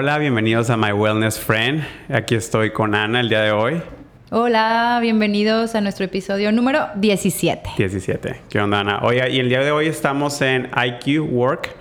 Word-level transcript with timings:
Hola, 0.00 0.16
bienvenidos 0.18 0.70
a 0.70 0.76
My 0.76 0.92
Wellness 0.92 1.40
Friend. 1.40 1.82
Aquí 2.08 2.36
estoy 2.36 2.70
con 2.70 2.94
Ana 2.94 3.18
el 3.18 3.28
día 3.28 3.40
de 3.40 3.50
hoy. 3.50 3.82
Hola, 4.30 5.00
bienvenidos 5.02 5.74
a 5.74 5.80
nuestro 5.80 6.04
episodio 6.04 6.52
número 6.52 6.86
17. 6.94 7.70
17. 7.76 8.42
¿Qué 8.48 8.60
onda, 8.60 8.78
Ana? 8.78 9.00
Oye, 9.02 9.28
y 9.28 9.40
el 9.40 9.48
día 9.48 9.58
de 9.58 9.72
hoy 9.72 9.88
estamos 9.88 10.40
en 10.40 10.70
IQ 10.70 11.28
Work, 11.32 11.74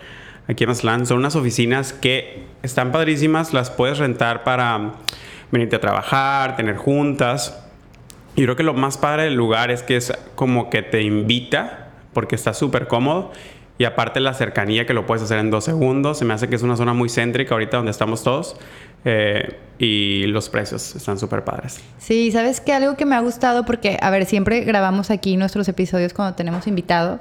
aquí 0.48 0.64
en 0.64 0.70
Mazatlán. 0.70 1.06
Son 1.06 1.20
unas 1.20 1.36
oficinas 1.36 1.94
que 1.94 2.46
están 2.64 2.92
padrísimas, 2.92 3.54
las 3.54 3.70
puedes 3.70 4.00
rentar 4.00 4.44
para 4.44 4.94
venirte 5.52 5.76
a 5.76 5.80
trabajar, 5.80 6.56
tener 6.56 6.76
juntas. 6.76 7.64
Y 8.36 8.42
creo 8.42 8.56
que 8.56 8.64
lo 8.64 8.74
más 8.74 8.98
padre 8.98 9.26
del 9.26 9.36
lugar 9.36 9.70
es 9.70 9.84
que 9.84 9.96
es 9.96 10.12
como 10.34 10.72
que 10.72 10.82
te 10.82 11.04
invita, 11.04 11.90
porque 12.14 12.34
está 12.34 12.56
súper 12.56 12.88
cómodo. 12.88 13.32
Y 13.78 13.86
aparte 13.86 14.20
la 14.20 14.34
cercanía 14.34 14.86
que 14.86 14.94
lo 14.94 15.06
puedes 15.06 15.24
hacer 15.24 15.38
en 15.40 15.52
dos 15.52 15.66
segundos. 15.66 16.18
Se 16.18 16.26
me 16.26 16.34
hace 16.34 16.48
que 16.50 16.56
es 16.56 16.64
una 16.64 16.76
zona 16.76 16.94
muy 16.94 17.10
céntrica 17.10 17.54
ahorita 17.54 17.78
donde 17.78 17.92
estamos 17.92 18.24
todos. 18.24 18.56
Eh, 19.06 19.56
y 19.78 20.26
los 20.28 20.50
precios 20.50 20.96
están 20.96 21.20
súper 21.20 21.44
padres. 21.44 21.80
Sí, 22.00 22.32
sabes 22.32 22.60
que 22.60 22.74
algo 22.74 22.96
que 22.98 23.06
me 23.06 23.16
ha 23.16 23.20
gustado, 23.20 23.66
porque, 23.66 23.98
a 24.02 24.10
ver, 24.10 24.26
siempre 24.26 24.62
grabamos 24.62 25.12
aquí 25.12 25.38
nuestros 25.38 25.68
episodios 25.68 26.14
cuando 26.14 26.36
tenemos 26.36 26.66
invitado, 26.66 27.20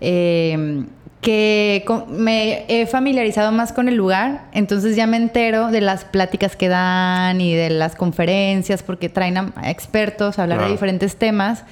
eh, 0.00 0.84
que 1.20 1.84
me 2.08 2.64
he 2.68 2.86
familiarizado 2.86 3.52
más 3.52 3.74
con 3.74 3.88
el 3.88 3.94
lugar, 3.94 4.46
entonces 4.52 4.96
ya 4.96 5.06
me 5.06 5.18
entero 5.18 5.68
de 5.70 5.82
las 5.82 6.06
pláticas 6.06 6.56
que 6.56 6.68
dan 6.68 7.42
y 7.42 7.54
de 7.54 7.68
las 7.68 7.94
conferencias, 7.94 8.82
porque 8.82 9.10
traen 9.10 9.36
a 9.36 9.70
expertos 9.70 10.38
a 10.38 10.44
hablar 10.44 10.62
de 10.64 10.70
diferentes 10.70 11.16
temas. 11.16 11.64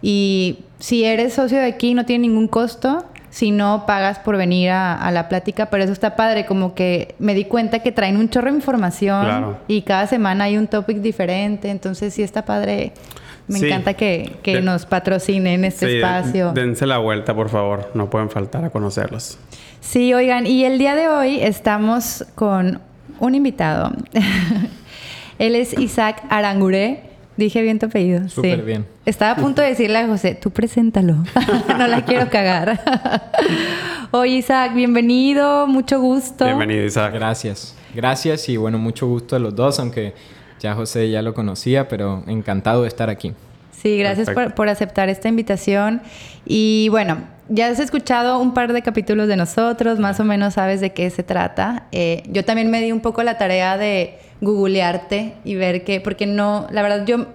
Y 0.00 0.60
si 0.78 1.04
eres 1.04 1.34
socio 1.34 1.58
de 1.58 1.66
aquí, 1.66 1.92
no 1.92 2.06
tiene 2.06 2.28
ningún 2.28 2.48
costo 2.48 3.04
si 3.34 3.50
no 3.50 3.84
pagas 3.84 4.20
por 4.20 4.36
venir 4.36 4.70
a, 4.70 5.10
la 5.10 5.28
plática, 5.28 5.66
pero 5.66 5.82
eso 5.82 5.92
está 5.92 6.14
padre, 6.14 6.46
como 6.46 6.72
que 6.76 7.16
me 7.18 7.34
di 7.34 7.46
cuenta 7.46 7.80
que 7.80 7.90
traen 7.90 8.16
un 8.16 8.28
chorro 8.30 8.48
de 8.48 8.58
información 8.58 9.56
y 9.66 9.82
cada 9.82 10.06
semana 10.06 10.44
hay 10.44 10.56
un 10.56 10.68
topic 10.68 10.98
diferente, 10.98 11.68
entonces 11.68 12.14
sí 12.14 12.22
está 12.22 12.44
padre. 12.44 12.92
Me 13.48 13.58
encanta 13.58 13.94
que, 13.94 14.36
que 14.44 14.62
nos 14.62 14.86
patrocinen 14.86 15.64
este 15.64 15.96
espacio. 15.96 16.52
Dense 16.52 16.86
la 16.86 16.98
vuelta, 16.98 17.34
por 17.34 17.48
favor, 17.48 17.90
no 17.94 18.08
pueden 18.08 18.30
faltar 18.30 18.64
a 18.66 18.70
conocerlos. 18.70 19.36
Sí, 19.80 20.14
oigan, 20.14 20.46
y 20.46 20.64
el 20.64 20.78
día 20.78 20.94
de 20.94 21.08
hoy 21.08 21.40
estamos 21.40 22.24
con 22.36 22.80
un 23.18 23.34
invitado. 23.34 23.90
Él 25.40 25.56
es 25.56 25.76
Isaac 25.76 26.22
Arangure. 26.30 27.13
Dije 27.36 27.62
bien 27.62 27.78
tu 27.78 27.86
apellido. 27.86 28.28
Súper 28.28 28.62
bien. 28.62 28.86
Estaba 29.06 29.32
a 29.32 29.36
punto 29.36 29.60
de 29.60 29.68
decirle 29.68 29.98
a 29.98 30.06
José, 30.06 30.34
tú 30.34 30.50
preséntalo. 30.50 31.16
no 31.78 31.86
la 31.88 32.04
quiero 32.04 32.30
cagar. 32.30 32.80
Oye, 34.12 34.36
Isaac, 34.36 34.74
bienvenido, 34.74 35.66
mucho 35.66 36.00
gusto. 36.00 36.44
Bienvenido, 36.44 36.84
Isaac. 36.84 37.12
Gracias. 37.12 37.74
Gracias 37.94 38.48
y 38.48 38.56
bueno, 38.56 38.78
mucho 38.78 39.08
gusto 39.08 39.34
a 39.34 39.38
los 39.40 39.54
dos, 39.54 39.80
aunque 39.80 40.14
ya 40.60 40.74
José 40.74 41.10
ya 41.10 41.22
lo 41.22 41.34
conocía, 41.34 41.88
pero 41.88 42.22
encantado 42.28 42.82
de 42.82 42.88
estar 42.88 43.10
aquí. 43.10 43.32
Sí, 43.72 43.98
gracias 43.98 44.30
por, 44.30 44.68
aceptar 44.68 45.08
esta 45.08 45.28
invitación. 45.28 46.00
Y 46.46 46.88
bueno, 46.90 47.18
ya 47.48 47.66
has 47.68 47.80
escuchado 47.80 48.38
un 48.38 48.54
par 48.54 48.72
de 48.72 48.80
capítulos 48.80 49.28
de 49.28 49.36
nosotros, 49.36 49.98
más 49.98 50.20
o 50.20 50.24
menos 50.24 50.54
sabes 50.54 50.80
de 50.80 50.92
qué 50.92 51.10
se 51.10 51.22
trata. 51.22 51.84
Eh, 51.92 52.22
yo 52.28 52.44
también 52.44 52.70
me 52.70 52.80
di 52.80 52.92
un 52.92 53.00
poco 53.00 53.22
la 53.22 53.36
tarea 53.36 53.76
de 53.76 54.18
googlearte 54.44 55.34
y 55.44 55.54
ver 55.54 55.84
qué, 55.84 56.00
porque 56.00 56.26
no, 56.26 56.66
la 56.70 56.82
verdad 56.82 57.04
yo 57.06 57.26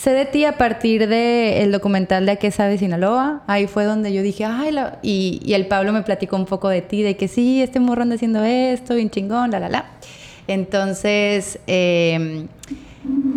sé 0.00 0.12
de 0.12 0.24
ti 0.24 0.46
a 0.46 0.56
partir 0.56 1.08
del 1.08 1.72
documental 1.72 2.24
de 2.24 2.32
A 2.32 2.36
qué 2.36 2.50
sabe 2.50 2.78
Sinaloa. 2.78 3.42
Ahí 3.46 3.66
fue 3.66 3.84
donde 3.84 4.12
yo 4.12 4.22
dije, 4.22 4.46
ay, 4.46 4.74
y, 5.02 5.42
y, 5.44 5.52
el 5.52 5.66
Pablo 5.66 5.92
me 5.92 6.02
platicó 6.02 6.36
un 6.36 6.46
poco 6.46 6.68
de 6.68 6.80
ti, 6.80 7.02
de 7.02 7.16
que 7.16 7.28
sí, 7.28 7.60
este 7.60 7.80
morro 7.80 8.02
anda 8.02 8.14
haciendo 8.14 8.42
esto, 8.42 8.94
bien 8.94 9.10
chingón, 9.10 9.50
la, 9.50 9.60
la, 9.60 9.68
la. 9.68 9.90
Entonces, 10.46 11.58
eh, 11.66 12.46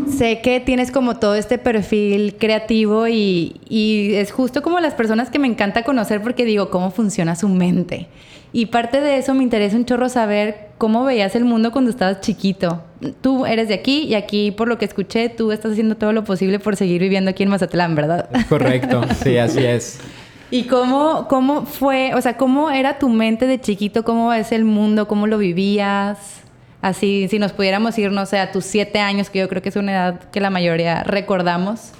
sé 0.08 0.42
que 0.42 0.62
tienes 0.62 0.90
como 0.90 1.18
todo 1.18 1.36
este 1.36 1.58
perfil 1.58 2.36
creativo 2.40 3.08
y, 3.10 3.60
y, 3.68 4.14
es 4.16 4.32
justo 4.32 4.62
como 4.62 4.80
las 4.80 4.94
personas 4.94 5.30
que 5.30 5.40
me 5.40 5.48
encanta 5.48 5.84
conocer 5.84 6.22
porque 6.22 6.46
digo, 6.46 6.70
cómo 6.70 6.92
funciona 6.92 7.36
su 7.36 7.50
mente. 7.50 8.08
Y 8.54 8.68
parte 8.68 9.02
de 9.02 9.18
eso 9.18 9.34
me 9.34 9.44
interesa 9.44 9.76
un 9.76 9.86
chorro 9.86 10.10
saber 10.10 10.70
cómo 10.78 11.04
veías 11.04 11.36
el 11.36 11.44
mundo 11.44 11.72
cuando 11.72 11.90
estabas 11.90 12.22
chiquito. 12.22 12.84
Tú 13.22 13.46
eres 13.46 13.68
de 13.68 13.74
aquí 13.74 14.04
y 14.04 14.16
aquí, 14.16 14.52
por 14.52 14.68
lo 14.68 14.78
que 14.78 14.86
escuché, 14.86 15.30
tú 15.30 15.52
estás 15.52 15.74
haciendo 15.74 15.96
todo 15.96 16.14
lo 16.14 16.24
posible 16.24 16.60
por 16.60 16.76
seguir 16.76 17.02
viviendo 17.02 17.32
aquí 17.32 17.44
en 17.44 17.50
Mazatlán, 17.50 17.96
¿verdad? 17.96 18.30
Correcto, 18.50 19.02
sí, 19.24 19.38
así 19.38 19.66
es. 19.66 20.00
¿Y 20.52 20.66
cómo, 20.66 21.28
cómo 21.28 21.66
fue, 21.66 22.14
o 22.14 22.22
sea, 22.22 22.38
cómo 22.38 22.70
era 22.70 23.00
tu 23.00 23.10
mente 23.10 23.48
de 23.48 23.60
chiquito? 23.60 24.04
¿Cómo 24.04 24.32
es 24.34 24.52
el 24.52 24.66
mundo? 24.66 25.08
¿Cómo 25.08 25.26
lo 25.26 25.40
vivías? 25.40 26.44
Así, 26.82 27.28
si 27.28 27.40
nos 27.40 27.54
pudiéramos 27.54 27.98
ir, 27.98 28.12
no 28.12 28.26
sé, 28.26 28.38
a 28.38 28.52
tus 28.52 28.66
siete 28.66 29.00
años, 29.00 29.30
que 29.30 29.40
yo 29.40 29.50
creo 29.50 29.62
que 29.62 29.70
es 29.70 29.76
una 29.76 29.94
edad 29.94 30.20
que 30.30 30.40
la 30.40 30.50
mayoría 30.50 31.04
recordamos, 31.04 31.92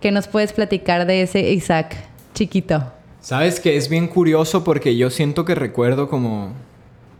¿qué 0.00 0.10
nos 0.10 0.26
puedes 0.26 0.52
platicar 0.52 1.06
de 1.06 1.22
ese 1.22 1.52
Isaac 1.52 1.94
chiquito? 2.34 2.82
Sabes 3.20 3.60
que 3.60 3.76
es 3.76 3.88
bien 3.88 4.08
curioso 4.08 4.64
porque 4.64 4.96
yo 4.96 5.08
siento 5.10 5.44
que 5.44 5.54
recuerdo 5.54 6.08
como 6.08 6.54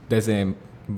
desde 0.08 0.54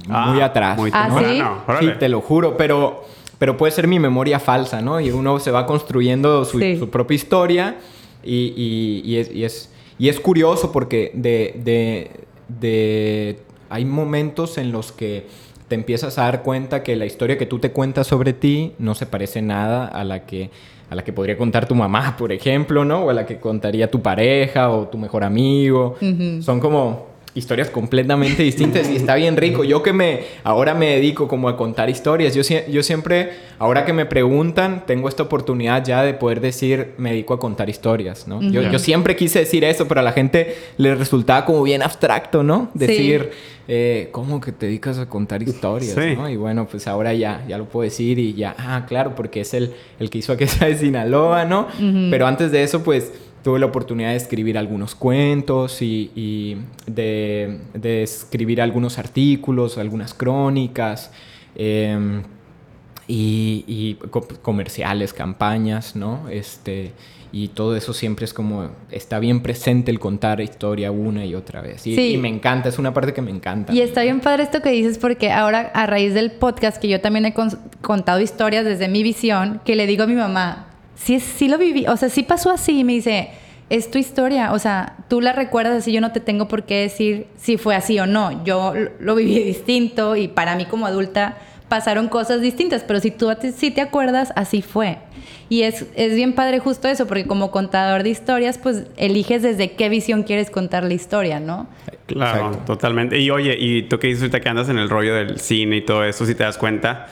ah, 0.09 0.27
muy 0.31 0.41
atrás. 0.41 0.77
Muy 0.78 0.91
¿Ah, 0.93 1.09
¿sí? 1.19 1.87
sí, 1.87 1.93
te 1.99 2.09
lo 2.09 2.21
juro, 2.21 2.56
pero, 2.56 3.05
pero 3.38 3.56
puede 3.56 3.72
ser 3.72 3.87
mi 3.87 3.99
memoria 3.99 4.38
falsa, 4.38 4.81
¿no? 4.81 5.00
Y 5.00 5.10
uno 5.10 5.38
se 5.41 5.50
va 5.50 5.66
construyendo 5.66 6.44
su, 6.44 6.59
propia 6.91 7.15
historia 7.15 7.77
y, 8.22 9.03
y, 9.05 9.16
es, 9.16 9.31
y, 9.31 9.44
es, 9.44 9.71
y 9.99 10.09
es 10.09 10.21
curioso 10.21 10.72
porque 10.72 11.10
de, 11.15 11.60
de, 11.62 12.10
de, 12.49 13.41
hay 13.71 13.84
momentos 13.84 14.59
en 14.59 14.72
los 14.72 14.93
que 14.93 15.27
te 15.69 15.75
empiezas 15.75 16.19
a 16.19 16.22
dar 16.22 16.43
cuenta 16.43 16.82
que 16.82 16.97
la 16.97 17.06
historia 17.06 17.38
que 17.38 17.47
tú 17.47 17.59
te 17.59 17.72
cuentas 17.72 18.06
sobre 18.06 18.32
ti 18.32 18.72
no 18.78 18.94
se 18.94 19.06
parece 19.06 19.43
nada 19.43 19.87
a 19.87 20.05
la 20.05 20.26
que 20.26 20.50
a 20.91 20.94
la 20.94 21.03
que 21.03 21.12
podría 21.12 21.37
contar 21.37 21.66
tu 21.66 21.75
mamá, 21.75 22.15
por 22.16 22.31
ejemplo, 22.31 22.84
¿no? 22.84 23.05
O 23.05 23.11
a 23.11 23.15
la 23.15 23.25
que 23.25 23.38
contaría 23.38 23.91
tu 23.91 24.03
pareja 24.03 24.71
o 24.71 24.87
tu 24.88 24.99
mejor 24.99 25.25
amigo. 25.25 25.97
Son 26.41 26.61
como 26.61 27.13
historias 27.34 27.68
completamente 27.68 28.42
distintas 28.42 28.88
y 28.88 28.96
está 28.96 29.16
bien 29.16 29.36
rico. 29.36 29.64
Yo 29.64 29.82
que 29.82 29.92
me 29.92 30.20
ahora 30.44 30.74
me 30.74 30.90
dedico 30.90 31.26
como 31.28 31.48
a 31.48 31.56
contar 31.56 31.90
historias, 31.90 32.34
yo, 32.34 32.42
yo 32.68 32.82
siempre, 32.82 33.32
ahora 33.58 33.84
que 33.84 33.92
me 33.92 34.06
preguntan, 34.06 34.84
tengo 34.86 35.08
esta 35.08 35.24
oportunidad 35.24 35.84
ya 35.84 36.02
de 36.02 36.14
poder 36.14 36.40
decir, 36.40 36.94
me 36.96 37.10
dedico 37.10 37.34
a 37.34 37.38
contar 37.38 37.68
historias, 37.68 38.28
¿no? 38.28 38.40
yo, 38.40 38.62
yo, 38.62 38.78
siempre 38.78 39.16
quise 39.16 39.40
decir 39.40 39.64
eso, 39.64 39.88
pero 39.88 40.00
a 40.00 40.02
la 40.02 40.12
gente 40.12 40.56
le 40.76 40.94
resultaba 40.94 41.44
como 41.44 41.62
bien 41.62 41.82
abstracto, 41.82 42.42
¿no? 42.42 42.70
Decir, 42.74 43.30
eh, 43.66 44.08
¿cómo 44.12 44.40
que 44.40 44.52
te 44.52 44.66
dedicas 44.66 44.98
a 44.98 45.08
contar 45.08 45.42
historias? 45.42 45.96
¿no? 45.96 46.28
Y 46.28 46.36
bueno, 46.36 46.66
pues 46.70 46.86
ahora 46.86 47.14
ya, 47.14 47.44
ya 47.48 47.58
lo 47.58 47.64
puedo 47.64 47.84
decir 47.84 48.18
y 48.18 48.34
ya, 48.34 48.54
ah, 48.58 48.84
claro, 48.86 49.14
porque 49.14 49.40
es 49.40 49.54
el, 49.54 49.74
el 49.98 50.10
que 50.10 50.18
hizo 50.18 50.32
aquella 50.32 50.66
de 50.66 50.76
Sinaloa, 50.76 51.44
¿no? 51.44 51.66
Pero 52.10 52.26
antes 52.26 52.52
de 52.52 52.62
eso, 52.62 52.82
pues 52.84 53.12
tuve 53.44 53.59
la 53.59 53.66
oportunidad 53.66 54.09
de 54.09 54.16
escribir 54.16 54.56
algunos 54.56 54.94
cuentos 54.94 55.82
y, 55.82 56.56
de, 56.87 58.03
escribir 58.03 58.62
algunos 58.62 58.99
artículos, 58.99 59.77
algunas 59.77 60.15
crónicas 60.15 61.12
em, 61.55 62.22
y, 63.06 63.97
comerciales, 64.41 65.12
campañas, 65.12 65.94
¿no? 65.94 66.27
Este, 66.31 66.93
y 67.32 67.49
todo 67.49 67.77
eso 67.77 67.93
siempre 67.93 68.25
es 68.25 68.32
como, 68.32 68.71
está 68.91 69.19
bien 69.19 69.43
presente 69.43 69.91
el 69.91 70.00
contar 70.00 70.41
historia 70.41 70.91
una 70.91 71.26
y 71.26 71.34
otra 71.34 71.61
vez. 71.61 71.87
Y, 71.87 72.00
y, 72.00 72.16
me 72.16 72.31
encanta, 72.31 72.71
es 72.71 72.78
una 72.78 72.94
parte 72.94 73.12
que 73.12 73.21
me 73.21 73.31
encanta. 73.31 73.75
Y 73.75 73.82
está 73.82 74.03
bien 74.03 74.21
padre 74.21 74.44
esto 74.44 74.62
que 74.62 74.71
dices 74.71 74.97
porque 74.97 75.31
ahora 75.31 75.71
a 75.75 75.84
raíz 75.84 76.15
del 76.15 76.31
podcast 76.31 76.78
que 76.78 76.88
yo 76.88 77.03
también 77.03 77.26
he 77.26 77.34
contado 77.82 78.20
historias 78.20 78.64
desde 78.64 78.88
mi 78.88 79.02
visión, 79.02 79.61
que 79.67 79.76
le 79.76 79.87
digo 79.87 80.05
a 80.05 80.06
mi 80.06 80.14
mamá, 80.14 80.74
sí, 81.04 81.20
sí 81.20 81.48
lo 81.48 81.58
viví, 81.58 81.86
o 81.86 81.96
sea, 81.96 82.08
sí 82.08 82.22
pasó 82.22 82.50
así, 82.50 82.80
y 82.80 82.84
me 82.84 82.94
dice, 82.94 83.28
es 83.70 83.90
tu 83.90 83.98
historia, 83.98 84.52
o 84.52 84.58
sea, 84.58 84.96
tú 85.08 85.20
la 85.20 85.32
recuerdas 85.32 85.76
así, 85.76 85.92
yo 85.92 86.00
no 86.00 86.12
te 86.12 86.20
tengo 86.20 86.48
por 86.48 86.64
qué 86.64 86.80
decir 86.80 87.26
si 87.36 87.56
fue 87.58 87.76
así 87.76 87.98
o 87.98 88.06
no, 88.06 88.44
yo 88.44 88.72
lo 88.98 89.14
viví 89.14 89.38
distinto 89.44 90.16
y 90.16 90.28
para 90.28 90.56
mí 90.56 90.64
como 90.64 90.86
adulta 90.86 91.36
pasaron 91.68 92.08
cosas 92.08 92.40
distintas, 92.40 92.84
pero 92.84 93.00
si 93.00 93.10
tú 93.10 93.30
sí 93.54 93.70
te 93.70 93.80
acuerdas, 93.80 94.32
así 94.36 94.62
fue. 94.62 94.98
Y 95.48 95.62
es, 95.62 95.86
es 95.94 96.14
bien 96.14 96.34
padre 96.34 96.58
justo 96.58 96.88
eso, 96.88 97.06
porque 97.06 97.26
como 97.26 97.50
contador 97.50 98.02
de 98.02 98.10
historias, 98.10 98.58
pues 98.58 98.84
eliges 98.96 99.42
desde 99.42 99.72
qué 99.72 99.88
visión 99.88 100.22
quieres 100.22 100.50
contar 100.50 100.84
la 100.84 100.94
historia, 100.94 101.40
¿no? 101.40 101.66
Claro, 102.06 102.56
totalmente. 102.66 103.18
Y 103.18 103.30
oye, 103.30 103.56
y 103.58 103.82
tú 103.82 103.98
que 103.98 104.08
dices 104.08 104.22
ahorita 104.22 104.40
que 104.40 104.48
andas 104.48 104.68
en 104.68 104.78
el 104.78 104.88
rollo 104.88 105.14
del 105.14 105.40
cine 105.40 105.76
y 105.76 105.80
todo 105.82 106.04
eso, 106.04 106.26
si 106.26 106.34
te 106.34 106.44
das 106.44 106.58
cuenta, 106.58 107.08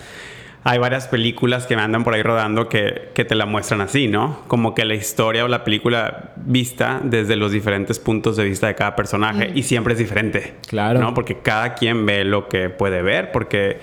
hay 0.64 0.78
varias 0.78 1.08
películas 1.08 1.66
que 1.66 1.74
me 1.76 1.82
andan 1.82 2.04
por 2.04 2.14
ahí 2.14 2.22
rodando 2.22 2.68
que, 2.68 3.10
que, 3.14 3.24
te 3.24 3.34
la 3.34 3.46
muestran 3.46 3.80
así, 3.80 4.06
¿no? 4.06 4.40
Como 4.46 4.74
que 4.74 4.84
la 4.84 4.94
historia 4.94 5.44
o 5.44 5.48
la 5.48 5.64
película 5.64 6.32
vista 6.36 7.00
desde 7.02 7.34
los 7.36 7.50
diferentes 7.50 7.98
puntos 7.98 8.36
de 8.36 8.44
vista 8.44 8.68
de 8.68 8.74
cada 8.74 8.94
personaje 8.94 9.50
y 9.54 9.64
siempre 9.64 9.94
es 9.94 9.98
diferente. 9.98 10.54
Claro. 10.68 11.00
¿No? 11.00 11.14
Porque 11.14 11.38
cada 11.38 11.74
quien 11.74 12.06
ve 12.06 12.24
lo 12.24 12.48
que 12.48 12.70
puede 12.70 13.02
ver, 13.02 13.32
porque 13.32 13.80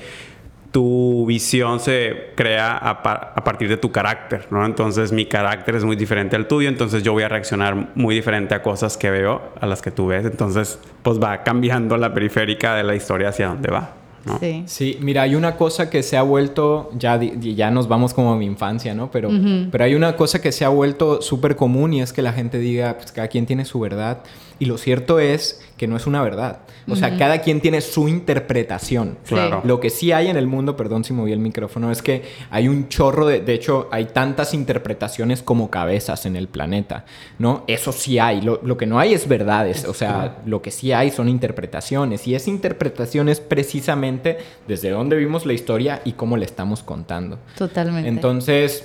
tu 0.71 1.25
visión 1.25 1.79
se 1.79 2.31
crea 2.35 2.77
a, 2.77 2.91
a, 2.91 3.43
partir 3.43 3.67
de 3.67 3.77
tu 3.77 3.91
carácter, 3.91 4.47
¿no? 4.51 4.65
Entonces 4.65 5.11
mi 5.11 5.25
carácter 5.25 5.75
es 5.75 5.83
muy 5.83 5.95
diferente 5.95 6.35
al 6.35 6.47
tuyo, 6.47 6.69
entonces 6.69 7.01
yo 7.03 7.11
voy 7.11 7.23
a 7.23 7.29
reaccionar 7.29 7.89
muy 7.95 8.15
diferente 8.15 8.53
a 8.53 8.61
cosas 8.61 8.95
que 8.95 9.09
veo 9.09 9.53
a 9.59 9.65
las 9.65 9.81
que 9.81 9.91
tú 9.91 10.07
ves, 10.07 10.25
entonces 10.25 10.79
pues 11.01 11.19
va 11.19 11.43
cambiando 11.43 11.97
la 11.97 12.13
periférica 12.13 12.75
de 12.75 12.83
la 12.83 12.95
historia 12.95 13.29
hacia 13.29 13.47
dónde 13.47 13.71
va. 13.71 13.98
Sí. 14.39 14.63
sí. 14.65 14.97
mira, 15.01 15.23
hay 15.23 15.35
una 15.35 15.55
cosa 15.55 15.89
que 15.89 16.03
se 16.03 16.17
ha 16.17 16.21
vuelto, 16.21 16.91
ya, 16.97 17.19
ya 17.19 17.71
nos 17.71 17.87
vamos 17.87 18.13
como 18.13 18.33
a 18.33 18.37
mi 18.37 18.45
infancia, 18.45 18.93
¿no? 18.93 19.11
Pero, 19.11 19.29
pero 19.71 19.83
hay 19.83 19.95
una 19.95 20.15
cosa 20.15 20.41
que 20.41 20.51
se 20.51 20.65
ha 20.65 20.69
vuelto 20.69 21.21
súper 21.21 21.55
común 21.55 21.93
y 21.93 22.01
es 22.01 22.13
que 22.13 22.21
la 22.21 22.33
gente 22.33 22.59
diga, 22.59 22.97
pues 22.97 23.11
cada 23.11 23.27
quien 23.27 23.45
tiene 23.45 23.65
su 23.65 23.79
verdad. 23.79 24.23
Y 24.59 24.65
lo 24.65 24.77
cierto 24.77 25.19
es 25.19 25.61
que 25.79 25.87
no 25.87 25.95
es 25.95 26.05
una 26.05 26.21
verdad. 26.21 26.59
O 26.89 26.95
sea, 26.97 27.17
cada 27.17 27.39
quien 27.39 27.61
tiene 27.61 27.79
su 27.79 28.09
interpretación. 28.09 29.17
Claro. 29.25 29.61
Lo 29.63 29.79
que 29.79 29.89
sí 29.89 30.11
hay 30.11 30.27
en 30.27 30.35
el 30.35 30.45
mundo, 30.45 30.75
perdón 30.75 31.05
si 31.05 31.13
moví 31.13 31.31
el 31.31 31.39
micrófono, 31.39 31.89
es 31.89 32.01
que 32.01 32.23
hay 32.51 32.67
un 32.67 32.89
chorro 32.89 33.25
de... 33.25 33.39
De 33.39 33.53
hecho, 33.53 33.87
hay 33.89 34.07
tantas 34.07 34.53
interpretaciones 34.53 35.41
como 35.41 35.69
cabezas 35.71 36.25
en 36.25 36.35
el 36.35 36.49
planeta, 36.49 37.05
¿no? 37.37 37.63
Eso 37.67 37.93
sí 37.93 38.19
hay. 38.19 38.41
Lo, 38.41 38.59
lo 38.61 38.75
que 38.75 38.87
no 38.87 38.99
hay 38.99 39.13
es 39.13 39.29
verdades. 39.29 39.85
O 39.85 39.93
sea, 39.93 40.39
lo 40.45 40.61
que 40.61 40.69
sí 40.69 40.91
hay 40.91 41.11
son 41.11 41.29
interpretaciones. 41.29 42.27
Y 42.27 42.35
esa 42.35 42.49
interpretación 42.49 43.29
es 43.29 43.39
precisamente 43.39 44.37
desde 44.67 44.89
dónde 44.89 45.15
vimos 45.15 45.45
la 45.45 45.53
historia 45.53 46.01
y 46.03 46.11
cómo 46.11 46.35
le 46.35 46.43
estamos 46.43 46.83
contando. 46.83 47.39
Totalmente. 47.57 48.09
Entonces 48.09 48.83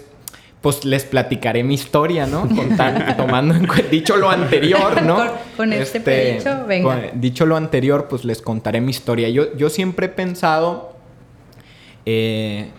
pues 0.65 0.83
les 0.87 1.05
platicaré 1.05 1.63
mi 1.63 1.75
historia, 1.75 2.27
¿no? 2.27 2.49
tomando 3.19 3.55
en 3.55 3.67
cuenta, 3.67 3.91
dicho 3.91 4.17
lo 4.17 4.31
anterior, 4.31 5.03
¿no? 5.03 5.23
con, 5.59 5.75
este, 5.75 6.39
este 6.39 6.55
venga. 6.67 7.11
dicho 7.13 7.45
lo 7.45 7.59
anterior, 7.59 8.09
pues 8.09 8.25
les 8.25 8.41
contaré 8.41 8.81
mi 8.81 8.89
historia. 8.89 9.29
Yo, 9.29 9.55
yo 9.59 9.69
siempre 9.69 10.07
he 10.07 10.09
pensado, 10.09 10.97
eh, 12.07 12.71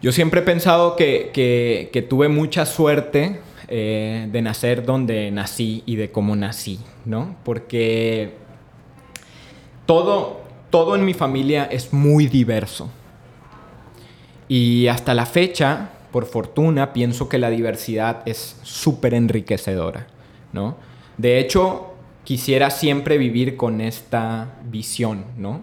yo 0.00 0.12
siempre 0.12 0.42
he 0.42 0.44
pensado 0.44 0.94
que, 0.94 2.06
tuve 2.08 2.28
mucha 2.28 2.64
suerte 2.64 3.40
eh, 3.66 4.28
de 4.30 4.42
nacer 4.42 4.86
donde 4.86 5.32
nací 5.32 5.82
y 5.84 5.96
de 5.96 6.12
cómo 6.12 6.36
nací, 6.36 6.78
¿no? 7.04 7.34
Porque 7.42 8.34
todo, 9.84 10.42
todo 10.70 10.94
en 10.94 11.04
mi 11.04 11.14
familia 11.14 11.64
es 11.64 11.92
muy 11.92 12.28
diverso. 12.28 12.88
Y 14.46 14.86
hasta 14.86 15.12
la 15.12 15.26
fecha, 15.26 15.90
por 16.12 16.26
fortuna, 16.26 16.92
pienso 16.92 17.28
que 17.28 17.38
la 17.38 17.50
diversidad 17.50 18.22
es 18.26 18.56
súper 18.62 19.14
enriquecedora, 19.14 20.06
¿no? 20.52 20.76
De 21.16 21.38
hecho, 21.38 21.94
quisiera 22.24 22.70
siempre 22.70 23.18
vivir 23.18 23.56
con 23.56 23.80
esta 23.80 24.58
visión, 24.64 25.24
¿no? 25.38 25.62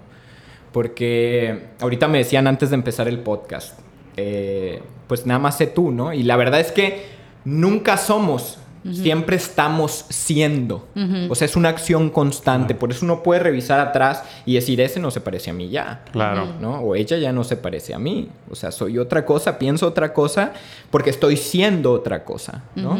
Porque 0.72 1.68
ahorita 1.80 2.08
me 2.08 2.18
decían 2.18 2.48
antes 2.48 2.72
de 2.72 2.76
empezar 2.76 3.08
el 3.08 3.20
podcast, 3.20 3.80
eh, 4.18 4.82
pues 5.08 5.26
nada 5.26 5.40
más 5.40 5.58
sé 5.58 5.68
tú, 5.68 5.92
¿no? 5.92 6.14
Y 6.14 6.24
la 6.24 6.36
verdad 6.36 6.60
es 6.60 6.72
que 6.72 7.06
nunca 7.46 7.98
somos 7.98 8.60
Siempre 8.92 9.36
estamos 9.36 10.06
siendo. 10.10 10.88
O 11.30 11.36
sea, 11.36 11.46
es 11.46 11.56
una 11.56 11.70
acción 11.70 12.10
constante. 12.10 12.76
Por 12.76 12.92
eso 12.92 13.06
uno 13.06 13.24
puede 13.24 13.42
revisar 13.42 13.80
atrás 13.80 14.24
y 14.46 14.56
decir, 14.56 14.80
ese 14.82 15.00
no 15.00 15.12
se 15.12 15.22
parece 15.22 15.50
a 15.50 15.54
mí 15.54 15.70
ya. 15.70 16.04
Claro. 16.12 16.48
¿no? 16.60 16.80
O 16.80 16.96
ella 16.96 17.18
ya 17.18 17.32
no 17.32 17.44
se 17.44 17.58
parece 17.58 17.94
a 17.94 18.00
mí. 18.00 18.30
O 18.50 18.56
sea, 18.56 18.72
soy 18.72 18.98
otra 18.98 19.26
cosa, 19.26 19.60
pienso 19.60 19.88
otra 19.88 20.14
cosa, 20.14 20.54
porque 20.92 21.10
estoy 21.10 21.38
siendo 21.38 21.92
otra 21.92 22.24
cosa, 22.24 22.64
¿no? 22.76 22.98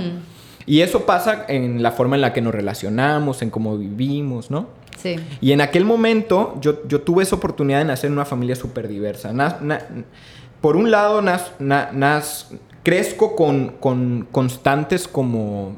Y 0.66 0.82
eso 0.82 1.06
pasa 1.06 1.46
en 1.48 1.82
la 1.82 1.92
forma 1.92 2.16
en 2.16 2.22
la 2.22 2.34
que 2.34 2.42
nos 2.42 2.54
relacionamos, 2.54 3.42
en 3.42 3.50
cómo 3.50 3.78
vivimos, 3.78 4.52
¿no? 4.52 4.68
Sí. 5.02 5.16
Y 5.42 5.52
en 5.54 5.62
aquel 5.62 5.86
momento 5.86 6.58
yo, 6.62 6.88
yo 6.88 7.02
tuve 7.02 7.24
esa 7.24 7.38
oportunidad 7.38 7.80
de 7.80 7.86
nacer 7.86 8.08
en 8.08 8.14
una 8.14 8.26
familia 8.26 8.56
súper 8.56 8.88
diversa. 8.88 9.34
por 10.62 10.76
un 10.76 10.92
lado, 10.92 11.22
nas, 11.22 12.50
crezco 12.84 13.36
con, 13.36 13.76
con 13.80 14.28
constantes 14.32 15.08
como, 15.08 15.76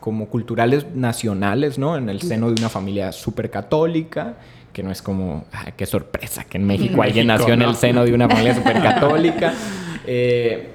como 0.00 0.28
culturales 0.28 0.86
nacionales, 0.94 1.78
¿no? 1.78 1.96
En 1.96 2.08
el 2.08 2.20
seno 2.20 2.48
de 2.48 2.54
una 2.60 2.68
familia 2.68 3.12
súper 3.12 3.50
católica, 3.50 4.34
que 4.72 4.82
no 4.82 4.90
es 4.90 5.02
como, 5.02 5.44
qué 5.76 5.86
sorpresa 5.86 6.44
que 6.44 6.58
en 6.58 6.66
México 6.66 7.02
alguien 7.02 7.28
nació 7.28 7.54
en 7.54 7.62
el 7.62 7.76
seno 7.76 8.04
de 8.04 8.12
una 8.12 8.28
familia 8.28 8.54
súper 8.56 8.82
católica. 8.82 9.54
Eh, 10.06 10.70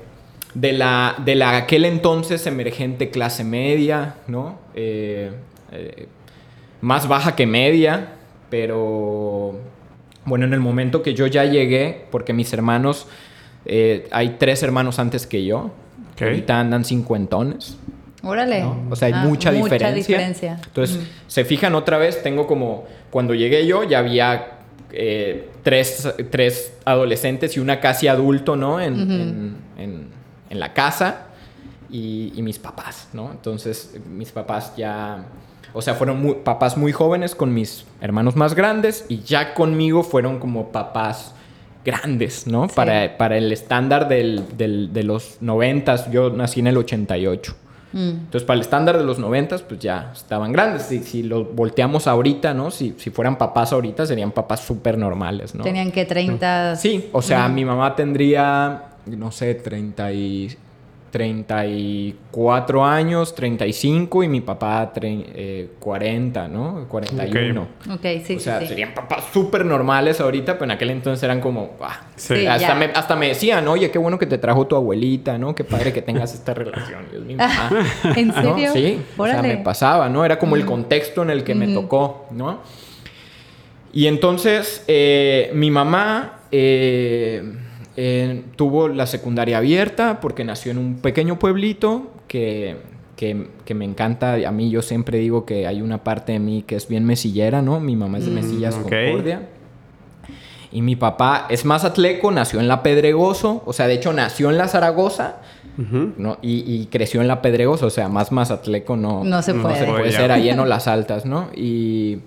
de 0.54 0.74
la, 0.74 1.16
de 1.24 1.36
la 1.36 1.58
aquel 1.58 1.86
entonces 1.86 2.48
emergente 2.48 3.12
clase 3.12 3.44
media, 3.44 4.16
¿no? 4.28 4.58
Eh, 4.74 5.32
eh, 5.72 6.08
más 6.82 7.08
baja 7.08 7.36
que 7.36 7.46
media, 7.46 8.14
pero 8.50 9.60
bueno, 10.26 10.46
en 10.46 10.54
el 10.54 10.60
momento 10.60 11.04
que 11.04 11.14
yo 11.14 11.28
ya 11.28 11.46
llegué, 11.46 12.06
porque 12.10 12.34
mis 12.34 12.52
hermanos 12.54 13.08
eh, 13.66 14.08
hay 14.12 14.38
tres 14.40 14.64
hermanos 14.64 15.00
antes 15.00 15.28
que 15.28 15.46
yo. 15.46 15.72
que 16.16 16.26
Ahorita 16.26 16.60
andan 16.60 16.86
cincuentones. 16.86 17.78
Órale. 18.24 18.66
O 18.90 18.96
sea, 18.96 19.08
hay 19.08 19.14
ah, 19.16 19.24
mucha, 19.24 19.52
diferencia. 19.52 20.60
Entonces, 20.66 21.00
se 21.28 21.46
fijan 21.46 21.76
otra 21.76 21.98
vez, 21.98 22.22
tengo 22.22 22.48
como, 22.48 22.86
cuando 23.12 23.34
llegué 23.34 23.66
yo 23.66 23.84
ya 23.84 24.00
había 24.00 24.60
eh, 24.92 25.50
tres, 25.64 26.14
tres, 26.30 26.74
adolescentes 26.84 27.56
y 27.56 27.60
una 27.60 27.80
casi 27.80 28.08
adulto, 28.08 28.56
¿no? 28.56 28.82
En, 28.82 29.56
en, 29.78 30.60
la 30.60 30.74
casa 30.74 31.28
y, 31.90 32.34
y, 32.36 32.42
mis 32.42 32.60
papás, 32.60 33.08
¿no? 33.14 33.32
Entonces, 33.32 33.96
mis 34.10 34.32
papás 34.32 34.74
ya, 34.76 35.26
o 35.74 35.82
sea, 35.82 35.94
fueron 35.94 36.40
papás 36.44 36.76
muy 36.76 36.92
jóvenes 36.92 37.36
con 37.36 37.54
mis 37.54 37.86
hermanos 38.02 38.36
más 38.36 38.56
grandes 38.56 39.06
y 39.08 39.20
ya 39.20 39.54
conmigo 39.54 40.04
fueron 40.04 40.40
como 40.40 40.72
papás 40.72 41.36
grandes, 41.86 42.48
¿no? 42.48 42.68
Para, 42.68 43.18
para, 43.18 43.38
el 43.38 43.52
estándar 43.52 44.08
del, 44.08 44.44
del, 44.58 44.94
de 44.94 45.04
los 45.04 45.38
noventas, 45.42 46.12
yo 46.12 46.30
nací 46.30 46.60
en 46.60 46.68
el 46.68 46.78
88. 46.78 47.56
Mm. 47.92 47.98
Entonces, 47.98 48.44
para 48.44 48.56
el 48.56 48.62
estándar 48.62 48.98
de 48.98 49.04
los 49.04 49.18
noventas, 49.18 49.62
pues 49.64 49.80
ya 49.80 50.12
estaban 50.14 50.52
grandes. 50.52 50.84
Si, 50.84 51.00
si 51.00 51.24
lo 51.24 51.46
volteamos 51.46 52.08
ahorita, 52.08 52.54
¿no? 52.54 52.70
Si, 52.72 52.96
si 52.98 53.10
fueran 53.10 53.38
papás 53.38 53.74
ahorita, 53.74 54.06
serían 54.06 54.32
papás 54.32 54.60
súper 54.62 54.98
normales, 54.98 55.56
¿no? 55.56 55.64
Tenían 55.64 55.92
que 55.92 56.06
30... 56.06 56.76
Sí, 56.76 57.10
o 57.12 57.22
sea, 57.22 57.48
mi 57.50 57.66
mamá 57.66 57.96
tendría, 57.96 58.84
no 59.06 59.32
sé, 59.32 59.56
30 59.56 60.12
y 60.14 60.58
34 61.12 62.86
años, 62.86 63.34
35 63.34 64.24
y 64.24 64.28
mi 64.28 64.42
papá 64.42 64.92
40, 64.94 66.46
eh, 66.46 66.50
¿no? 66.50 66.86
41. 66.88 67.68
Ok, 67.92 68.06
sí, 68.24 68.36
O 68.36 68.40
sea, 68.40 68.60
serían 68.66 68.94
papás 68.94 69.26
súper 69.34 69.66
normales 69.66 70.22
ahorita, 70.22 70.54
pero 70.54 70.66
en 70.66 70.72
aquel 70.72 70.92
entonces 70.92 71.24
eran 71.24 71.42
como... 71.42 71.72
Ah, 71.82 72.02
hasta, 72.50 72.76
me, 72.76 72.86
hasta, 72.86 73.16
me, 73.16 73.30
decían, 73.30 73.68
oye, 73.68 73.90
qué 73.90 73.98
bueno 73.98 74.20
que 74.20 74.26
te 74.26 74.38
trajo 74.38 74.68
tu 74.68 74.76
abuelita, 74.76 75.38
¿no? 75.38 75.56
Qué 75.56 75.64
padre 75.64 75.92
que 75.94 76.02
tengas 76.02 76.34
esta 76.34 76.54
relación. 76.54 77.06
Dios 77.10 77.24
mío. 77.24 77.38
¿En 78.16 78.34
serio? 78.34 78.74
Sí, 78.74 79.02
o 79.18 79.26
sea, 79.26 79.42
me 79.42 79.58
pasaba, 79.58 80.10
¿no? 80.10 80.24
Era 80.24 80.38
como 80.38 80.56
el 80.56 80.66
contexto 80.66 81.24
en 81.24 81.32
el 81.32 81.44
que 81.44 81.56
me 81.56 81.74
tocó, 81.74 82.28
¿no? 82.32 82.60
Y 83.92 84.06
entonces, 84.08 84.84
eh, 84.88 85.50
mi 85.54 85.72
mamá... 85.72 86.36
Eh, 86.52 87.44
tuvo 88.56 88.88
la 88.88 89.08
secundaria 89.08 89.58
abierta 89.58 90.20
porque 90.22 90.44
nació 90.44 90.72
en 90.72 90.78
un 90.78 90.96
pequeño 91.00 91.38
pueblito 91.38 92.12
que, 92.28 92.78
que, 93.16 93.74
me 93.74 93.86
encanta. 93.86 94.36
A 94.48 94.52
mí 94.52 94.70
yo 94.70 94.82
siempre 94.82 95.18
digo 95.18 95.46
que 95.46 95.68
hay 95.68 95.82
una 95.82 96.04
parte 96.04 96.32
de 96.34 96.40
mí 96.40 96.64
que 96.66 96.76
es 96.76 96.88
bien 96.88 97.06
mesillera, 97.06 97.62
¿no? 97.62 97.80
Mi 97.80 97.96
mamá 97.96 98.20
es 98.20 98.26
de 98.26 98.32
mm, 98.32 98.36
Mesillas, 98.36 98.76
Concordia. 98.76 99.50
Y 100.72 100.82
mi 100.82 100.96
papá 100.96 101.48
es 101.50 101.66
más 101.66 101.84
atleco, 101.84 102.32
nació 102.32 102.60
en 102.60 102.68
la 102.68 102.84
Pedregoso, 102.84 103.64
o 103.66 103.74
sea, 103.74 103.88
de 103.88 103.96
hecho 103.96 104.14
nació 104.14 104.52
en 104.52 104.58
la 104.58 104.68
Zaragoza 104.68 105.38
¿no? 106.18 106.38
y, 106.42 106.86
creció 106.92 107.22
en 107.22 107.28
la 107.28 107.42
Pedregoso, 107.42 107.88
o 107.88 107.90
sea, 107.90 108.10
más 108.10 108.32
Mazatleco 108.32 108.96
no, 108.96 109.24
no 109.24 109.42
se 109.42 109.54
puede, 109.54 109.80
no 109.80 109.86
se 109.86 109.86
puede 109.86 110.12
ser 110.12 110.32
ahí 110.32 110.50
en 110.50 110.70
las 110.70 110.88
altas, 110.88 111.26
¿no? 111.26 111.48
Y, 111.56 112.20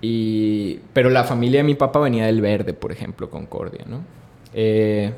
y, 0.00 0.80
pero 0.92 1.10
la 1.10 1.24
familia 1.24 1.60
de 1.60 1.64
mi 1.64 1.74
papá 1.74 2.00
venía 2.00 2.26
del 2.26 2.40
Verde, 2.40 2.72
por 2.72 2.92
ejemplo, 2.92 3.28
Concordia, 3.28 3.84
¿no? 3.86 4.00
Eh, 4.54 5.12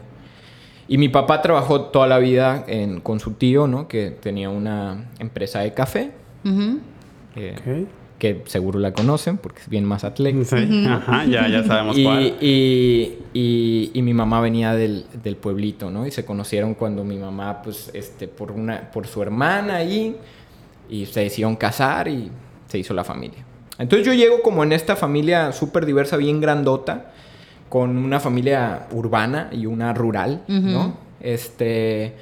y 0.89 0.99
mi 0.99 1.09
papá 1.09 1.41
trabajó 1.41 1.83
toda 1.87 2.07
la 2.07 2.19
vida 2.19 2.67
con 3.03 3.21
su 3.21 3.33
tío, 3.33 3.67
¿no? 3.67 3.89
Que 3.89 4.11
tenía 4.11 4.51
una 4.51 5.11
empresa 5.19 5.61
de 5.61 5.73
café. 5.73 6.11
Eh, 7.37 7.87
que 8.19 8.43
seguro 8.47 8.79
la 8.79 8.93
conocen 8.93 9.37
porque 9.37 9.63
es 9.63 9.69
bien 9.69 9.85
más 9.85 10.05
atlético. 10.05 10.55
Ajá, 10.89 11.25
ya, 11.25 11.49
ya 11.49 11.65
sabemos 11.65 11.99
y, 11.99 12.05
cuál. 12.05 12.37
Y, 12.41 13.91
y, 13.95 14.03
mi 14.03 14.15
mamá 14.15 14.41
venía 14.41 14.75
del, 14.75 15.07
del, 15.23 15.37
pueblito, 15.37 15.91
¿no? 15.91 16.07
Y 16.07 16.13
se 16.13 16.25
conocieron 16.25 16.75
cuando 16.75 17.03
mi 17.03 17.17
mamá, 17.17 17.63
pues, 17.63 17.91
este, 17.95 18.29
por, 18.29 18.53
una, 18.53 18.93
por 18.93 19.09
su 19.09 19.23
hermana 19.23 19.77
ahí, 19.77 20.17
y 20.89 21.07
se 21.07 21.21
decidieron 21.21 21.57
casar 21.57 22.07
y 22.07 22.31
se 22.69 22.79
hizo 22.79 22.95
la 22.95 23.03
familia. 23.03 23.45
Entonces 23.79 24.07
yo 24.07 24.13
llego 24.13 24.41
como 24.43 24.63
en 24.63 24.73
esta 24.73 24.95
familia 24.95 25.51
súper 25.51 25.85
diversa, 25.85 26.17
bien 26.17 26.41
grandota 26.41 27.13
con 27.73 27.97
una 27.97 28.21
familia 28.21 28.87
urbana 28.91 29.49
y 29.51 29.65
una 29.65 29.95
rural, 29.95 30.43
¿no? 30.47 30.95
Este, 31.23 32.13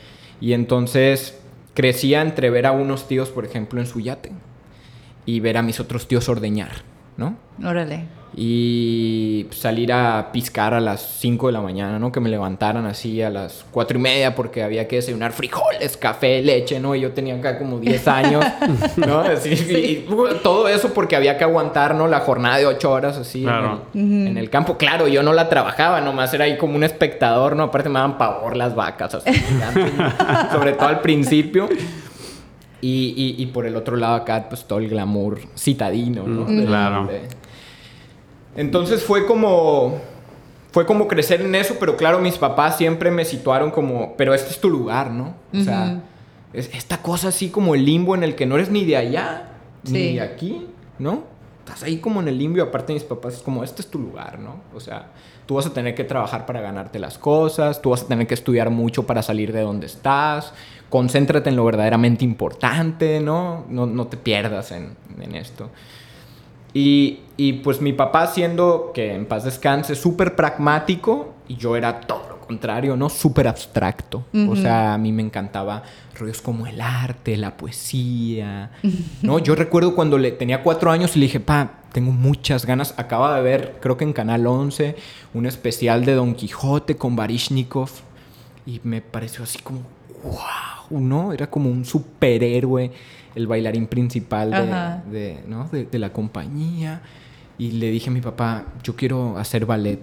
y 0.40 0.52
entonces 0.52 1.40
crecía 1.74 2.22
entre 2.22 2.50
ver 2.50 2.66
a 2.66 2.70
unos 2.70 3.08
tíos, 3.08 3.30
por 3.30 3.44
ejemplo, 3.44 3.80
en 3.80 3.88
su 3.88 3.98
yate 3.98 4.30
y 5.26 5.40
ver 5.40 5.56
a 5.56 5.62
mis 5.62 5.80
otros 5.80 6.06
tíos 6.06 6.28
ordeñar, 6.28 6.70
¿no? 7.16 7.34
Órale. 7.64 8.04
Y 8.36 9.46
salir 9.50 9.92
a 9.92 10.30
piscar 10.32 10.72
a 10.72 10.78
las 10.80 11.00
5 11.18 11.48
de 11.48 11.52
la 11.52 11.60
mañana, 11.60 11.98
¿no? 11.98 12.12
Que 12.12 12.20
me 12.20 12.28
levantaran 12.28 12.86
así 12.86 13.20
a 13.20 13.28
las 13.28 13.64
4 13.72 13.98
y 13.98 14.00
media 14.00 14.36
porque 14.36 14.62
había 14.62 14.86
que 14.86 14.96
desayunar 14.96 15.32
frijoles, 15.32 15.96
café, 15.96 16.40
leche, 16.40 16.78
¿no? 16.78 16.94
Y 16.94 17.00
yo 17.00 17.10
tenía 17.10 17.34
acá 17.34 17.58
como 17.58 17.80
10 17.80 18.06
años, 18.08 18.44
¿no? 18.96 19.18
Así, 19.20 19.50
y 19.50 20.06
todo 20.44 20.68
eso 20.68 20.94
porque 20.94 21.16
había 21.16 21.36
que 21.38 21.44
aguantar, 21.44 21.96
¿no? 21.96 22.06
La 22.06 22.20
jornada 22.20 22.58
de 22.58 22.66
8 22.66 22.90
horas 22.90 23.16
así 23.18 23.42
Claro. 23.42 23.82
en, 23.94 24.22
el, 24.22 24.26
en 24.28 24.38
el 24.38 24.48
campo. 24.48 24.76
Claro, 24.78 25.08
yo 25.08 25.24
no 25.24 25.32
la 25.32 25.48
trabajaba, 25.48 26.00
nomás 26.00 26.32
era 26.32 26.44
ahí 26.44 26.56
como 26.56 26.76
un 26.76 26.84
espectador, 26.84 27.56
¿no? 27.56 27.64
Aparte 27.64 27.88
me 27.88 27.96
daban 27.96 28.16
pavor 28.16 28.56
las 28.56 28.76
vacas, 28.76 29.16
así, 29.16 29.30
sobre 30.52 30.72
todo 30.74 30.86
al 30.88 31.00
principio. 31.00 31.68
Y, 32.82 33.14
y- 33.38 33.42
y 33.42 33.46
por 33.46 33.66
el 33.66 33.76
otro 33.76 33.96
lado 33.96 34.14
acá, 34.14 34.46
pues 34.48 34.64
todo 34.64 34.78
el 34.78 34.88
glamour 34.88 35.38
citadino, 35.56 36.26
¿no? 36.26 36.42
Mm, 36.46 36.56
De- 36.60 36.66
claro. 36.66 37.06
de- 37.06 37.22
Entonces 38.56 39.02
fue 39.02 39.26
como... 39.26 39.98
Fue 40.72 40.86
como 40.86 41.08
crecer 41.08 41.40
en 41.40 41.56
eso, 41.56 41.76
pero 41.80 41.96
claro, 41.96 42.20
mis 42.20 42.38
papás 42.38 42.76
siempre 42.78 43.10
me 43.10 43.24
situaron 43.24 43.72
como, 43.72 44.14
pero 44.16 44.34
este 44.34 44.50
es 44.50 44.60
tu 44.60 44.70
lugar, 44.70 45.10
¿no? 45.10 45.34
O 45.52 45.60
sea, 45.64 46.00
es 46.52 46.70
esta 46.72 47.02
cosa 47.02 47.28
así 47.28 47.48
como 47.48 47.74
el 47.74 47.84
limbo 47.84 48.14
en 48.14 48.22
el 48.22 48.36
que 48.36 48.46
no 48.46 48.54
eres 48.54 48.70
ni 48.70 48.84
de 48.84 48.96
allá, 48.96 49.48
ni 49.82 50.14
de 50.14 50.20
aquí, 50.20 50.68
¿no? 51.00 51.24
Estás 51.58 51.82
ahí 51.82 51.96
como 51.98 52.20
en 52.20 52.28
el 52.28 52.38
limbo 52.38 52.58
y 52.58 52.60
aparte 52.60 52.92
mis 52.92 53.02
papás 53.02 53.34
es 53.34 53.40
como, 53.40 53.64
este 53.64 53.82
es 53.82 53.88
tu 53.90 53.98
lugar, 53.98 54.38
¿no? 54.38 54.60
O 54.72 54.78
sea, 54.78 55.06
tú 55.44 55.56
vas 55.56 55.66
a 55.66 55.72
tener 55.72 55.96
que 55.96 56.04
trabajar 56.04 56.46
para 56.46 56.60
ganarte 56.60 57.00
las 57.00 57.18
cosas, 57.18 57.82
tú 57.82 57.90
vas 57.90 58.02
a 58.04 58.06
tener 58.06 58.28
que 58.28 58.34
estudiar 58.34 58.70
mucho 58.70 59.04
para 59.06 59.22
salir 59.22 59.52
de 59.52 59.62
donde 59.62 59.86
estás, 59.86 60.52
concéntrate 60.90 61.48
en 61.48 61.56
lo 61.56 61.64
verdaderamente 61.64 62.24
importante, 62.24 63.20
¿no? 63.20 63.64
No, 63.70 63.86
no 63.86 64.08
te 64.08 64.16
pierdas 64.16 64.72
en, 64.72 64.96
en 65.20 65.34
esto. 65.34 65.70
Y, 66.74 67.20
y, 67.36 67.54
pues 67.54 67.80
mi 67.80 67.92
papá 67.92 68.26
siendo, 68.28 68.92
que 68.94 69.14
en 69.14 69.26
paz 69.26 69.44
descanse, 69.44 69.94
súper 69.94 70.36
pragmático 70.36 71.34
y 71.48 71.56
yo 71.56 71.76
era 71.76 72.00
todo 72.00 72.28
lo 72.28 72.40
contrario, 72.40 72.96
¿no? 72.96 73.08
Súper 73.08 73.48
abstracto. 73.48 74.24
O 74.48 74.54
sea, 74.54 74.94
a 74.94 74.98
mí 74.98 75.10
me 75.10 75.22
encantaba 75.22 75.82
rollos 76.16 76.40
como 76.40 76.66
el 76.66 76.80
arte, 76.80 77.36
la 77.36 77.56
poesía, 77.56 78.70
¿no? 79.22 79.38
Yo 79.38 79.54
recuerdo 79.54 79.94
cuando 79.94 80.18
le 80.18 80.30
tenía 80.32 80.62
cuatro 80.62 80.90
años 80.92 81.16
y 81.16 81.20
le 81.20 81.26
dije, 81.26 81.40
pa, 81.40 81.80
tengo 81.92 82.12
muchas 82.12 82.66
ganas. 82.66 82.94
Acaba 82.96 83.34
de 83.36 83.42
ver, 83.42 83.78
creo 83.80 83.96
que 83.96 84.04
en 84.04 84.12
Canal 84.12 84.46
11, 84.46 84.96
un 85.34 85.46
especial 85.46 86.04
de 86.04 86.14
Don 86.14 86.34
Quijote 86.34 86.96
con 86.96 87.16
Barishnikov 87.16 87.90
y 88.64 88.80
me 88.84 89.00
pareció 89.00 89.42
así 89.42 89.58
como, 89.58 89.80
wow, 90.22 91.00
¿no? 91.00 91.32
Era 91.32 91.48
como 91.48 91.70
un 91.70 91.84
superhéroe, 91.84 92.90
el 93.34 93.46
bailarín 93.46 93.86
principal 93.86 94.50
de, 94.50 95.18
de, 95.18 95.40
¿no? 95.46 95.68
de, 95.68 95.84
de 95.84 95.98
la 95.98 96.12
compañía. 96.12 97.02
Y 97.58 97.72
le 97.72 97.90
dije 97.90 98.10
a 98.10 98.12
mi 98.12 98.20
papá, 98.20 98.64
yo 98.82 98.96
quiero 98.96 99.36
hacer 99.36 99.66
ballet. 99.66 100.00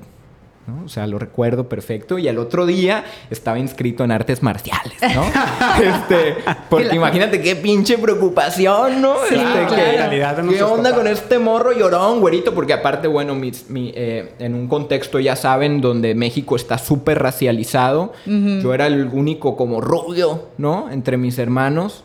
¿no? 0.67 0.83
O 0.83 0.89
sea, 0.89 1.07
lo 1.07 1.17
recuerdo 1.17 1.67
perfecto. 1.69 2.19
Y 2.19 2.27
al 2.27 2.37
otro 2.37 2.65
día 2.65 3.03
estaba 3.29 3.57
inscrito 3.57 4.03
en 4.03 4.11
artes 4.11 4.43
marciales, 4.43 4.97
¿no? 5.15 5.23
este, 5.81 6.35
porque 6.69 6.95
imagínate 6.95 7.41
qué 7.41 7.55
pinche 7.55 7.97
preocupación, 7.97 9.01
¿no? 9.01 9.15
Sí, 9.29 9.35
Este, 9.35 9.45
claro. 9.45 9.69
que- 9.75 9.75
La 9.97 10.07
realidad 10.07 10.37
de 10.37 10.49
¿Qué 10.55 10.63
onda 10.63 10.89
papás. 10.89 10.97
con 10.97 11.07
este 11.07 11.39
morro 11.39 11.71
llorón, 11.71 12.19
güerito? 12.19 12.53
Porque 12.53 12.73
aparte, 12.73 13.07
bueno, 13.07 13.35
mis- 13.35 13.69
mi, 13.69 13.91
eh, 13.95 14.33
en 14.39 14.53
un 14.55 14.67
contexto, 14.67 15.19
ya 15.19 15.35
saben, 15.35 15.81
donde 15.81 16.15
México 16.15 16.55
está 16.55 16.77
súper 16.77 17.19
racializado. 17.19 18.13
Yo 18.25 18.73
era 18.73 18.87
el 18.87 19.07
único 19.11 19.55
como 19.55 19.81
rubio, 19.81 20.45
¿no? 20.57 20.89
Entre 20.91 21.17
mis 21.17 21.37
hermanos. 21.39 22.03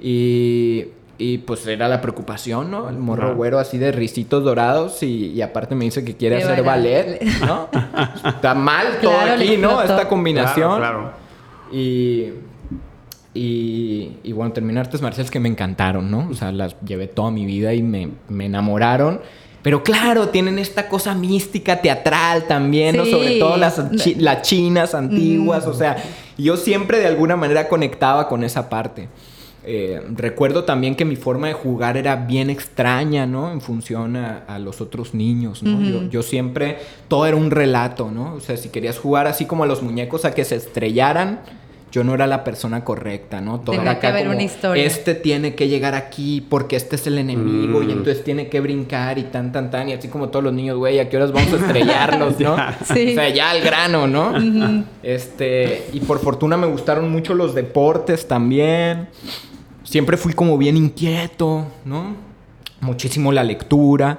Y, 0.00 0.86
y, 1.18 1.38
pues 1.38 1.64
era 1.66 1.86
la 1.88 2.00
preocupación, 2.00 2.70
¿no? 2.70 2.88
El 2.88 2.96
morro 2.98 3.36
güero 3.36 3.58
así 3.60 3.78
de 3.78 3.92
risitos 3.92 4.42
dorados 4.42 5.02
y, 5.04 5.26
y 5.28 5.42
aparte 5.42 5.74
me 5.76 5.84
dice 5.84 6.04
que 6.04 6.16
quiere 6.16 6.42
hacer 6.42 6.62
ballet, 6.64 7.20
¿no? 7.46 7.68
Está 8.26 8.54
mal 8.54 8.98
todo 9.00 9.12
Claro, 9.12 9.34
aquí, 9.34 9.56
¿no? 9.56 9.80
Esta 9.80 10.08
combinación. 10.08 10.78
Claro, 10.78 10.98
claro. 10.98 11.12
Y, 11.72 12.30
y, 13.34 14.12
y 14.22 14.32
bueno, 14.32 14.52
terminé 14.52 14.80
artes 14.80 15.00
marciales 15.00 15.30
que 15.30 15.40
me 15.40 15.48
encantaron, 15.48 16.10
¿no? 16.10 16.28
O 16.30 16.34
sea, 16.34 16.52
las 16.52 16.76
llevé 16.84 17.06
toda 17.08 17.30
mi 17.30 17.46
vida 17.46 17.72
y 17.74 17.82
me, 17.82 18.08
me 18.28 18.46
enamoraron. 18.46 19.20
Pero 19.62 19.82
claro, 19.84 20.28
tienen 20.30 20.58
esta 20.58 20.88
cosa 20.88 21.14
mística, 21.14 21.80
teatral 21.80 22.46
también, 22.48 22.96
¿no? 22.96 23.06
Sobre 23.06 23.38
todo 23.38 23.56
las, 23.56 23.80
chi- 23.96 24.16
las 24.16 24.42
chinas 24.42 24.92
antiguas, 24.94 25.66
o 25.68 25.72
sea, 25.72 25.96
yo 26.36 26.56
siempre 26.56 26.98
de 26.98 27.06
alguna 27.06 27.36
manera 27.36 27.68
conectaba 27.68 28.28
con 28.28 28.42
esa 28.42 28.68
parte. 28.68 29.08
Eh, 29.64 30.02
recuerdo 30.16 30.64
también 30.64 30.96
que 30.96 31.04
mi 31.04 31.14
forma 31.14 31.46
de 31.46 31.52
jugar 31.52 31.96
era 31.96 32.16
bien 32.16 32.50
extraña, 32.50 33.24
¿no? 33.26 33.52
En 33.52 33.60
función 33.60 34.16
a, 34.16 34.38
a 34.48 34.58
los 34.58 34.80
otros 34.80 35.14
niños, 35.14 35.62
¿no? 35.62 35.80
yo, 35.80 36.02
yo 36.10 36.22
siempre, 36.24 36.78
todo 37.06 37.26
era 37.26 37.36
un 37.36 37.52
relato, 37.52 38.10
¿no? 38.10 38.34
O 38.34 38.40
sea, 38.40 38.56
si 38.56 38.70
querías 38.70 38.98
jugar 38.98 39.28
así 39.28 39.44
como 39.44 39.62
a 39.62 39.68
los 39.68 39.80
muñecos 39.80 40.24
a 40.24 40.34
que 40.34 40.44
se 40.44 40.56
estrellaran, 40.56 41.38
yo 41.92 42.02
no 42.04 42.14
era 42.14 42.26
la 42.26 42.42
persona 42.42 42.82
correcta, 42.84 43.42
¿no? 43.42 43.60
Todo 43.60 43.76
Tenía 43.76 44.00
que 44.00 44.06
haber 44.06 44.22
como, 44.22 44.34
una 44.34 44.42
historia. 44.42 44.82
Este 44.82 45.14
tiene 45.14 45.54
que 45.54 45.68
llegar 45.68 45.94
aquí 45.94 46.40
porque 46.48 46.74
este 46.74 46.96
es 46.96 47.06
el 47.06 47.18
enemigo 47.18 47.80
Mm. 47.80 47.88
y 47.88 47.92
entonces 47.92 48.24
tiene 48.24 48.48
que 48.48 48.60
brincar 48.60 49.18
y 49.18 49.24
tan, 49.24 49.52
tan, 49.52 49.70
tan. 49.70 49.90
Y 49.90 49.92
así 49.92 50.08
como 50.08 50.30
todos 50.30 50.42
los 50.42 50.54
niños, 50.54 50.78
güey, 50.78 50.98
¿a 50.98 51.10
qué 51.10 51.18
horas 51.18 51.32
vamos 51.32 51.52
a 51.52 51.56
estrellarlos, 51.56 52.40
no? 52.40 52.56
Sí. 52.92 53.10
O 53.10 53.14
sea, 53.14 53.28
ya 53.28 53.50
al 53.50 53.60
grano, 53.60 54.06
¿no? 54.06 54.32
Este, 55.02 55.86
y 55.92 56.00
por 56.00 56.18
fortuna 56.18 56.56
me 56.56 56.66
gustaron 56.66 57.12
mucho 57.12 57.34
los 57.34 57.54
deportes 57.54 58.26
también. 58.26 59.08
Siempre 59.84 60.16
fui 60.16 60.32
como 60.32 60.56
bien 60.56 60.78
inquieto, 60.78 61.66
¿no? 61.84 62.16
Muchísimo 62.80 63.32
la 63.32 63.44
lectura. 63.44 64.18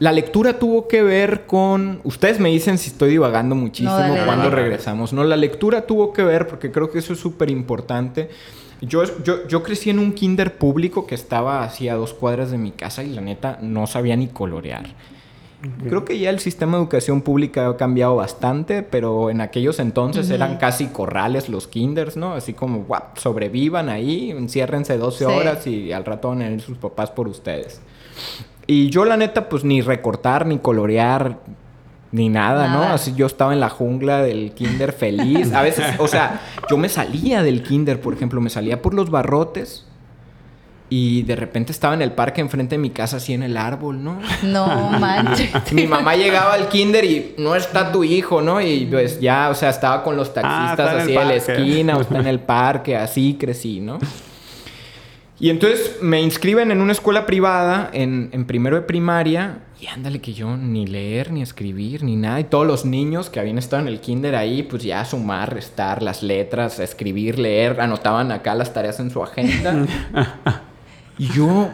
La 0.00 0.12
lectura 0.12 0.58
tuvo 0.58 0.88
que 0.88 1.02
ver 1.02 1.46
con... 1.46 2.00
Ustedes 2.04 2.40
me 2.40 2.48
dicen 2.48 2.78
si 2.78 2.90
estoy 2.90 3.10
divagando 3.10 3.54
muchísimo 3.54 3.92
No, 3.92 3.98
dale, 3.98 4.24
cuando 4.24 4.44
dale. 4.50 4.56
regresamos. 4.56 5.12
No, 5.12 5.22
la 5.24 5.36
lectura 5.36 5.82
tuvo 5.86 6.12
que 6.12 6.24
ver, 6.24 6.48
porque 6.48 6.72
creo 6.72 6.90
que 6.90 6.98
eso 6.98 7.12
es 7.12 7.20
súper 7.20 7.50
importante. 7.50 8.30
Yo, 8.80 9.02
yo, 9.22 9.46
yo 9.46 9.62
crecí 9.62 9.90
en 9.90 9.98
un 9.98 10.12
kinder 10.12 10.56
público 10.56 11.06
que 11.06 11.14
estaba 11.14 11.62
así 11.62 11.88
a 11.90 11.94
dos 11.96 12.14
cuadras 12.14 12.50
de 12.50 12.56
mi 12.56 12.70
casa 12.72 13.04
y 13.04 13.10
la 13.10 13.20
neta 13.20 13.58
no 13.60 13.86
sabía 13.86 14.16
ni 14.16 14.26
colorear. 14.28 14.84
Creo 15.86 16.06
que 16.06 16.18
ya 16.18 16.30
el 16.30 16.38
sistema 16.40 16.78
de 16.78 16.84
educación 16.84 17.20
pública 17.20 17.68
ha 17.68 17.76
cambiado 17.76 18.16
bastante, 18.16 18.82
pero 18.82 19.28
en 19.28 19.42
aquellos 19.42 19.78
entonces 19.78 20.30
eran 20.30 20.56
casi 20.56 20.86
corrales 20.86 21.50
los 21.50 21.68
kinders, 21.68 22.16
¿no? 22.16 22.32
Así 22.32 22.54
como, 22.54 22.84
guap, 22.84 23.18
sobrevivan 23.18 23.90
ahí, 23.90 24.30
enciérrense 24.30 24.96
12 24.96 25.18
Sí. 25.18 25.24
horas 25.30 25.66
y 25.66 25.92
al 25.92 26.06
rato 26.06 26.30
van 26.30 26.40
a 26.40 26.44
venir 26.46 26.62
sus 26.62 26.78
papás 26.78 27.10
por 27.10 27.28
ustedes. 27.28 27.82
Y 28.70 28.88
yo 28.88 29.04
la 29.04 29.16
neta, 29.16 29.48
pues 29.48 29.64
ni 29.64 29.80
recortar, 29.80 30.46
ni 30.46 30.58
colorear, 30.58 31.38
ni 32.12 32.28
nada, 32.28 32.68
¿no? 32.68 32.84
Así 32.84 33.14
yo 33.16 33.26
estaba 33.26 33.52
en 33.52 33.58
la 33.58 33.68
jungla 33.68 34.22
del 34.22 34.52
kinder 34.52 34.92
feliz. 34.92 35.52
A 35.52 35.62
veces, 35.62 35.86
o 35.98 36.06
sea, 36.06 36.40
yo 36.70 36.76
me 36.76 36.88
salía 36.88 37.42
del 37.42 37.64
kinder, 37.64 38.00
por 38.00 38.14
ejemplo, 38.14 38.40
me 38.40 38.48
salía 38.48 38.80
por 38.80 38.94
los 38.94 39.10
barrotes 39.10 39.86
y 40.88 41.22
de 41.22 41.34
repente 41.34 41.72
estaba 41.72 41.94
en 41.94 42.02
el 42.02 42.12
parque 42.12 42.40
enfrente 42.40 42.76
de 42.76 42.78
mi 42.78 42.90
casa, 42.90 43.16
así 43.16 43.32
en 43.32 43.42
el 43.42 43.56
árbol, 43.56 44.04
¿no? 44.04 44.20
No 44.44 44.68
manches. 45.00 45.50
Mi 45.72 45.88
mamá 45.88 46.14
llegaba 46.14 46.54
al 46.54 46.68
kinder 46.68 47.04
y 47.04 47.34
no 47.38 47.56
está 47.56 47.90
tu 47.90 48.04
hijo, 48.04 48.40
¿no? 48.40 48.60
Y 48.60 48.86
pues 48.86 49.18
ya, 49.18 49.48
o 49.50 49.54
sea, 49.56 49.70
estaba 49.70 50.04
con 50.04 50.16
los 50.16 50.28
Ah, 50.36 50.76
taxistas 50.76 50.92
en 50.94 51.00
así 51.00 51.12
de 51.12 51.24
la 51.24 51.34
esquina 51.34 51.96
o 51.96 52.02
está 52.02 52.18
en 52.20 52.28
el 52.28 52.38
parque, 52.38 52.96
así 52.96 53.36
crecí, 53.36 53.80
¿no? 53.80 53.98
Y 55.40 55.50
entonces 55.50 55.96
me 56.02 56.20
inscriben 56.20 56.70
en 56.70 56.80
una 56.80 56.92
escuela 56.92 57.26
privada 57.26 57.90
en, 57.92 58.28
en 58.32 58.44
primero 58.44 58.76
de 58.76 58.82
primaria 58.82 59.60
y 59.80 59.86
ándale 59.86 60.20
que 60.20 60.34
yo 60.34 60.58
ni 60.58 60.86
leer, 60.86 61.32
ni 61.32 61.40
escribir, 61.40 62.02
ni 62.04 62.14
nada. 62.14 62.38
Y 62.38 62.44
todos 62.44 62.66
los 62.66 62.84
niños 62.84 63.30
que 63.30 63.40
habían 63.40 63.56
estado 63.56 63.80
en 63.80 63.88
el 63.88 64.00
kinder 64.00 64.36
ahí, 64.36 64.62
pues 64.62 64.82
ya 64.82 65.02
sumar, 65.06 65.54
restar 65.54 66.02
las 66.02 66.22
letras, 66.22 66.78
escribir, 66.78 67.38
leer, 67.38 67.80
anotaban 67.80 68.30
acá 68.30 68.54
las 68.54 68.74
tareas 68.74 69.00
en 69.00 69.10
su 69.10 69.22
agenda. 69.22 69.86
y 71.18 71.28
yo 71.28 71.70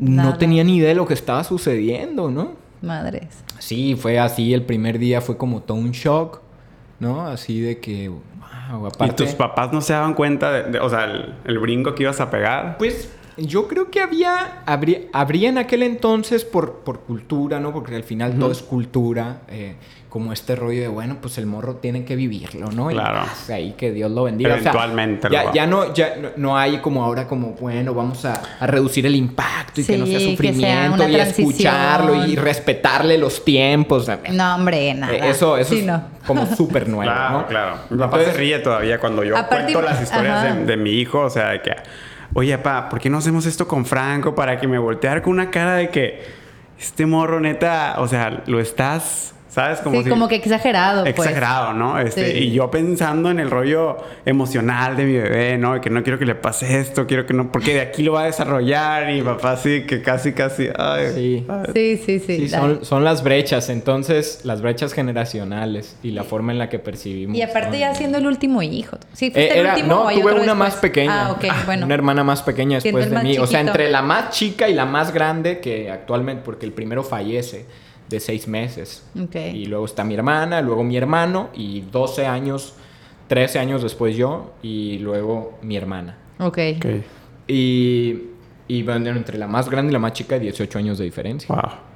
no 0.00 0.36
tenía 0.36 0.64
ni 0.64 0.78
idea 0.78 0.88
de 0.88 0.94
lo 0.96 1.06
que 1.06 1.14
estaba 1.14 1.44
sucediendo, 1.44 2.28
¿no? 2.28 2.54
Madres. 2.82 3.44
Sí, 3.60 3.94
fue 3.94 4.18
así, 4.18 4.52
el 4.52 4.62
primer 4.62 4.98
día 4.98 5.20
fue 5.20 5.36
como 5.36 5.62
todo 5.62 5.78
un 5.78 5.92
shock, 5.92 6.40
¿no? 6.98 7.24
Así 7.28 7.60
de 7.60 7.78
que, 7.78 8.10
wow, 8.76 8.90
¿Y 9.06 9.10
tus 9.10 9.30
papás 9.30 9.72
no 9.72 9.80
se 9.80 9.92
daban 9.92 10.14
cuenta 10.14 10.52
de, 10.52 10.62
de- 10.72 10.80
o 10.80 10.88
sea, 10.90 11.04
el, 11.04 11.34
el 11.44 11.58
brinco 11.58 11.94
que 11.94 12.02
ibas 12.04 12.20
a 12.20 12.30
pegar? 12.30 12.76
Pues 12.78 13.10
yo 13.36 13.68
creo 13.68 13.90
que 13.90 14.00
había, 14.00 14.62
habría, 14.66 15.00
habría 15.12 15.48
en 15.48 15.58
aquel 15.58 15.82
entonces 15.84 16.44
por, 16.44 16.80
por 16.80 17.00
cultura, 17.00 17.60
¿no? 17.60 17.72
Porque 17.72 17.94
al 17.94 18.02
final 18.02 18.38
todo 18.38 18.50
es 18.50 18.62
cultura, 18.62 19.42
eh, 19.48 19.76
como 20.08 20.32
este 20.32 20.56
rollo 20.56 20.80
de, 20.80 20.88
bueno, 20.88 21.18
pues 21.20 21.36
el 21.36 21.44
morro 21.44 21.76
tiene 21.76 22.04
que 22.06 22.16
vivirlo, 22.16 22.70
¿no? 22.70 22.90
Y, 22.90 22.94
Claro. 22.94 23.20
pues, 23.26 23.50
ahí 23.50 23.74
que 23.76 23.92
Dios 23.92 24.10
lo 24.10 24.24
bendiga. 24.24 24.50
O 24.50 24.52
sea, 24.54 24.70
Eventualmente 24.70 25.28
lo 25.28 25.34
ya, 25.34 25.52
ya 25.52 25.66
no, 25.66 25.92
ya 25.92 26.16
no, 26.16 26.28
no 26.36 26.56
hay 26.56 26.78
como 26.78 27.04
ahora 27.04 27.26
como, 27.28 27.48
bueno, 27.60 27.92
vamos 27.92 28.24
a, 28.24 28.40
a 28.58 28.66
reducir 28.66 29.04
el 29.04 29.14
impacto 29.14 29.82
y 29.82 29.84
que 29.84 29.98
no 29.98 30.06
sea 30.06 30.18
sufrimiento 30.20 31.06
y 31.06 31.16
escucharlo 31.16 32.12
y 32.14 32.16
transición. 32.16 32.44
respetarle 32.44 33.18
los 33.18 33.44
tiempos. 33.44 34.08
No, 34.32 34.54
hombre, 34.54 34.94
nada. 34.94 35.12
Eh, 35.12 35.28
Eso, 35.30 35.58
eso 35.58 35.74
Sí, 35.74 35.80
es 35.80 35.86
no. 35.86 36.02
como 36.26 36.46
súper 36.56 36.88
nuevo, 36.88 37.02
Claro, 37.12 37.38
¿no? 37.40 37.46
claro. 37.46 37.76
Mi 37.90 37.98
papá 37.98 38.16
Entonces- 38.16 38.32
se 38.32 38.38
ríe 38.40 38.58
todavía 38.60 38.98
cuando 38.98 39.24
yo 39.24 39.34
cuento 39.46 39.82
las 39.82 40.02
historias 40.02 40.42
de, 40.56 40.64
de 40.64 40.76
mi 40.78 40.90
hijo. 40.92 41.20
O 41.20 41.30
sea, 41.30 41.50
de 41.50 41.60
que, 41.60 41.76
oye, 42.32 42.56
papá, 42.56 42.88
¿por 42.88 42.98
qué 42.98 43.10
no 43.10 43.18
hacemos 43.18 43.44
esto 43.44 43.68
con 43.68 43.84
Franco 43.84 44.34
para 44.34 44.58
que 44.58 44.66
me 44.66 44.78
volteara 44.78 45.20
con 45.22 45.34
una 45.34 45.50
cara 45.50 45.74
de 45.74 45.90
que 45.90 46.22
este 46.80 47.04
morro 47.04 47.40
neta, 47.40 47.96
o 47.98 48.08
sea, 48.08 48.42
lo 48.46 48.58
estás 48.58 49.34
¿Sabes? 49.48 49.80
Como 49.80 50.02
sí, 50.02 50.08
como 50.08 50.28
que 50.28 50.36
exagerado. 50.36 51.02
Pues. 51.02 51.16
Exagerado, 51.16 51.72
¿no? 51.72 51.98
Este, 51.98 52.38
Y 52.38 52.52
yo 52.52 52.70
pensando 52.70 53.30
en 53.30 53.40
el 53.40 53.50
rollo 53.50 53.96
emocional 54.26 54.96
de 54.96 55.04
mi 55.04 55.14
bebé, 55.14 55.56
¿no? 55.56 55.80
Que 55.80 55.88
no 55.88 56.02
quiero 56.02 56.18
que 56.18 56.26
le 56.26 56.34
pase 56.34 56.80
esto, 56.80 57.06
quiero 57.06 57.24
que 57.26 57.32
no, 57.32 57.50
porque 57.50 57.74
de 57.74 57.80
aquí 57.80 58.02
lo 58.02 58.12
va 58.12 58.22
a 58.22 58.26
desarrollar 58.26 59.10
y 59.10 59.22
papá 59.22 59.56
sí, 59.56 59.84
que 59.86 60.02
casi, 60.02 60.32
casi. 60.32 60.68
Ay, 60.76 61.06
sí. 61.14 61.46
sí, 61.72 61.96
sí, 62.04 62.20
sí. 62.20 62.48
son, 62.48 62.84
son, 62.84 63.04
las 63.04 63.22
brechas, 63.22 63.70
entonces, 63.70 64.44
las 64.44 64.60
brechas 64.60 64.92
generacionales 64.92 65.96
y 66.02 66.10
la 66.10 66.24
forma 66.24 66.52
en 66.52 66.58
la 66.58 66.68
que 66.68 66.78
percibimos. 66.78 67.36
Y 67.36 67.42
aparte 67.42 67.78
ya 67.78 67.94
siendo 67.94 68.18
el 68.18 68.26
último 68.26 68.62
hijo. 68.62 68.98
Sí, 69.14 69.30
fuiste 69.30 69.56
eh, 69.56 69.60
el 69.60 69.66
último. 69.66 69.88
No, 69.88 70.10
tuve 70.10 70.40
una 70.40 70.54
más 70.54 70.76
pequeña. 70.76 71.26
Ah, 71.26 71.32
ok, 71.32 71.44
bueno. 71.64 71.86
Una 71.86 71.94
hermana 71.94 72.22
más 72.22 72.42
pequeña 72.42 72.80
después 72.80 73.10
de 73.10 73.18
mí. 73.22 73.38
O 73.38 73.46
sea, 73.46 73.60
entre 73.60 73.90
la 73.90 74.02
más 74.02 74.30
chica 74.30 74.68
y 74.68 74.74
la 74.74 74.84
más 74.84 75.12
grande 75.12 75.60
que 75.60 75.90
actualmente, 75.90 76.42
porque 76.44 76.66
el 76.66 76.72
primero 76.72 77.02
fallece 77.02 77.66
de 78.08 78.20
seis 78.20 78.48
meses. 78.48 79.04
Y 79.34 79.66
luego 79.66 79.84
está 79.84 80.04
mi 80.04 80.14
hermana, 80.14 80.60
luego 80.60 80.84
mi 80.84 80.96
hermano 80.96 81.50
y 81.54 81.82
12 81.82 82.26
años, 82.26 82.74
13 83.28 83.58
años 83.58 83.82
después 83.82 84.16
yo 84.16 84.52
y 84.62 84.98
luego 84.98 85.58
mi 85.62 85.76
hermana. 85.76 86.16
Ok. 86.38 86.58
okay. 86.76 87.04
Y, 87.46 88.22
y 88.68 88.82
bueno, 88.82 89.10
entre 89.10 89.38
la 89.38 89.46
más 89.46 89.68
grande 89.68 89.90
y 89.90 89.92
la 89.92 89.98
más 89.98 90.12
chica, 90.12 90.38
18 90.38 90.78
años 90.78 90.98
de 90.98 91.04
diferencia. 91.04 91.54
Wow. 91.54 91.88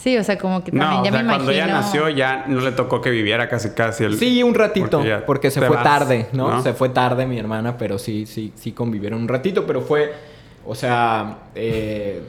Sí, 0.00 0.16
o 0.16 0.24
sea, 0.24 0.38
como 0.38 0.64
que 0.64 0.72
también 0.72 1.04
ya 1.04 1.10
me 1.10 1.20
imagino... 1.20 1.28
cuando 1.28 1.50
ella 1.52 1.66
nació 1.66 2.08
ya 2.08 2.46
no 2.46 2.60
le 2.60 2.72
tocó 2.72 3.02
que 3.02 3.10
viviera 3.10 3.50
casi 3.50 3.70
casi 3.70 4.04
el... 4.04 4.16
Sí, 4.16 4.42
un 4.42 4.54
ratito, 4.54 5.02
porque, 5.26 5.50
se 5.50 5.60
fue 5.60 5.76
tarde, 5.76 6.26
¿no? 6.32 6.62
Se 6.62 6.72
fue 6.72 6.88
tarde 6.88 7.26
mi 7.26 7.38
hermana, 7.38 7.76
pero 7.76 7.98
sí, 7.98 8.24
sí, 8.24 8.52
sí 8.54 8.72
convivieron 8.72 9.20
un 9.20 9.28
ratito, 9.28 9.66
pero 9.66 9.82
fue, 9.82 10.14
o 10.64 10.74
sea, 10.74 11.40
eh, 11.54 12.22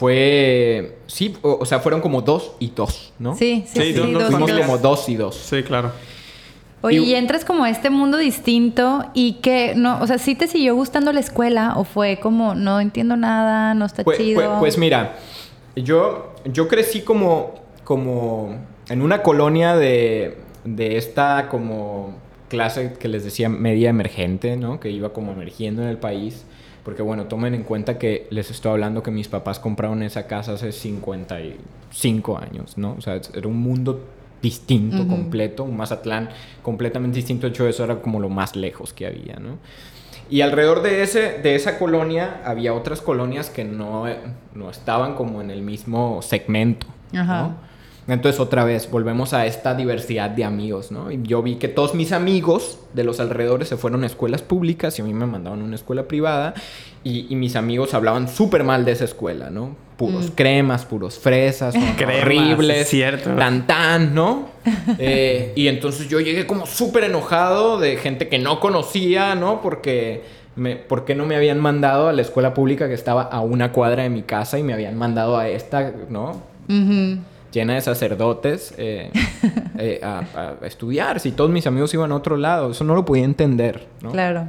fue. 0.00 0.96
Sí, 1.08 1.36
o, 1.42 1.66
sea, 1.66 1.78
fueron 1.80 2.00
como 2.00 2.22
dos 2.22 2.52
y 2.58 2.70
dos, 2.70 3.12
¿no? 3.18 3.36
Sí, 3.36 3.64
sí, 3.66 3.92
sí. 3.92 3.92
dos, 3.92 4.30
fuimos 4.30 4.50
como 4.50 4.78
dos 4.78 5.06
y 5.10 5.16
dos. 5.16 5.36
Sí, 5.36 5.62
claro. 5.62 5.92
Oye, 6.80 7.00
y, 7.00 7.14
entras 7.14 7.44
como 7.44 7.64
a 7.64 7.70
este 7.70 7.90
mundo 7.90 8.16
distinto 8.16 9.04
y 9.12 9.34
que, 9.42 9.74
no, 9.76 10.00
o 10.00 10.06
sea, 10.06 10.16
¿sí 10.16 10.34
te 10.34 10.46
siguió 10.46 10.74
gustando 10.74 11.12
la 11.12 11.20
escuela 11.20 11.74
o 11.76 11.84
fue 11.84 12.18
como, 12.18 12.54
no 12.54 12.80
entiendo 12.80 13.14
nada, 13.16 13.74
no 13.74 13.84
está 13.84 14.02
chido? 14.16 14.58
pues 14.58 14.78
mira, 14.78 15.16
yo, 15.76 16.32
yo 16.46 16.66
crecí 16.66 17.02
como, 17.02 17.56
como 17.84 18.56
en 18.88 19.02
una 19.02 19.22
colonia 19.22 19.76
de, 19.76 20.38
de 20.64 20.96
esta 20.96 21.48
como 21.50 22.14
clase 22.48 22.94
que 22.98 23.08
les 23.08 23.22
decía 23.22 23.50
media 23.50 23.90
emergente, 23.90 24.56
¿no? 24.56 24.80
Que 24.80 24.88
iba 24.90 25.12
como 25.12 25.32
emergiendo 25.32 25.82
en 25.82 25.88
el 25.88 25.98
país. 25.98 26.46
Porque 26.90 27.02
bueno, 27.02 27.26
tomen 27.26 27.54
en 27.54 27.62
cuenta 27.62 27.98
que 27.98 28.26
les 28.30 28.50
estoy 28.50 28.72
hablando 28.72 29.00
que 29.04 29.12
mis 29.12 29.28
papás 29.28 29.60
compraron 29.60 30.02
esa 30.02 30.26
casa 30.26 30.54
hace 30.54 30.72
55 30.72 32.36
años, 32.36 32.76
¿no? 32.76 32.96
O 32.98 33.00
sea, 33.00 33.20
era 33.32 33.46
un 33.46 33.58
mundo 33.62 34.08
distinto, 34.42 35.06
completo, 35.06 35.62
un 35.62 35.76
Mazatlán 35.76 36.30
completamente 36.64 37.14
distinto, 37.14 37.46
de 37.46 37.52
hecho 37.52 37.68
eso 37.68 37.84
era 37.84 38.02
como 38.02 38.18
lo 38.18 38.28
más 38.28 38.56
lejos 38.56 38.92
que 38.92 39.06
había, 39.06 39.36
¿no? 39.36 39.58
Y 40.28 40.40
alrededor 40.40 40.82
de, 40.82 41.04
ese, 41.04 41.38
de 41.38 41.54
esa 41.54 41.78
colonia 41.78 42.42
había 42.44 42.74
otras 42.74 43.00
colonias 43.00 43.50
que 43.50 43.62
no, 43.62 44.06
no 44.56 44.68
estaban 44.68 45.14
como 45.14 45.40
en 45.40 45.52
el 45.52 45.62
mismo 45.62 46.22
segmento, 46.22 46.88
¿no? 47.12 47.54
Entonces 48.12 48.40
otra 48.40 48.64
vez 48.64 48.90
volvemos 48.90 49.32
a 49.34 49.46
esta 49.46 49.74
diversidad 49.74 50.30
de 50.30 50.44
amigos, 50.44 50.90
¿no? 50.90 51.12
Y 51.12 51.20
yo 51.22 51.42
vi 51.42 51.56
que 51.56 51.68
todos 51.68 51.94
mis 51.94 52.10
amigos 52.10 52.78
de 52.92 53.04
los 53.04 53.20
alrededores 53.20 53.68
se 53.68 53.76
fueron 53.76 54.02
a 54.02 54.06
escuelas 54.06 54.42
públicas 54.42 54.98
y 54.98 55.02
a 55.02 55.04
mí 55.04 55.14
me 55.14 55.26
mandaban 55.26 55.60
a 55.60 55.64
una 55.64 55.76
escuela 55.76 56.08
privada 56.08 56.54
y, 57.04 57.34
mis 57.36 57.56
amigos 57.56 57.94
hablaban 57.94 58.28
súper 58.28 58.64
mal 58.64 58.84
de 58.84 58.92
esa 58.92 59.04
escuela, 59.04 59.48
¿no? 59.48 59.76
Puros 59.96 60.26
mm. 60.26 60.34
cremas, 60.34 60.84
puros 60.84 61.18
fresas, 61.18 61.74
horribles, 62.20 62.88
cierto. 62.88 63.30
tan 63.36 63.66
tan, 63.66 64.14
¿no? 64.14 64.48
Eh, 64.98 65.52
y 65.54 65.68
entonces 65.68 66.08
yo 66.08 66.20
llegué 66.20 66.46
como 66.46 66.66
súper 66.66 67.04
enojado 67.04 67.78
de 67.78 67.96
gente 67.96 68.28
que 68.28 68.38
no 68.38 68.60
conocía, 68.60 69.34
¿no? 69.34 69.62
Porque... 69.62 70.40
Me, 70.56 70.74
¿por 70.74 71.04
qué 71.04 71.14
no 71.14 71.26
me 71.26 71.36
habían 71.36 71.60
mandado 71.60 72.08
a 72.08 72.12
la 72.12 72.22
escuela 72.22 72.54
pública 72.54 72.88
que 72.88 72.92
estaba 72.92 73.22
a 73.22 73.40
una 73.40 73.70
cuadra 73.70 74.02
de 74.02 74.10
mi 74.10 74.22
casa 74.22 74.58
y 74.58 74.64
me 74.64 74.74
habían 74.74 74.98
mandado 74.98 75.38
a 75.38 75.48
esta, 75.48 75.92
¿no? 76.10 76.42
Llena 77.52 77.74
de 77.74 77.80
sacerdotes 77.80 78.74
eh, 78.78 79.10
eh, 79.78 80.00
a, 80.02 80.54
estudiar. 80.62 81.20
Si 81.20 81.32
todos 81.32 81.50
mis 81.50 81.66
amigos 81.66 81.92
iban 81.94 82.12
a 82.12 82.16
otro 82.16 82.36
lado, 82.36 82.70
eso 82.70 82.84
no 82.84 82.94
lo 82.94 83.04
podía 83.04 83.24
entender. 83.24 83.86
¿no? 84.02 84.10
Claro. 84.10 84.48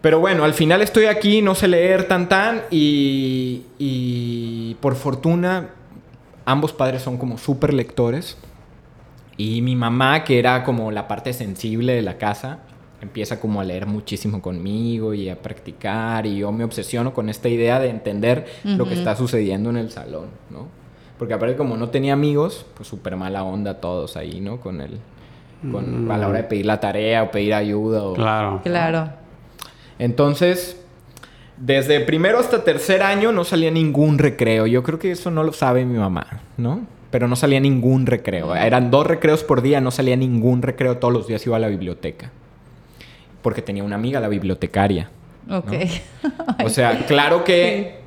Pero 0.00 0.20
bueno, 0.20 0.44
al 0.44 0.54
final 0.54 0.80
estoy 0.80 1.06
aquí, 1.06 1.42
no 1.42 1.54
sé 1.54 1.66
leer 1.66 2.06
tan 2.06 2.28
tan 2.28 2.62
y, 2.70 3.64
y 3.78 4.76
por 4.80 4.94
fortuna 4.94 5.70
ambos 6.44 6.72
padres 6.72 7.02
son 7.02 7.18
como 7.18 7.36
súper 7.36 7.74
lectores. 7.74 8.36
Y 9.36 9.62
mi 9.62 9.76
mamá, 9.76 10.24
que 10.24 10.38
era 10.38 10.64
como 10.64 10.90
la 10.90 11.06
parte 11.06 11.32
sensible 11.32 11.92
de 11.94 12.02
la 12.02 12.16
casa, 12.16 12.60
empieza 13.00 13.40
como 13.40 13.60
a 13.60 13.64
leer 13.64 13.86
muchísimo 13.86 14.42
conmigo 14.42 15.14
y 15.14 15.28
a 15.28 15.40
practicar 15.40 16.26
y 16.26 16.38
yo 16.38 16.50
me 16.50 16.64
obsesiono 16.64 17.14
con 17.14 17.28
esta 17.28 17.48
idea 17.48 17.78
de 17.78 17.88
entender 17.88 18.46
lo 18.64 18.86
que 18.86 18.94
está 18.94 19.14
sucediendo 19.14 19.70
en 19.70 19.76
el 19.76 19.90
salón, 19.90 20.26
¿no? 20.50 20.77
Porque 21.18 21.34
aparte 21.34 21.56
como 21.56 21.76
no 21.76 21.88
tenía 21.88 22.12
amigos, 22.12 22.64
pues 22.74 22.88
súper 22.88 23.16
mala 23.16 23.42
onda 23.42 23.80
todos 23.80 24.16
ahí, 24.16 24.40
¿no? 24.40 24.60
Con 24.60 24.80
el... 24.80 24.98
Con, 25.72 26.08
A 26.08 26.16
la 26.16 26.28
hora 26.28 26.38
de 26.38 26.44
pedir 26.44 26.66
la 26.66 26.78
tarea 26.78 27.24
o 27.24 27.30
pedir 27.32 27.52
ayuda. 27.52 28.04
O, 28.04 28.14
claro. 28.14 28.60
Claro. 28.62 29.10
Entonces, 29.98 30.80
desde 31.56 31.98
primero 32.00 32.38
hasta 32.38 32.62
tercer 32.62 33.02
año 33.02 33.32
no 33.32 33.42
salía 33.42 33.72
ningún 33.72 34.18
recreo. 34.18 34.68
Yo 34.68 34.84
creo 34.84 35.00
que 35.00 35.10
eso 35.10 35.32
no 35.32 35.42
lo 35.42 35.52
sabe 35.52 35.84
mi 35.84 35.98
mamá, 35.98 36.42
¿no? 36.56 36.86
Pero 37.10 37.26
no 37.26 37.34
salía 37.34 37.58
ningún 37.58 38.06
recreo. 38.06 38.54
Eran 38.54 38.92
dos 38.92 39.06
recreos 39.06 39.42
por 39.42 39.62
día, 39.62 39.80
no 39.80 39.90
salía 39.90 40.14
ningún 40.14 40.62
recreo. 40.62 40.98
Todos 40.98 41.12
los 41.12 41.26
días 41.26 41.44
iba 41.44 41.56
a 41.56 41.60
la 41.60 41.68
biblioteca. 41.68 42.30
Porque 43.42 43.62
tenía 43.62 43.82
una 43.82 43.96
amiga, 43.96 44.20
la 44.20 44.28
bibliotecaria. 44.28 45.10
Ok. 45.50 45.72
o 46.64 46.68
sea, 46.68 47.06
claro 47.06 47.42
que 47.42 47.97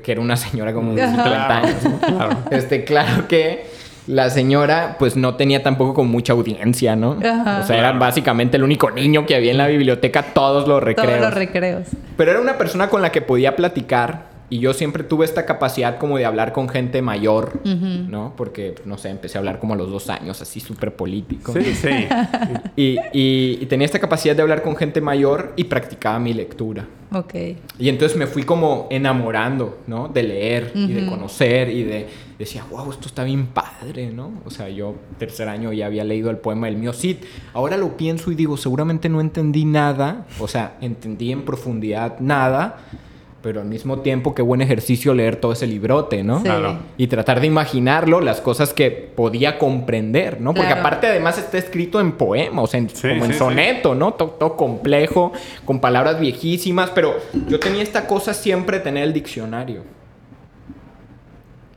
que 0.00 0.12
era 0.12 0.20
una 0.20 0.36
señora 0.36 0.72
como 0.72 0.94
de 0.94 1.02
30 1.02 1.56
años. 1.56 1.76
Claro. 2.06 2.38
Este, 2.50 2.84
claro 2.84 3.28
que 3.28 3.66
la 4.06 4.30
señora 4.30 4.96
pues 4.98 5.16
no 5.16 5.34
tenía 5.34 5.62
tampoco 5.62 5.94
con 5.94 6.08
mucha 6.08 6.32
audiencia, 6.32 6.96
¿no? 6.96 7.10
O 7.10 7.66
sea, 7.66 7.76
era 7.76 7.92
básicamente 7.92 8.56
el 8.56 8.62
único 8.62 8.90
niño 8.90 9.26
que 9.26 9.34
había 9.34 9.50
en 9.50 9.58
la 9.58 9.66
biblioteca 9.66 10.22
todos 10.22 10.68
los 10.68 10.82
recreos. 10.82 11.18
Todos 11.18 11.20
los 11.30 11.34
recreos. 11.34 11.88
Pero 12.16 12.30
era 12.30 12.40
una 12.40 12.56
persona 12.56 12.88
con 12.88 13.02
la 13.02 13.10
que 13.10 13.20
podía 13.20 13.56
platicar 13.56 14.35
y 14.48 14.60
yo 14.60 14.72
siempre 14.72 15.02
tuve 15.02 15.24
esta 15.24 15.44
capacidad 15.44 15.98
como 15.98 16.18
de 16.18 16.24
hablar 16.24 16.52
con 16.52 16.68
gente 16.68 17.02
mayor, 17.02 17.60
¿no? 17.64 18.34
Porque, 18.36 18.76
no 18.84 18.96
sé, 18.96 19.08
empecé 19.08 19.38
a 19.38 19.40
hablar 19.40 19.58
como 19.58 19.74
a 19.74 19.76
los 19.76 19.90
dos 19.90 20.08
años, 20.08 20.40
así 20.40 20.60
súper 20.60 20.94
político. 20.94 21.52
Sí, 21.52 21.74
sí. 21.74 21.88
y, 22.76 22.96
y, 23.12 23.66
tenía 23.66 23.86
esta 23.86 23.98
capacidad 23.98 24.36
de 24.36 24.42
hablar 24.42 24.62
con 24.62 24.76
gente 24.76 25.00
mayor 25.00 25.52
y 25.56 25.64
practicaba 25.64 26.18
mi 26.20 26.32
lectura. 26.32 26.86
Ok. 27.12 27.34
Y 27.78 27.88
entonces 27.88 28.16
me 28.16 28.26
fui 28.26 28.44
como 28.44 28.86
enamorando, 28.90 29.78
¿no? 29.88 30.08
De 30.08 30.22
leer 30.22 30.72
y 30.74 30.92
de 30.92 31.06
conocer 31.06 31.68
y 31.70 31.82
de... 31.82 32.06
Decía, 32.38 32.64
wow, 32.70 32.90
esto 32.90 33.08
está 33.08 33.24
bien 33.24 33.46
padre, 33.46 34.10
¿no? 34.10 34.42
O 34.44 34.50
sea, 34.50 34.68
yo 34.68 34.94
tercer 35.18 35.48
año 35.48 35.72
ya 35.72 35.86
había 35.86 36.04
leído 36.04 36.28
el 36.28 36.36
poema 36.36 36.66
del 36.66 36.76
mío 36.76 36.92
Cid. 36.92 37.16
Ahora 37.54 37.78
lo 37.78 37.96
pienso 37.96 38.30
y 38.30 38.34
digo, 38.34 38.58
seguramente 38.58 39.08
no 39.08 39.22
entendí 39.22 39.64
nada. 39.64 40.26
O 40.38 40.46
sea, 40.46 40.76
entendí 40.82 41.32
en 41.32 41.46
profundidad 41.46 42.20
nada 42.20 42.76
pero 43.46 43.60
al 43.60 43.68
mismo 43.68 44.00
tiempo 44.00 44.34
qué 44.34 44.42
buen 44.42 44.60
ejercicio 44.60 45.14
leer 45.14 45.36
todo 45.36 45.52
ese 45.52 45.68
librote, 45.68 46.24
¿no? 46.24 46.42
Claro. 46.42 46.80
Y 46.96 47.06
tratar 47.06 47.40
de 47.40 47.46
imaginarlo, 47.46 48.20
las 48.20 48.40
cosas 48.40 48.74
que 48.74 48.90
podía 48.90 49.56
comprender, 49.56 50.40
¿no? 50.40 50.52
Porque 50.52 50.72
aparte 50.72 51.06
además 51.06 51.38
está 51.38 51.56
escrito 51.56 52.00
en 52.00 52.10
poema, 52.10 52.62
o 52.62 52.66
sea, 52.66 52.84
como 53.00 53.24
en 53.24 53.34
soneto, 53.34 53.94
¿no? 53.94 54.14
Todo, 54.14 54.56
complejo, 54.56 55.30
con 55.64 55.78
palabras 55.78 56.18
viejísimas, 56.18 56.90
pero 56.90 57.14
yo 57.46 57.60
tenía 57.60 57.84
esta 57.84 58.08
cosa 58.08 58.34
siempre 58.34 58.80
tener 58.80 59.04
el 59.04 59.12
diccionario. 59.12 59.84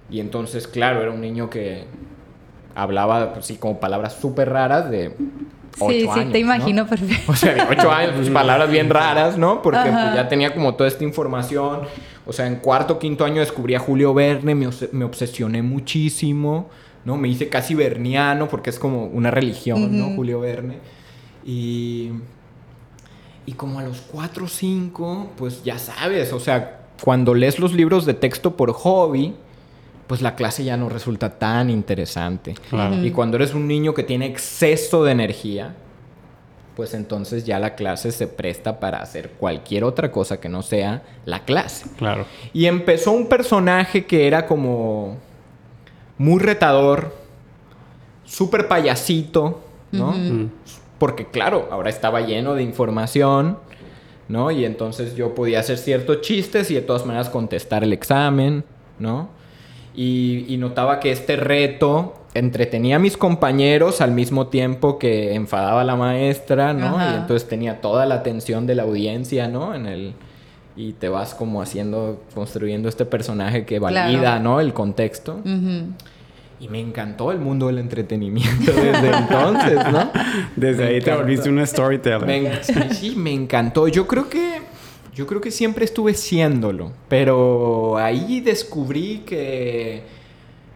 Y 0.10 0.21
entonces, 0.21 0.67
claro, 0.67 1.03
era 1.03 1.12
un 1.12 1.21
niño 1.21 1.51
que 1.51 1.84
hablaba 2.73 3.25
así 3.25 3.53
pues, 3.53 3.60
como 3.60 3.79
palabras 3.79 4.13
súper 4.13 4.49
raras 4.49 4.89
de 4.89 5.13
sí, 5.77 6.08
sí, 6.13 6.25
te 6.32 6.39
imagino 6.39 6.88
perfecto. 6.88 7.32
O 7.32 7.36
sea, 7.36 7.53
de 7.53 7.62
ocho 7.62 7.91
años, 7.91 8.13
pues 8.15 8.29
palabras 8.29 8.69
bien 8.69 8.89
raras, 8.89 9.38
¿no? 9.38 9.62
Porque 9.62 9.79
pues, 9.82 10.15
ya 10.15 10.27
tenía 10.27 10.53
como 10.53 10.75
toda 10.75 10.88
esta 10.88 11.03
información. 11.03 11.82
O 12.25 12.34
sea, 12.34 12.47
en 12.47 12.58
cuarto, 12.58 12.99
quinto 12.99 13.25
año 13.25 13.39
descubrí 13.39 13.75
a 13.75 13.79
Julio 13.79 14.13
Verne, 14.13 14.55
me, 14.55 14.69
me 14.91 15.05
obsesioné 15.05 15.62
muchísimo, 15.62 16.69
¿no? 17.05 17.17
Me 17.17 17.27
hice 17.27 17.49
casi 17.49 17.75
verniano 17.75 18.47
porque 18.47 18.69
es 18.69 18.79
como 18.79 19.05
una 19.05 19.32
religión, 19.32 19.97
¿no? 19.97 20.15
Julio 20.15 20.39
Verne. 20.39 20.77
Y, 21.45 22.12
y 23.45 23.53
como 23.53 23.79
a 23.79 23.84
los 23.84 24.01
cuatro 24.01 24.45
o 24.45 24.47
cinco, 24.47 25.32
pues 25.38 25.63
ya 25.63 25.79
sabes, 25.79 26.34
o 26.34 26.39
sea, 26.39 26.82
cuando 27.03 27.34
lees 27.34 27.60
los 27.60 27.73
libros 27.73 28.05
de 28.05 28.13
texto 28.13 28.55
por 28.55 28.73
hobby, 28.73 29.36
pues 30.10 30.24
la 30.24 30.34
clase 30.34 30.63
ya 30.63 30.76
no 30.76 30.89
resulta 30.89 31.38
tan 31.38 31.69
interesante. 31.69 32.56
Y 33.04 33.12
cuando 33.12 33.38
eres 33.38 33.54
un 33.54 33.67
niño 33.67 33.93
que 33.93 34.02
tiene 34.02 34.26
exceso 34.26 35.04
de 35.04 35.12
energía, 35.12 35.76
pues 36.76 36.95
entonces 36.95 37.45
ya 37.45 37.60
la 37.60 37.76
clase 37.76 38.12
se 38.12 38.26
presta 38.26 38.80
para 38.80 39.04
hacer 39.04 39.34
cualquier 39.34 39.84
otra 39.84 40.12
cosa 40.12 40.39
que 40.39 40.50
no 40.50 40.63
sea 40.63 41.04
la 41.26 41.45
clase. 41.45 41.86
Claro. 41.95 42.26
Y 42.54 42.65
empezó 42.65 43.12
un 43.12 43.28
personaje 43.28 44.06
que 44.06 44.26
era 44.26 44.48
como 44.48 45.17
muy 46.17 46.39
retador, 46.39 47.15
súper 48.26 48.67
payasito, 48.67 49.62
¿no? 49.91 50.15
Porque 50.98 51.28
claro, 51.28 51.67
ahora 51.69 51.91
estaba 51.91 52.22
lleno 52.22 52.56
de 52.56 52.63
información, 52.63 53.60
¿no? 54.28 54.50
Y 54.50 54.65
entonces 54.65 55.13
yo 55.13 55.36
podía 55.36 55.60
hacer 55.60 55.78
ciertos 55.78 56.22
chistes 56.22 56.72
y 56.72 56.74
de 56.74 56.82
todas 56.82 57.06
maneras 57.06 57.30
contestar 57.30 57.84
el 57.84 57.93
examen, 57.93 58.63
¿no? 58.98 59.38
Y, 59.95 60.56
notaba 60.60 60.99
que 60.99 61.12
este 61.12 61.36
reto 61.36 62.15
entretenía 62.34 62.97
a 62.97 62.99
mis 62.99 63.17
compañeros 63.17 64.02
al 64.02 64.12
mismo 64.12 64.47
tiempo 64.47 64.99
que 64.99 65.34
enfadaba 65.34 65.82
a 65.82 65.84
la 65.84 65.95
maestra, 65.95 66.73
¿no? 66.73 66.97
Y 66.99 67.15
entonces 67.15 67.47
tenía 67.47 67.82
toda 67.82 68.06
la 68.06 68.15
atención 68.15 68.67
de 68.67 68.75
la 68.75 68.84
audiencia, 68.84 69.47
¿no? 69.47 69.73
En 69.73 69.86
el 69.86 70.13
y 70.80 70.93
te 70.93 71.10
vas 71.10 71.36
como 71.36 71.62
haciendo, 71.62 72.21
construyendo 72.34 72.88
este 72.88 73.04
personaje 73.04 73.65
que 73.65 73.80
valida, 73.80 74.39
¿no? 74.39 74.62
El 74.62 74.73
contexto. 74.73 75.41
Y 76.62 76.69
me 76.69 76.80
encantó 76.80 77.34
el 77.34 77.39
mundo 77.39 77.67
del 77.67 77.80
entretenimiento 77.80 78.71
desde 78.71 79.10
entonces, 79.17 79.78
¿no? 79.91 80.10
Desde 80.56 80.88
ahí 80.88 81.02
te 81.02 81.13
volviste 81.13 81.49
un 81.49 81.65
storyteller. 81.67 82.63
sí, 82.93 83.13
me 83.17 83.34
encantó. 83.34 83.89
Yo 83.89 84.08
creo 84.08 84.30
que 84.30 84.48
yo 85.19 85.27
creo 85.27 85.41
que 85.41 85.51
siempre 85.51 85.84
estuve 85.84 86.13
siéndolo, 86.13 86.93
pero 87.10 87.97
ahí 87.97 88.39
descubrí 88.39 89.23
que 89.25 90.03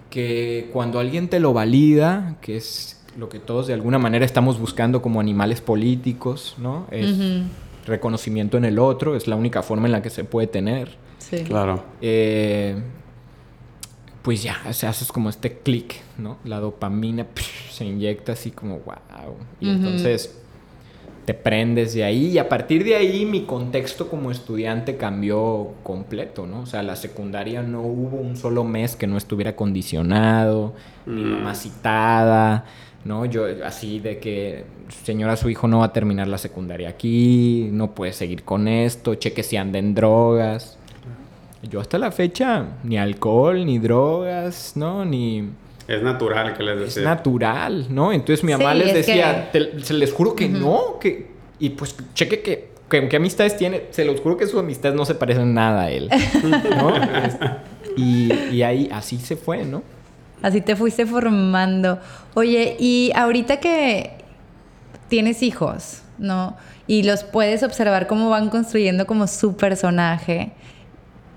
que 0.09 0.69
cuando 0.73 0.99
alguien 0.99 1.29
te 1.29 1.39
lo 1.39 1.53
valida, 1.53 2.35
que 2.41 2.57
es 2.57 3.01
lo 3.17 3.29
que 3.29 3.39
todos 3.39 3.67
de 3.67 3.73
alguna 3.73 3.99
manera 3.99 4.25
estamos 4.25 4.59
buscando 4.59 5.01
como 5.01 5.21
animales 5.21 5.61
políticos, 5.61 6.55
¿no? 6.59 6.87
Es 6.91 7.17
reconocimiento 7.87 8.57
en 8.57 8.65
el 8.65 8.79
otro, 8.79 9.15
es 9.15 9.27
la 9.27 9.37
única 9.37 9.63
forma 9.63 9.87
en 9.87 9.93
la 9.93 10.01
que 10.01 10.09
se 10.09 10.25
puede 10.25 10.47
tener. 10.47 10.97
Sí. 11.19 11.37
Claro. 11.45 11.85
Eh, 12.01 12.75
pues 14.23 14.43
ya, 14.43 14.61
o 14.69 14.73
sea, 14.73 14.89
haces 14.89 15.07
como 15.07 15.29
este 15.29 15.57
clic, 15.57 15.95
¿no? 16.17 16.37
La 16.43 16.59
dopamina 16.59 17.25
se 17.71 17.85
inyecta 17.85 18.33
así 18.33 18.51
como 18.51 18.81
wow. 18.81 19.35
Y 19.61 19.69
entonces 19.69 20.42
te 21.25 21.33
prendes 21.33 21.93
de 21.93 22.03
ahí 22.03 22.31
y 22.31 22.37
a 22.37 22.49
partir 22.49 22.83
de 22.83 22.95
ahí 22.95 23.25
mi 23.25 23.43
contexto 23.43 24.09
como 24.09 24.29
estudiante 24.29 24.97
cambió 24.97 25.73
completo, 25.83 26.45
¿no? 26.45 26.61
O 26.61 26.65
sea, 26.65 26.83
la 26.83 26.95
secundaria 26.95 27.61
no 27.61 27.81
hubo 27.81 28.17
un 28.17 28.35
solo 28.35 28.63
mes 28.63 28.95
que 28.95 29.07
no 29.07 29.17
estuviera 29.17 29.55
condicionado, 29.55 30.73
mi 31.05 31.23
mamá 31.23 31.53
mm. 31.53 31.55
citada, 31.55 32.65
¿no? 33.05 33.25
Yo 33.25 33.45
así 33.65 33.99
de 33.99 34.19
que, 34.19 34.65
señora, 35.03 35.37
su 35.37 35.49
hijo 35.49 35.67
no 35.67 35.79
va 35.79 35.85
a 35.85 35.93
terminar 35.93 36.27
la 36.27 36.37
secundaria 36.37 36.89
aquí, 36.89 37.69
no 37.71 37.95
puede 37.95 38.11
seguir 38.11 38.43
con 38.43 38.67
esto, 38.67 39.15
cheque 39.15 39.43
si 39.43 39.55
anda 39.55 39.79
en 39.79 39.95
drogas. 39.95 40.77
Yo 41.69 41.79
hasta 41.79 41.97
la 41.97 42.11
fecha, 42.11 42.65
ni 42.83 42.97
alcohol, 42.97 43.65
ni 43.65 43.79
drogas, 43.79 44.73
¿no? 44.75 45.05
Ni... 45.05 45.49
Es 45.87 46.01
natural 46.01 46.55
que 46.55 46.63
les 46.63 46.79
decía. 46.79 47.01
Es 47.01 47.05
natural, 47.05 47.87
¿no? 47.89 48.13
Entonces 48.13 48.43
mi 48.43 48.51
mamá 48.53 48.73
les 48.73 48.93
decía, 48.93 49.49
se 49.51 49.93
les 49.93 50.13
juro 50.13 50.35
que 50.35 50.47
no, 50.49 50.97
que... 50.99 51.33
Y 51.59 51.69
pues 51.71 51.95
cheque 52.13 52.41
que, 52.41 52.69
¿qué 52.89 53.15
amistades 53.15 53.57
tiene? 53.57 53.83
Se 53.91 54.05
los 54.05 54.19
juro 54.19 54.37
que 54.37 54.47
sus 54.47 54.59
amistades 54.59 54.95
no 54.95 55.05
se 55.05 55.15
parecen 55.15 55.53
nada 55.53 55.83
a 55.83 55.91
él, 55.91 56.09
¿no? 56.77 56.93
y, 57.95 58.33
y 58.51 58.63
ahí, 58.63 58.89
así 58.91 59.17
se 59.17 59.35
fue, 59.35 59.63
¿no? 59.63 59.83
Así 60.41 60.59
te 60.61 60.75
fuiste 60.75 61.05
formando. 61.05 61.99
Oye, 62.33 62.75
y 62.79 63.11
ahorita 63.15 63.57
que 63.57 64.11
tienes 65.07 65.41
hijos, 65.41 66.01
¿no? 66.17 66.57
Y 66.85 67.03
los 67.03 67.23
puedes 67.23 67.63
observar 67.63 68.07
cómo 68.07 68.29
van 68.29 68.49
construyendo 68.49 69.05
como 69.05 69.27
su 69.27 69.55
personaje 69.55 70.51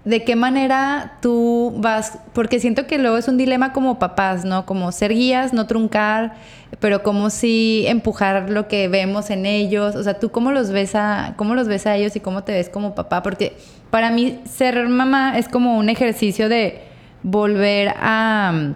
¿de 0.07 0.23
qué 0.23 0.37
manera 0.37 1.19
tú 1.21 1.75
vas? 1.79 2.21
Porque 2.33 2.61
siento 2.61 2.87
que 2.87 2.97
luego 2.97 3.19
es 3.19 3.27
un 3.27 3.37
dilema 3.37 3.73
como 3.73 3.99
papás, 3.99 4.45
¿no? 4.45 4.64
Como 4.64 4.92
ser 4.92 5.12
guías, 5.12 5.53
no 5.53 5.66
truncar, 5.66 6.37
pero 6.79 7.03
como 7.03 7.29
si 7.29 7.85
empujar 7.88 8.49
lo 8.49 8.69
que 8.69 8.87
vemos 8.87 9.31
en 9.31 9.47
ellos. 9.47 9.97
O 9.97 10.03
sea, 10.05 10.21
¿tú 10.21 10.31
cómo 10.31 10.53
los 10.53 10.71
ves 10.71 10.95
a, 10.95 11.35
cómo 11.37 11.57
los 11.57 11.66
ves 11.66 11.88
a 11.88 11.97
ellos 11.97 12.14
y 12.14 12.21
cómo 12.21 12.45
te 12.45 12.53
ves 12.53 12.69
como 12.69 12.95
papá? 12.95 13.25
Porque 13.25 13.57
para 13.90 14.11
mí 14.11 14.40
ser 14.45 14.88
mamá 14.88 15.37
es 15.38 15.49
como 15.49 15.77
un 15.77 15.88
ejercicio 15.88 16.49
de 16.49 16.83
volver 17.25 17.92
a, 17.99 18.75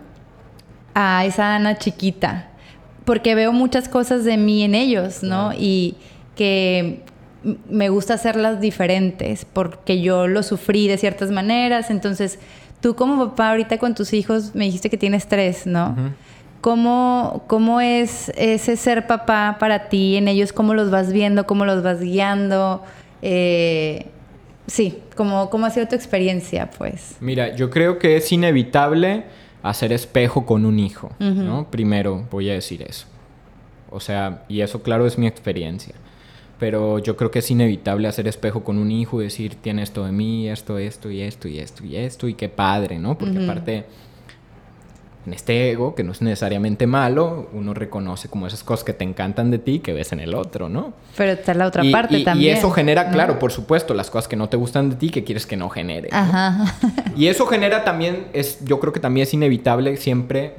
a 0.95 1.25
esa 1.25 1.55
Ana 1.55 1.79
chiquita. 1.79 2.49
Porque 3.05 3.37
veo 3.37 3.53
muchas 3.53 3.89
cosas 3.89 4.25
de 4.25 4.37
mí 4.37 4.65
en 4.65 4.75
ellos, 4.75 5.23
¿no? 5.23 5.53
Y 5.57 5.95
que 6.35 7.05
me 7.43 7.89
gusta 7.89 8.15
hacerlas 8.15 8.61
diferentes 8.61 9.45
porque 9.45 10.01
yo 10.01 10.27
lo 10.27 10.43
sufrí 10.43 10.89
de 10.89 10.99
ciertas 10.99 11.31
maneras. 11.31 11.91
Entonces, 11.91 12.39
tú 12.81 12.95
como 12.95 13.29
papá 13.31 13.51
ahorita 13.51 13.79
con 13.79 13.95
tus 13.95 14.13
hijos 14.13 14.55
me 14.55 14.65
dijiste 14.65 14.91
que 14.91 14.99
tienes 14.99 15.27
tres, 15.27 15.67
¿no? 15.67 15.97
¿Cómo, 16.61 17.45
¿Cómo, 17.47 17.81
es 17.81 18.31
ese 18.37 18.77
ser 18.77 19.07
papá 19.07 19.57
para 19.59 19.89
ti 19.89 20.17
en 20.17 20.29
ellos? 20.29 20.53
¿Cómo 20.53 20.75
los 20.75 20.91
vas 20.91 21.13
viendo? 21.13 21.47
¿Cómo 21.47 21.65
los 21.65 21.83
vas 21.83 22.01
guiando? 22.01 22.83
Eh, 23.23 24.07
sí, 24.67 24.99
¿cómo, 25.17 25.49
¿cómo 25.49 25.65
ha 25.65 25.71
sido 25.71 25.89
tu 25.89 25.95
experiencia, 25.95 26.71
pues? 26.77 27.17
Mira, 27.21 27.57
yo 27.57 27.71
creo 27.71 27.99
que 27.99 28.17
es 28.17 28.31
inevitable 28.31 29.25
hacer 29.63 29.93
espejo 29.93 30.45
con 30.45 30.67
un 30.67 30.79
hijo, 30.79 31.11
¿no? 31.19 31.71
Primero 31.71 32.27
voy 32.31 32.51
a 32.51 32.55
decir 32.55 32.83
eso. 32.83 33.07
O 33.91 34.01
sea, 34.01 34.45
y 34.49 34.61
eso 34.61 34.83
claro 34.83 35.07
es 35.07 35.19
mi 35.19 35.27
experiencia 35.27 35.95
pero 36.61 36.99
yo 36.99 37.17
creo 37.17 37.31
que 37.31 37.39
es 37.39 37.51
inevitable 37.51 38.07
hacer 38.07 38.29
espejo 38.29 38.63
con 38.63 38.77
un 38.77 38.93
hijo 38.93 39.21
y 39.21 39.25
decir, 39.25 39.55
tiene 39.55 39.83
esto 39.83 40.05
de 40.05 40.13
mí, 40.13 40.47
esto, 40.47 40.79
esto 40.79 41.11
y 41.11 41.23
esto 41.23 41.49
y 41.49 41.59
esto 41.59 41.85
y 41.85 41.97
esto 41.97 42.29
y 42.29 42.35
qué 42.35 42.51
padre, 42.51 42.99
¿no? 42.99 43.17
Porque 43.17 43.43
aparte, 43.43 43.87
en 45.25 45.33
este 45.33 45.71
ego, 45.71 45.95
que 45.95 46.05
no 46.05 46.13
es 46.13 46.21
necesariamente 46.21 46.87
malo, 46.87 47.49
uno 47.55 47.73
reconoce 47.73 48.29
como 48.29 48.47
esas 48.47 48.63
cosas 48.63 48.85
que 48.85 48.93
te 48.93 49.05
encantan 49.05 49.51
de 49.51 49.59
ti 49.59 49.79
que 49.79 49.95
ves 49.95 50.13
en 50.13 50.21
el 50.21 50.35
otro, 50.35 50.69
¿no? 50.69 50.93
Pero 51.17 51.33
está 51.33 51.55
la 51.55 51.67
otra 51.67 51.83
parte 51.91 52.23
también. 52.23 52.55
Y 52.55 52.59
eso 52.59 52.71
genera, 52.71 53.11
claro, 53.11 53.39
por 53.39 53.53
supuesto, 53.53 53.95
las 53.95 54.11
cosas 54.11 54.29
que 54.29 54.37
no 54.37 54.51
te 54.51 54.59
gustan 54.59 54.91
de 54.91 54.97
ti 54.97 55.09
que 55.09 55.25
quieres 55.25 55.47
que 55.47 55.57
no 55.57 55.71
genere. 55.71 56.11
Ajá. 56.13 56.77
y 57.17 57.29
eso 57.29 57.47
genera 57.47 57.85
también, 57.85 58.27
es, 58.35 58.63
yo 58.67 58.81
creo 58.81 58.93
que 58.93 59.01
también 59.01 59.23
es 59.23 59.33
inevitable 59.33 59.97
siempre 59.97 60.57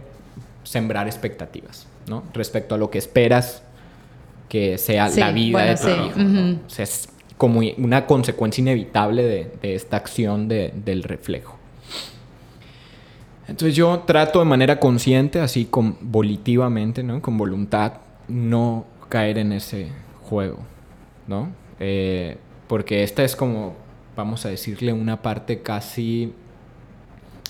sembrar 0.63 1.05
expectativas, 1.05 1.85
¿no? 2.07 2.23
Respecto 2.33 2.73
a 2.73 2.79
lo 2.79 2.89
que 2.89 2.97
esperas 2.97 3.61
que 4.51 4.77
sea 4.77 5.07
la 5.07 5.31
vida 5.31 5.63
de 5.63 5.77
tu 5.77 5.87
hijo. 5.87 6.59
O 6.67 6.69
sea, 6.69 6.83
es 6.83 7.07
como 7.37 7.61
una 7.77 8.05
consecuencia 8.05 8.61
inevitable 8.61 9.23
de, 9.23 9.73
esta 9.73 9.95
acción 9.95 10.49
del 10.49 11.03
reflejo. 11.03 11.57
Entonces 13.47 13.77
yo 13.77 13.99
trato 13.99 14.39
de 14.39 14.45
manera 14.45 14.77
consciente, 14.77 15.39
así 15.39 15.63
con 15.63 15.95
volitivamente, 16.01 17.01
¿no? 17.01 17.21
Con 17.21 17.37
voluntad, 17.37 17.93
no 18.27 18.83
caer 19.07 19.37
en 19.37 19.53
ese 19.53 19.87
juego, 20.23 20.57
¿no? 21.27 21.47
Eh, 21.79 22.35
porque 22.67 23.03
esta 23.03 23.23
es 23.23 23.37
como, 23.37 23.75
vamos 24.17 24.45
a 24.45 24.49
decirle, 24.49 24.91
una 24.91 25.21
parte 25.21 25.61
casi 25.61 26.33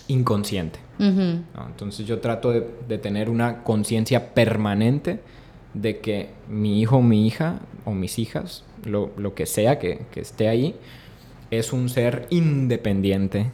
inconsciente. 0.07 0.77
Entonces 0.99 2.05
yo 2.05 2.19
trato 2.19 2.51
de, 2.51 2.67
de 2.87 2.99
tener 2.99 3.27
una 3.27 3.63
conciencia 3.63 4.35
permanente 4.35 5.19
de 5.73 5.99
que 5.99 6.29
mi 6.49 6.81
hijo 6.81 6.97
o 6.97 7.01
mi 7.01 7.27
hija 7.27 7.59
o 7.85 7.91
mis 7.91 8.19
hijas, 8.19 8.63
lo, 8.85 9.35
que 9.35 9.45
sea 9.45 9.79
que, 9.79 10.05
esté 10.15 10.47
ahí, 10.47 10.75
es 11.49 11.73
un 11.73 11.89
ser 11.89 12.27
independiente 12.29 13.51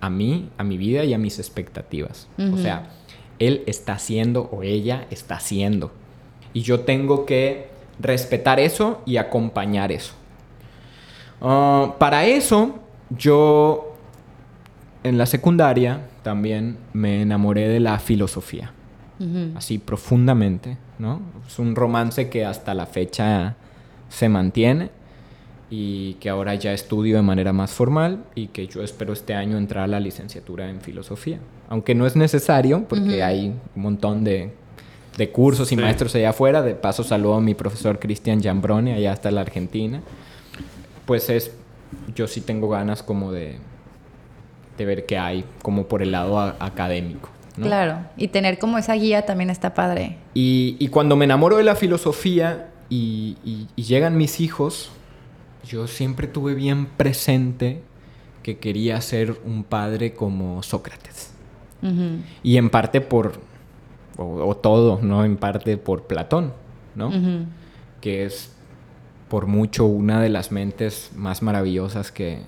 a 0.00 0.10
mí, 0.10 0.48
a 0.58 0.64
mi 0.64 0.76
vida 0.76 1.04
y 1.04 1.14
a 1.14 1.18
mis 1.18 1.38
expectativas. 1.38 2.28
O 2.52 2.56
sea, 2.56 2.90
él 3.38 3.62
está 3.66 3.94
haciendo 3.94 4.48
o 4.52 4.62
ella 4.62 5.06
está 5.10 5.36
haciendo. 5.36 5.92
Y 6.52 6.62
yo 6.62 6.80
tengo 6.80 7.26
que 7.26 7.68
respetar 8.00 8.58
eso 8.58 9.02
y 9.06 9.18
acompañar 9.18 9.92
eso. 9.92 10.14
Ah, 11.40 11.94
para 11.98 12.26
eso, 12.26 12.80
yo 13.10 13.94
en 15.04 15.18
la 15.18 15.26
secundaria 15.26 16.08
también 16.22 16.78
me 16.92 17.22
enamoré 17.22 17.68
de 17.68 17.80
la 17.80 17.98
filosofía 17.98 18.72
así 19.54 19.78
profundamente, 19.78 20.78
¿no? 20.98 21.20
Es 21.46 21.58
un 21.58 21.76
romance 21.76 22.30
que 22.30 22.44
hasta 22.44 22.74
la 22.74 22.86
fecha 22.86 23.56
se 24.08 24.28
mantiene 24.28 24.90
y 25.70 26.14
que 26.14 26.28
ahora 26.28 26.54
ya 26.56 26.72
estudio 26.72 27.16
de 27.16 27.22
manera 27.22 27.52
más 27.52 27.70
formal 27.70 28.24
y 28.34 28.48
que 28.48 28.66
yo 28.66 28.82
espero 28.82 29.12
este 29.12 29.34
año 29.34 29.56
entrar 29.56 29.84
a 29.84 29.86
la 29.86 30.00
licenciatura 30.00 30.68
en 30.68 30.80
filosofía. 30.80 31.38
Aunque 31.68 31.94
no 31.94 32.06
es 32.06 32.16
necesario 32.16 32.84
porque 32.88 33.22
hay 33.22 33.54
un 33.76 33.82
montón 33.82 34.24
de, 34.24 34.52
cursos 35.32 35.70
y 35.70 35.76
maestros 35.76 36.14
allá 36.14 36.30
afuera. 36.30 36.62
De 36.62 36.74
paso 36.74 37.04
saludo 37.04 37.34
a 37.34 37.40
mi 37.40 37.54
profesor 37.54 38.00
Cristian 38.00 38.42
Jambrone 38.42 38.94
allá 38.94 39.12
hasta 39.12 39.30
la 39.30 39.42
Argentina. 39.42 40.00
Pues 41.06 41.30
es, 41.30 41.52
yo 42.16 42.26
sí 42.26 42.40
tengo 42.40 42.68
ganas 42.68 43.02
como 43.02 43.30
de, 43.30 43.58
de 44.76 44.84
ver 44.84 45.06
qué 45.06 45.18
hay 45.18 45.44
como 45.62 45.86
por 45.86 46.02
el 46.02 46.10
lado 46.10 46.38
académico. 46.40 47.28
Claro, 47.62 47.98
y 48.16 48.28
tener 48.28 48.58
como 48.58 48.78
esa 48.78 48.94
guía 48.94 49.26
también 49.26 49.50
está 49.50 49.74
padre. 49.74 50.16
Y, 50.34 50.88
cuando 50.88 51.16
me 51.16 51.24
enamoro 51.24 51.56
de 51.56 51.64
la 51.64 51.74
filosofía, 51.74 52.68
y, 52.88 53.66
llegan 53.76 54.16
mis 54.16 54.40
hijos, 54.40 54.90
yo 55.64 55.86
siempre 55.86 56.26
tuve 56.26 56.54
bien 56.54 56.86
presente 56.86 57.82
que 58.42 58.58
quería 58.58 59.00
ser 59.00 59.40
un 59.44 59.64
padre 59.64 60.14
como 60.14 60.62
Sócrates. 60.62 61.32
Y 62.42 62.58
en 62.58 62.68
parte 62.68 63.00
por, 63.00 63.40
o, 64.16 64.54
todo, 64.56 65.00
¿no? 65.02 65.24
En 65.24 65.36
parte 65.36 65.78
por 65.78 66.06
Platón, 66.06 66.52
¿no? 66.94 67.10
Que 68.00 68.24
es 68.24 68.52
por 69.30 69.46
mucho 69.46 69.86
una 69.86 70.20
de 70.20 70.28
las 70.28 70.50
mentes 70.50 71.12
más 71.14 71.40
maravillosas 71.40 72.12
que, 72.12 72.42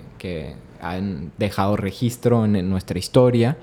han 0.81 1.31
dejado 1.37 1.77
registro 1.77 2.43
en, 2.45 2.69
nuestra 2.69 2.99
historia 2.99 3.57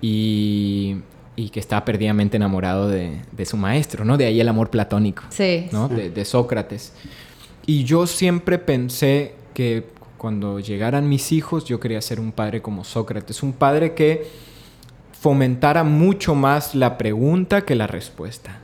y, 0.00 0.98
que 1.52 1.60
está 1.60 1.84
perdidamente 1.84 2.36
enamorado 2.36 2.88
de, 2.88 3.22
su 3.44 3.56
maestro, 3.56 4.04
¿no? 4.04 4.16
De 4.16 4.26
ahí 4.26 4.40
el 4.40 4.48
amor 4.48 4.70
platónico, 4.70 5.24
¿no? 5.72 5.88
De, 5.88 6.24
Sócrates. 6.24 6.92
Y 7.66 7.84
yo 7.84 8.06
siempre 8.06 8.58
pensé 8.58 9.34
que 9.54 9.84
cuando 10.18 10.60
llegaran 10.60 11.08
mis 11.08 11.32
hijos 11.32 11.64
yo 11.64 11.80
quería 11.80 12.00
ser 12.02 12.20
un 12.20 12.32
padre 12.32 12.60
como 12.60 12.84
Sócrates, 12.84 13.42
un 13.42 13.52
padre 13.52 13.94
que 13.94 14.26
fomentara 15.12 15.82
mucho 15.82 16.34
más 16.34 16.74
la 16.74 16.98
pregunta 16.98 17.62
que 17.64 17.74
la 17.74 17.86
respuesta. 17.86 18.58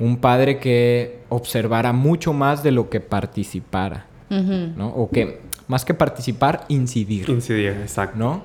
Un 0.00 0.16
padre 0.16 0.58
que 0.58 1.18
observara 1.28 1.92
mucho 1.92 2.32
más 2.32 2.62
de 2.62 2.72
lo 2.72 2.88
que 2.88 3.00
participara, 3.00 4.06
¿no? 4.30 4.88
O 4.88 5.10
que, 5.10 5.40
más 5.66 5.84
que 5.84 5.92
participar, 5.92 6.64
incidir. 6.68 7.28
Incidir, 7.28 7.72
exacto. 7.82 8.18
¿No? 8.18 8.42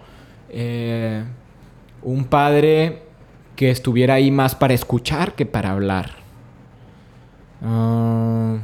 Eh, 0.50 1.24
un 2.04 2.26
padre 2.26 3.04
que 3.56 3.70
estuviera 3.70 4.16
ahí 4.16 4.32
más 4.32 4.56
para 4.56 4.74
escuchar 4.74 5.36
que 5.36 5.46
para 5.46 5.72
hablar. 5.72 6.12
Ah, 7.64 8.58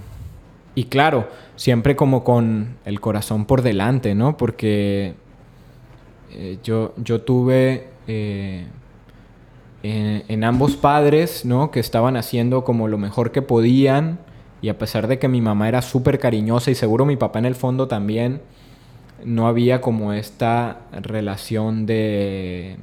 y 0.75 0.85
claro, 0.85 1.27
siempre 1.55 1.95
como 1.95 2.23
con 2.23 2.77
el 2.85 2.99
corazón 2.99 3.45
por 3.45 3.61
delante, 3.61 4.15
¿no? 4.15 4.37
Porque 4.37 5.13
eh, 6.31 6.57
yo, 6.63 6.93
yo 6.97 7.21
tuve 7.21 7.87
eh, 8.07 8.65
en, 9.83 10.43
ambos 10.43 10.75
padres, 10.75 11.45
¿no? 11.45 11.71
Que 11.71 11.79
estaban 11.79 12.17
haciendo 12.17 12.63
como 12.63 12.87
lo 12.87 12.97
mejor 12.97 13.31
que 13.31 13.41
podían. 13.41 14.19
Y 14.61 14.69
a 14.69 14.77
pesar 14.77 15.07
de 15.07 15.19
que 15.19 15.27
mi 15.27 15.41
mamá 15.41 15.69
era 15.69 15.81
súper 15.81 16.19
cariñosa 16.19 16.71
y 16.71 16.75
seguro 16.75 17.05
mi 17.05 17.15
papá 17.15 17.39
en 17.39 17.45
el 17.45 17.55
fondo 17.55 17.87
también, 17.87 18.41
no 19.23 19.47
había 19.47 19.79
como 19.79 20.11
esta 20.13 20.81
relación 20.91 21.85
de, 21.85 22.77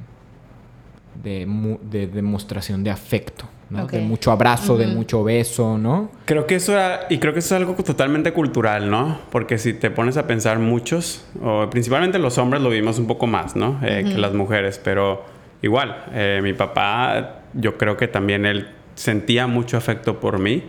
de, 1.23 2.09
demostración 2.13 2.83
de 2.83 2.91
afecto. 2.91 3.45
¿no? 3.69 3.85
De 3.85 3.99
mucho 3.99 4.31
abrazo, 4.31 4.77
de 4.77 4.87
mucho 4.87 5.25
beso, 5.25 5.77
¿no? 5.77 6.09
Creo 6.23 6.47
que 6.47 6.55
eso 6.55 6.71
era, 6.71 7.05
y 7.09 7.17
creo 7.17 7.33
que 7.33 7.39
eso 7.39 7.53
es 7.53 7.61
algo 7.61 7.73
totalmente 7.83 8.31
cultural, 8.31 8.89
¿no? 8.89 9.19
Porque 9.29 9.57
si 9.57 9.73
te 9.73 9.91
pones 9.91 10.15
a 10.15 10.25
pensar 10.25 10.57
muchos, 10.59 11.25
o 11.41 11.69
principalmente 11.69 12.17
los 12.17 12.37
hombres 12.37 12.61
lo 12.61 12.69
vimos 12.69 12.97
un 12.97 13.07
poco 13.07 13.27
más, 13.27 13.57
¿no? 13.57 13.77
Eh, 13.83 14.05
que 14.07 14.17
las 14.17 14.33
mujeres, 14.33 14.79
pero 14.81 15.25
igual, 15.61 16.05
eh, 16.13 16.39
mi 16.41 16.53
papá, 16.53 17.41
yo 17.53 17.77
creo 17.77 17.97
que 17.97 18.07
también 18.07 18.45
él 18.45 18.69
sentía 18.95 19.47
mucho 19.47 19.75
afecto 19.75 20.21
por 20.21 20.39
mí, 20.39 20.63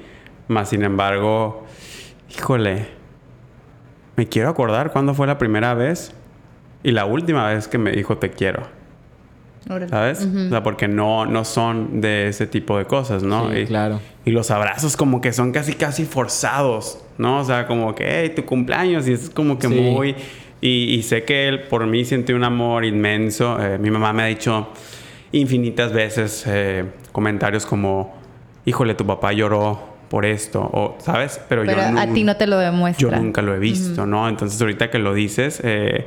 más 0.49 0.71
sin 0.71 0.83
embargo, 0.83 1.67
híjole, 2.37 2.89
me 4.17 4.27
quiero 4.27 4.49
acordar 4.49 4.91
cuándo 4.91 5.15
fue 5.15 5.29
la 5.29 5.39
primera 5.39 5.75
vez 5.75 6.13
y 6.83 6.91
la 6.91 7.05
última 7.05 7.47
vez 7.49 7.69
que 7.69 7.79
me 7.79 7.93
dijo 7.93 8.19
te 8.19 8.31
quiero. 8.31 8.78
¿Sabes? 9.89 10.27
O 10.27 10.49
sea, 10.49 10.63
porque 10.63 10.89
no, 10.89 11.27
no 11.27 11.45
son 11.45 12.01
de 12.01 12.29
ese 12.29 12.47
tipo 12.47 12.79
de 12.79 12.87
cosas, 12.87 13.23
¿no? 13.23 13.51
Sí, 13.51 13.59
y, 13.59 13.67
claro. 13.67 14.01
Y 14.25 14.31
los 14.31 14.51
abrazos 14.51 14.97
como 14.97 15.21
que 15.21 15.33
son 15.33 15.53
casi, 15.53 15.75
casi 15.75 16.05
forzados, 16.05 17.05
¿no? 17.19 17.41
O 17.41 17.45
sea, 17.45 17.67
como 17.67 17.95
que, 17.95 18.05
hey, 18.09 18.33
tu 18.35 18.45
cumpleaños. 18.45 19.07
Y 19.09 19.13
es 19.13 19.31
como 19.31 19.59
que 19.59 19.69
muy... 19.69 20.15
Y, 20.61 21.03
sé 21.03 21.23
que 21.23 21.49
él 21.49 21.63
por 21.63 21.87
mí 21.87 22.05
siente 22.05 22.35
un 22.35 22.43
amor 22.43 22.85
inmenso. 22.85 23.63
Eh, 23.63 23.79
mi 23.79 23.91
mamá 23.91 24.13
me 24.13 24.25
ha 24.25 24.27
dicho 24.27 24.69
infinitas 25.33 25.93
veces 25.93 26.45
eh, 26.47 26.85
comentarios 27.13 27.65
como, 27.67 28.17
híjole, 28.65 28.95
tu 28.95 29.07
papá 29.07 29.33
lloró 29.33 29.99
por 30.09 30.25
esto, 30.25 30.63
o, 30.63 30.97
¿sabes? 31.01 31.41
Pero, 31.49 31.65
yo 31.65 31.77
a 31.79 32.07
ti 32.07 32.25
no 32.25 32.37
te 32.37 32.47
lo 32.47 32.59
demuestra. 32.59 33.11
Yo 33.11 33.17
nunca 33.17 33.43
lo 33.43 33.55
he 33.55 33.59
visto, 33.59 34.07
¿no? 34.07 34.29
Entonces 34.29 34.61
ahorita 34.61 34.91
que 34.91 34.99
lo 34.99 35.13
dices, 35.13 35.61
eh, 35.63 36.07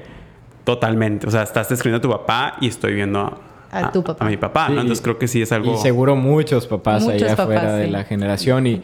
totalmente, 0.63 1.27
o 1.27 1.31
sea, 1.31 1.43
estás 1.43 1.69
describiendo 1.69 1.99
a 1.99 2.01
tu 2.01 2.19
papá 2.19 2.57
y 2.59 2.67
estoy 2.67 2.93
viendo 2.93 3.39
a, 3.71 3.91
tu 3.91 4.03
papá. 4.03 4.25
a 4.25 4.29
mi 4.29 4.37
papá, 4.37 4.69
¿no? 4.69 4.81
Entonces 4.81 5.01
creo 5.01 5.17
que 5.17 5.27
sí 5.27 5.41
es 5.41 5.51
algo... 5.51 5.73
Y 5.73 5.77
seguro 5.77 6.15
muchos 6.15 6.67
papás 6.67 7.07
ahí 7.07 7.23
afuera 7.23 7.75
de 7.75 7.87
la 7.87 8.03
generación 8.03 8.67
y, 8.67 8.81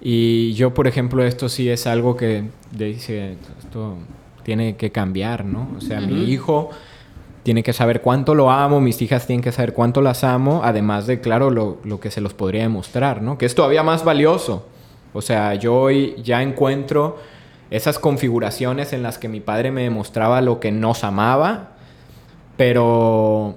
y 0.00 0.54
yo, 0.54 0.72
por 0.74 0.86
ejemplo, 0.86 1.24
esto 1.24 1.48
sí 1.48 1.68
es 1.68 1.86
algo 1.86 2.16
que 2.16 2.44
dice, 2.72 3.36
esto 3.58 3.96
tiene 4.44 4.76
que 4.76 4.90
cambiar, 4.92 5.44
¿no? 5.44 5.68
O 5.76 5.80
sea, 5.80 6.00
mi 6.00 6.24
hijo 6.24 6.70
tiene 7.42 7.62
que 7.62 7.72
saber 7.72 8.00
cuánto 8.00 8.34
lo 8.34 8.50
amo, 8.50 8.80
mis 8.80 9.00
hijas 9.02 9.26
tienen 9.26 9.42
que 9.42 9.52
saber 9.52 9.72
cuánto 9.72 10.00
las 10.00 10.22
amo, 10.22 10.60
además 10.64 11.06
de, 11.06 11.20
claro, 11.20 11.50
lo, 11.50 11.78
lo 11.84 11.98
que 11.98 12.10
se 12.10 12.20
los 12.20 12.34
podría 12.34 12.62
demostrar, 12.62 13.22
¿no? 13.22 13.38
Que 13.38 13.46
es 13.46 13.54
todavía 13.54 13.82
más 13.82 14.04
valioso. 14.04 14.66
O 15.12 15.22
sea, 15.22 15.54
yo 15.54 15.74
hoy 15.74 16.14
ya 16.22 16.42
encuentro 16.42 17.16
esas 17.70 17.98
configuraciones 17.98 18.92
en 18.92 19.02
las 19.02 19.18
que 19.18 19.28
mi 19.28 19.40
padre 19.40 19.70
me 19.70 19.82
demostraba 19.82 20.40
lo 20.40 20.60
que 20.60 20.72
nos 20.72 21.04
amaba, 21.04 21.70
pero 22.56 23.56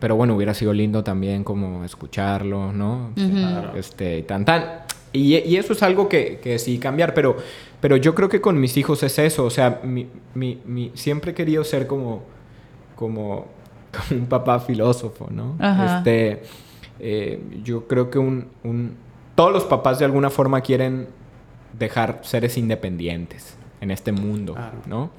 pero 0.00 0.16
bueno, 0.16 0.34
hubiera 0.34 0.54
sido 0.54 0.72
lindo 0.72 1.04
también 1.04 1.44
como 1.44 1.84
escucharlo, 1.84 2.72
¿no? 2.72 3.12
Este, 3.76 4.22
tan 4.22 4.44
tan. 4.44 4.64
Y, 5.12 5.36
y, 5.36 5.56
eso 5.56 5.72
es 5.72 5.82
algo 5.82 6.08
que, 6.08 6.38
que, 6.42 6.58
sí 6.58 6.78
cambiar, 6.78 7.14
pero, 7.14 7.36
pero 7.80 7.96
yo 7.96 8.14
creo 8.14 8.28
que 8.28 8.40
con 8.40 8.58
mis 8.60 8.76
hijos 8.76 9.02
es 9.02 9.18
eso, 9.18 9.44
o 9.44 9.50
sea, 9.50 9.80
mi, 9.82 10.06
mi, 10.34 10.60
mi, 10.64 10.92
siempre 10.94 11.32
he 11.32 11.34
querido 11.34 11.64
ser 11.64 11.88
como, 11.88 12.22
como, 12.94 13.48
un 14.12 14.26
papá 14.26 14.60
filósofo, 14.60 15.28
¿no? 15.30 15.56
Este, 15.84 16.42
eh, 17.00 17.42
yo 17.64 17.88
creo 17.88 18.08
que 18.08 18.20
un, 18.20 18.46
un, 18.62 18.94
todos 19.34 19.52
los 19.52 19.64
papás 19.64 19.98
de 19.98 20.04
alguna 20.04 20.30
forma 20.30 20.60
quieren 20.60 21.08
dejar 21.76 22.20
seres 22.22 22.56
independientes 22.56 23.56
en 23.80 23.90
este 23.90 24.12
mundo, 24.12 24.56
¿no? 24.86 25.10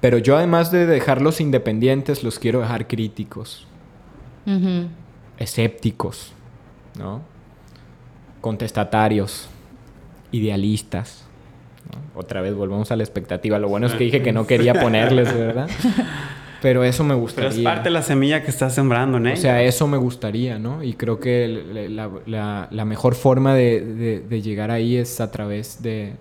Pero 0.00 0.18
yo 0.18 0.36
además 0.36 0.72
de 0.72 0.86
dejarlos 0.86 1.40
independientes, 1.40 2.24
los 2.24 2.38
quiero 2.38 2.60
dejar 2.60 2.88
críticos, 2.88 3.68
escépticos, 5.38 6.32
¿no? 6.98 7.22
Contestatarios, 8.40 9.48
idealistas. 10.30 11.26
Otra 12.14 12.40
vez 12.40 12.54
volvemos 12.54 12.90
a 12.90 12.96
la 12.96 13.02
expectativa. 13.02 13.58
Lo 13.58 13.68
bueno 13.68 13.86
es 13.86 13.94
que 13.94 14.04
dije 14.04 14.22
que 14.22 14.32
no 14.32 14.46
quería 14.46 14.74
ponerles, 14.74 15.34
¿verdad? 15.36 15.68
Pero 16.62 16.84
eso 16.84 17.02
me 17.02 17.14
gustaría. 17.14 17.50
Pero 17.50 17.60
es 17.60 17.64
parte 17.64 17.84
de 17.88 17.90
la 17.90 18.02
semilla 18.02 18.44
que 18.44 18.50
estás 18.50 18.74
sembrando, 18.74 19.18
¿no? 19.18 19.32
O 19.32 19.36
sea, 19.36 19.62
eso 19.62 19.88
me 19.88 19.96
gustaría, 19.96 20.58
¿no? 20.60 20.82
Y 20.82 20.94
creo 20.94 21.18
que 21.18 21.88
la, 22.28 22.84
mejor 22.84 23.14
forma 23.14 23.54
de, 23.54 24.40
llegar 24.42 24.70
ahí 24.70 24.96
es 24.96 25.20
a 25.20 25.30
través 25.30 25.82
de, 25.82 26.14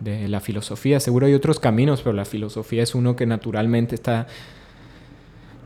de 0.00 0.28
la 0.28 0.40
filosofía. 0.40 0.98
Seguro 0.98 1.26
hay 1.26 1.34
otros 1.34 1.60
caminos, 1.60 2.02
pero 2.02 2.12
la 2.12 2.24
filosofía 2.24 2.82
es 2.82 2.94
uno 2.94 3.14
que 3.14 3.26
naturalmente 3.26 3.94
está 3.94 4.26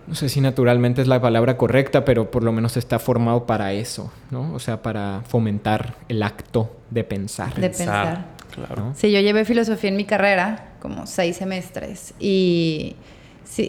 no 0.06 0.14
sé 0.14 0.28
si 0.28 0.40
naturalmente 0.40 1.02
es 1.02 1.08
la 1.08 1.20
palabra 1.20 1.56
correcta, 1.56 2.04
pero 2.04 2.30
por 2.30 2.42
lo 2.42 2.52
menos 2.52 2.76
está 2.76 2.98
formado 2.98 3.46
para 3.46 3.72
eso, 3.72 4.12
¿no? 4.30 4.52
O 4.54 4.58
sea, 4.58 4.82
para 4.82 5.22
fomentar 5.28 5.94
el 6.08 6.22
acto 6.22 6.76
de 6.90 7.04
pensar. 7.04 7.54
De 7.54 7.70
pensar. 7.70 8.26
Claro. 8.54 8.92
Sí, 8.94 9.10
yo 9.10 9.20
llevé 9.20 9.44
filosofía 9.44 9.90
en 9.90 9.96
mi 9.96 10.04
carrera, 10.04 10.72
como 10.80 11.06
seis 11.06 11.36
semestres, 11.36 12.14
y 12.18 12.96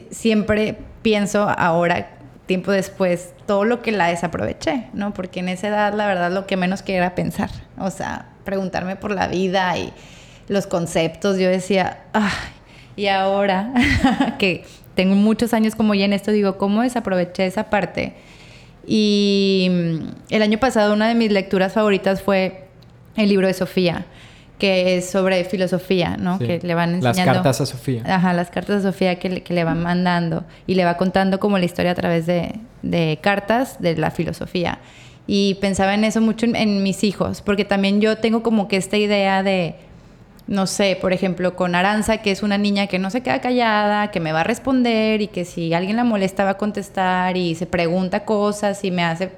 siempre 0.09 0.77
pienso 1.01 1.47
ahora, 1.49 2.17
tiempo 2.45 2.71
después, 2.71 3.33
todo 3.45 3.63
lo 3.63 3.81
que 3.81 3.91
la 3.91 4.07
desaproveché, 4.07 4.87
¿no? 4.93 5.13
Porque 5.13 5.39
en 5.39 5.49
esa 5.49 5.67
edad, 5.67 5.93
la 5.93 6.07
verdad, 6.07 6.31
lo 6.31 6.45
que 6.45 6.57
menos 6.57 6.81
quería 6.81 7.01
era 7.01 7.15
pensar. 7.15 7.49
O 7.77 7.89
sea, 7.89 8.29
preguntarme 8.43 8.95
por 8.95 9.11
la 9.11 9.27
vida 9.27 9.77
y 9.77 9.93
los 10.47 10.67
conceptos. 10.67 11.37
Yo 11.37 11.47
decía, 11.49 12.03
ay, 12.13 12.31
y 12.95 13.07
ahora 13.07 13.73
que 14.39 14.65
tengo 14.95 15.15
muchos 15.15 15.53
años 15.53 15.75
como 15.75 15.93
ya 15.95 16.05
en 16.05 16.13
esto, 16.13 16.31
digo, 16.31 16.57
¿cómo 16.57 16.81
desaproveché 16.81 17.45
esa 17.45 17.69
parte? 17.69 18.13
Y 18.85 19.67
mm, 19.69 19.97
el 20.29 20.41
año 20.41 20.57
pasado 20.59 20.93
una 20.93 21.07
de 21.07 21.15
mis 21.15 21.31
lecturas 21.31 21.73
favoritas 21.73 22.21
fue 22.21 22.65
el 23.15 23.29
libro 23.29 23.47
de 23.47 23.53
Sofía, 23.53 24.05
que 24.59 24.97
es 24.97 25.09
sobre 25.09 25.43
filosofía, 25.45 26.17
¿no? 26.17 26.39
Que 26.39 26.59
le 26.61 26.75
van 26.75 26.95
enseñando... 26.95 27.25
Las 27.25 27.33
cartas 27.35 27.61
a 27.61 27.65
Sofía. 27.65 28.03
Ajá, 28.05 28.33
las 28.33 28.49
cartas 28.49 28.85
a 28.85 28.91
Sofía 28.91 29.19
que 29.19 29.29
le, 29.29 29.43
que 29.43 29.53
le 29.53 29.63
van 29.63 29.81
mandando 29.81 30.45
y 30.67 30.75
le 30.75 30.85
va 30.85 30.97
contando 30.97 31.39
como 31.39 31.57
la 31.57 31.65
historia 31.65 31.91
a 31.91 31.95
través 31.95 32.25
de, 32.25 32.59
de 32.81 33.19
cartas 33.21 33.81
de 33.81 33.95
la 33.97 34.11
filosofía. 34.11 34.79
Y 35.25 35.55
pensaba 35.55 35.93
en 35.93 36.03
eso 36.03 36.21
mucho 36.21 36.45
en 36.45 36.83
mis 36.83 37.03
hijos, 37.03 37.41
porque 37.41 37.65
también 37.65 38.01
yo 38.01 38.17
tengo 38.17 38.43
como 38.43 38.67
que 38.67 38.77
esta 38.77 38.97
idea 38.97 39.41
de 39.41 39.75
no 40.47 40.67
sé, 40.67 40.97
por 40.99 41.13
ejemplo, 41.13 41.55
con 41.55 41.73
Aranza, 41.75 42.17
que 42.17 42.31
es 42.31 42.43
una 42.43 42.57
niña 42.57 42.87
que 42.87 42.99
no 42.99 43.09
se 43.09 43.21
queda 43.21 43.39
callada, 43.39 44.11
que 44.11 44.19
me 44.19 44.33
va 44.33 44.41
a 44.41 44.43
responder 44.43 45.21
y 45.21 45.27
que 45.27 45.45
si 45.45 45.73
alguien 45.73 45.95
la 45.95 46.03
molesta 46.03 46.43
va 46.43 46.51
a 46.51 46.57
contestar 46.57 47.37
y 47.37 47.55
se 47.55 47.65
pregunta 47.65 48.25
cosas 48.25 48.83
y 48.83 48.91
me 48.91 49.03
hace 49.03 49.31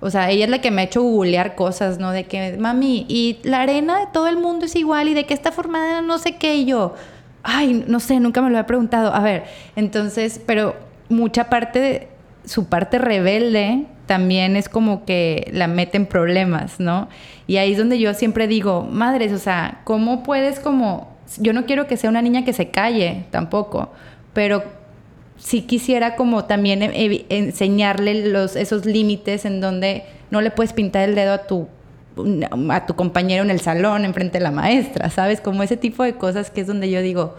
O 0.00 0.10
sea, 0.10 0.30
ella 0.30 0.44
es 0.44 0.50
la 0.50 0.60
que 0.60 0.70
me 0.70 0.82
ha 0.82 0.84
hecho 0.84 1.02
googlear 1.02 1.54
cosas, 1.54 1.98
¿no? 1.98 2.10
De 2.12 2.24
que, 2.24 2.56
mami, 2.58 3.04
y 3.08 3.38
la 3.42 3.62
arena 3.62 3.98
de 3.98 4.06
todo 4.12 4.28
el 4.28 4.38
mundo 4.38 4.66
es 4.66 4.76
igual 4.76 5.08
y 5.08 5.14
de 5.14 5.26
qué 5.26 5.34
está 5.34 5.52
formada 5.52 6.00
no 6.02 6.18
sé 6.18 6.36
qué 6.36 6.56
y 6.56 6.64
yo. 6.66 6.94
Ay, 7.42 7.84
no 7.86 8.00
sé, 8.00 8.20
nunca 8.20 8.42
me 8.42 8.50
lo 8.50 8.58
he 8.58 8.64
preguntado. 8.64 9.14
A 9.14 9.20
ver, 9.20 9.44
entonces, 9.76 10.40
pero 10.46 10.76
mucha 11.10 11.50
parte 11.50 11.78
de 11.80 12.08
su 12.50 12.66
parte 12.66 12.98
rebelde 12.98 13.84
también 14.06 14.56
es 14.56 14.68
como 14.68 15.04
que 15.04 15.48
la 15.52 15.68
mete 15.68 15.96
en 15.96 16.06
problemas, 16.06 16.80
¿no? 16.80 17.08
Y 17.46 17.58
ahí 17.58 17.72
es 17.72 17.78
donde 17.78 17.96
yo 18.00 18.12
siempre 18.12 18.48
digo, 18.48 18.82
madres, 18.82 19.32
o 19.32 19.38
sea, 19.38 19.82
¿cómo 19.84 20.24
puedes 20.24 20.58
como... 20.58 21.16
Yo 21.38 21.52
no 21.52 21.64
quiero 21.64 21.86
que 21.86 21.96
sea 21.96 22.10
una 22.10 22.22
niña 22.22 22.44
que 22.44 22.52
se 22.52 22.70
calle 22.70 23.26
tampoco, 23.30 23.92
pero 24.32 24.64
sí 25.36 25.62
quisiera 25.62 26.16
como 26.16 26.46
también 26.46 26.82
enseñarle 27.28 28.26
los, 28.26 28.56
esos 28.56 28.84
límites 28.84 29.44
en 29.44 29.60
donde 29.60 30.02
no 30.32 30.40
le 30.40 30.50
puedes 30.50 30.72
pintar 30.72 31.08
el 31.08 31.14
dedo 31.14 31.34
a 31.34 31.46
tu 31.46 31.68
a 32.70 32.84
tu 32.84 32.96
compañero 32.96 33.44
en 33.44 33.50
el 33.50 33.60
salón 33.60 34.04
enfrente 34.04 34.38
de 34.38 34.44
la 34.44 34.50
maestra, 34.50 35.08
¿sabes? 35.08 35.40
Como 35.40 35.62
ese 35.62 35.76
tipo 35.76 36.02
de 36.02 36.14
cosas 36.14 36.50
que 36.50 36.62
es 36.62 36.66
donde 36.66 36.90
yo 36.90 37.00
digo 37.00 37.36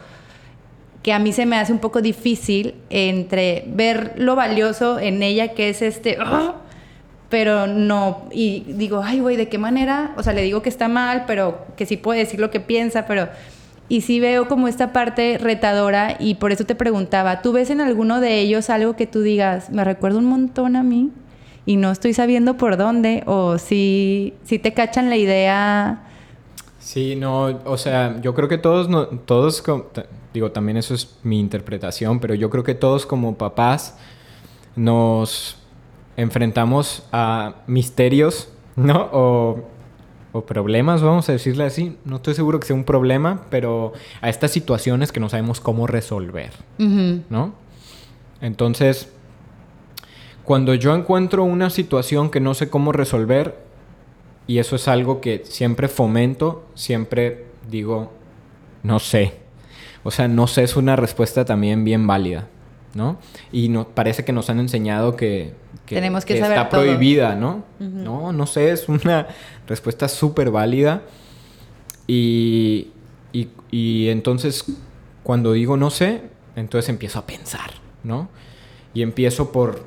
que 1.03 1.13
a 1.13 1.19
mí 1.19 1.33
se 1.33 1.45
me 1.45 1.57
hace 1.57 1.73
un 1.73 1.79
poco 1.79 2.01
difícil 2.01 2.75
entre 2.89 3.63
ver 3.67 4.13
lo 4.17 4.35
valioso 4.35 4.99
en 4.99 5.23
ella 5.23 5.49
que 5.49 5.69
es 5.69 5.81
este 5.81 6.17
¡ah! 6.19 6.55
pero 7.29 7.65
no 7.65 8.27
y 8.31 8.65
digo, 8.67 9.01
ay 9.03 9.19
güey, 9.19 9.37
¿de 9.37 9.47
qué 9.47 9.57
manera? 9.57 10.13
O 10.17 10.23
sea, 10.23 10.33
le 10.33 10.41
digo 10.41 10.61
que 10.61 10.69
está 10.69 10.87
mal, 10.87 11.23
pero 11.25 11.65
que 11.77 11.85
sí 11.85 11.97
puede 11.97 12.19
decir 12.19 12.39
lo 12.39 12.51
que 12.51 12.59
piensa, 12.59 13.07
pero 13.07 13.29
y 13.91 14.01
sí 14.01 14.19
veo 14.19 14.47
como 14.47 14.67
esta 14.67 14.93
parte 14.93 15.37
retadora 15.37 16.15
y 16.17 16.35
por 16.35 16.51
eso 16.51 16.65
te 16.65 16.75
preguntaba, 16.75 17.41
¿tú 17.41 17.51
ves 17.51 17.69
en 17.69 17.81
alguno 17.81 18.21
de 18.21 18.39
ellos 18.39 18.69
algo 18.69 18.95
que 18.95 19.05
tú 19.05 19.21
digas, 19.21 19.69
me 19.69 19.83
recuerda 19.83 20.19
un 20.19 20.27
montón 20.27 20.77
a 20.77 20.83
mí 20.83 21.09
y 21.65 21.75
no 21.75 21.91
estoy 21.91 22.13
sabiendo 22.13 22.55
por 22.55 22.77
dónde? 22.77 23.23
O 23.25 23.57
si, 23.57 24.33
si 24.43 24.59
te 24.59 24.73
cachan 24.73 25.09
la 25.09 25.17
idea... 25.17 26.03
Sí, 26.79 27.17
no, 27.17 27.59
o 27.65 27.77
sea, 27.77 28.19
yo 28.21 28.33
creo 28.33 28.47
que 28.47 28.57
todos, 28.57 28.87
no, 28.87 29.07
todos, 29.07 29.61
digo, 30.33 30.51
también 30.51 30.77
eso 30.77 30.93
es 30.93 31.17
mi 31.23 31.39
interpretación, 31.39 32.19
pero 32.19 32.35
yo 32.35 32.49
creo 32.49 32.63
que 32.63 32.75
todos 32.75 33.05
como 33.05 33.37
papás 33.37 33.97
nos 34.75 35.57
enfrentamos 36.17 37.03
a 37.11 37.55
misterios, 37.67 38.49
¿no? 38.75 39.09
O 39.11 39.71
o 40.33 40.45
problemas, 40.45 41.01
vamos 41.01 41.27
a 41.29 41.33
decirle 41.33 41.65
así. 41.65 41.97
No 42.05 42.17
estoy 42.17 42.33
seguro 42.33 42.59
que 42.59 42.67
sea 42.67 42.75
un 42.75 42.83
problema, 42.83 43.45
pero 43.49 43.93
a 44.21 44.29
estas 44.29 44.51
situaciones 44.51 45.11
que 45.11 45.19
no 45.19 45.29
sabemos 45.29 45.59
cómo 45.59 45.87
resolver, 45.87 46.51
¿no? 46.77 47.53
Entonces, 48.39 49.11
cuando 50.43 50.73
yo 50.73 50.95
encuentro 50.95 51.43
una 51.43 51.69
situación 51.69 52.29
que 52.29 52.39
no 52.39 52.53
sé 52.53 52.69
cómo 52.69 52.91
resolver, 52.91 53.59
y 54.47 54.59
eso 54.59 54.75
es 54.75 54.87
algo 54.87 55.21
que 55.21 55.43
siempre 55.45 55.87
fomento, 55.87 56.65
siempre 56.75 57.45
digo, 57.69 58.11
no 58.83 58.99
sé. 58.99 59.40
O 60.03 60.11
sea, 60.11 60.27
no 60.27 60.47
sé 60.47 60.63
es 60.63 60.75
una 60.75 60.95
respuesta 60.95 61.45
también 61.45 61.83
bien 61.83 62.07
válida, 62.07 62.47
¿no? 62.93 63.19
Y 63.51 63.69
no, 63.69 63.87
parece 63.87 64.25
que 64.25 64.33
nos 64.33 64.49
han 64.49 64.59
enseñado 64.59 65.15
que 65.15 65.53
tenemos 65.85 66.25
que, 66.25 66.39
saber 66.39 66.57
está 66.57 66.69
prohibida, 66.69 67.35
¿no? 67.35 67.63
No, 67.79 68.31
no 68.31 68.47
sé, 68.47 68.71
es 68.71 68.87
una 68.87 69.27
respuesta 69.67 70.07
súper 70.07 70.51
válida. 70.51 71.01
Y, 72.07 72.89
y, 73.33 74.09
entonces, 74.09 74.65
cuando 75.23 75.53
digo 75.53 75.77
no 75.77 75.89
sé, 75.89 76.21
entonces 76.55 76.89
empiezo 76.89 77.19
a 77.19 77.25
pensar, 77.25 77.71
¿no? 78.03 78.29
Y 78.93 79.01
empiezo 79.01 79.51
por, 79.51 79.85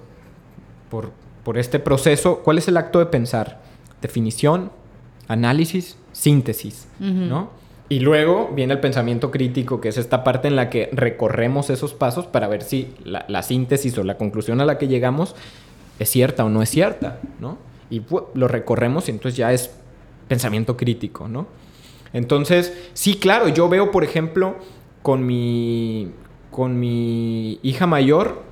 por, 0.91 1.13
por 1.43 1.59
este 1.59 1.79
proceso. 1.79 2.39
¿Cuál 2.39 2.59
es 2.59 2.69
el 2.69 2.77
acto 2.77 2.99
de 2.99 3.07
pensar? 3.07 3.63
Definición, 4.01 4.71
análisis, 5.29 5.97
síntesis, 6.13 6.87
¿no? 6.99 7.51
Y 7.89 8.01
luego 8.01 8.51
viene 8.55 8.73
el 8.73 8.81
pensamiento 8.81 9.31
crítico, 9.31 9.81
que 9.81 9.89
es 9.89 9.99
esta 9.99 10.25
parte 10.25 10.49
en 10.49 10.57
la 10.57 10.71
que 10.71 10.89
recorremos 10.93 11.69
esos 11.69 11.93
pasos 11.93 12.27
para 12.27 12.49
ver 12.49 12.63
si 12.63 12.95
la, 13.05 13.27
la, 13.29 13.43
síntesis 13.43 13.97
o 13.99 14.05
la 14.05 14.17
conclusión 14.17 14.61
a 14.61 14.65
la 14.65 14.79
que 14.79 14.89
llegamos 14.89 15.37
es 15.99 16.09
cierta 16.09 16.45
o 16.45 16.49
no 16.49 16.63
es 16.63 16.71
cierta, 16.71 17.21
¿no? 17.41 17.59
Y 17.91 18.03
lo 18.35 18.49
recorremos 18.49 19.09
y 19.09 19.13
entonces 19.13 19.37
ya 19.37 19.53
es 19.53 19.71
pensamiento 20.29 20.77
crítico, 20.77 21.29
¿no? 21.29 21.47
Entonces, 22.15 22.73
sí, 22.95 23.17
claro, 23.17 23.49
yo 23.49 23.69
veo, 23.69 23.91
por 23.91 24.05
ejemplo, 24.05 24.57
con 25.03 25.27
mi, 25.27 26.13
con 26.51 26.81
mi 26.81 27.59
hija 27.63 27.87
mayor, 27.87 28.43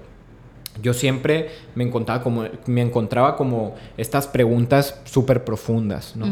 yo 0.81 0.95
siempre 0.95 1.51
me 1.75 1.85
encontraba 1.85 2.23
como, 2.23 2.45
me 2.67 2.81
encontraba 2.81 3.37
como 3.37 3.75
estas 3.97 4.27
preguntas 4.27 5.01
súper 5.05 5.45
profundas, 5.45 6.17
¿no? 6.17 6.27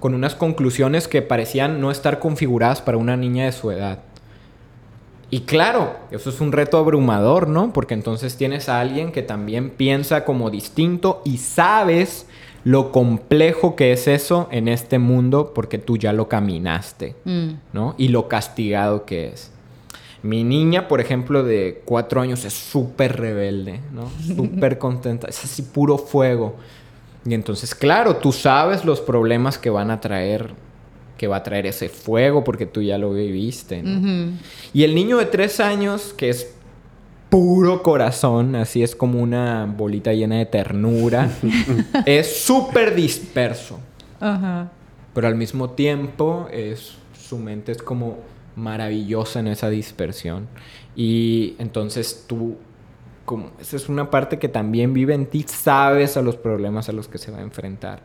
Con 0.00 0.14
unas 0.14 0.34
conclusiones 0.34 1.08
que 1.08 1.22
parecían 1.22 1.80
no 1.80 1.90
estar 1.90 2.18
configuradas 2.18 2.80
para 2.80 2.96
una 2.96 3.16
niña 3.16 3.44
de 3.44 3.52
su 3.52 3.70
edad. 3.70 3.98
Y 5.30 5.40
claro, 5.40 5.96
eso 6.10 6.30
es 6.30 6.40
un 6.40 6.52
reto 6.52 6.78
abrumador, 6.78 7.48
¿no? 7.48 7.72
Porque 7.72 7.94
entonces 7.94 8.36
tienes 8.36 8.68
a 8.68 8.80
alguien 8.80 9.10
que 9.10 9.22
también 9.22 9.70
piensa 9.70 10.24
como 10.24 10.50
distinto 10.50 11.22
y 11.24 11.38
sabes 11.38 12.26
lo 12.62 12.92
complejo 12.92 13.76
que 13.76 13.92
es 13.92 14.08
eso 14.08 14.48
en 14.50 14.68
este 14.68 14.98
mundo 14.98 15.52
porque 15.54 15.78
tú 15.78 15.98
ya 15.98 16.12
lo 16.12 16.28
caminaste, 16.28 17.14
mm. 17.24 17.48
¿no? 17.72 17.94
Y 17.98 18.08
lo 18.08 18.28
castigado 18.28 19.04
que 19.04 19.28
es. 19.28 19.50
Mi 20.24 20.42
niña, 20.42 20.88
por 20.88 21.02
ejemplo, 21.02 21.42
de 21.42 21.82
cuatro 21.84 22.22
años 22.22 22.46
es 22.46 22.54
súper 22.54 23.20
rebelde, 23.20 23.80
¿no? 23.92 24.10
Súper 24.34 24.78
contenta, 24.78 25.28
es 25.28 25.44
así 25.44 25.60
puro 25.60 25.98
fuego. 25.98 26.56
Y 27.26 27.34
entonces, 27.34 27.74
claro, 27.74 28.16
tú 28.16 28.32
sabes 28.32 28.86
los 28.86 29.02
problemas 29.02 29.58
que 29.58 29.68
van 29.68 29.90
a 29.90 30.00
traer 30.00 30.54
que 31.18 31.28
va 31.28 31.36
a 31.36 31.42
traer 31.42 31.66
ese 31.66 31.90
fuego 31.90 32.42
porque 32.42 32.64
tú 32.64 32.80
ya 32.80 32.96
lo 32.96 33.12
viviste. 33.12 33.84
Y 34.72 34.82
el 34.82 34.94
niño 34.94 35.18
de 35.18 35.26
tres 35.26 35.60
años, 35.60 36.14
que 36.16 36.30
es 36.30 36.54
puro 37.28 37.82
corazón, 37.82 38.56
así 38.56 38.82
es 38.82 38.96
como 38.96 39.20
una 39.20 39.66
bolita 39.66 40.12
llena 40.14 40.38
de 40.38 40.46
ternura, 40.46 41.30
es 42.06 42.44
súper 42.44 42.94
disperso. 42.94 43.78
Pero 44.18 45.28
al 45.28 45.34
mismo 45.34 45.70
tiempo, 45.70 46.48
es, 46.50 46.94
su 47.28 47.38
mente 47.38 47.72
es 47.72 47.82
como 47.82 48.18
maravillosa 48.56 49.40
en 49.40 49.48
esa 49.48 49.70
dispersión. 49.70 50.48
Y 50.96 51.54
entonces 51.58 52.24
tú, 52.26 52.56
como 53.24 53.50
esa 53.60 53.76
es 53.76 53.88
una 53.88 54.10
parte 54.10 54.38
que 54.38 54.48
también 54.48 54.92
vive 54.92 55.14
en 55.14 55.26
ti, 55.26 55.44
sabes 55.46 56.16
a 56.16 56.22
los 56.22 56.36
problemas 56.36 56.88
a 56.88 56.92
los 56.92 57.08
que 57.08 57.18
se 57.18 57.30
va 57.30 57.38
a 57.38 57.42
enfrentar. 57.42 58.02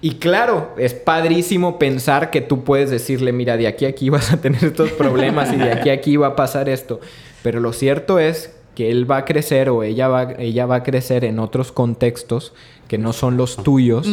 Y 0.00 0.16
claro, 0.16 0.74
es 0.76 0.92
padrísimo 0.92 1.78
pensar 1.78 2.30
que 2.30 2.42
tú 2.42 2.62
puedes 2.62 2.90
decirle, 2.90 3.32
mira, 3.32 3.56
de 3.56 3.66
aquí 3.66 3.86
a 3.86 3.88
aquí 3.88 4.08
vas 4.10 4.32
a 4.32 4.36
tener 4.36 4.62
estos 4.62 4.90
problemas 4.92 5.52
y 5.52 5.56
de 5.56 5.72
aquí 5.72 5.90
a 5.90 5.94
aquí 5.94 6.16
va 6.16 6.28
a 6.28 6.36
pasar 6.36 6.68
esto. 6.68 7.00
Pero 7.42 7.60
lo 7.60 7.72
cierto 7.72 8.18
es 8.18 8.54
que 8.74 8.90
él 8.90 9.10
va 9.10 9.18
a 9.18 9.24
crecer 9.24 9.70
o 9.70 9.82
ella 9.82 10.08
va, 10.08 10.32
ella 10.32 10.66
va 10.66 10.76
a 10.76 10.82
crecer 10.82 11.24
en 11.24 11.38
otros 11.38 11.72
contextos 11.72 12.52
que 12.88 12.98
no 12.98 13.12
son 13.12 13.36
los 13.36 13.56
tuyos 13.56 14.06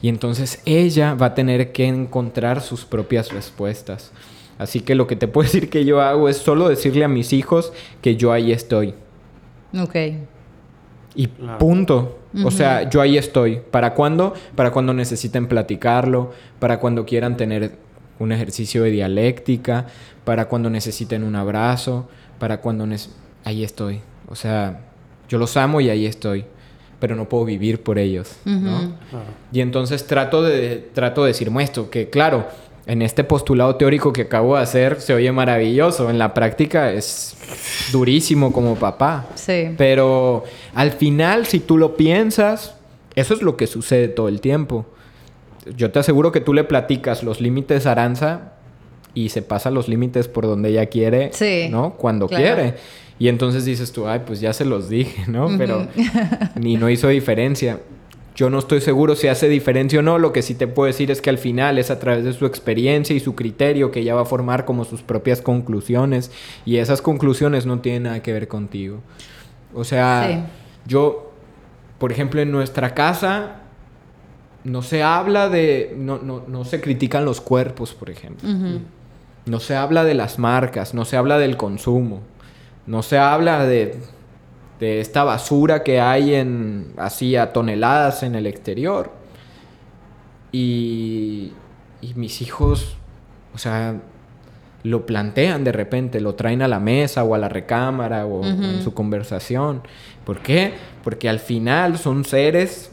y 0.00 0.08
entonces 0.08 0.60
ella 0.66 1.14
va 1.14 1.26
a 1.26 1.34
tener 1.34 1.72
que 1.72 1.86
encontrar 1.86 2.60
sus 2.60 2.84
propias 2.84 3.32
respuestas. 3.32 4.12
Así 4.58 4.80
que 4.80 4.94
lo 4.94 5.06
que 5.06 5.16
te 5.16 5.28
puedo 5.28 5.44
decir 5.50 5.70
que 5.70 5.84
yo 5.84 6.00
hago 6.00 6.28
es 6.28 6.36
solo 6.36 6.68
decirle 6.68 7.04
a 7.04 7.08
mis 7.08 7.32
hijos 7.32 7.72
que 8.02 8.16
yo 8.16 8.32
ahí 8.32 8.52
estoy. 8.52 8.94
Ok. 9.78 9.96
Y 11.16 11.28
punto. 11.58 12.18
O 12.44 12.50
sea, 12.50 12.88
yo 12.90 13.00
ahí 13.00 13.16
estoy. 13.16 13.60
¿Para 13.70 13.94
cuándo? 13.94 14.34
Para 14.56 14.72
cuando 14.72 14.92
necesiten 14.92 15.46
platicarlo, 15.46 16.32
para 16.58 16.80
cuando 16.80 17.06
quieran 17.06 17.36
tener 17.36 17.76
un 18.18 18.32
ejercicio 18.32 18.82
de 18.82 18.90
dialéctica, 18.90 19.86
para 20.24 20.46
cuando 20.46 20.70
necesiten 20.70 21.22
un 21.22 21.36
abrazo, 21.36 22.08
para 22.38 22.60
cuando... 22.60 22.86
Ahí 23.44 23.62
estoy. 23.62 24.00
O 24.28 24.34
sea, 24.34 24.80
yo 25.28 25.38
los 25.38 25.56
amo 25.56 25.80
y 25.80 25.90
ahí 25.90 26.06
estoy. 26.06 26.44
Pero 26.98 27.14
no 27.14 27.28
puedo 27.28 27.44
vivir 27.44 27.82
por 27.82 27.98
ellos, 27.98 28.36
¿no? 28.44 28.94
Y 29.52 29.60
entonces 29.60 30.06
trato 30.06 30.42
de, 30.42 30.88
trato 30.94 31.22
de 31.22 31.28
decir 31.28 31.52
esto, 31.60 31.90
que 31.90 32.08
claro, 32.08 32.46
en 32.86 33.02
este 33.02 33.24
postulado 33.24 33.76
teórico 33.76 34.12
que 34.12 34.22
acabo 34.22 34.56
de 34.56 34.62
hacer 34.62 35.00
se 35.00 35.14
oye 35.14 35.32
maravilloso. 35.32 36.10
En 36.10 36.18
la 36.18 36.34
práctica 36.34 36.92
es 36.92 37.36
durísimo 37.92 38.52
como 38.52 38.76
papá. 38.76 39.26
Sí. 39.34 39.70
Pero 39.78 40.44
al 40.74 40.92
final, 40.92 41.46
si 41.46 41.60
tú 41.60 41.78
lo 41.78 41.96
piensas, 41.96 42.74
eso 43.14 43.34
es 43.34 43.42
lo 43.42 43.56
que 43.56 43.66
sucede 43.66 44.08
todo 44.08 44.28
el 44.28 44.40
tiempo. 44.40 44.86
Yo 45.76 45.90
te 45.90 45.98
aseguro 45.98 46.30
que 46.30 46.40
tú 46.40 46.52
le 46.52 46.64
platicas 46.64 47.22
los 47.22 47.40
límites 47.40 47.86
a 47.86 47.92
Aranza 47.92 48.52
y 49.14 49.30
se 49.30 49.42
pasa 49.42 49.70
los 49.70 49.88
límites 49.88 50.28
por 50.28 50.44
donde 50.44 50.70
ella 50.70 50.86
quiere, 50.86 51.30
¿no? 51.70 51.94
Cuando 51.94 52.28
quiere. 52.28 52.74
Y 53.18 53.28
entonces 53.28 53.64
dices 53.64 53.92
tú, 53.92 54.08
ay, 54.08 54.22
pues 54.26 54.40
ya 54.40 54.52
se 54.52 54.64
los 54.64 54.88
dije, 54.88 55.24
¿no? 55.28 55.48
Pero 55.56 55.86
ni 56.56 56.76
no 56.76 56.90
hizo 56.90 57.08
diferencia. 57.08 57.80
Yo 58.34 58.50
no 58.50 58.58
estoy 58.58 58.80
seguro 58.80 59.14
si 59.14 59.28
hace 59.28 59.48
diferencia 59.48 60.00
o 60.00 60.02
no. 60.02 60.18
Lo 60.18 60.32
que 60.32 60.42
sí 60.42 60.54
te 60.54 60.66
puedo 60.66 60.86
decir 60.86 61.10
es 61.10 61.22
que 61.22 61.30
al 61.30 61.38
final 61.38 61.78
es 61.78 61.90
a 61.90 62.00
través 62.00 62.24
de 62.24 62.32
su 62.32 62.46
experiencia 62.46 63.14
y 63.14 63.20
su 63.20 63.34
criterio 63.34 63.90
que 63.90 64.00
ella 64.00 64.14
va 64.14 64.22
a 64.22 64.26
formar 64.26 64.64
como 64.64 64.84
sus 64.84 65.02
propias 65.02 65.40
conclusiones. 65.40 66.32
Y 66.64 66.78
esas 66.78 67.00
conclusiones 67.00 67.64
no 67.64 67.80
tienen 67.80 68.04
nada 68.04 68.22
que 68.22 68.32
ver 68.32 68.48
contigo. 68.48 69.00
O 69.72 69.84
sea, 69.84 70.48
yo 70.86 71.34
por 71.98 72.12
ejemplo, 72.12 72.40
en 72.40 72.50
nuestra 72.50 72.94
casa 72.94 73.60
no 74.64 74.82
se 74.82 75.02
habla 75.02 75.48
de, 75.48 75.94
no, 75.96 76.18
no, 76.18 76.42
no 76.46 76.64
se 76.64 76.80
critican 76.80 77.24
los 77.24 77.40
cuerpos, 77.40 77.94
por 77.94 78.10
ejemplo. 78.10 78.48
No 79.46 79.60
se 79.60 79.76
habla 79.76 80.04
de 80.04 80.14
las 80.14 80.38
marcas, 80.38 80.94
no 80.94 81.04
se 81.04 81.16
habla 81.16 81.38
del 81.38 81.56
consumo, 81.56 82.20
no 82.86 83.02
se 83.02 83.18
habla 83.18 83.64
de, 83.64 83.96
de 84.80 85.00
esta 85.00 85.24
basura 85.24 85.82
que 85.82 86.00
hay 86.00 86.34
en, 86.34 86.92
así 86.96 87.36
a 87.36 87.52
toneladas 87.52 88.22
en 88.22 88.34
el 88.34 88.46
exterior. 88.46 89.12
Y, 90.52 91.52
y 92.00 92.14
mis 92.14 92.42
hijos, 92.42 92.96
o 93.54 93.58
sea, 93.58 93.96
lo 94.84 95.06
plantean 95.06 95.64
de 95.64 95.72
repente, 95.72 96.20
lo 96.20 96.34
traen 96.34 96.60
a 96.60 96.68
la 96.68 96.78
mesa 96.78 97.24
o 97.24 97.34
a 97.34 97.38
la 97.38 97.48
recámara 97.48 98.26
o 98.26 98.44
en 98.44 98.82
su 98.82 98.92
conversación. 98.92 99.82
¿Por 100.24 100.40
qué? 100.40 100.74
Porque 101.02 101.28
al 101.28 101.40
final 101.40 101.98
son 101.98 102.24
seres 102.24 102.90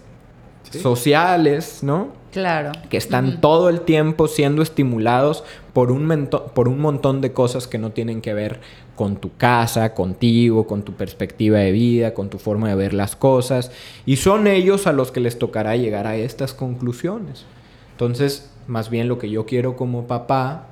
sociales, 0.71 1.83
¿no? 1.83 2.20
Claro. 2.31 2.71
Que 2.89 2.97
están 2.97 3.41
todo 3.41 3.67
el 3.67 3.81
tiempo 3.81 4.27
siendo 4.27 4.61
estimulados 4.61 5.43
por 5.73 5.91
un, 5.91 6.29
por 6.53 6.69
un 6.69 6.79
montón 6.79 7.19
de 7.19 7.33
cosas 7.33 7.67
que 7.67 7.77
no 7.77 7.91
tienen 7.91 8.21
que 8.21 8.33
ver 8.33 8.61
con 8.95 9.17
tu 9.17 9.35
casa, 9.35 9.93
contigo, 9.93 10.65
con 10.65 10.83
tu 10.83 10.93
perspectiva 10.93 11.59
de 11.59 11.71
vida, 11.71 12.13
con 12.13 12.29
tu 12.29 12.37
forma 12.37 12.69
de 12.69 12.75
ver 12.75 12.93
las 12.93 13.15
cosas. 13.15 13.71
Y 14.05 14.15
son 14.15 14.47
ellos 14.47 14.87
a 14.87 14.93
los 14.93 15.11
que 15.11 15.19
les 15.19 15.39
tocará 15.39 15.75
llegar 15.75 16.07
a 16.07 16.15
estas 16.15 16.53
conclusiones. 16.53 17.45
Entonces, 17.91 18.49
más 18.67 18.89
bien 18.89 19.09
lo 19.09 19.17
que 19.17 19.29
yo 19.29 19.45
quiero 19.45 19.75
como 19.75 20.07
papá 20.07 20.67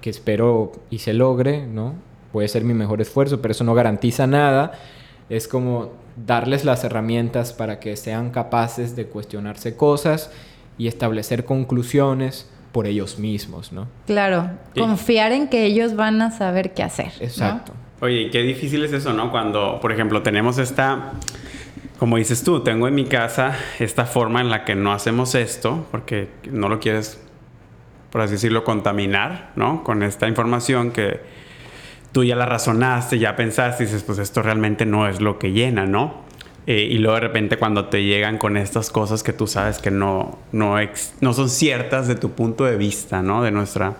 que 0.00 0.10
espero 0.10 0.72
y 0.90 0.98
se 0.98 1.12
logre, 1.12 1.66
¿no? 1.66 1.94
Puede 2.32 2.48
ser 2.48 2.64
mi 2.64 2.74
mejor 2.74 3.00
esfuerzo, 3.00 3.40
pero 3.40 3.52
eso 3.52 3.62
no 3.62 3.74
garantiza 3.74 4.26
nada. 4.26 4.72
Es 5.28 5.46
como 5.46 5.92
darles 6.26 6.64
las 6.64 6.82
herramientas 6.82 7.52
para 7.52 7.78
que 7.78 7.96
sean 7.96 8.30
capaces 8.30 8.96
de 8.96 9.06
cuestionarse 9.06 9.76
cosas 9.76 10.30
y 10.78 10.88
establecer 10.88 11.44
conclusiones 11.44 12.50
por 12.72 12.86
ellos 12.86 13.18
mismos, 13.18 13.72
¿no? 13.72 13.86
Claro, 14.06 14.50
confiar 14.76 15.32
en 15.32 15.48
que 15.48 15.64
ellos 15.64 15.94
van 15.94 16.20
a 16.22 16.30
saber 16.30 16.74
qué 16.74 16.82
hacer. 16.82 17.12
Exacto. 17.20 17.72
Oye, 18.00 18.30
qué 18.30 18.42
difícil 18.42 18.84
es 18.84 18.92
eso, 18.92 19.12
¿no? 19.12 19.30
Cuando, 19.30 19.78
por 19.80 19.92
ejemplo, 19.92 20.22
tenemos 20.22 20.58
esta, 20.58 21.12
como 21.98 22.16
dices 22.16 22.42
tú, 22.42 22.60
tengo 22.60 22.88
en 22.88 22.94
mi 22.94 23.04
casa 23.04 23.56
esta 23.78 24.06
forma 24.06 24.40
en 24.40 24.50
la 24.50 24.64
que 24.64 24.74
no 24.74 24.92
hacemos 24.92 25.34
esto, 25.34 25.86
porque 25.90 26.28
no 26.50 26.68
lo 26.68 26.80
quieres 26.80 27.20
por 28.14 28.20
así 28.20 28.34
decirlo, 28.34 28.62
contaminar, 28.62 29.50
¿no? 29.56 29.82
Con 29.82 30.04
esta 30.04 30.28
información 30.28 30.92
que 30.92 31.18
tú 32.12 32.22
ya 32.22 32.36
la 32.36 32.46
razonaste, 32.46 33.18
ya 33.18 33.34
pensaste 33.34 33.82
y 33.82 33.86
dices, 33.86 34.04
pues 34.04 34.20
esto 34.20 34.40
realmente 34.40 34.86
no 34.86 35.08
es 35.08 35.20
lo 35.20 35.40
que 35.40 35.50
llena, 35.50 35.84
¿no? 35.84 36.22
Eh, 36.66 36.88
y 36.90 36.98
luego 36.98 37.16
de 37.16 37.20
repente 37.20 37.58
cuando 37.58 37.86
te 37.86 38.02
llegan 38.04 38.38
con 38.38 38.56
estas 38.56 38.90
cosas 38.90 39.22
que 39.22 39.32
tú 39.32 39.46
sabes 39.46 39.78
que 39.78 39.90
no, 39.90 40.38
no, 40.52 40.76
no 41.20 41.32
son 41.34 41.50
ciertas 41.50 42.08
de 42.08 42.14
tu 42.14 42.30
punto 42.30 42.64
de 42.64 42.76
vista, 42.76 43.22
¿no? 43.22 43.42
De 43.42 43.50
nuestra... 43.50 43.96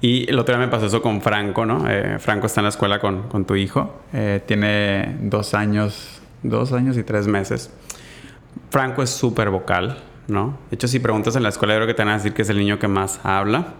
Y 0.00 0.28
el 0.28 0.38
otro 0.38 0.54
día 0.54 0.64
me 0.64 0.70
pasó 0.70 0.86
eso 0.86 1.00
con 1.00 1.22
Franco, 1.22 1.64
¿no? 1.64 1.88
Eh, 1.88 2.18
Franco 2.18 2.46
está 2.46 2.60
en 2.60 2.64
la 2.64 2.68
escuela 2.68 3.00
con, 3.00 3.28
con 3.28 3.46
tu 3.46 3.56
hijo. 3.56 4.02
Eh, 4.12 4.42
tiene 4.46 5.16
dos 5.20 5.54
años, 5.54 6.20
dos 6.42 6.72
años 6.72 6.98
y 6.98 7.02
tres 7.04 7.26
meses. 7.26 7.70
Franco 8.70 9.02
es 9.02 9.10
súper 9.10 9.48
vocal. 9.48 9.96
¿no? 10.28 10.58
De 10.70 10.76
hecho, 10.76 10.88
si 10.88 10.98
preguntas 10.98 11.36
en 11.36 11.42
la 11.42 11.48
escuela, 11.48 11.74
creo 11.74 11.86
que 11.86 11.94
te 11.94 12.02
van 12.02 12.12
a 12.12 12.16
decir 12.16 12.32
que 12.32 12.42
es 12.42 12.50
el 12.50 12.58
niño 12.58 12.78
que 12.78 12.88
más 12.88 13.20
habla. 13.24 13.74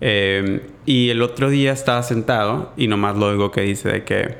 Eh, 0.00 0.68
y 0.84 1.10
el 1.10 1.22
otro 1.22 1.48
día 1.48 1.72
estaba 1.72 2.02
sentado 2.02 2.72
y 2.76 2.88
nomás 2.88 3.16
lo 3.16 3.30
digo 3.30 3.50
que 3.50 3.60
dice 3.62 3.88
de 3.88 4.04
que, 4.04 4.36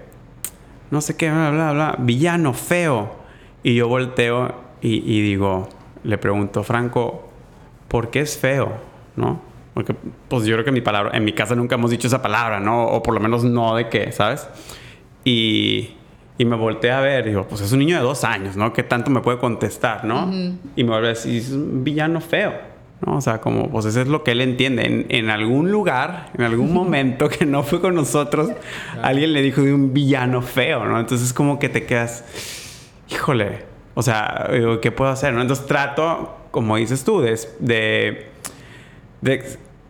no 0.92 1.00
sé 1.00 1.16
qué, 1.16 1.28
bla, 1.28 1.50
bla, 1.50 1.72
bla, 1.72 1.96
villano, 1.98 2.52
feo. 2.52 3.16
Y 3.64 3.74
yo 3.74 3.88
volteo 3.88 4.54
y, 4.80 5.22
digo, 5.22 5.68
le 6.04 6.18
pregunto, 6.18 6.62
Franco, 6.62 7.28
¿por 7.88 8.10
qué 8.10 8.20
es 8.20 8.38
feo? 8.38 8.72
¿No? 9.16 9.40
Porque, 9.74 9.96
pues 10.28 10.44
yo 10.44 10.54
creo 10.54 10.64
que 10.64 10.70
mi 10.72 10.82
palabra, 10.82 11.16
en 11.16 11.24
mi 11.24 11.32
casa 11.32 11.56
nunca 11.56 11.74
hemos 11.74 11.90
dicho 11.90 12.06
esa 12.06 12.22
palabra, 12.22 12.60
¿no? 12.60 12.84
O 12.84 13.02
por 13.02 13.14
lo 13.14 13.20
menos 13.20 13.42
no 13.42 13.74
de 13.74 13.88
qué, 13.88 14.12
¿sabes? 14.12 14.48
Y 15.24 15.96
y 16.38 16.44
me 16.44 16.56
volteé 16.56 16.90
a 16.90 17.00
ver 17.00 17.24
digo, 17.26 17.46
pues 17.46 17.60
es 17.60 17.72
un 17.72 17.78
niño 17.78 17.96
de 17.96 18.02
dos 18.02 18.24
años, 18.24 18.56
¿no? 18.56 18.72
¿Qué 18.72 18.82
tanto 18.82 19.10
me 19.10 19.20
puede 19.20 19.38
contestar, 19.38 20.04
no? 20.04 20.30
Y 20.74 20.84
me 20.84 20.90
vuelve 20.90 21.08
a 21.08 21.10
decir, 21.10 21.40
es 21.40 21.52
un 21.52 21.84
villano 21.84 22.20
feo, 22.20 22.52
¿no? 23.04 23.16
O 23.16 23.20
sea, 23.20 23.40
como, 23.40 23.70
pues 23.70 23.84
eso 23.86 24.00
es 24.00 24.08
lo 24.08 24.24
que 24.24 24.32
él 24.32 24.40
entiende. 24.40 25.06
En, 25.08 25.30
algún 25.30 25.70
lugar, 25.70 26.30
en 26.36 26.44
algún 26.44 26.72
momento 26.74 27.28
que 27.28 27.46
no 27.46 27.62
fue 27.62 27.80
con 27.80 27.94
nosotros, 27.94 28.50
alguien 29.02 29.32
le 29.32 29.42
dijo 29.42 29.62
de 29.62 29.72
un 29.72 29.92
villano 29.92 30.42
feo, 30.42 30.84
¿no? 30.84 30.98
Entonces 30.98 31.32
como 31.32 31.58
que 31.58 31.68
te 31.68 31.84
quedas, 31.84 32.24
híjole, 33.10 33.64
o 33.94 34.02
sea, 34.02 34.48
¿qué 34.80 34.90
puedo 34.90 35.10
hacer, 35.10 35.34
no? 35.34 35.42
Entonces 35.42 35.66
trato, 35.66 36.36
como 36.50 36.76
dices 36.76 37.04
tú, 37.04 37.20
de... 37.20 37.38
de, 37.60 38.30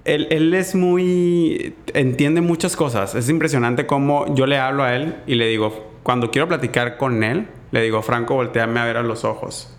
él, 0.05 0.27
él, 0.31 0.53
es 0.55 0.75
muy... 0.75 1.75
entiende 1.95 2.41
muchas 2.41 2.75
cosas. 2.75 3.15
Es 3.15 3.29
impresionante 3.29 3.87
cómo 3.87 4.35
yo 4.35 4.47
le 4.47 4.59
hablo 4.59 4.83
a 4.83 4.97
él 4.97 5.15
y 5.29 5.37
le 5.37 5.47
digo, 5.47 5.93
cuando 6.03 6.33
quiero 6.33 6.49
platicar 6.49 6.97
con 6.97 7.23
él, 7.23 7.47
le 7.71 7.83
digo, 7.83 8.03
Franco, 8.03 8.35
volteame 8.35 8.81
a 8.81 8.85
ver 8.85 8.97
a 8.97 9.03
los 9.03 9.25
ojos. 9.25 9.75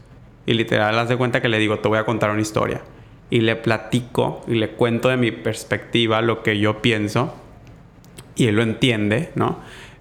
Y 0.46 0.54
literal, 0.54 0.98
haz 0.98 1.10
de 1.10 1.18
cuenta 1.18 1.42
que 1.42 1.50
le 1.50 1.60
digo, 1.60 1.80
te 1.80 1.88
voy 1.88 1.98
a 1.98 2.06
contar 2.06 2.32
una 2.32 2.42
historia. 2.42 2.82
Y 3.30 3.42
le 3.42 3.56
platico 3.56 4.44
y 4.48 4.56
le 4.56 4.70
cuento 4.72 5.10
de 5.10 5.18
mi 5.18 5.32
perspectiva 5.32 6.22
lo 6.22 6.44
que 6.44 6.60
yo 6.60 6.82
pienso. 6.82 7.34
Y 8.36 8.48
él 8.48 8.56
lo 8.56 8.64
entiende, 8.64 9.32
¿no? 9.36 9.60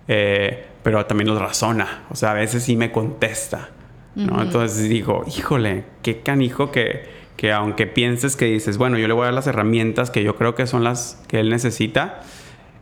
Eh, 0.08 0.66
pero 0.82 1.06
también 1.06 1.28
lo 1.28 1.38
razona. 1.38 2.04
O 2.10 2.16
sea, 2.16 2.32
a 2.32 2.34
veces 2.34 2.62
sí 2.62 2.76
me 2.76 2.90
contesta, 2.90 3.70
¿no? 4.14 4.42
Entonces 4.42 4.88
digo, 4.88 5.24
híjole, 5.26 5.84
qué 6.02 6.20
canijo 6.20 6.70
que, 6.70 7.04
que 7.36 7.52
aunque 7.52 7.86
pienses 7.86 8.36
que 8.36 8.46
dices, 8.46 8.78
bueno, 8.78 8.98
yo 8.98 9.06
le 9.06 9.14
voy 9.14 9.22
a 9.22 9.24
dar 9.26 9.34
las 9.34 9.46
herramientas 9.46 10.10
que 10.10 10.22
yo 10.22 10.36
creo 10.36 10.54
que 10.54 10.66
son 10.66 10.84
las 10.84 11.22
que 11.28 11.40
él 11.40 11.50
necesita, 11.50 12.20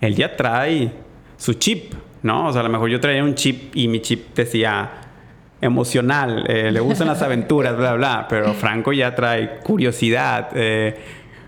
él 0.00 0.14
ya 0.16 0.36
trae 0.36 0.92
su 1.36 1.54
chip, 1.54 1.94
¿no? 2.22 2.48
O 2.48 2.52
sea, 2.52 2.60
a 2.60 2.64
lo 2.64 2.70
mejor 2.70 2.90
yo 2.90 3.00
traía 3.00 3.22
un 3.22 3.34
chip 3.34 3.76
y 3.76 3.88
mi 3.88 4.00
chip 4.00 4.34
decía 4.34 5.09
emocional, 5.60 6.44
eh, 6.48 6.70
le 6.70 6.80
gustan 6.80 7.08
las 7.08 7.22
aventuras, 7.22 7.76
bla, 7.76 7.94
bla, 7.94 8.26
pero 8.28 8.54
Franco 8.54 8.92
ya 8.92 9.14
trae 9.14 9.58
curiosidad, 9.58 10.48
eh, 10.54 10.96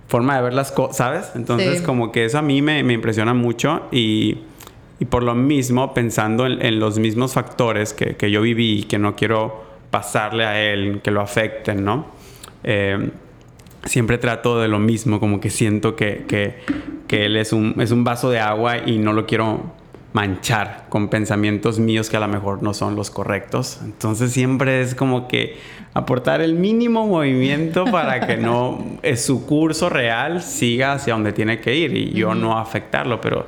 forma 0.06 0.36
de 0.36 0.42
ver 0.42 0.54
las 0.54 0.72
cosas, 0.72 0.96
¿sabes? 0.96 1.32
Entonces, 1.34 1.80
como 1.80 2.12
que 2.12 2.26
eso 2.26 2.38
a 2.38 2.42
mí 2.42 2.60
me, 2.60 2.80
impresiona 2.80 3.32
mucho 3.32 3.88
y, 3.90 4.38
por 5.08 5.22
lo 5.22 5.34
mismo, 5.34 5.94
pensando 5.94 6.46
en, 6.46 6.78
los 6.78 6.98
mismos 6.98 7.32
factores 7.32 7.94
que, 7.94 8.30
yo 8.30 8.42
viví 8.42 8.80
y 8.80 8.82
que 8.84 8.98
no 8.98 9.16
quiero 9.16 9.64
pasarle 9.90 10.44
a 10.44 10.62
él, 10.62 11.00
que 11.02 11.10
lo 11.10 11.22
afecten, 11.22 11.84
¿no? 11.84 12.06
Eh, 12.64 13.10
siempre 13.84 14.18
trato 14.18 14.60
de 14.60 14.68
lo 14.68 14.78
mismo, 14.78 15.18
como 15.18 15.40
que 15.40 15.50
siento 15.50 15.96
que, 15.96 16.24
que 17.08 17.24
él 17.24 17.36
es 17.36 17.52
un, 17.52 17.74
es 17.80 17.90
un 17.90 18.04
vaso 18.04 18.30
de 18.30 18.38
agua 18.38 18.78
y 18.86 18.98
no 18.98 19.12
lo 19.12 19.26
quiero 19.26 19.81
manchar 20.12 20.86
con 20.88 21.08
pensamientos 21.08 21.78
míos 21.78 22.10
que 22.10 22.16
a 22.16 22.20
lo 22.20 22.28
mejor 22.28 22.62
no 22.62 22.74
son 22.74 22.96
los 22.96 23.10
correctos. 23.10 23.80
Entonces 23.82 24.32
siempre 24.32 24.82
es 24.82 24.94
como 24.94 25.26
que 25.26 25.58
aportar 25.94 26.40
el 26.40 26.54
mínimo 26.54 27.06
movimiento 27.06 27.84
para 27.90 28.26
que 28.26 28.36
no 28.36 28.98
su 29.16 29.46
curso 29.46 29.88
real 29.88 30.42
siga 30.42 30.92
hacia 30.92 31.14
donde 31.14 31.32
tiene 31.32 31.60
que 31.60 31.74
ir 31.74 31.96
y 31.96 32.12
yo 32.12 32.34
no 32.34 32.58
afectarlo, 32.58 33.20
pero 33.20 33.46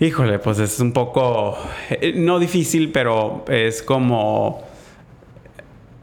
híjole, 0.00 0.38
pues 0.38 0.58
es 0.58 0.80
un 0.80 0.92
poco 0.92 1.56
eh, 1.88 2.12
no 2.16 2.38
difícil, 2.38 2.90
pero 2.90 3.44
es 3.48 3.82
como 3.82 4.62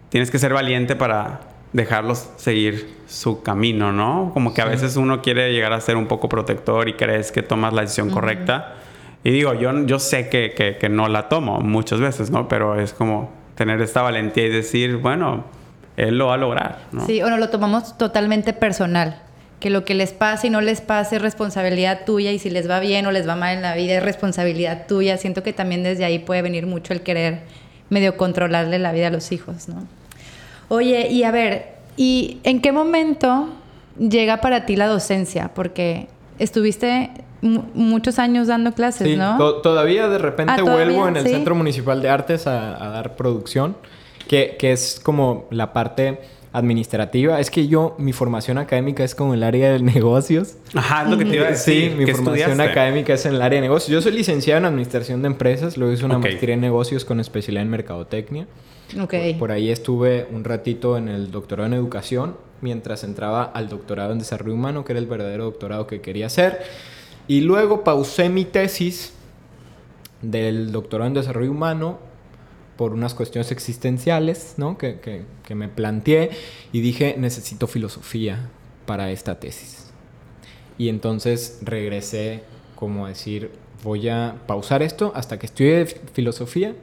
tienes 0.09 0.31
que 0.31 0.39
ser 0.39 0.53
valiente 0.53 0.95
para 0.95 1.41
dejarlos 1.73 2.29
seguir 2.37 3.01
su 3.07 3.43
camino, 3.43 3.91
¿no? 3.93 4.31
Como 4.33 4.53
que 4.53 4.61
a 4.61 4.65
veces 4.65 4.97
uno 4.97 5.21
quiere 5.21 5.53
llegar 5.53 5.71
a 5.73 5.79
ser 5.79 5.95
un 5.95 6.07
poco 6.07 6.27
protector 6.27 6.87
y 6.89 6.93
crees 6.93 7.31
que 7.31 7.41
tomas 7.41 7.73
la 7.73 7.81
decisión 7.81 8.09
correcta 8.09 8.75
y 9.23 9.31
digo, 9.31 9.53
yo, 9.53 9.85
yo 9.85 9.99
sé 9.99 10.29
que, 10.29 10.53
que, 10.79 10.89
no 10.89 11.07
la 11.07 11.29
tomo 11.29 11.59
muchas 11.59 11.99
veces, 11.99 12.31
¿no? 12.31 12.47
Pero 12.47 12.79
es 12.79 12.93
como 12.93 13.29
tener 13.55 13.81
esta 13.81 14.01
valentía 14.01 14.45
y 14.45 14.49
decir, 14.49 14.97
bueno, 14.97 15.45
él 15.95 16.17
lo 16.17 16.27
va 16.27 16.35
a 16.35 16.37
lograr, 16.37 16.79
¿no? 16.91 17.05
Sí, 17.05 17.21
o 17.21 17.29
no 17.29 17.37
lo 17.37 17.49
tomamos 17.49 17.97
totalmente 17.97 18.53
personal. 18.53 19.21
Que 19.59 19.69
lo 19.69 19.85
que 19.85 19.93
les 19.93 20.11
pase 20.11 20.47
y 20.47 20.49
no 20.49 20.59
les 20.59 20.81
pase 20.81 21.17
es 21.17 21.21
responsabilidad 21.21 22.03
tuya 22.03 22.31
y 22.31 22.39
si 22.39 22.49
les 22.49 22.67
va 22.67 22.79
bien 22.79 23.05
o 23.05 23.11
les 23.11 23.27
va 23.27 23.35
mal 23.35 23.55
en 23.55 23.61
la 23.61 23.75
vida 23.75 23.97
es 23.97 24.03
responsabilidad 24.03 24.87
tuya. 24.87 25.17
Siento 25.17 25.43
que 25.43 25.53
también 25.53 25.83
desde 25.83 26.03
ahí 26.03 26.17
puede 26.17 26.41
venir 26.41 26.65
mucho 26.65 26.93
el 26.93 27.01
querer 27.01 27.41
medio 27.89 28.17
controlarle 28.17 28.79
la 28.79 28.91
vida 28.91 29.07
a 29.07 29.11
los 29.11 29.31
hijos, 29.31 29.69
¿no? 29.69 29.85
Oye, 30.69 31.09
y 31.11 31.23
a 31.25 31.31
ver, 31.31 31.75
¿y 31.95 32.39
en 32.43 32.61
qué 32.61 32.71
momento 32.71 33.49
llega 33.99 34.41
para 34.41 34.65
ti 34.65 34.77
la 34.77 34.87
docencia? 34.87 35.51
Porque 35.53 36.07
estuviste 36.39 37.11
muchos 37.41 38.19
años 38.19 38.47
dando 38.47 38.73
clases, 38.73 39.17
¿no? 39.17 39.37
todavía 39.61 40.07
de 40.07 40.17
repente 40.17 40.53
ah, 40.57 40.61
vuelvo 40.61 41.07
en 41.07 41.17
el 41.17 41.27
Centro 41.27 41.55
Municipal 41.55 42.01
de 42.01 42.09
Artes 42.09 42.47
a, 42.47 42.77
dar 42.77 43.15
producción, 43.15 43.75
que, 44.27 44.57
es 44.61 44.99
como 45.03 45.47
la 45.49 45.73
parte 45.73 46.19
administrativa. 46.53 47.39
Es 47.39 47.49
que 47.49 47.67
yo, 47.67 47.95
mi 47.97 48.13
formación 48.13 48.57
académica 48.57 49.03
es 49.03 49.15
como 49.15 49.33
el 49.33 49.43
área 49.43 49.71
de 49.71 49.79
negocios. 49.83 50.55
Ajá, 50.75 51.03
es 51.03 51.09
lo 51.09 51.17
que 51.17 51.25
te 51.25 51.35
iba 51.35 51.47
a 51.47 51.51
decir. 51.51 51.91
Sí, 51.91 51.95
mi 51.97 52.11
formación 52.11 52.61
académica 52.61 53.13
es 53.13 53.25
en 53.25 53.35
el 53.35 53.41
área 53.41 53.57
de 53.57 53.61
negocios. 53.61 53.91
Yo 53.91 54.01
soy 54.01 54.11
licenciado 54.13 54.59
en 54.59 54.65
administración 54.65 55.21
de 55.21 55.27
empresas, 55.27 55.77
luego 55.77 55.93
hice 55.93 56.05
una 56.05 56.19
maestría 56.19 56.53
en 56.53 56.61
negocios 56.61 57.05
con 57.05 57.19
especialidad 57.19 57.63
en 57.63 57.69
mercadotecnia. 57.69 58.47
Okay. 58.99 59.35
Por, 59.35 59.51
ahí 59.51 59.69
estuve 59.69 60.27
un 60.31 60.43
ratito 60.43 60.97
en 60.97 61.07
el 61.07 61.31
doctorado 61.31 61.67
en 61.67 61.73
educación, 61.73 62.35
mientras 62.59 63.03
entraba 63.03 63.43
al 63.43 63.69
doctorado 63.69 64.11
en 64.11 64.19
desarrollo 64.19 64.53
humano, 64.53 64.83
que 64.83 64.91
era 64.93 64.99
el 64.99 65.07
verdadero 65.07 65.45
doctorado 65.45 65.87
que 65.87 66.01
quería 66.01 66.25
hacer. 66.25 66.61
Y 67.31 67.39
luego 67.39 67.85
pausé 67.85 68.27
mi 68.27 68.43
tesis 68.43 69.13
del 70.21 70.73
doctorado 70.73 71.07
en 71.07 71.13
desarrollo 71.13 71.51
humano 71.51 71.97
por 72.75 72.91
unas 72.91 73.13
cuestiones 73.13 73.53
existenciales, 73.53 74.55
¿no? 74.57 74.77
Que, 74.77 74.99
que, 74.99 75.55
me 75.55 75.69
planteé 75.69 76.31
y 76.73 76.81
dije, 76.81 77.15
necesito 77.17 77.67
filosofía 77.67 78.49
para 78.85 79.11
esta 79.11 79.39
tesis. 79.39 79.93
Y 80.77 80.89
entonces 80.89 81.59
regresé 81.61 82.43
como 82.75 83.05
a 83.05 83.09
decir, 83.09 83.51
voy 83.81 84.09
a 84.09 84.35
pausar 84.45 84.83
esto 84.83 85.13
hasta 85.15 85.39
que 85.39 85.45
estudie 85.45 85.85
filosofía, 85.85 86.75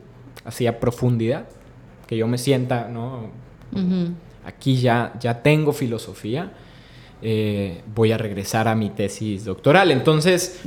así 0.46 0.66
a 0.66 0.80
profundidad, 0.80 1.46
que 2.06 2.16
yo 2.16 2.26
me 2.26 2.38
sienta, 2.38 2.88
¿no? 2.88 3.28
Aquí 4.46 4.80
ya, 4.80 5.12
ya 5.20 5.42
tengo 5.42 5.74
filosofía, 5.74 6.54
eh, 7.22 7.82
voy 7.94 8.12
a 8.12 8.18
regresar 8.18 8.68
a 8.68 8.74
mi 8.74 8.90
tesis 8.90 9.44
doctoral. 9.44 9.90
Entonces, 9.90 10.60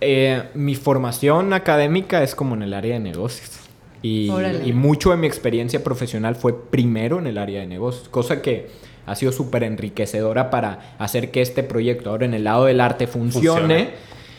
eh, 0.00 0.42
mi 0.54 0.74
formación 0.74 1.52
académica 1.52 2.22
es 2.22 2.34
como 2.34 2.54
en 2.54 2.62
el 2.62 2.74
área 2.74 2.94
de 2.94 3.00
negocios. 3.00 3.58
Y, 4.02 4.30
mucho 4.72 5.10
de 5.10 5.16
mi 5.16 5.26
experiencia 5.26 5.84
profesional 5.84 6.34
fue 6.34 6.58
primero 6.70 7.18
en 7.18 7.26
el 7.26 7.36
área 7.36 7.60
de 7.60 7.66
negocios, 7.66 8.08
cosa 8.08 8.40
que 8.40 8.70
ha 9.04 9.14
sido 9.14 9.30
súper 9.30 9.62
enriquecedora 9.62 10.50
para 10.50 10.94
hacer 10.98 11.30
que 11.30 11.42
este 11.42 11.62
proyecto 11.62 12.10
ahora 12.10 12.24
en 12.24 12.32
el 12.32 12.44
lado 12.44 12.64
del 12.64 12.80
arte 12.80 13.06
funcione. 13.06 13.90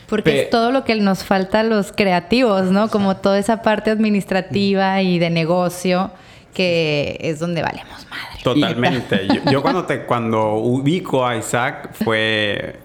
Porque 0.08 0.42
es 0.42 0.50
todo 0.50 0.72
lo 0.72 0.84
que 0.84 0.94
nos 0.96 1.24
falta 1.24 1.60
a 1.60 1.62
los 1.62 1.92
creativos, 1.92 2.70
¿no? 2.70 2.88
Como 2.88 3.16
toda 3.16 3.38
esa 3.38 3.62
parte 3.62 3.90
administrativa 3.90 5.00
y 5.00 5.18
de 5.18 5.30
negocio 5.30 6.10
que 6.52 7.18
es 7.20 7.38
donde 7.38 7.62
valemos 7.62 8.06
madre. 8.10 8.42
Totalmente. 8.42 9.28
yo, 9.50 9.62
cuando 9.62 9.84
te 9.84 10.04
cuando 10.04 10.54
ubico 10.54 11.26
a 11.26 11.36
Isaac 11.36 11.90
fue 11.92 12.76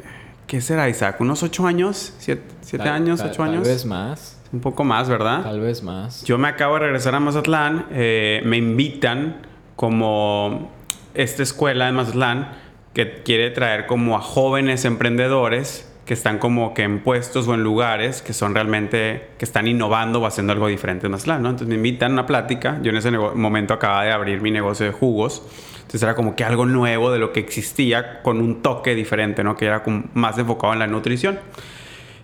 ¿qué 0.47 0.61
será 0.61 0.89
Isaac? 0.89 1.19
¿Unos 1.19 1.43
ocho 1.43 1.67
años? 1.67 2.13
¿Siete, 2.17 2.89
años? 2.89 3.21
¿Ocho 3.21 3.43
años? 3.43 3.63
Tal 3.63 3.71
vez 3.73 3.85
más. 3.85 4.37
Un 4.51 4.61
poco 4.61 4.83
más, 4.83 5.09
¿verdad? 5.09 5.43
Tal 5.43 5.59
vez 5.59 5.83
más. 5.83 6.23
Yo 6.23 6.37
me 6.37 6.47
acabo 6.47 6.75
de 6.75 6.79
regresar 6.81 7.13
a 7.15 7.19
Mazatlán. 7.19 7.85
Eh, 7.91 8.41
me 8.45 8.57
invitan 8.57 9.41
como 9.75 10.71
esta 11.13 11.43
escuela 11.43 11.87
de 11.87 11.91
Mazatlán 11.91 12.51
que 12.93 13.21
quiere 13.23 13.51
traer 13.51 13.85
como 13.85 14.15
a 14.15 14.21
jóvenes 14.21 14.85
emprendedores 14.85 15.86
que 16.07 16.13
están 16.13 16.39
como 16.39 16.73
que 16.73 16.83
en 16.83 16.99
puestos 16.99 17.49
o 17.49 17.53
en 17.53 17.63
lugares 17.63 18.21
que 18.21 18.31
son 18.31 18.55
realmente, 18.55 19.27
que 19.37 19.43
están 19.43 19.67
innovando 19.67 20.21
o 20.21 20.25
haciendo 20.25 20.53
algo 20.53 20.67
diferente 20.67 21.07
en 21.07 21.11
Mazatlán, 21.11 21.43
¿no? 21.43 21.49
Entonces 21.49 21.67
me 21.67 21.75
invitan 21.75 22.11
a 22.11 22.13
una 22.13 22.25
plática. 22.25 22.79
Yo 22.81 22.91
en 22.91 22.97
ese 22.97 23.11
momento 23.11 23.73
acababa 23.73 24.05
de 24.05 24.13
abrir 24.13 24.41
mi 24.41 24.49
negocio 24.49 24.85
de 24.85 24.93
jugos. 24.93 25.43
Entonces 25.75 26.01
era 26.03 26.15
como 26.15 26.33
que 26.33 26.45
algo 26.45 26.65
nuevo 26.65 27.11
de 27.11 27.19
lo 27.19 27.33
que 27.33 27.41
existía 27.41 28.21
con 28.21 28.39
un 28.39 28.61
toque 28.61 28.95
diferente, 28.95 29.43
¿no? 29.43 29.57
Que 29.57 29.65
era 29.65 29.83
como 29.83 30.05
más 30.13 30.37
enfocado 30.37 30.71
en 30.71 30.79
la 30.79 30.87
nutrición 30.87 31.39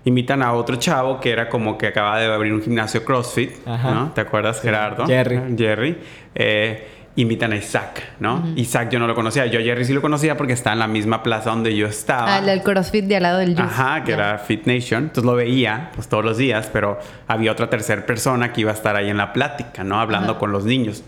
invitan 0.05 0.41
a 0.41 0.53
otro 0.53 0.75
chavo 0.75 1.19
que 1.19 1.31
era 1.31 1.47
como 1.47 1.77
que 1.77 1.87
acaba 1.87 2.19
de 2.19 2.25
abrir 2.25 2.53
un 2.53 2.61
gimnasio 2.61 3.05
CrossFit, 3.05 3.65
¿no? 3.65 4.11
¿Te 4.13 4.21
acuerdas, 4.21 4.61
Gerardo? 4.61 5.05
Jerry. 5.05 5.55
Jerry. 5.57 5.97
Eh, 6.35 6.87
invitan 7.15 7.51
a 7.51 7.57
Isaac, 7.57 8.01
¿no? 8.19 8.43
Isaac 8.55 8.89
yo 8.89 8.99
no 8.99 9.07
lo 9.07 9.13
conocía, 9.13 9.45
yo 9.45 9.59
a 9.59 9.63
Jerry 9.63 9.85
sí 9.85 9.93
lo 9.93 10.01
conocía 10.01 10.35
porque 10.35 10.53
está 10.53 10.73
en 10.73 10.79
la 10.79 10.87
misma 10.87 11.21
plaza 11.21 11.51
donde 11.51 11.75
yo 11.75 11.87
estaba. 11.87 12.35
Ah, 12.35 12.51
el 12.51 12.63
CrossFit 12.63 13.05
de 13.05 13.17
al 13.17 13.23
lado 13.23 13.39
del 13.39 13.55
Juice. 13.55 13.61
Ajá, 13.61 14.03
que 14.03 14.13
era 14.13 14.37
Fit 14.39 14.65
Nation. 14.65 15.03
Entonces 15.03 15.23
lo 15.23 15.35
veía 15.35 15.91
pues 15.95 16.07
todos 16.07 16.25
los 16.25 16.37
días, 16.37 16.69
pero 16.73 16.99
había 17.27 17.51
otra 17.51 17.69
tercera 17.69 18.05
persona 18.05 18.51
que 18.51 18.61
iba 18.61 18.71
a 18.71 18.73
estar 18.73 18.95
ahí 18.95 19.09
en 19.09 19.17
la 19.17 19.31
plática, 19.33 19.83
¿no? 19.83 19.99
Hablando 19.99 20.39
con 20.39 20.51
los 20.51 20.65
niños. 20.65 21.03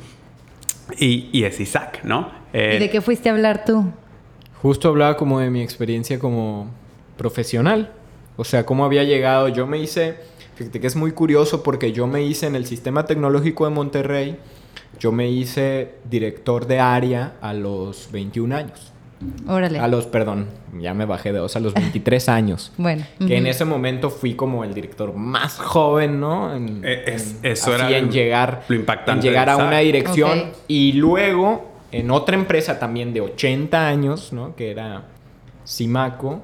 Y, 1.00 1.30
y 1.32 1.44
es 1.44 1.60
Isaac, 1.60 2.02
¿no? 2.04 2.30
¿Y 2.54 2.78
de 2.78 2.90
qué 2.90 3.02
fuiste 3.02 3.30
a 3.30 3.34
hablar 3.34 3.66
tú? 3.66 3.92
Justo 4.62 4.90
hablaba 4.90 5.18
como 5.18 5.40
de 5.40 5.50
mi 5.50 5.62
experiencia 5.62 6.20
como 6.20 6.70
profesional. 7.18 7.92
O 8.38 8.44
sea, 8.44 8.66
cómo 8.66 8.86
había 8.86 9.04
llegado. 9.04 9.48
Yo 9.50 9.68
me 9.68 9.78
hice, 9.78 10.18
fíjate 10.56 10.80
que 10.80 10.88
es 10.88 10.96
muy 10.96 11.12
curioso 11.12 11.64
porque 11.64 11.92
yo 11.92 12.08
me 12.08 12.24
hice 12.24 12.48
en 12.48 12.56
el 12.56 12.66
Sistema 12.66 13.06
Tecnológico 13.06 13.66
de 13.66 13.72
Monterrey, 13.72 14.38
yo 15.00 15.12
me 15.12 15.30
hice 15.30 15.96
director 16.10 16.68
de 16.68 16.80
área 16.80 17.36
a 17.42 17.54
los 17.54 18.10
21 18.12 18.56
años. 18.56 18.92
Órale. 19.48 19.80
A 19.80 19.88
los, 19.88 20.08
perdón, 20.08 20.48
ya 20.80 20.94
me 20.94 21.06
bajé 21.06 21.32
de 21.32 21.40
dos, 21.40 21.56
a 21.56 21.60
los 21.60 21.74
23 21.74 22.30
años. 22.30 22.72
bueno. 22.78 23.06
Que 23.20 23.38
en 23.38 23.48
ese 23.48 23.66
momento 23.66 24.10
fui 24.10 24.36
como 24.36 24.64
el 24.64 24.74
director 24.74 25.14
más 25.14 25.58
joven, 25.58 26.20
¿no? 26.20 26.56
En, 26.56 26.82
eh, 26.84 27.18
eso 27.44 27.74
era 27.74 27.98
en 27.98 28.12
llegar, 28.12 28.64
lo 28.68 28.76
impactante 28.76 29.28
en 29.28 29.34
llegar 29.34 29.50
a 29.50 29.58
una 29.58 29.80
dirección. 29.80 30.52
Y 30.68 30.94
luego, 30.94 31.72
en 31.92 32.12
otra 32.12 32.36
empresa 32.36 32.78
también 32.78 33.14
de 33.14 33.22
80 33.22 33.88
años, 33.88 34.34
¿no? 34.34 34.56
Que 34.56 34.72
era 34.72 35.06
Simaco 35.64 36.44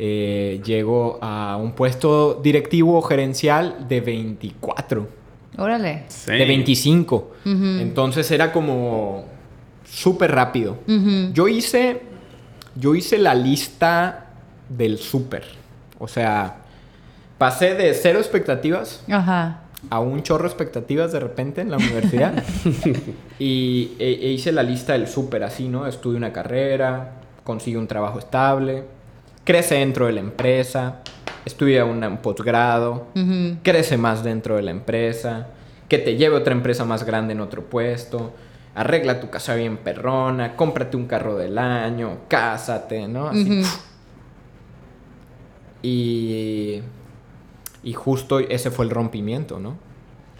eh, 0.00 0.60
llego 0.64 1.18
a 1.20 1.56
un 1.56 1.72
puesto 1.72 2.34
directivo 2.34 2.98
o 2.98 3.02
gerencial 3.02 3.88
de 3.88 4.00
24. 4.00 5.08
Órale. 5.58 6.04
De 6.26 6.44
25. 6.44 7.32
Entonces 7.44 8.30
era 8.30 8.52
como 8.52 9.24
súper 9.84 10.32
rápido. 10.32 10.78
Yo 11.32 11.48
hice. 11.48 12.02
Yo 12.74 12.94
hice 12.94 13.18
la 13.18 13.34
lista 13.34 14.26
del 14.68 14.98
súper. 14.98 15.44
O 15.98 16.06
sea, 16.06 16.58
pasé 17.38 17.74
de 17.74 17.92
cero 17.94 18.20
expectativas 18.20 19.02
a 19.90 20.00
un 20.00 20.22
chorro 20.22 20.44
de 20.44 20.48
expectativas 20.48 21.10
de 21.10 21.20
repente 21.20 21.60
en 21.60 21.70
la 21.70 21.76
universidad. 21.76 22.40
y 23.40 23.92
e, 23.98 24.18
e 24.22 24.32
hice 24.32 24.52
la 24.52 24.62
lista 24.62 24.92
del 24.92 25.08
súper 25.08 25.42
así, 25.42 25.68
¿no? 25.68 25.88
Estudié 25.88 26.18
una 26.18 26.32
carrera, 26.32 27.14
consigo 27.42 27.80
un 27.80 27.88
trabajo 27.88 28.20
estable 28.20 28.84
crece 29.48 29.76
dentro 29.76 30.04
de 30.04 30.12
la 30.12 30.20
empresa, 30.20 30.96
estudia 31.48 31.84
un 31.84 32.18
posgrado, 32.18 33.08
crece 33.62 33.96
más 33.96 34.22
dentro 34.22 34.56
de 34.56 34.62
la 34.62 34.70
empresa, 34.70 35.48
que 35.88 35.98
te 35.98 36.16
lleve 36.16 36.36
otra 36.36 36.52
empresa 36.52 36.84
más 36.84 37.04
grande 37.04 37.32
en 37.32 37.40
otro 37.40 37.64
puesto, 37.64 38.32
arregla 38.74 39.20
tu 39.20 39.30
casa 39.30 39.54
bien 39.54 39.78
perrona, 39.78 40.54
cómprate 40.54 40.96
un 40.96 41.06
carro 41.06 41.36
del 41.36 41.58
año, 41.58 42.18
cásate, 42.28 43.08
¿no? 43.08 43.28
Así. 43.28 43.62
y, 45.82 46.82
y 47.82 47.92
justo 47.94 48.38
ese 48.38 48.70
fue 48.70 48.84
el 48.84 48.90
rompimiento, 48.90 49.58
¿no? 49.58 49.76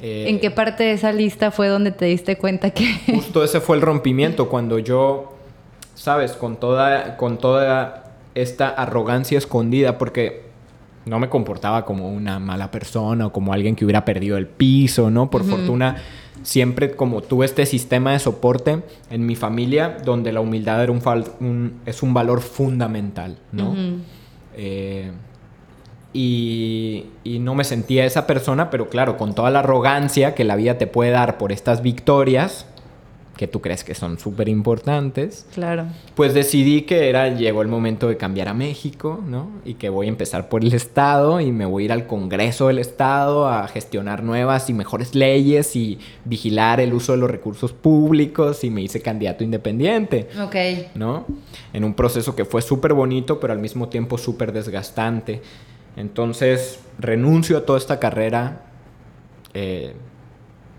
¿En 0.01 0.39
qué 0.39 0.53
parte 0.53 0.85
de 0.85 0.93
esa 0.93 1.11
lista 1.11 1.51
fue 1.51 1.67
donde 1.67 1.91
te 1.91 2.05
diste 2.05 2.37
cuenta 2.37 2.71
que... 2.71 3.01
justo 3.15 3.43
ese 3.43 3.61
fue 3.61 3.77
el 3.77 3.83
rompimiento, 3.83 4.49
cuando 4.49 4.79
yo, 4.79 5.33
sabes, 5.95 6.33
con 6.33 6.57
toda, 6.57 7.17
con 7.17 7.39
toda 7.39 8.05
esta 8.35 8.69
arrogancia 8.69 9.39
escondida 9.39 9.99
porque 9.99 10.48
no 11.09 11.19
me 11.19 11.29
comportaba 11.29 11.85
como 11.85 12.11
una 12.11 12.39
mala 12.39 12.71
persona 12.71 13.27
o 13.27 13.33
como 13.33 13.53
alguien 13.53 13.75
que 13.75 13.85
hubiera 13.85 14.05
perdido 14.05 14.37
el 14.37 14.47
piso, 14.47 15.11
¿no? 15.11 15.31
Por 15.31 15.45
fortuna, 15.45 15.97
siempre 16.43 16.95
como 16.95 17.23
tuve 17.23 17.47
este 17.47 17.67
sistema 17.67 18.13
de 18.13 18.19
soporte 18.19 18.83
en 19.11 19.27
mi 19.27 19.35
familia 19.35 19.99
donde 20.05 20.33
la 20.33 20.41
humildad 20.41 20.83
era 20.83 20.93
un, 20.93 21.81
es 21.87 22.03
un 22.03 22.15
valor 22.15 22.41
fundamental, 22.41 23.39
¿no? 23.53 23.75
Eh, 24.55 25.11
y, 26.13 27.07
y, 27.23 27.39
no 27.39 27.55
me 27.55 27.65
sentía 27.65 28.05
esa 28.05 28.27
persona, 28.27 28.71
pero 28.71 28.89
claro, 28.89 29.17
con 29.19 29.35
toda 29.35 29.51
la 29.51 29.61
arrogancia 29.61 30.35
que 30.35 30.43
la 30.43 30.57
vida 30.57 30.79
te 30.79 30.87
puede 30.87 31.11
dar 31.11 31.39
por 31.39 31.53
estas 31.53 31.83
victorias, 31.83 32.67
que 33.39 33.47
tú 33.47 33.61
crees 33.61 33.85
que 33.85 33.95
son 33.95 34.19
súper 34.19 34.49
importantes. 34.49 35.47
Claro. 35.55 35.87
Pues 36.17 36.35
decidí 36.35 36.83
que 36.83 37.09
era, 37.09 37.29
llegó 37.29 37.63
el 37.63 37.69
momento 37.69 38.09
de 38.09 38.17
cambiar 38.17 38.49
a 38.49 38.53
México, 38.53 39.23
¿no? 39.25 39.53
Y 39.65 39.75
que 39.75 39.89
voy 39.89 40.07
a 40.07 40.09
empezar 40.09 40.49
por 40.49 40.65
el 40.65 40.75
Estado 40.75 41.41
y 41.41 41.53
me 41.53 41.65
voy 41.65 41.85
a 41.85 41.87
ir 41.87 41.93
al 41.93 42.09
Congreso 42.09 42.67
del 42.67 42.79
Estado 42.79 43.49
a 43.49 43.69
gestionar 43.69 44.25
nuevas 44.25 44.69
y 44.69 44.75
mejores 44.75 45.15
leyes 45.15 45.77
y 45.77 46.01
vigilar 46.25 46.81
el 46.81 46.93
uso 46.93 47.13
de 47.13 47.19
los 47.19 47.31
recursos 47.31 47.73
públicos 47.73 48.65
y 48.65 48.71
me 48.71 48.83
hice 48.83 49.01
candidato 49.01 49.45
independiente. 49.45 50.29
Ok. 50.43 50.57
¿No? 50.97 51.25
En 51.73 51.85
un 51.85 51.95
proceso 51.95 52.35
que 52.35 52.45
fue 52.45 52.61
súper 52.61 52.93
bonito, 52.93 53.39
pero 53.39 53.53
al 53.53 53.61
mismo 53.61 53.89
tiempo 53.89 54.19
súper 54.19 54.53
desgastante. 54.53 55.41
Entonces 55.97 56.81
renuncio 56.99 57.57
a 57.57 57.65
toda 57.65 57.79
esta 57.79 58.01
carrera. 58.01 58.63
Eh, 59.55 59.95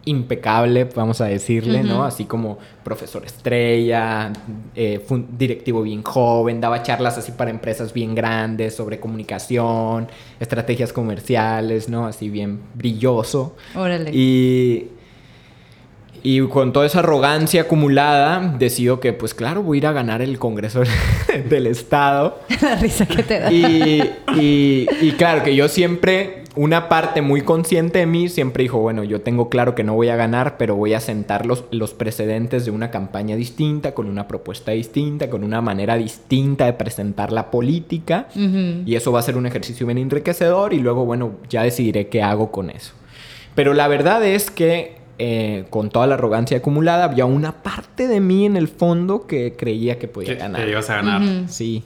impecable, 0.05 0.85
vamos 0.95 1.21
a 1.21 1.25
decirle, 1.25 1.83
¿no? 1.83 2.03
Así 2.03 2.25
como 2.25 2.57
profesor 2.83 3.25
estrella, 3.25 4.31
eh, 4.75 5.05
directivo 5.37 5.81
bien 5.81 6.03
joven, 6.03 6.61
daba 6.61 6.81
charlas 6.83 7.17
así 7.17 7.31
para 7.31 7.51
empresas 7.51 7.93
bien 7.93 8.15
grandes 8.15 8.75
sobre 8.75 8.99
comunicación, 8.99 10.07
estrategias 10.39 10.93
comerciales, 10.93 11.89
¿no? 11.89 12.07
Así 12.07 12.29
bien 12.29 12.59
brilloso. 12.73 13.55
Órale. 13.75 14.11
Y, 14.13 14.87
Y 16.21 16.41
con 16.47 16.73
toda 16.73 16.85
esa 16.85 16.99
arrogancia 16.99 17.61
acumulada, 17.61 18.55
decido 18.59 18.99
que, 18.99 19.13
pues 19.13 19.33
claro, 19.33 19.63
voy 19.63 19.77
a 19.77 19.79
ir 19.79 19.87
a 19.87 19.93
ganar 19.93 20.21
el 20.21 20.37
Congreso 20.37 20.81
del 21.49 21.67
Estado. 21.67 22.39
La 22.61 22.75
risa 22.75 23.05
que 23.05 23.23
te 23.23 23.39
da. 23.39 23.51
Y, 23.51 24.01
y, 24.35 24.87
y, 25.01 25.11
claro, 25.13 25.43
que 25.43 25.55
yo 25.55 25.69
siempre, 25.69 26.38
una 26.55 26.89
parte 26.89 27.21
muy 27.21 27.41
consciente 27.41 27.99
de 27.99 28.05
mí, 28.05 28.29
siempre 28.29 28.63
dijo, 28.63 28.79
bueno, 28.79 29.03
yo 29.03 29.21
tengo 29.21 29.49
claro 29.49 29.75
que 29.75 29.83
no 29.83 29.93
voy 29.93 30.09
a 30.09 30.15
ganar, 30.15 30.57
pero 30.57 30.75
voy 30.75 30.93
a 30.93 30.99
sentar 30.99 31.45
los, 31.45 31.65
los 31.71 31.93
precedentes 31.93 32.65
de 32.65 32.71
una 32.71 32.91
campaña 32.91 33.35
distinta, 33.35 33.93
con 33.93 34.07
una 34.07 34.27
propuesta 34.27 34.71
distinta, 34.71 35.29
con 35.29 35.43
una 35.43 35.61
manera 35.61 35.95
distinta 35.95 36.65
de 36.65 36.73
presentar 36.73 37.31
la 37.31 37.51
política. 37.51 38.27
Y 38.35 38.95
eso 38.95 39.11
va 39.11 39.19
a 39.19 39.23
ser 39.23 39.37
un 39.37 39.45
ejercicio 39.45 39.85
bien 39.85 39.97
enriquecedor 39.97 40.73
y 40.73 40.79
luego, 40.79 41.05
bueno, 41.05 41.33
ya 41.49 41.63
decidiré 41.63 42.07
qué 42.07 42.21
hago 42.21 42.51
con 42.51 42.69
eso. 42.69 42.93
Pero 43.55 43.73
la 43.73 43.87
verdad 43.87 44.25
es 44.25 44.51
que 44.51 44.99
eh, 45.21 45.65
con 45.69 45.89
toda 45.89 46.07
la 46.07 46.13
arrogancia 46.13 46.57
acumulada, 46.57 47.03
había 47.03 47.25
una 47.25 47.61
parte 47.61 48.07
de 48.07 48.21
mí 48.21 48.45
en 48.45 48.55
el 48.55 48.69
fondo 48.69 49.27
que 49.27 49.53
creía 49.57 49.99
que 49.99 50.07
podía 50.07 50.35
ganar. 50.35 50.63
Que 50.63 50.71
ibas 50.71 50.89
a 50.89 50.95
ganar. 50.95 51.49
Sí. 51.49 51.83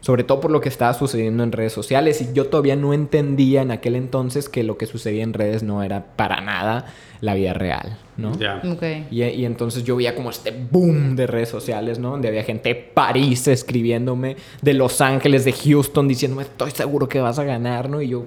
Sobre 0.00 0.24
todo 0.24 0.40
por 0.40 0.50
lo 0.50 0.60
que 0.60 0.68
estaba 0.68 0.94
sucediendo 0.94 1.42
en 1.42 1.52
redes 1.52 1.72
sociales. 1.72 2.20
Y 2.22 2.32
yo 2.32 2.46
todavía 2.46 2.76
no 2.76 2.94
entendía 2.94 3.62
en 3.62 3.70
aquel 3.70 3.96
entonces 3.96 4.48
que 4.48 4.62
lo 4.62 4.78
que 4.78 4.86
sucedía 4.86 5.22
en 5.22 5.34
redes 5.34 5.62
no 5.62 5.82
era 5.82 6.04
para 6.16 6.40
nada 6.40 6.86
la 7.20 7.34
vida 7.34 7.52
real, 7.52 7.98
¿no? 8.16 8.36
Ya. 8.38 8.62
Okay. 8.64 9.06
Y, 9.10 9.22
y, 9.22 9.44
entonces 9.44 9.84
yo 9.84 9.96
veía 9.96 10.14
como 10.14 10.30
este 10.30 10.52
boom 10.52 11.16
de 11.16 11.26
redes 11.26 11.50
sociales, 11.50 11.98
¿no? 11.98 12.12
Donde 12.12 12.28
había 12.28 12.44
gente 12.44 12.70
de 12.70 12.74
París 12.76 13.46
escribiéndome, 13.46 14.36
de 14.62 14.74
Los 14.74 15.02
Ángeles, 15.02 15.44
de 15.44 15.52
Houston, 15.52 16.08
diciéndome, 16.08 16.44
estoy 16.44 16.70
seguro 16.70 17.08
que 17.08 17.20
vas 17.20 17.38
a 17.38 17.44
ganar, 17.44 17.90
¿no? 17.90 18.00
Y 18.00 18.08
yo, 18.08 18.24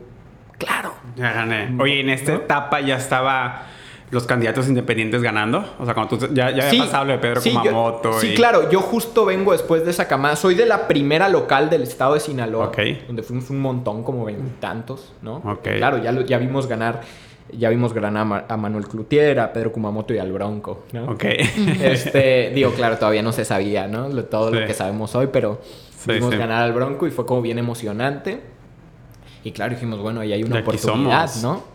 claro. 0.59 0.93
Ya 1.15 1.33
gané. 1.33 1.75
Oye, 1.81 2.01
en 2.01 2.09
esta 2.09 2.35
etapa 2.35 2.81
ya 2.81 2.97
estaba 2.97 3.67
los 4.13 4.25
candidatos 4.25 4.67
independientes 4.67 5.21
ganando? 5.21 5.65
O 5.79 5.85
sea, 5.85 5.93
cuando 5.93 6.17
tú 6.17 6.33
ya, 6.33 6.51
ya 6.51 6.67
había 6.67 6.83
pasado 6.83 7.05
lo 7.05 7.13
de 7.13 7.17
Pedro 7.17 7.41
Kumamoto. 7.41 8.13
Sí, 8.19 8.33
claro. 8.35 8.69
Yo 8.69 8.79
justo 8.79 9.25
vengo 9.25 9.51
después 9.51 9.83
de 9.83 9.91
esa 9.91 10.07
camada. 10.07 10.35
Soy 10.35 10.55
de 10.55 10.65
la 10.65 10.87
primera 10.87 11.27
local 11.29 11.69
del 11.69 11.81
estado 11.81 12.13
de 12.13 12.19
Sinaloa. 12.19 12.71
Donde 13.07 13.23
fuimos 13.23 13.49
un 13.49 13.59
montón, 13.59 14.03
como 14.03 14.23
veintitantos, 14.25 15.13
¿no? 15.21 15.37
Ok. 15.37 15.63
Claro, 15.77 15.97
ya, 15.97 16.11
ya 16.23 16.37
vimos 16.37 16.67
ganar... 16.67 17.01
Ya 17.51 17.69
vimos 17.69 17.93
ganar 17.93 18.45
a, 18.47 18.57
Manuel 18.57 18.87
Clutier, 18.87 19.39
a 19.39 19.51
Pedro 19.51 19.71
Kumamoto 19.71 20.13
y 20.13 20.17
al 20.17 20.31
Bronco, 20.31 20.85
¿no? 20.93 21.11
Ok. 21.11 21.25
Este, 21.81 22.51
digo, 22.55 22.71
claro, 22.71 22.97
todavía 22.97 23.21
no 23.21 23.31
se 23.31 23.45
sabía, 23.45 23.87
¿no? 23.87 24.09
Todo 24.23 24.49
lo 24.49 24.65
que 24.65 24.73
sabemos 24.73 25.13
hoy, 25.13 25.27
pero 25.31 25.59
vimos 26.07 26.31
ganar 26.35 26.63
al 26.63 26.73
Bronco 26.73 27.05
y 27.05 27.11
fue 27.11 27.25
como 27.25 27.41
bien 27.41 27.59
emocionante. 27.59 28.41
Y 29.43 29.51
claro, 29.51 29.73
dijimos, 29.73 29.99
bueno, 29.99 30.21
ahí 30.21 30.33
hay 30.33 30.43
una 30.43 30.61
oportunidad, 30.61 31.29
¿no? 31.41 31.72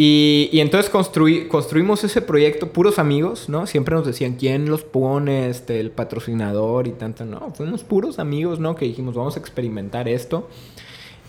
Y, 0.00 0.48
y 0.52 0.60
entonces 0.60 0.90
construí, 0.90 1.48
construimos 1.48 2.04
ese 2.04 2.22
proyecto, 2.22 2.72
puros 2.72 3.00
amigos, 3.00 3.48
¿no? 3.48 3.66
Siempre 3.66 3.96
nos 3.96 4.06
decían, 4.06 4.34
¿quién 4.34 4.70
los 4.70 4.84
pone? 4.84 5.48
Este, 5.48 5.80
el 5.80 5.90
patrocinador 5.90 6.86
y 6.86 6.92
tanto. 6.92 7.24
No, 7.24 7.52
fuimos 7.52 7.82
puros 7.82 8.20
amigos, 8.20 8.60
¿no? 8.60 8.76
Que 8.76 8.84
dijimos, 8.84 9.16
vamos 9.16 9.36
a 9.36 9.40
experimentar 9.40 10.08
esto. 10.08 10.48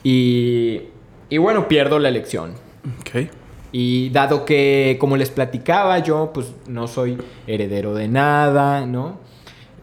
Y, 0.03 0.81
y 1.31 1.39
bueno, 1.39 1.67
pierdo 1.67 1.97
la 1.97 2.09
elección. 2.09 2.51
Ok. 2.99 3.31
Y 3.71 4.11
dado 4.11 4.45
que, 4.45 4.97
como 4.99 5.17
les 5.17 5.31
platicaba, 5.31 5.97
yo 5.97 6.29
pues 6.31 6.53
no 6.67 6.87
soy 6.87 7.17
heredero 7.47 7.95
de 7.95 8.07
nada, 8.07 8.85
¿no? 8.85 9.17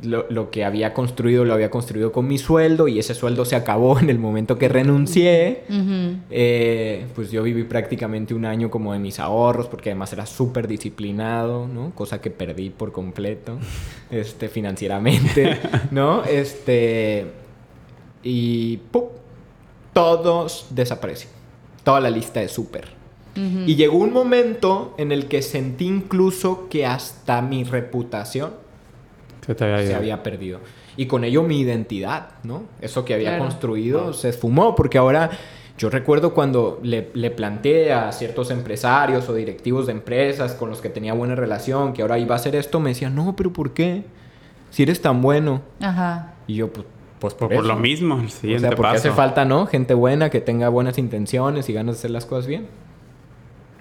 Lo, 0.03 0.27
lo, 0.31 0.51
que 0.51 0.65
había 0.65 0.95
construido 0.95 1.45
lo 1.45 1.55
había 1.55 1.71
construido 1.71 2.13
con 2.13 2.27
mi 2.27 2.39
sueldo 2.39 2.89
y 2.89 2.99
ese 2.99 3.15
sueldo 3.15 3.45
se 3.45 3.57
acabó 3.57 3.99
en 3.99 4.11
el 4.11 4.19
momento 4.19 4.59
que 4.59 4.69
renuncié. 4.69 5.65
eh, 6.31 7.07
pues 7.15 7.31
yo 7.31 7.43
viví 7.43 7.65
prácticamente 7.65 8.35
un 8.35 8.45
año 8.45 8.71
como 8.71 8.93
de 8.93 8.99
mis 8.99 9.19
ahorros 9.21 9.67
porque 9.67 9.91
además 9.91 10.13
era 10.13 10.27
súper 10.27 10.69
disciplinado, 10.69 11.67
¿no? 11.69 11.93
Cosa 11.95 12.21
que 12.21 12.31
perdí 12.31 12.71
por 12.71 12.93
completo, 12.93 13.59
este, 14.11 14.49
financieramente, 14.49 15.59
¿no? 15.91 16.25
Este, 16.25 17.27
y 18.23 18.79
¡pum! 18.91 19.05
todos 19.93 20.67
desaparecieron. 20.71 21.35
Toda 21.83 22.01
la 22.01 22.11
lista 22.11 22.41
de 22.41 22.49
súper. 22.49 22.97
Y 23.67 23.77
llegó 23.77 23.99
un 23.99 24.15
momento 24.15 24.95
en 24.97 25.13
el 25.13 25.27
que 25.27 25.43
sentí 25.43 25.87
incluso 25.87 26.69
que 26.71 26.87
hasta 26.87 27.43
mi 27.43 27.65
reputación 27.65 28.53
se, 29.47 29.65
había, 29.65 29.87
se 29.87 29.95
había, 29.95 30.23
perdido. 30.23 30.61
Y 30.97 31.07
con 31.07 31.25
ello 31.25 31.43
mi 31.43 31.61
identidad, 31.61 32.31
¿no? 32.43 32.65
Eso 32.81 33.05
que 33.05 33.15
había 33.15 33.31
claro. 33.31 33.45
construido 33.45 34.13
se 34.13 34.31
esfumó, 34.31 34.75
porque 34.75 34.99
ahora 34.99 35.31
yo 35.79 35.91
recuerdo 35.91 36.33
cuando 36.33 36.81
le, 36.83 37.11
le, 37.13 37.31
planteé 37.31 37.93
a 37.93 38.11
ciertos 38.13 38.51
empresarios 38.51 39.29
o 39.29 39.35
directivos 39.35 39.87
de 39.87 39.93
empresas 39.93 40.55
con 40.55 40.71
los 40.71 40.81
que 40.81 40.89
tenía 40.89 41.13
buena 41.13 41.35
relación 41.35 41.93
que 41.93 42.03
ahora 42.03 42.19
iba 42.19 42.35
a 42.35 42.39
hacer 42.39 42.57
esto, 42.57 42.81
me 42.81 42.91
decían, 42.91 43.15
no, 43.15 43.37
pero 43.37 43.53
¿por 43.53 43.73
qué? 43.73 44.05
Si 44.71 44.83
eres 44.83 45.03
tan 45.03 45.21
bueno. 45.21 45.63
Ajá. 45.81 46.35
Y 46.47 46.55
yo, 46.55 46.73
pues, 46.73 46.87
pues 47.19 47.35
por, 47.35 47.53
por, 47.53 47.65
lo 47.65 47.77
mismo, 47.77 48.19
el 48.21 48.31
siguiente 48.31 48.67
o 48.67 48.71
sea, 48.71 48.77
porque 48.77 48.95
paso. 48.95 49.09
hace 49.09 49.11
falta, 49.11 49.45
¿no? 49.45 49.67
Gente 49.67 49.95
buena 49.95 50.31
que 50.31 50.41
tenga 50.41 50.69
buenas 50.71 50.97
intenciones 50.99 51.69
y 51.69 51.73
ganas 51.73 51.97
de 51.97 51.99
hacer 52.01 52.11
las 52.11 52.25
cosas 52.25 52.47
bien. 52.47 52.69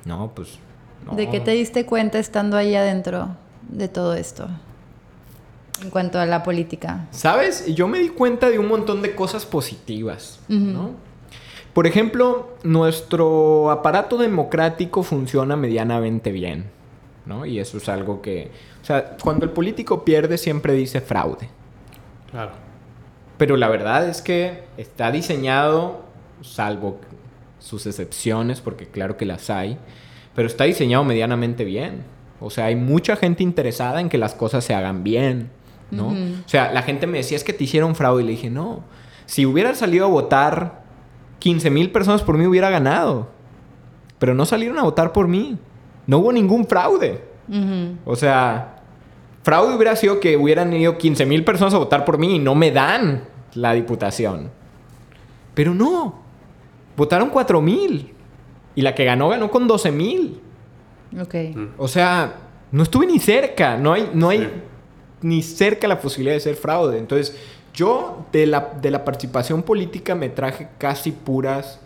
No, 0.03 0.31
pues. 0.35 0.59
No. 1.05 1.15
¿De 1.15 1.29
qué 1.29 1.39
te 1.39 1.51
diste 1.51 1.85
cuenta 1.85 2.19
estando 2.19 2.57
ahí 2.57 2.75
adentro 2.75 3.29
de 3.69 3.87
todo 3.87 4.15
esto? 4.15 4.47
En 5.81 5.89
cuanto 5.89 6.19
a 6.19 6.25
la 6.25 6.43
política. 6.43 7.07
¿Sabes? 7.11 7.65
Yo 7.73 7.87
me 7.87 7.99
di 7.99 8.09
cuenta 8.09 8.49
de 8.49 8.59
un 8.59 8.67
montón 8.67 9.01
de 9.01 9.13
cosas 9.13 9.45
positivas, 9.45 10.39
uh 10.47 10.53
-huh. 10.53 10.73
¿no? 10.73 10.91
Por 11.73 11.87
ejemplo, 11.87 12.55
nuestro 12.63 13.69
aparato 13.69 14.17
democrático 14.17 15.03
funciona 15.03 15.57
medianamente 15.57 16.31
bien, 16.31 16.69
¿no? 17.25 17.45
Y 17.45 17.59
eso 17.59 17.77
es 17.77 17.89
algo 17.89 18.21
que... 18.21 18.49
O 18.81 18.85
sea, 18.85 19.17
cuando 19.21 19.43
el 19.43 19.51
político 19.51 20.05
pierde 20.05 20.37
siempre 20.37 20.71
dice 20.71 21.01
fraude. 21.01 21.49
Claro. 22.31 22.51
Pero 23.37 23.57
la 23.57 23.67
verdad 23.67 24.07
es 24.07 24.21
que 24.21 24.63
está 24.77 25.11
diseñado, 25.11 26.05
salvo 26.41 27.01
sus 27.59 27.85
excepciones, 27.85 28.61
porque 28.61 28.87
claro 28.87 29.17
que 29.17 29.25
las 29.25 29.49
hay, 29.49 29.77
pero 30.33 30.47
está 30.47 30.63
diseñado 30.63 31.03
medianamente 31.03 31.65
bien. 31.65 32.03
O 32.39 32.49
sea, 32.49 32.65
hay 32.65 32.77
mucha 32.77 33.17
gente 33.17 33.43
interesada 33.43 33.99
en 33.99 34.07
que 34.07 34.17
las 34.17 34.33
cosas 34.33 34.63
se 34.63 34.73
hagan 34.73 35.03
bien, 35.03 35.49
¿no? 35.91 36.07
Uh 36.07 36.13
-huh. 36.13 36.45
O 36.45 36.49
sea, 36.49 36.71
la 36.71 36.81
gente 36.81 37.07
me 37.07 37.17
decía, 37.17 37.37
es 37.37 37.43
que 37.43 37.53
te 37.53 37.63
hicieron 37.63 37.95
fraude. 37.95 38.23
Y 38.23 38.25
le 38.25 38.31
dije, 38.31 38.49
no. 38.49 38.83
Si 39.25 39.45
hubiera 39.45 39.73
salido 39.75 40.05
a 40.05 40.09
votar 40.09 40.83
15 41.39 41.69
mil 41.69 41.91
personas 41.91 42.21
por 42.21 42.37
mí, 42.37 42.45
hubiera 42.45 42.69
ganado. 42.69 43.27
Pero 44.19 44.33
no 44.33 44.45
salieron 44.45 44.79
a 44.79 44.83
votar 44.83 45.11
por 45.11 45.27
mí. 45.27 45.57
No 46.07 46.19
hubo 46.19 46.31
ningún 46.31 46.65
fraude. 46.65 47.23
Uh 47.47 47.53
-huh. 47.53 47.95
O 48.05 48.15
sea, 48.15 48.81
fraude 49.43 49.75
hubiera 49.75 49.95
sido 49.95 50.19
que 50.19 50.37
hubieran 50.37 50.73
ido 50.73 50.97
15 50.97 51.25
mil 51.25 51.43
personas 51.43 51.73
a 51.73 51.77
votar 51.77 52.05
por 52.05 52.17
mí 52.17 52.35
y 52.35 52.39
no 52.39 52.55
me 52.55 52.71
dan 52.71 53.25
la 53.53 53.73
diputación. 53.73 54.51
Pero 55.53 55.73
no. 55.73 56.19
Votaron 56.97 57.29
4 57.29 57.61
mil. 57.61 58.13
Y 58.75 58.81
la 58.81 58.93
que 58.93 59.05
ganó, 59.05 59.29
ganó 59.29 59.49
con 59.49 59.67
12 59.67 59.91
mil. 59.91 60.41
Ok. 61.19 61.35
O 61.77 61.87
sea, 61.87 62.35
no 62.71 62.83
estuve 62.83 63.07
ni 63.07 63.19
cerca. 63.19 63.77
No 63.77 63.93
hay, 63.93 64.11
no 64.13 64.29
hay 64.29 64.39
sí. 64.39 64.49
Ni 65.21 65.41
cerca 65.41 65.87
la 65.87 65.99
posibilidad 65.99 66.35
de 66.35 66.41
ser 66.41 66.55
fraude. 66.55 66.97
Entonces, 66.97 67.35
yo 67.73 68.25
de 68.31 68.45
la, 68.45 68.73
de 68.81 68.91
la 68.91 69.03
participación 69.03 69.63
política 69.63 70.15
me 70.15 70.29
traje 70.29 70.69
casi 70.77 71.11
puras 71.11 71.79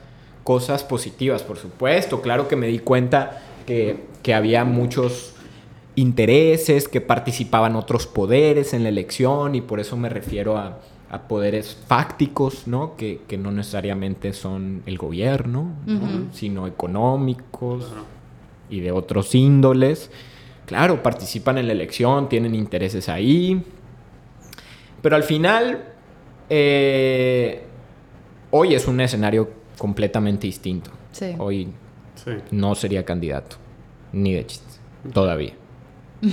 cosas 0.43 0.83
positivas, 0.83 1.43
por 1.43 1.57
supuesto. 1.57 2.21
Claro 2.21 2.47
que 2.47 2.55
me 2.55 2.67
di 2.67 2.79
cuenta 2.79 3.41
que, 3.65 4.05
que 4.23 4.33
había 4.33 4.65
muchos 4.65 5.33
intereses, 5.95 6.87
que 6.87 7.01
participaban 7.01 7.75
otros 7.75 8.07
poderes 8.07 8.73
en 8.73 8.83
la 8.83 8.89
elección 8.89 9.55
y 9.55 9.61
por 9.61 9.79
eso 9.79 9.97
me 9.97 10.09
refiero 10.09 10.57
a, 10.57 10.79
a 11.09 11.27
poderes 11.27 11.77
fácticos, 11.87 12.67
¿no? 12.67 12.95
Que, 12.95 13.21
que, 13.27 13.37
no 13.37 13.51
necesariamente 13.51 14.33
son 14.33 14.83
el 14.85 14.97
gobierno, 14.97 15.73
uh 15.87 16.33
sino 16.33 16.67
económicos. 16.67 17.85
Uh 17.85 17.95
-huh 17.95 18.19
y 18.69 18.79
de 18.79 18.91
otros 18.91 19.35
índoles. 19.35 20.11
Claro, 20.69 21.01
participan 21.01 21.57
en 21.57 21.65
la 21.65 21.73
elección, 21.73 22.29
tienen 22.29 22.53
intereses 22.53 23.09
ahí. 23.09 23.59
Pero 25.01 25.15
al 25.15 25.23
final, 25.23 25.83
eh, 26.47 27.63
hoy 28.51 28.75
es 28.75 28.87
un 28.87 29.01
escenario 29.01 29.49
completamente 29.79 30.45
distinto. 30.45 30.91
Sí. 31.11 31.33
Hoy 31.39 31.69
sí. 32.23 32.33
no 32.51 32.75
sería 32.75 33.03
candidato, 33.03 33.55
ni 34.13 34.35
de 34.35 34.45
chiste, 34.45 34.75
todavía. 35.11 35.53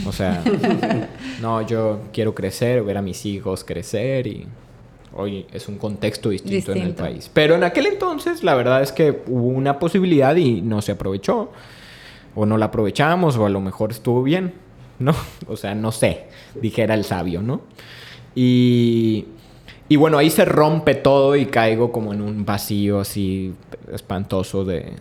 O 0.07 0.13
sea, 0.13 0.45
no, 1.41 1.63
yo 1.63 2.01
quiero 2.13 2.35
crecer, 2.35 2.83
ver 2.83 2.99
a 2.99 3.03
mis 3.03 3.25
hijos 3.25 3.65
crecer 3.65 4.27
y 4.27 4.47
hoy 5.15 5.47
es 5.51 5.67
un 5.67 5.79
contexto 5.79 6.29
distinto, 6.29 6.57
distinto, 6.57 6.79
en 6.79 6.87
el 6.89 6.95
país. 6.95 7.31
Pero 7.33 7.55
en 7.55 7.65
aquel 7.65 7.87
entonces 7.87 8.45
la 8.45 8.55
verdad 8.55 8.83
es 8.83 8.93
que 8.93 9.23
hubo 9.29 9.47
una 9.47 9.79
posibilidad 9.79 10.37
y 10.37 10.61
no 10.61 10.83
se 10.83 10.93
aprovechó 10.93 11.53
o 12.37 12.47
no 12.47 12.59
la 12.59 12.67
aprovechamos, 12.67 13.37
o 13.37 13.47
a 13.47 13.49
lo 13.49 13.61
mejor 13.61 13.91
estuvo 13.91 14.23
bien, 14.23 14.55
¿no? 15.01 15.13
O 15.49 15.57
sea, 15.57 15.75
no 15.75 15.91
sé, 15.91 16.27
dijera 16.55 16.95
el 16.95 17.05
sabio, 17.05 17.43
¿no? 17.43 17.63
Y, 18.35 19.27
y 19.89 19.97
bueno, 19.97 20.19
ahí 20.19 20.31
se 20.31 20.45
rompe 20.45 20.95
todo 20.95 21.35
y 21.35 21.47
caigo 21.47 21.91
como 21.91 22.13
en 22.13 22.21
un 22.21 22.45
vacío 22.45 23.01
así 23.01 23.55
espantoso 23.93 24.65
de, 24.65 24.93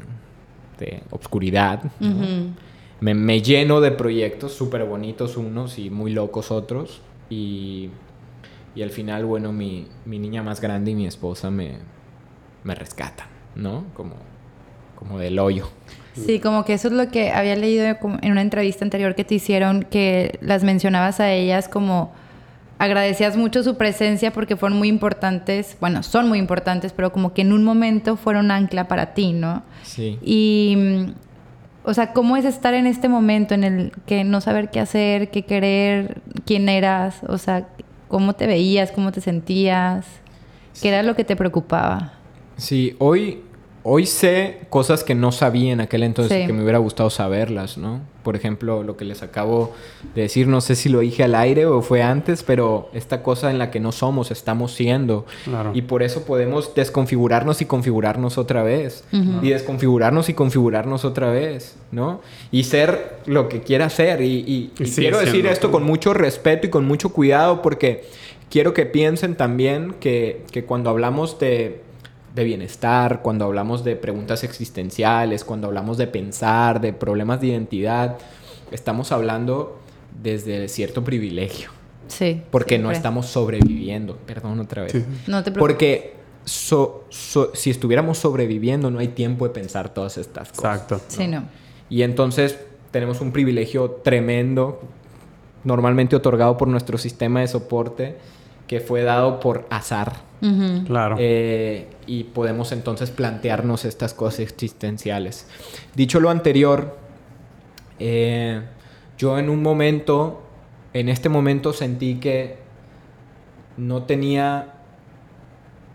de 0.79 1.03
obscuridad, 1.11 1.83
¿no? 1.99 2.07
uh 2.07 2.19
-huh. 3.01 3.13
me, 3.13 3.41
lleno 3.41 3.81
de 3.81 3.91
proyectos 3.91 4.53
súper 4.53 4.85
bonitos 4.85 5.37
unos 5.37 5.77
y 5.77 5.89
muy 5.89 6.11
locos 6.11 6.49
otros. 6.49 7.01
Y, 7.29 7.89
y 8.75 8.81
al 8.83 8.91
final, 8.91 9.25
bueno, 9.25 9.51
mi, 9.51 9.87
mi, 10.05 10.19
niña 10.19 10.43
más 10.43 10.61
grande 10.61 10.91
y 10.91 10.95
mi 10.95 11.07
esposa 11.07 11.49
me, 11.49 11.79
me 12.63 12.75
rescatan, 12.75 13.27
¿no? 13.55 13.85
Como, 13.93 14.15
como 15.07 15.19
del 15.19 15.39
hoyo. 15.39 15.69
Sí, 16.13 16.39
como 16.39 16.63
que 16.63 16.73
eso 16.73 16.87
es 16.87 16.93
lo 16.93 17.09
que 17.09 17.31
había 17.31 17.55
leído 17.55 17.85
en 17.85 18.31
una 18.31 18.41
entrevista 18.41 18.85
anterior 18.85 19.15
que 19.15 19.25
te 19.25 19.35
hicieron, 19.35 19.83
que 19.83 20.39
las 20.41 20.63
mencionabas 20.63 21.19
a 21.19 21.31
ellas 21.31 21.67
como 21.67 22.13
agradecías 22.77 23.37
mucho 23.37 23.63
su 23.63 23.75
presencia 23.75 24.31
porque 24.31 24.55
fueron 24.55 24.77
muy 24.77 24.87
importantes, 24.87 25.77
bueno, 25.79 26.03
son 26.03 26.27
muy 26.27 26.39
importantes, 26.39 26.93
pero 26.93 27.11
como 27.11 27.33
que 27.33 27.41
en 27.41 27.53
un 27.53 27.63
momento 27.63 28.17
fueron 28.17 28.51
ancla 28.51 28.87
para 28.87 29.13
ti, 29.13 29.33
¿no? 29.33 29.63
Sí. 29.83 30.17
Y, 30.21 31.07
o 31.83 31.93
sea, 31.93 32.13
¿cómo 32.13 32.37
es 32.37 32.45
estar 32.45 32.73
en 32.73 32.87
este 32.87 33.07
momento 33.07 33.53
en 33.53 33.63
el 33.63 33.91
que 34.05 34.23
no 34.23 34.41
saber 34.41 34.71
qué 34.71 34.79
hacer, 34.79 35.29
qué 35.31 35.43
querer, 35.43 36.21
quién 36.45 36.67
eras? 36.67 37.21
O 37.27 37.37
sea, 37.37 37.67
¿cómo 38.07 38.33
te 38.33 38.47
veías, 38.47 38.91
cómo 38.91 39.11
te 39.11 39.21
sentías? 39.21 40.05
¿Qué 40.81 40.89
era 40.89 41.03
lo 41.03 41.15
que 41.15 41.23
te 41.23 41.35
preocupaba? 41.35 42.13
Sí, 42.57 42.95
hoy 42.99 43.41
hoy 43.87 44.07
sé 44.07 44.61
cosas 44.71 45.03
que 45.03 45.13
no 45.13 45.31
sabía 45.31 45.71
en 45.71 45.79
aquel 45.79 46.01
entonces 46.01 46.47
que 46.47 46.51
me 46.51 46.63
hubiera 46.63 46.79
gustado 46.79 47.11
saberlas, 47.11 47.77
¿no? 47.77 48.01
Por 48.23 48.35
ejemplo, 48.35 48.81
lo 48.81 48.97
que 48.97 49.05
les 49.05 49.21
acabo 49.21 49.73
de 50.15 50.23
decir, 50.23 50.47
no 50.47 50.59
sé 50.59 50.75
si 50.75 50.89
lo 50.89 51.01
dije 51.01 51.23
al 51.23 51.35
aire 51.35 51.67
o 51.67 51.83
fue 51.83 52.01
antes, 52.01 52.41
pero 52.41 52.89
esta 52.93 53.21
cosa 53.21 53.51
en 53.51 53.59
la 53.59 53.69
que 53.69 53.79
no 53.79 53.91
somos, 53.91 54.31
estamos 54.31 54.73
siendo. 54.73 55.27
Y 55.75 55.83
por 55.83 56.01
eso 56.01 56.23
podemos 56.25 56.73
desconfigurarnos 56.73 57.61
y 57.61 57.65
configurarnos 57.65 58.39
otra 58.39 58.63
vez. 58.63 59.03
Y 59.11 59.49
desconfigurarnos 59.49 60.29
y 60.29 60.33
configurarnos 60.33 61.05
otra 61.05 61.29
vez, 61.29 61.77
¿no? 61.91 62.21
Y 62.51 62.63
ser 62.63 63.19
lo 63.27 63.47
que 63.49 63.61
quiera 63.61 63.91
ser. 63.91 64.19
Y, 64.23 64.71
quiero 64.95 65.19
decir 65.19 65.45
esto 65.45 65.71
con 65.71 65.83
mucho 65.83 66.15
respeto 66.15 66.65
y 66.65 66.69
con 66.71 66.87
mucho 66.87 67.09
cuidado 67.09 67.61
porque 67.61 68.05
quiero 68.49 68.73
que 68.73 68.87
piensen 68.87 69.35
también 69.35 69.93
que, 69.99 70.43
que 70.51 70.65
cuando 70.65 70.89
hablamos 70.89 71.37
de 71.37 71.84
de 72.35 72.43
bienestar, 72.43 73.21
cuando 73.21 73.45
hablamos 73.45 73.83
de 73.85 73.95
preguntas 73.95 74.43
existenciales, 74.43 75.45
cuando 75.45 75.67
hablamos 75.67 75.97
de 75.97 76.07
pensar, 76.07 76.81
de 76.81 76.91
problemas 76.91 77.39
de 77.39 77.47
identidad, 77.47 78.17
estamos 78.71 79.13
hablando 79.13 79.79
desde 80.21 80.67
cierto 80.67 81.03
privilegio. 81.03 81.69
Sí. 82.07 82.41
Porque 82.51 82.77
no 82.77 82.91
estamos 82.91 83.27
sobreviviendo. 83.27 84.17
Perdón 84.27 84.59
otra 84.59 84.83
vez. 84.83 84.93
No 85.27 85.43
te 85.43 85.51
preocupes. 85.51 85.59
Porque 85.59 86.15
si 86.43 87.69
estuviéramos 87.69 88.17
sobreviviendo, 88.17 88.91
no 88.91 88.99
hay 88.99 89.07
tiempo 89.07 89.47
de 89.47 89.53
pensar 89.53 89.93
todas 89.93 90.17
estas 90.17 90.49
cosas. 90.49 90.81
Exacto. 90.81 91.01
Sí, 91.07 91.27
no. 91.27 91.45
Y 91.89 92.01
entonces 92.03 92.59
tenemos 92.91 93.21
un 93.21 93.31
privilegio 93.31 93.89
tremendo, 94.03 94.81
normalmente 95.63 96.15
otorgado 96.15 96.57
por 96.57 96.67
nuestro 96.67 96.97
sistema 96.97 97.39
de 97.39 97.47
soporte, 97.47 98.17
que 98.67 98.79
fue 98.79 99.03
dado 99.03 99.39
por 99.39 99.67
azar. 99.69 100.25
Claro. 100.85 101.15
Eh, 101.17 101.87
y 102.05 102.25
podemos 102.25 102.71
entonces 102.71 103.09
plantearnos 103.09 103.83
estas 103.83 104.13
cosas 104.13 104.41
existenciales. 104.41 105.47
Dicho 105.95 106.19
lo 106.19 106.29
anterior, 106.29 106.97
eh, 107.99 108.61
yo 109.17 109.39
en 109.39 109.49
un 109.49 109.63
momento, 109.63 110.43
en 110.93 111.09
este 111.09 111.29
momento 111.29 111.73
sentí 111.73 112.15
que 112.15 112.57
no 113.77 114.03
tenía, 114.03 114.73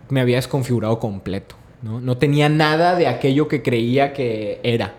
me 0.09 0.21
había 0.21 0.37
desconfigurado 0.37 0.99
completo, 0.99 1.55
¿no? 1.83 2.01
No 2.01 2.17
tenía 2.17 2.49
nada 2.49 2.97
de 2.97 3.07
aquello 3.07 3.47
que 3.47 3.63
creía 3.63 4.13
que 4.13 4.59
era. 4.65 4.95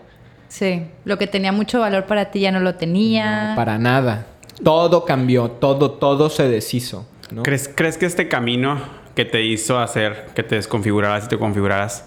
Sí, 0.48 0.84
lo 1.04 1.18
que 1.18 1.26
tenía 1.26 1.52
mucho 1.52 1.80
valor 1.80 2.06
para 2.06 2.30
ti 2.30 2.40
ya 2.40 2.52
no 2.52 2.60
lo 2.60 2.76
tenía. 2.76 3.52
para 3.56 3.78
nada. 3.78 4.26
Todo 4.62 5.04
cambió, 5.04 5.50
todo, 5.50 5.92
todo 5.92 6.30
se 6.30 6.48
deshizo. 6.48 7.06
¿Crees, 7.42 7.70
¿Crees 7.74 7.98
que 7.98 8.06
este 8.06 8.28
camino 8.28 8.80
que 9.14 9.24
te 9.24 9.42
hizo 9.42 9.78
hacer 9.78 10.26
que 10.34 10.42
te 10.42 10.56
desconfiguraras 10.56 11.24
y 11.24 11.28
te 11.28 11.38
configuraras? 11.38 12.04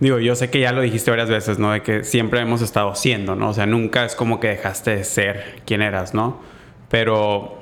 Digo, 0.00 0.18
yo 0.18 0.34
sé 0.34 0.50
que 0.50 0.58
ya 0.58 0.72
lo 0.72 0.80
dijiste 0.80 1.10
varias 1.12 1.28
veces, 1.28 1.60
¿no? 1.60 1.70
De 1.70 1.82
que 1.82 2.02
siempre 2.02 2.40
hemos 2.40 2.60
estado 2.60 2.94
siendo, 2.96 3.36
¿no? 3.36 3.50
O 3.50 3.54
sea, 3.54 3.66
nunca 3.66 4.04
es 4.04 4.16
como 4.16 4.40
que 4.40 4.48
dejaste 4.48 4.96
de 4.96 5.04
ser 5.04 5.60
quien 5.64 5.80
eras, 5.80 6.12
¿no? 6.12 6.40
Pero, 6.88 7.58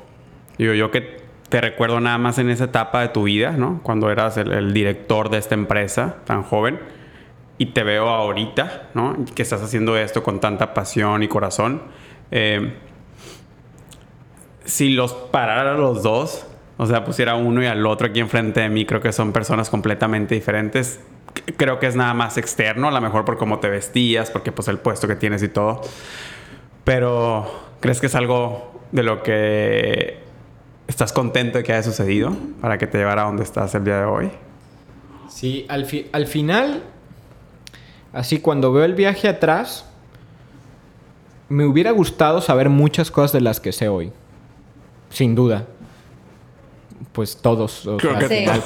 digo, 0.56 0.72
yo 0.72 0.90
que 0.90 1.20
te 1.50 1.60
recuerdo 1.60 2.00
nada 2.00 2.16
más 2.16 2.38
en 2.38 2.48
esa 2.48 2.64
etapa 2.64 3.02
de 3.02 3.08
tu 3.08 3.24
vida, 3.24 3.52
¿no? 3.52 3.80
Cuando 3.82 4.10
eras 4.10 4.38
el, 4.38 4.72
director 4.72 5.28
de 5.28 5.36
esta 5.36 5.54
empresa 5.54 6.16
tan 6.24 6.42
joven 6.42 6.78
y 7.58 7.66
te 7.66 7.82
veo 7.82 8.08
ahorita, 8.08 8.88
¿no? 8.94 9.16
Que 9.34 9.42
estás 9.42 9.60
haciendo 9.60 9.98
esto 9.98 10.22
con 10.22 10.40
tanta 10.40 10.72
pasión 10.72 11.22
y 11.22 11.28
corazón. 11.28 11.82
Eh, 12.30 12.72
si 14.64 14.90
los 14.90 15.12
parara 15.12 15.74
los 15.74 16.02
dos, 16.02 16.46
o 16.82 16.86
sea, 16.86 17.04
pusiera 17.04 17.34
uno 17.34 17.62
y 17.62 17.66
al 17.66 17.84
otro 17.84 18.06
aquí 18.06 18.20
enfrente 18.20 18.60
de 18.60 18.70
mí, 18.70 18.86
creo 18.86 19.02
que 19.02 19.12
son 19.12 19.34
personas 19.34 19.68
completamente 19.68 20.34
diferentes. 20.34 20.98
Creo 21.58 21.78
que 21.78 21.86
es 21.86 21.94
nada 21.94 22.14
más 22.14 22.38
externo, 22.38 22.88
a 22.88 22.90
lo 22.90 23.02
mejor 23.02 23.26
por 23.26 23.36
cómo 23.36 23.58
te 23.58 23.68
vestías, 23.68 24.30
porque 24.30 24.50
pues 24.50 24.66
el 24.68 24.78
puesto 24.78 25.06
que 25.06 25.14
tienes 25.14 25.42
y 25.42 25.48
todo. 25.48 25.82
Pero, 26.84 27.44
¿crees 27.80 28.00
que 28.00 28.06
es 28.06 28.14
algo 28.14 28.80
de 28.92 29.02
lo 29.02 29.22
que 29.22 30.20
estás 30.88 31.12
contento 31.12 31.58
de 31.58 31.64
que 31.64 31.74
haya 31.74 31.82
sucedido 31.82 32.34
para 32.62 32.78
que 32.78 32.86
te 32.86 32.96
llevara 32.96 33.24
a 33.24 33.26
donde 33.26 33.42
estás 33.42 33.74
el 33.74 33.84
día 33.84 33.98
de 33.98 34.06
hoy? 34.06 34.30
Sí, 35.28 35.66
al, 35.68 35.86
al 36.12 36.26
final, 36.26 36.82
así 38.14 38.40
cuando 38.40 38.72
veo 38.72 38.86
el 38.86 38.94
viaje 38.94 39.28
atrás, 39.28 39.84
me 41.50 41.66
hubiera 41.66 41.90
gustado 41.90 42.40
saber 42.40 42.70
muchas 42.70 43.10
cosas 43.10 43.32
de 43.32 43.42
las 43.42 43.60
que 43.60 43.72
sé 43.72 43.88
hoy. 43.88 44.12
Sin 45.10 45.34
duda 45.34 45.66
pues 47.12 47.36
todos 47.36 47.88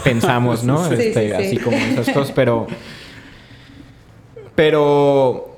pensamos, 0.02 0.64
¿no? 0.64 0.86
Este, 0.92 1.34
así 1.34 1.58
como 1.58 1.76
esas 1.76 2.10
cosas, 2.10 2.32
pero... 2.32 2.66
Pero... 4.54 5.50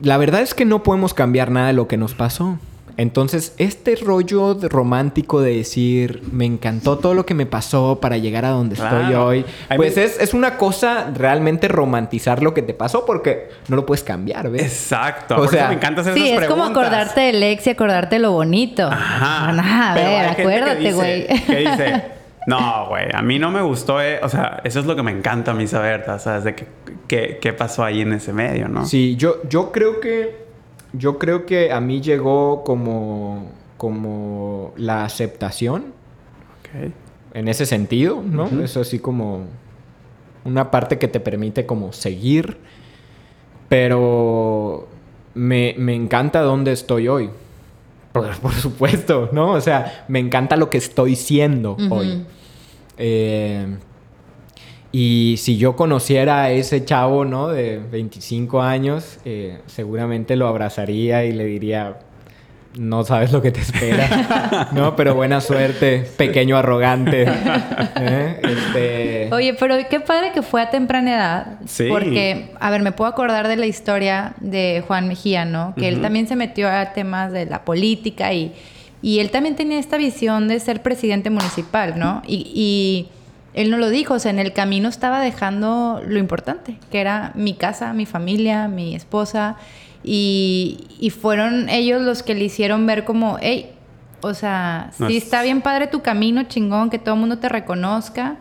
La 0.00 0.16
verdad 0.16 0.40
es 0.40 0.54
que 0.54 0.64
no 0.64 0.82
podemos 0.82 1.12
cambiar 1.12 1.50
nada 1.50 1.68
de 1.68 1.72
lo 1.74 1.86
que 1.86 1.98
nos 1.98 2.14
pasó. 2.14 2.58
Entonces, 3.00 3.54
este 3.56 3.96
rollo 3.96 4.58
romántico 4.60 5.40
de 5.40 5.56
decir, 5.56 6.20
me 6.32 6.44
encantó 6.44 6.98
todo 6.98 7.14
lo 7.14 7.24
que 7.24 7.32
me 7.32 7.46
pasó 7.46 7.98
para 7.98 8.18
llegar 8.18 8.44
a 8.44 8.50
donde 8.50 8.74
estoy 8.74 9.14
hoy, 9.14 9.46
pues 9.74 9.96
es, 9.96 10.34
una 10.34 10.58
cosa 10.58 11.10
realmente 11.14 11.66
romantizar 11.66 12.42
lo 12.42 12.52
que 12.52 12.60
te 12.60 12.74
pasó 12.74 13.06
porque 13.06 13.48
no 13.68 13.76
lo 13.76 13.86
puedes 13.86 14.04
cambiar, 14.04 14.50
¿ves? 14.50 14.64
Exacto. 14.64 15.40
O 15.40 15.48
sea, 15.48 15.68
me 15.68 15.76
encanta 15.76 16.02
hacer 16.02 16.12
sí, 16.12 16.28
es 16.28 16.44
como 16.46 16.62
acordarte 16.62 17.22
del 17.22 17.42
ex 17.42 17.66
y 17.68 17.70
acordarte 17.70 18.18
lo 18.18 18.32
bonito. 18.32 18.86
Ajá. 18.86 19.48
a 19.92 19.94
ver, 19.94 20.26
acuérdate, 20.26 20.92
güey. 20.92 21.26
¿Qué 21.46 21.56
dice? 21.56 22.02
No, 22.46 22.86
güey, 22.88 23.04
a 23.12 23.20
mí 23.20 23.38
no 23.38 23.50
me 23.50 23.60
gustó, 23.60 24.00
eh, 24.00 24.18
o 24.22 24.28
sea, 24.28 24.62
eso 24.64 24.80
es 24.80 24.86
lo 24.86 24.96
que 24.96 25.02
me 25.02 25.10
encanta 25.10 25.50
a 25.50 25.54
mí 25.54 25.66
saber, 25.66 26.06
¿sabes? 26.18 26.44
De 26.44 26.54
qué, 27.06 27.38
qué 27.40 27.52
pasó 27.52 27.84
ahí 27.84 28.00
en 28.00 28.14
ese 28.14 28.32
medio, 28.32 28.66
¿no? 28.66 28.86
Sí, 28.86 29.14
yo, 29.16 29.42
yo 29.48 29.70
creo 29.70 30.00
que 30.00 30.39
yo 30.92 31.18
creo 31.18 31.46
que 31.46 31.72
a 31.72 31.80
mí 31.80 32.00
llegó 32.00 32.64
como, 32.64 33.46
como 33.76 34.72
la 34.76 35.04
aceptación. 35.04 35.98
En 37.34 37.48
ese 37.48 37.66
sentido, 37.66 38.22
¿no? 38.22 38.46
Es 38.62 38.76
así 38.76 39.00
como 39.00 39.44
una 40.44 40.70
parte 40.70 40.98
que 40.98 41.08
te 41.08 41.18
permite 41.18 41.66
como 41.66 41.92
seguir. 41.92 42.58
Pero 43.68 44.88
me, 45.34 45.70
encanta 45.94 46.40
dónde 46.42 46.72
estoy 46.72 47.08
hoy. 47.08 47.30
Por, 48.12 48.52
supuesto, 48.54 49.28
¿no? 49.32 49.52
O 49.52 49.60
sea, 49.60 50.04
me 50.08 50.18
encanta 50.18 50.56
lo 50.56 50.70
que 50.70 50.78
estoy 50.78 51.14
siendo 51.14 51.76
hoy. 51.90 52.24
Eh, 52.98 53.66
y 54.92 55.36
si 55.38 55.56
yo 55.56 55.76
conociera 55.76 56.42
a 56.42 56.50
ese 56.50 56.84
chavo, 56.84 57.24
¿no? 57.24 57.48
De 57.48 57.78
25 57.78 58.60
años, 58.60 59.18
eh, 59.24 59.60
seguramente 59.66 60.34
lo 60.34 60.48
abrazaría 60.48 61.24
y 61.24 61.32
le 61.32 61.44
diría, 61.44 61.98
no 62.76 63.04
sabes 63.04 63.30
lo 63.30 63.40
que 63.40 63.52
te 63.52 63.60
espera, 63.60 64.68
¿no? 64.72 64.96
Pero 64.96 65.14
buena 65.14 65.40
suerte, 65.40 66.04
pequeño 66.16 66.56
arrogante. 66.56 67.22
¿eh? 67.22 68.40
Este... 68.42 69.28
Oye, 69.32 69.54
pero 69.54 69.76
qué 69.88 70.00
padre 70.00 70.32
que 70.32 70.42
fue 70.42 70.60
a 70.60 70.70
temprana 70.70 71.14
edad. 71.14 71.46
Sí. 71.66 71.86
Porque, 71.88 72.50
a 72.58 72.70
ver, 72.70 72.82
me 72.82 72.90
puedo 72.90 73.08
acordar 73.08 73.46
de 73.46 73.54
la 73.54 73.66
historia 73.66 74.34
de 74.40 74.82
Juan 74.88 75.06
Mejía, 75.06 75.44
¿no? 75.44 75.72
Que 75.76 75.86
él 75.86 76.00
también 76.00 76.26
se 76.26 76.34
metió 76.34 76.68
a 76.68 76.92
temas 76.94 77.30
de 77.30 77.46
la 77.46 77.64
política 77.64 78.32
y, 78.32 78.52
y 79.02 79.20
él 79.20 79.30
también 79.30 79.54
tenía 79.54 79.78
esta 79.78 79.98
visión 79.98 80.48
de 80.48 80.58
ser 80.58 80.82
presidente 80.82 81.30
municipal, 81.30 81.96
¿no? 81.96 82.22
y 82.26 83.08
él 83.52 83.70
no 83.70 83.78
lo 83.78 83.90
dijo, 83.90 84.14
o 84.14 84.18
sea, 84.18 84.30
en 84.30 84.38
el 84.38 84.52
camino 84.52 84.88
estaba 84.88 85.20
dejando 85.20 86.00
lo 86.06 86.18
importante, 86.18 86.78
que 86.90 87.00
era 87.00 87.32
mi 87.34 87.54
casa, 87.54 87.92
mi 87.92 88.06
familia, 88.06 88.68
mi 88.68 88.94
esposa, 88.94 89.56
y, 90.02 91.12
fueron 91.20 91.68
ellos 91.68 92.00
los 92.00 92.22
que 92.22 92.34
le 92.34 92.44
hicieron 92.44 92.86
ver 92.86 93.04
como, 93.04 93.38
hey, 93.40 93.72
o 94.22 94.34
sea, 94.34 94.90
sí 94.96 95.16
está 95.16 95.42
bien 95.42 95.62
padre 95.62 95.86
tu 95.86 96.02
camino, 96.02 96.44
chingón, 96.44 96.90
que 96.90 96.98
todo 96.98 97.14
el 97.14 97.20
mundo 97.20 97.38
te 97.38 97.48
reconozca, 97.48 98.36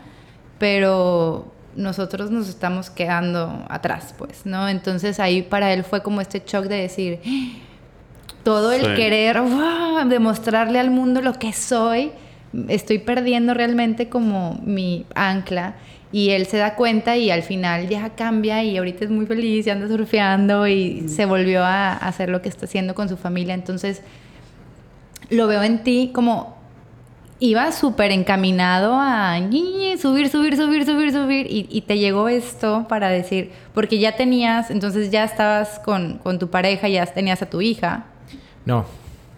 pero 0.57 1.51
nosotros 1.75 2.31
nos 2.31 2.49
estamos 2.49 2.89
quedando 2.89 3.65
atrás, 3.69 4.13
pues, 4.17 4.45
¿no? 4.45 4.67
Entonces 4.67 5.19
ahí 5.19 5.41
para 5.41 5.73
él 5.73 5.83
fue 5.83 6.03
como 6.03 6.21
este 6.21 6.43
shock 6.45 6.65
de 6.65 6.75
decir, 6.75 7.19
todo 8.43 8.71
el 8.71 8.95
querer 8.95 9.41
demostrarle 10.07 10.79
al 10.79 10.91
mundo 10.91 11.21
lo 11.21 11.33
que 11.33 11.53
soy, 11.53 12.11
estoy 12.67 12.99
perdiendo 12.99 13.53
realmente 13.53 14.09
como 14.09 14.59
mi 14.63 15.05
ancla. 15.15 15.75
Y 16.11 16.31
él 16.31 16.47
se 16.47 16.57
da 16.57 16.75
cuenta 16.75 17.17
y 17.17 17.29
al 17.29 17.43
final 17.43 17.87
ya 17.87 18.09
cambia 18.09 18.63
y 18.63 18.77
ahorita 18.77 19.05
es 19.05 19.11
muy 19.11 19.27
feliz 19.27 19.67
y 19.67 19.69
anda 19.69 19.87
surfeando 19.87 20.67
y 20.67 21.07
se 21.07 21.25
volvió 21.25 21.63
a 21.63 21.93
hacer 21.93 22.29
lo 22.29 22.41
que 22.41 22.49
está 22.49 22.65
haciendo 22.65 22.95
con 22.95 23.09
su 23.09 23.15
familia. 23.15 23.53
Entonces, 23.53 24.01
lo 25.29 25.45
veo 25.45 25.61
en 25.61 25.83
ti 25.83 26.11
como 26.13 26.57
iba 27.39 27.71
súper 27.71 28.11
encaminado 28.11 28.95
a 28.99 29.37
subir, 29.97 30.29
subir, 30.29 30.57
subir, 30.57 30.85
subir, 30.85 31.11
subir 31.11 31.47
y, 31.49 31.81
te 31.81 31.97
llegó 31.97 32.27
esto 32.27 32.85
para 32.89 33.09
decir, 33.09 33.51
porque 33.73 33.97
ya 33.99 34.15
tenías, 34.15 34.69
entonces 34.71 35.09
ya 35.09 35.23
estabas 35.23 35.79
con, 35.79 36.17
con 36.17 36.37
tu 36.37 36.49
pareja, 36.49 36.89
ya 36.89 37.05
tenías 37.05 37.41
a 37.41 37.49
tu 37.49 37.61
hija. 37.61 38.05
No. 38.65 38.85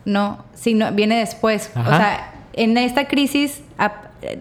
No, 0.03 0.45
sino 0.55 0.91
viene 0.91 1.19
después. 1.19 1.71
O 1.75 1.85
sea, 1.85 2.33
en 2.53 2.77
esta 2.77 3.07
crisis 3.07 3.61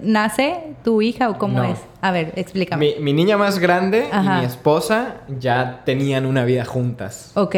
nace 0.02 0.74
tu 0.84 1.02
hija 1.02 1.30
o 1.30 1.38
cómo 1.38 1.62
es? 1.62 1.78
A 2.00 2.10
ver, 2.10 2.32
explícame. 2.36 2.96
Mi, 3.00 3.12
niña 3.12 3.36
más 3.36 3.58
grande 3.58 4.08
y 4.12 4.28
mi 4.28 4.44
esposa 4.44 5.16
ya 5.38 5.82
tenían 5.84 6.26
una 6.26 6.44
vida 6.44 6.64
juntas. 6.64 7.32
Ok. 7.34 7.56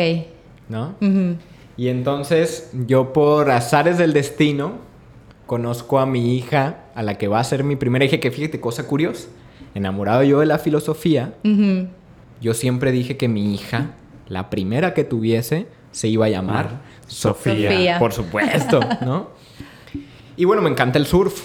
¿No? 0.69 0.95
Y 1.77 1.89
entonces 1.89 2.71
yo 2.87 3.13
por 3.13 3.51
azares 3.51 3.99
del 3.99 4.13
destino 4.13 4.73
conozco 5.47 5.99
a 5.99 6.07
mi 6.07 6.37
hija, 6.37 6.77
a 6.95 7.03
la 7.03 7.19
que 7.19 7.29
va 7.29 7.41
a 7.41 7.45
ser 7.45 7.65
mi 7.65 7.77
primera 7.77 8.05
hija, 8.05 8.19
que 8.19 8.31
fíjate, 8.31 8.61
cosa 8.61 8.87
curiosa, 8.87 9.29
enamorado 9.75 10.23
yo 10.23 10.41
de 10.41 10.47
la 10.47 10.59
filosofía, 10.59 11.35
yo 12.41 12.55
siempre 12.55 12.93
dije 12.93 13.17
que 13.17 13.29
mi 13.29 13.55
hija, 13.55 13.91
la 14.29 14.51
primera 14.51 14.95
que 14.95 15.05
tuviese, 15.05 15.67
se 15.91 16.09
iba 16.09 16.27
a 16.27 16.29
llamar 16.29 16.81
Sofía. 17.07 17.99
Por 17.99 18.13
supuesto, 18.13 18.81
¿no? 19.05 19.29
Y 20.43 20.45
bueno, 20.45 20.61
me 20.61 20.71
encanta 20.71 20.99
el 20.99 21.07
surf, 21.07 21.41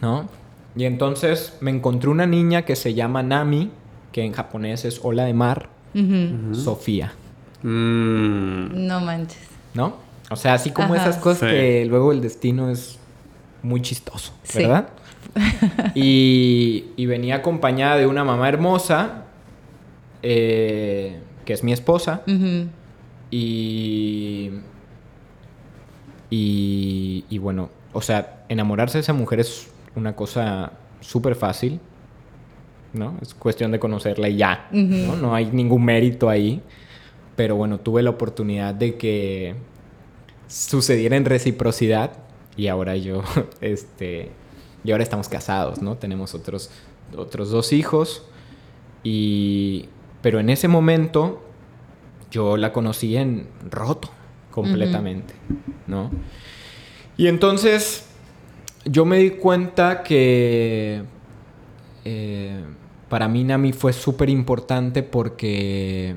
¿no? 0.00 0.28
Y 0.76 0.84
entonces 0.84 1.54
me 1.60 1.72
encontré 1.72 2.08
una 2.08 2.26
niña 2.26 2.62
que 2.62 2.76
se 2.76 2.94
llama 2.94 3.24
Nami, 3.24 3.72
que 4.12 4.22
en 4.22 4.32
japonés 4.34 4.84
es 4.84 5.00
ola 5.02 5.24
de 5.24 5.34
mar, 5.34 5.68
Sofía. 6.52 7.12
Mm. 7.64 8.86
No 8.86 9.00
manches. 9.00 9.42
¿No? 9.74 9.96
O 10.30 10.36
sea, 10.36 10.54
así 10.54 10.70
como 10.70 10.94
esas 10.94 11.16
cosas 11.16 11.50
que 11.50 11.86
luego 11.86 12.12
el 12.12 12.20
destino 12.20 12.70
es 12.70 13.00
muy 13.64 13.82
chistoso, 13.82 14.32
¿verdad? 14.54 14.90
y, 15.96 17.04
venía 17.04 17.34
acompañada 17.34 17.96
de 17.96 18.06
una 18.06 18.22
mamá 18.22 18.48
hermosa, 18.48 19.24
eh, 20.22 21.18
que 21.44 21.52
es 21.52 21.64
mi 21.64 21.72
esposa, 21.72 22.22
y, 23.32 24.52
y, 26.30 27.38
bueno, 27.38 27.70
o 27.92 28.00
sea, 28.00 28.44
enamorarse 28.48 28.98
de 28.98 29.02
esa 29.02 29.12
mujer 29.12 29.40
es 29.40 29.68
una 29.94 30.14
cosa 30.14 30.72
súper 31.00 31.34
fácil, 31.34 31.80
¿no? 32.92 33.16
Es 33.22 33.34
cuestión 33.34 33.70
de 33.72 33.78
conocerla 33.78 34.28
y 34.28 34.36
ya, 34.36 34.68
¿no? 34.72 35.16
No 35.16 35.34
hay 35.34 35.46
ningún 35.46 35.84
mérito 35.84 36.28
ahí. 36.28 36.62
Pero 37.36 37.54
bueno, 37.54 37.78
tuve 37.78 38.02
la 38.02 38.10
oportunidad 38.10 38.74
de 38.74 38.96
que 38.96 39.54
sucediera 40.48 41.16
en 41.16 41.24
reciprocidad 41.24 42.12
y 42.56 42.66
ahora 42.66 42.96
yo, 42.96 43.22
este, 43.60 44.32
y 44.82 44.90
ahora 44.90 45.04
estamos 45.04 45.28
casados, 45.28 45.80
¿no? 45.80 45.96
Tenemos 45.96 46.34
otros, 46.34 46.70
otros 47.16 47.50
dos 47.50 47.72
hijos 47.72 48.24
y, 49.04 49.88
pero 50.22 50.40
en 50.40 50.50
ese 50.50 50.66
momento 50.66 51.42
yo 52.30 52.56
la 52.56 52.72
conocí 52.72 53.16
en 53.16 53.46
roto 53.70 54.10
completamente, 54.50 55.34
¿no? 55.86 56.10
Y 57.18 57.26
entonces 57.26 58.06
yo 58.84 59.04
me 59.04 59.18
di 59.18 59.30
cuenta 59.30 60.02
que 60.04 61.02
eh, 62.04 62.64
para 63.08 63.28
mí 63.28 63.42
Nami 63.42 63.72
fue 63.72 63.92
súper 63.92 64.30
importante 64.30 65.02
porque 65.02 66.16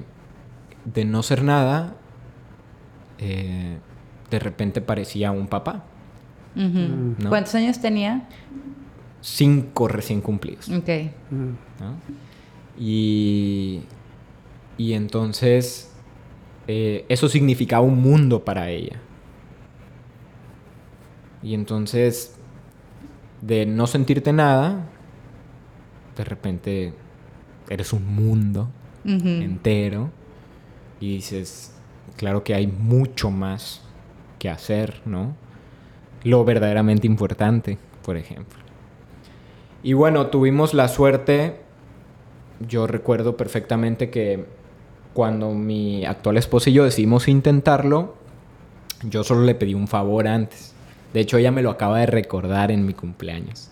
de 0.85 1.03
no 1.05 1.23
ser 1.23 1.43
nada, 1.43 1.95
eh, 3.17 3.77
de 4.29 4.39
repente 4.39 4.79
parecía 4.79 5.31
un 5.31 5.47
papá. 5.47 5.83
¿Cuántos 7.27 7.55
años 7.55 7.81
tenía? 7.81 8.29
Cinco 9.21 9.87
recién 9.87 10.21
cumplidos. 10.21 10.69
Ok. 10.69 10.89
Y, 12.77 13.81
y 14.77 14.93
entonces 14.93 15.91
eh, 16.67 17.05
eso 17.09 17.27
significaba 17.27 17.81
un 17.81 17.99
mundo 18.01 18.45
para 18.45 18.69
ella. 18.69 18.99
Y 21.43 21.53
entonces, 21.53 22.35
de 23.41 23.65
no 23.65 23.87
sentirte 23.87 24.31
nada, 24.33 24.87
de 26.15 26.23
repente 26.23 26.93
eres 27.69 27.93
un 27.93 28.15
mundo 28.15 28.69
entero 29.03 30.11
y 30.99 31.15
dices, 31.15 31.73
claro 32.17 32.43
que 32.43 32.53
hay 32.53 32.67
mucho 32.67 33.31
más 33.31 33.81
que 34.37 34.49
hacer, 34.49 35.01
¿no? 35.05 35.35
Lo 36.23 36.45
verdaderamente 36.45 37.07
importante, 37.07 37.77
por 38.03 38.17
ejemplo. 38.17 38.59
Y 39.83 39.93
bueno, 39.93 40.27
tuvimos 40.27 40.75
la 40.75 40.87
suerte, 40.87 41.61
yo 42.67 42.85
recuerdo 42.85 43.35
perfectamente 43.35 44.11
que 44.11 44.45
cuando 45.13 45.51
mi 45.51 46.05
actual 46.05 46.37
esposa 46.37 46.69
y 46.69 46.73
yo 46.73 46.83
decidimos 46.83 47.27
intentarlo, 47.27 48.15
yo 49.09 49.23
solo 49.23 49.41
le 49.41 49.55
pedí 49.55 49.73
un 49.73 49.87
favor 49.87 50.27
antes. 50.27 50.75
De 51.13 51.19
hecho, 51.19 51.37
ella 51.37 51.51
me 51.51 51.61
lo 51.61 51.69
acaba 51.69 51.99
de 51.99 52.05
recordar 52.05 52.71
en 52.71 52.85
mi 52.85 52.93
cumpleaños. 52.93 53.69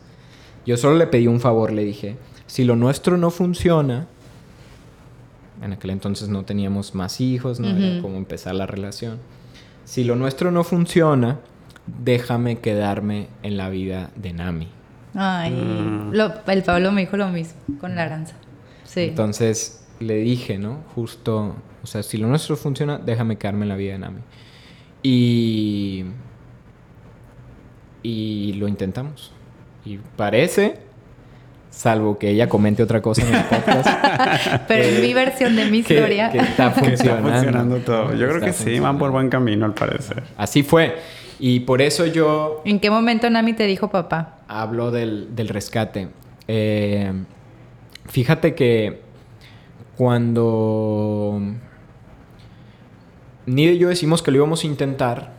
Yo 0.66 0.78
solo 0.78 0.98
le 0.98 1.08
pedí 1.08 1.28
un 1.28 1.40
favor, 1.40 1.72
le 1.72 1.84
dije, 1.84 2.18
si 2.48 2.64
lo 2.64 2.76
nuestro 2.76 3.18
no 3.18 3.32
funciona, 3.32 4.08
en 5.62 5.74
aquel 5.74 5.92
entonces 5.92 6.30
no 6.30 6.44
teníamos 6.44 6.96
más 6.96 7.22
hijos, 7.22 7.60
no 7.60 7.70
era 7.70 8.02
cómo 8.02 8.18
empezar 8.18 8.56
la 8.56 8.66
relación. 8.66 9.20
Si 9.86 10.04
lo 10.04 10.16
nuestro 10.16 10.52
no 10.52 10.64
funciona, 10.64 11.40
déjame 11.86 12.60
quedarme 12.60 13.28
en 13.44 13.58
la 13.58 13.70
vida 13.70 14.12
de 14.16 14.34
Nami. 14.34 14.68
Ay, 15.16 15.52
mm. 15.52 16.14
el 16.48 16.64
Pablo 16.64 16.92
me 16.92 17.02
dijo 17.02 17.18
lo 17.18 17.30
mismo 17.30 17.60
con 17.80 17.96
la 17.96 18.04
aranza. 18.04 18.36
Sí. 18.84 19.02
Entonces 19.02 19.88
le 20.00 20.16
dije, 20.16 20.58
¿no? 20.58 20.84
Justo, 20.96 21.56
o 21.84 21.88
sea, 21.88 22.04
si 22.04 22.18
lo 22.18 22.28
nuestro 22.28 22.56
funciona, 22.56 22.98
déjame 23.00 23.38
quedarme 23.38 23.66
en 23.66 23.70
la 23.70 23.76
vida 23.76 23.94
de 23.94 24.00
Nami. 24.00 24.22
Y. 25.04 26.06
Y 28.04 28.54
lo 28.54 28.68
intentamos. 28.68 29.32
Y 29.86 29.98
parece 30.16 30.90
salvo 31.70 32.18
que 32.18 32.30
ella 32.30 32.50
comente 32.50 32.84
otra 32.84 33.02
cosa 33.02 33.26
en 33.26 33.34
el 33.34 33.44
podcast. 33.46 33.90
Pero 34.68 34.84
en 34.84 35.02
mi 35.02 35.14
versión 35.14 35.56
de 35.56 35.66
mi 35.66 35.80
historia. 35.80 36.30
Que, 36.30 36.40
está, 36.40 36.72
funcionando. 36.72 37.78
todo. 37.78 38.14
Yo 38.16 38.28
creo 38.28 38.42
que 38.42 38.54
sí, 38.54 38.80
van 38.80 38.98
por 38.98 39.12
buen 39.12 39.30
camino 39.30 39.66
al 39.66 39.74
parecer. 39.74 40.24
Así 40.38 40.64
fue. 40.64 40.98
Y 41.40 41.62
por 41.62 41.82
eso 41.82 42.06
yo... 42.06 42.62
¿En 42.66 42.80
qué 42.80 42.90
momento 42.90 43.30
Nami 43.30 43.54
te 43.54 43.66
dijo 43.66 43.90
papá? 43.90 44.40
Hablo 44.48 44.92
del, 44.92 45.30
rescate. 45.48 46.10
Eh, 46.48 47.14
fíjate 48.08 48.56
que 48.56 49.02
cuando 49.96 51.42
Nid 53.46 53.72
y 53.72 53.78
yo 53.78 53.88
decimos 53.88 54.22
que 54.22 54.32
lo 54.32 54.38
íbamos 54.38 54.64
a 54.64 54.68
intentar, 54.68 55.32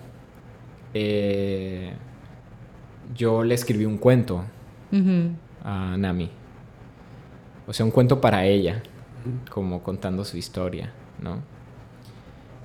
eh, 0.94 1.92
yo 3.14 3.42
le 3.44 3.54
escribí 3.54 3.84
un 3.84 3.98
cuento 3.98 4.44
a 5.64 5.96
Nami. 5.96 6.30
O 7.66 7.72
sea, 7.72 7.84
un 7.84 7.92
cuento 7.92 8.20
para 8.20 8.44
ella, 8.44 8.82
como 9.50 9.82
contando 9.82 10.24
su 10.24 10.36
historia, 10.36 10.92
¿no? 11.20 11.38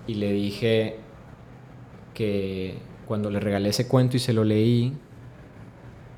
Y 0.08 0.16
le 0.16 0.32
dije 0.32 0.98
que 2.14 2.78
cuando 3.06 3.30
le 3.30 3.40
regalé 3.40 3.70
ese 3.70 3.88
cuento 3.88 4.18
y 4.18 4.20
se 4.20 4.34
lo 4.34 4.44
leí, 4.44 4.94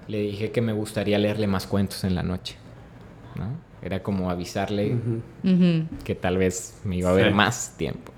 le 0.07 0.21
dije 0.21 0.51
que 0.51 0.61
me 0.61 0.71
gustaría 0.71 1.19
leerle 1.19 1.47
más 1.47 1.67
cuentos 1.67 2.03
en 2.05 2.15
la 2.15 2.23
noche, 2.23 2.55
¿no? 3.35 3.67
Era 3.81 4.01
como 4.01 4.29
avisarle 4.29 4.97
que 6.03 6.15
tal 6.15 6.37
vez 6.37 6.79
me 6.83 6.95
iba 6.97 7.09
a 7.09 7.13
ver 7.13 7.33
más 7.33 7.75
tiempo. 7.77 8.11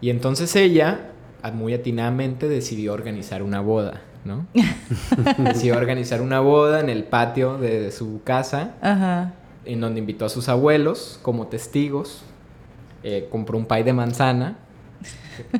Y 0.00 0.10
entonces 0.10 0.54
ella, 0.56 1.12
muy 1.54 1.74
atinadamente, 1.74 2.48
decidió 2.48 2.92
organizar 2.92 3.42
una 3.42 3.60
boda. 3.60 4.02
¿No? 4.24 4.46
Decidió 5.38 5.76
organizar 5.76 6.22
una 6.22 6.40
boda 6.40 6.80
en 6.80 6.88
el 6.88 7.04
patio 7.04 7.58
de 7.58 7.90
su 7.92 8.22
casa, 8.24 8.74
en 9.64 9.80
donde 9.80 10.00
invitó 10.00 10.24
a 10.24 10.28
sus 10.28 10.48
abuelos 10.48 11.18
como 11.22 11.46
testigos. 11.46 12.22
Eh, 13.04 13.28
compró 13.30 13.56
un 13.56 13.66
pay 13.66 13.84
de 13.84 13.92
manzana, 13.92 14.58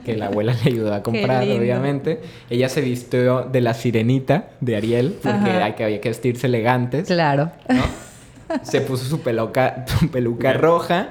que 0.04 0.16
la 0.16 0.26
abuela 0.26 0.54
le 0.54 0.70
ayudó 0.70 0.94
a 0.94 1.02
comprar, 1.02 1.44
obviamente. 1.44 2.20
Ella 2.50 2.68
se 2.68 2.80
vistió 2.80 3.42
de 3.42 3.60
la 3.60 3.74
sirenita 3.74 4.50
de 4.60 4.76
Ariel, 4.76 5.18
porque 5.22 5.50
hay 5.50 5.72
que, 5.74 5.84
había 5.84 6.00
que 6.00 6.08
vestirse 6.08 6.46
elegantes. 6.46 7.06
Claro. 7.06 7.50
Se 8.62 8.80
puso 8.80 9.04
su, 9.04 9.20
peluca, 9.20 9.84
peluca 10.12 10.52
roja 10.54 11.10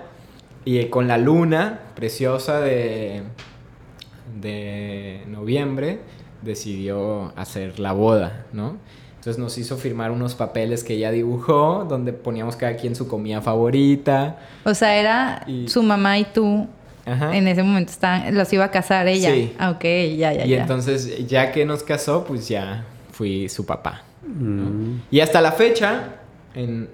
y 0.66 0.84
con 0.88 1.08
la 1.08 1.18
luna 1.18 1.80
preciosa 1.96 2.60
de, 2.60 3.22
de 4.42 5.24
noviembre 5.28 6.00
decidió 6.42 7.34
hacer 7.36 7.80
la 7.80 7.94
boda, 7.94 8.46
¿no? 8.54 8.78
Entonces 9.16 9.40
nos 9.44 9.58
hizo 9.58 9.78
firmar 9.78 10.12
unos 10.12 10.36
papeles 10.36 10.84
que 10.84 10.94
ella 10.94 11.12
dibujó, 11.12 11.86
donde 11.90 12.14
poníamos 12.14 12.56
cada 12.56 12.76
quien 12.78 12.96
su 12.96 13.08
comida 13.08 13.42
favorita. 13.42 14.38
O 14.64 14.74
sea, 14.74 14.96
era 14.96 15.46
su 15.68 15.84
mamá 15.84 16.18
y 16.18 16.26
tú. 16.26 16.68
En 17.06 17.48
ese 17.48 17.64
momento 17.64 17.92
estaban, 17.92 18.36
los 18.36 18.52
iba 18.52 18.66
a 18.66 18.72
casar 18.72 19.08
ella. 19.08 19.34
Sí. 19.34 19.54
Ah, 19.58 19.72
ok, 19.72 19.84
ya, 20.18 20.34
ya. 20.34 20.46
Y 20.46 20.54
entonces, 20.54 21.26
ya 21.26 21.54
que 21.54 21.66
nos 21.66 21.84
casó, 21.84 22.26
pues 22.26 22.50
ya 22.50 22.84
fui 23.12 23.48
su 23.48 23.66
papá. 23.66 24.04
Mm. 24.26 24.98
Y 25.10 25.22
hasta 25.22 25.40
la 25.40 25.54
fecha, 25.54 26.16
en, 26.54 26.90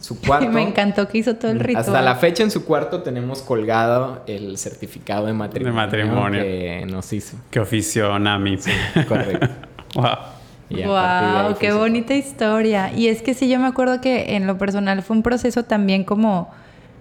su 0.00 0.20
cuarto. 0.26 0.50
Me 0.50 0.62
encantó 0.62 1.08
que 1.08 1.18
hizo 1.18 1.36
todo 1.36 1.50
el 1.50 1.60
ritual. 1.60 1.84
Hasta 1.84 2.02
la 2.02 2.16
fecha 2.16 2.42
en 2.42 2.50
su 2.50 2.64
cuarto 2.64 3.02
tenemos 3.02 3.42
colgado 3.42 4.22
el 4.26 4.58
certificado 4.58 5.26
de 5.26 5.32
matrimonio, 5.32 5.72
de 5.72 5.86
matrimonio. 5.86 6.42
que 6.42 6.86
nos 6.86 7.12
hizo. 7.12 7.36
Que 7.50 7.60
ofició 7.60 8.18
Nami. 8.18 8.58
Sí, 8.58 8.70
correcto. 9.06 9.48
wow. 9.94 10.86
wow, 10.86 11.56
qué 11.58 11.72
bonita 11.72 12.14
historia. 12.14 12.92
Y 12.92 13.08
es 13.08 13.22
que 13.22 13.34
sí, 13.34 13.48
yo 13.48 13.58
me 13.58 13.66
acuerdo 13.66 14.00
que 14.00 14.36
en 14.36 14.46
lo 14.46 14.58
personal 14.58 15.02
fue 15.02 15.16
un 15.16 15.22
proceso 15.22 15.64
también 15.64 16.04
como 16.04 16.50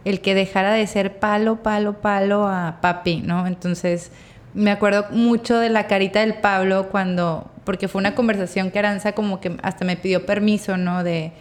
el 0.03 0.21
que 0.21 0.36
dejara 0.36 0.71
de 0.73 0.86
ser 0.86 1.19
palo, 1.19 1.63
palo, 1.63 1.93
palo 1.93 2.47
a 2.47 2.78
papi, 2.82 3.21
¿no? 3.21 3.47
Entonces, 3.47 4.11
me 4.53 4.71
acuerdo 4.71 5.07
mucho 5.11 5.57
de 5.57 5.69
la 5.69 5.88
carita 5.88 6.21
del 6.21 6.36
Pablo 6.36 6.89
cuando, 6.89 7.49
porque 7.63 7.88
fue 7.88 7.99
una 7.99 8.13
conversación 8.13 8.69
que 8.69 8.80
Aranza 8.80 9.13
como 9.13 9.41
que 9.41 9.57
hasta 9.63 9.84
me 9.84 9.97
pidió 9.97 10.26
permiso, 10.26 10.78
¿no? 10.78 11.03
De, 11.03 11.34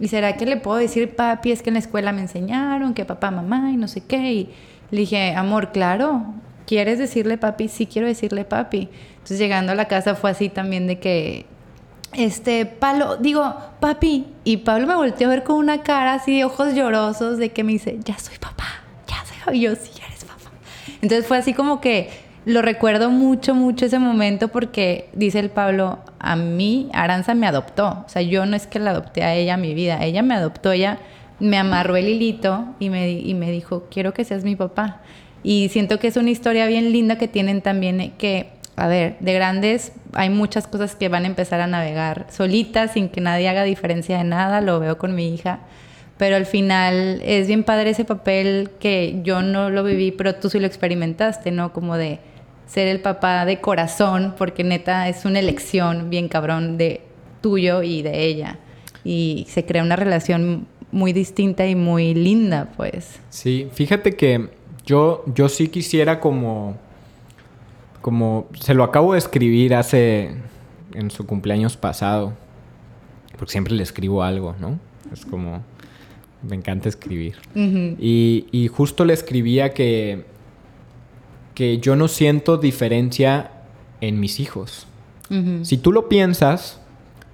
¿y 0.00 0.08
será 0.08 0.36
que 0.36 0.46
le 0.46 0.56
puedo 0.56 0.78
decir 0.78 1.14
papi? 1.14 1.52
Es 1.52 1.62
que 1.62 1.70
en 1.70 1.74
la 1.74 1.80
escuela 1.80 2.12
me 2.12 2.20
enseñaron 2.20 2.94
que 2.94 3.04
papá, 3.04 3.30
mamá 3.30 3.70
y 3.72 3.76
no 3.76 3.88
sé 3.88 4.02
qué. 4.02 4.32
Y 4.32 4.50
le 4.90 5.00
dije, 5.00 5.34
amor, 5.34 5.72
claro, 5.72 6.24
¿quieres 6.66 6.98
decirle 6.98 7.38
papi? 7.38 7.68
Sí 7.68 7.86
quiero 7.86 8.08
decirle 8.08 8.44
papi. 8.44 8.88
Entonces 9.12 9.38
llegando 9.38 9.72
a 9.72 9.74
la 9.74 9.86
casa 9.86 10.14
fue 10.14 10.30
así 10.30 10.48
también 10.48 10.86
de 10.86 10.98
que 10.98 11.46
este, 12.12 12.64
Pablo, 12.66 13.16
digo, 13.16 13.54
papi, 13.80 14.26
y 14.44 14.58
Pablo 14.58 14.86
me 14.86 14.94
volteó 14.94 15.26
a 15.26 15.30
ver 15.30 15.44
con 15.44 15.56
una 15.56 15.82
cara 15.82 16.14
así 16.14 16.42
ojos 16.42 16.74
llorosos 16.74 17.38
de 17.38 17.50
que 17.50 17.64
me 17.64 17.72
dice, 17.72 17.98
ya 18.04 18.18
soy 18.18 18.38
papá, 18.38 18.64
ya 19.06 19.16
soy, 19.44 19.58
y 19.58 19.60
yo 19.62 19.74
sí, 19.74 19.90
ya 19.94 20.06
eres 20.06 20.24
papá. 20.24 20.50
Entonces 21.02 21.26
fue 21.26 21.36
así 21.36 21.52
como 21.52 21.80
que 21.80 22.27
lo 22.48 22.62
recuerdo 22.62 23.10
mucho, 23.10 23.54
mucho 23.54 23.84
ese 23.84 23.98
momento 23.98 24.48
porque 24.48 25.10
dice 25.12 25.38
el 25.38 25.50
Pablo, 25.50 25.98
a 26.18 26.34
mí 26.34 26.88
Aranza 26.94 27.34
me 27.34 27.46
adoptó, 27.46 28.04
o 28.06 28.08
sea, 28.08 28.22
yo 28.22 28.46
no 28.46 28.56
es 28.56 28.66
que 28.66 28.78
la 28.78 28.92
adopté 28.92 29.22
a 29.22 29.34
ella 29.34 29.58
mi 29.58 29.74
vida, 29.74 30.02
ella 30.02 30.22
me 30.22 30.32
adoptó, 30.32 30.72
ella 30.72 30.98
me 31.40 31.58
amarró 31.58 31.96
el 31.96 32.08
hilito 32.08 32.64
y 32.78 32.88
me, 32.88 33.10
y 33.10 33.34
me 33.34 33.50
dijo, 33.50 33.86
quiero 33.90 34.14
que 34.14 34.24
seas 34.24 34.44
mi 34.44 34.56
papá. 34.56 35.02
Y 35.42 35.68
siento 35.68 35.98
que 35.98 36.08
es 36.08 36.16
una 36.16 36.30
historia 36.30 36.66
bien 36.66 36.90
linda 36.90 37.18
que 37.18 37.28
tienen 37.28 37.60
también, 37.60 38.00
eh, 38.00 38.12
que 38.16 38.48
a 38.76 38.86
ver, 38.86 39.18
de 39.20 39.34
grandes 39.34 39.92
hay 40.14 40.30
muchas 40.30 40.66
cosas 40.66 40.96
que 40.96 41.10
van 41.10 41.24
a 41.24 41.26
empezar 41.26 41.60
a 41.60 41.66
navegar 41.66 42.28
solitas, 42.30 42.94
sin 42.94 43.10
que 43.10 43.20
nadie 43.20 43.46
haga 43.50 43.62
diferencia 43.62 44.16
de 44.16 44.24
nada, 44.24 44.62
lo 44.62 44.80
veo 44.80 44.96
con 44.96 45.14
mi 45.14 45.34
hija, 45.34 45.58
pero 46.16 46.36
al 46.36 46.46
final 46.46 47.20
es 47.22 47.46
bien 47.46 47.62
padre 47.62 47.90
ese 47.90 48.06
papel 48.06 48.70
que 48.80 49.20
yo 49.22 49.42
no 49.42 49.68
lo 49.68 49.84
viví, 49.84 50.12
pero 50.12 50.34
tú 50.36 50.48
sí 50.48 50.58
lo 50.58 50.66
experimentaste, 50.66 51.50
¿no? 51.50 51.74
Como 51.74 51.98
de 51.98 52.20
ser 52.68 52.86
el 52.86 53.00
papá 53.00 53.44
de 53.44 53.60
corazón, 53.60 54.34
porque 54.38 54.62
neta 54.62 55.08
es 55.08 55.24
una 55.24 55.40
elección 55.40 56.10
bien 56.10 56.28
cabrón 56.28 56.78
de 56.78 57.00
tuyo 57.40 57.82
y 57.82 58.02
de 58.02 58.24
ella. 58.24 58.58
Y 59.04 59.46
se 59.48 59.64
crea 59.64 59.82
una 59.82 59.96
relación 59.96 60.68
muy 60.92 61.12
distinta 61.12 61.66
y 61.66 61.74
muy 61.74 62.14
linda, 62.14 62.68
pues. 62.76 63.18
Sí, 63.30 63.68
fíjate 63.72 64.14
que 64.14 64.50
yo, 64.86 65.24
yo 65.34 65.48
sí 65.48 65.68
quisiera 65.68 66.20
como 66.20 66.76
como 68.00 68.46
se 68.58 68.74
lo 68.74 68.84
acabo 68.84 69.12
de 69.12 69.18
escribir 69.18 69.74
hace 69.74 70.30
en 70.94 71.10
su 71.10 71.26
cumpleaños 71.26 71.76
pasado, 71.76 72.32
porque 73.36 73.52
siempre 73.52 73.74
le 73.74 73.82
escribo 73.82 74.22
algo, 74.22 74.54
¿no? 74.58 74.78
Es 75.12 75.26
como, 75.26 75.62
me 76.42 76.56
encanta 76.56 76.88
escribir. 76.88 77.36
y, 77.54 78.70
justo 78.72 79.04
le 79.04 79.12
escribía 79.12 79.74
que, 79.74 80.24
que 81.58 81.78
yo 81.78 81.96
no 81.96 82.06
siento 82.06 82.56
diferencia 82.56 83.50
en 84.00 84.20
mis 84.20 84.38
hijos. 84.38 84.86
Si 85.62 85.76
tú 85.76 85.90
lo 85.90 86.08
piensas, 86.08 86.80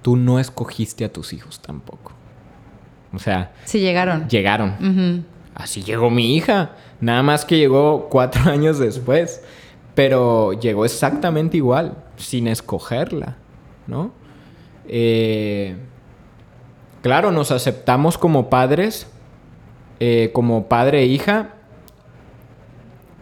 tú 0.01 0.17
no 0.17 0.39
escogiste 0.39 1.05
a 1.05 1.13
tus 1.13 1.31
hijos 1.31 1.59
tampoco. 1.59 2.11
O 3.13 3.19
sea... 3.19 3.53
Sí, 3.65 3.81
llegaron. 3.81 4.27
Llegaron. 4.27 5.23
Así 5.53 5.83
llegó 5.83 6.09
mi 6.09 6.35
hija. 6.35 6.71
Nada 7.01 7.21
más 7.21 7.45
que 7.45 7.59
llegó 7.59 8.09
cuatro 8.09 8.41
años 8.51 8.79
después. 8.79 9.43
Pero 9.93 10.53
llegó 10.53 10.85
exactamente 10.85 11.57
igual, 11.57 11.95
sin 12.17 12.47
escogerla, 12.47 13.37
¿no? 13.85 14.11
Eh, 14.87 15.75
claro, 17.03 17.31
nos 17.31 17.51
aceptamos 17.51 18.17
como 18.17 18.49
padres, 18.49 19.05
eh, 19.99 20.31
como 20.33 20.67
padre 20.67 21.03
e 21.03 21.05
hija, 21.05 21.51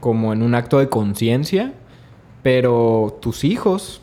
como 0.03 0.33
en 0.33 0.43
un 0.43 0.53
acto 0.53 0.79
de 0.79 0.89
conciencia, 0.89 1.71
pero 2.41 3.17
tus 3.21 3.45
hijos 3.45 4.01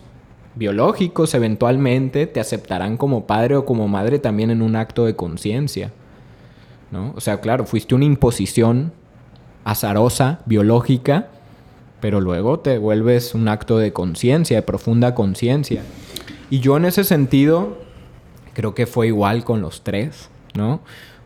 biológicos 0.54 1.34
eventualmente 1.34 2.26
te 2.26 2.40
aceptarán 2.40 2.96
como 2.96 3.26
padre 3.26 3.56
o 3.56 3.66
como 3.66 3.86
madre 3.86 4.18
también 4.18 4.50
en 4.50 4.62
un 4.62 4.76
acto 4.76 5.04
de 5.04 5.14
conciencia, 5.14 5.92
¿no? 6.90 7.12
O 7.16 7.20
sea, 7.20 7.42
claro, 7.42 7.66
fuiste 7.66 7.94
una 7.94 8.06
imposición 8.06 8.94
azarosa, 9.64 10.40
biológica, 10.46 11.28
pero 12.00 12.22
luego 12.22 12.60
te 12.60 12.78
vuelves 12.78 13.34
un 13.34 13.46
acto 13.48 13.76
de 13.76 13.92
conciencia, 13.92 14.56
de 14.56 14.62
profunda 14.62 15.14
conciencia. 15.14 15.82
Y 16.48 16.60
yo 16.60 16.78
en 16.78 16.86
ese 16.86 17.04
sentido 17.04 17.76
creo 18.54 18.74
que 18.74 18.86
fue 18.86 19.08
igual 19.08 19.44
con 19.44 19.60
los 19.60 19.82
tres, 19.82 20.30
¿no? 20.54 20.80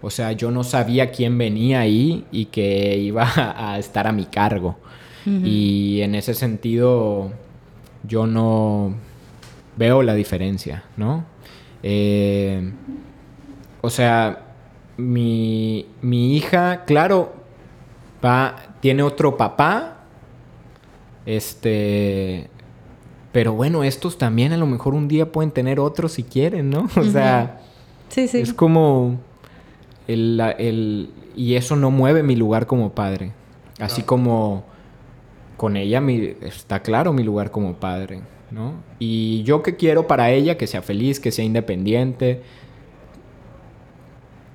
O 0.05 0.11
sea, 0.11 0.32
yo 0.32 0.50
no 0.50 0.64
sabía 0.64 1.11
quién 1.11 1.38
venía 1.38 1.80
ahí 1.80 2.26
y 2.30 2.46
que 2.46 2.98
iba 2.98 3.26
a 3.57 3.78
estar 3.78 4.07
a 4.07 4.12
mi 4.12 4.26
cargo. 4.26 4.76
Y 5.26 6.02
en 6.02 6.14
ese 6.14 6.34
sentido 6.34 7.32
yo 8.07 8.26
no 8.26 8.94
veo 9.74 10.02
la 10.02 10.14
diferencia, 10.14 10.84
¿no? 10.98 11.24
Eh, 11.82 12.72
o 13.80 13.88
sea, 13.88 14.40
mi, 14.98 15.86
mi 16.02 16.36
hija, 16.36 16.84
claro, 16.84 17.32
va, 18.22 18.57
tiene 18.80 19.02
otro 19.02 19.38
papá, 19.38 19.96
este. 21.26 22.50
Pero 23.32 23.55
bueno, 23.55 23.82
estos 23.82 24.18
también 24.18 24.52
a 24.52 24.59
lo 24.59 24.66
mejor 24.66 24.92
un 24.92 25.09
día 25.09 25.32
pueden 25.32 25.50
tener 25.50 25.80
otros 25.80 26.12
si 26.12 26.22
quieren, 26.22 26.68
¿no? 26.68 26.88
O 26.96 27.05
sea. 27.05 27.61
Sí, 28.11 28.28
sí. 28.28 28.40
Es 28.40 28.52
como. 28.52 29.18
El, 30.07 31.11
y 31.34 31.55
eso 31.55 31.76
no 31.76 31.90
mueve 31.90 32.22
mi 32.22 32.36
lugar 32.36 32.66
como 32.66 32.92
padre. 32.92 33.32
Así 33.80 34.02
como 34.02 34.64
con 35.57 35.76
ella 35.76 36.00
mi, 36.00 36.34
está 36.42 36.82
claro 36.82 37.12
mi 37.12 37.22
lugar 37.22 37.50
como 37.50 37.74
padre, 37.74 38.20
¿no? 38.50 38.74
Y 38.98 39.42
yo 39.42 39.62
que 39.62 39.76
quiero 39.76 40.07
para 40.07 40.30
ella 40.30 40.57
que 40.57 40.66
sea 40.66 40.82
feliz, 40.82 41.20
que 41.20 41.32
sea 41.32 41.44
independiente, 41.44 42.42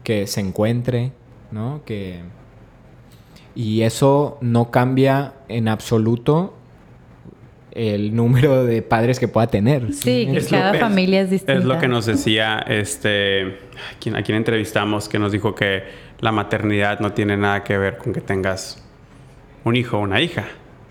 que 0.04 0.28
se 0.28 0.42
encuentre, 0.42 1.12
¿no? 1.52 1.82
Que... 1.86 2.22
Y 3.56 3.82
eso 3.82 4.38
no 4.42 4.72
cambia 4.72 5.34
en 5.48 5.68
absoluto 5.68 6.54
el 7.80 8.14
número 8.14 8.66
de 8.66 8.82
padres 8.82 9.20
que 9.20 9.28
pueda 9.28 9.48
tener. 9.48 9.94
Sí, 9.94 10.28
que 10.32 10.42
cada 10.50 10.74
familia 10.74 11.22
es 11.22 11.30
distinta. 11.30 11.54
Es 11.54 11.64
lo 11.64 11.80
que 11.80 11.88
nos 11.88 12.06
decía 12.06 12.60
este 12.68 13.60
a 14.14 14.22
quien 14.22 14.36
entrevistamos 14.36 15.08
que 15.08 15.18
nos 15.18 15.32
dijo 15.32 15.56
que 15.56 15.84
la 16.20 16.32
maternidad 16.34 17.00
no 17.00 17.14
tiene 17.14 17.38
nada 17.38 17.64
que 17.64 17.78
ver 17.78 17.98
con 17.98 18.12
que 18.12 18.22
tengas 18.22 18.84
un 19.64 19.76
hijo 19.76 19.98
o 19.98 20.02
una 20.02 20.20
hija. 20.22 20.46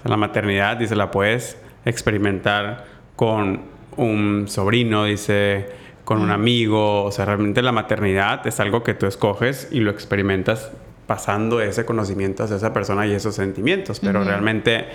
la 0.05 0.17
maternidad, 0.17 0.79
dice, 0.79 0.97
la 0.97 1.11
puedes 1.11 1.59
experimentar 1.85 2.87
con 3.17 3.63
un 3.97 4.47
sobrino, 4.49 5.05
dice, 5.05 5.67
con 6.05 6.23
un 6.23 6.31
amigo. 6.31 7.05
O 7.05 7.13
sea, 7.13 7.27
realmente 7.27 7.61
la 7.61 7.73
maternidad 7.73 8.47
es 8.47 8.61
algo 8.61 8.83
que 8.83 8.95
tú 8.95 9.07
escoges 9.07 9.69
y 9.71 9.81
lo 9.81 9.91
experimentas 9.91 10.71
pasando 11.07 11.61
ese 11.61 11.85
conocimiento 11.85 12.45
hacia 12.45 12.57
esa 12.57 12.73
persona 12.73 13.07
y 13.07 13.13
esos 13.13 13.35
sentimientos. 13.35 14.01
Pero 14.01 14.25
realmente 14.25 14.87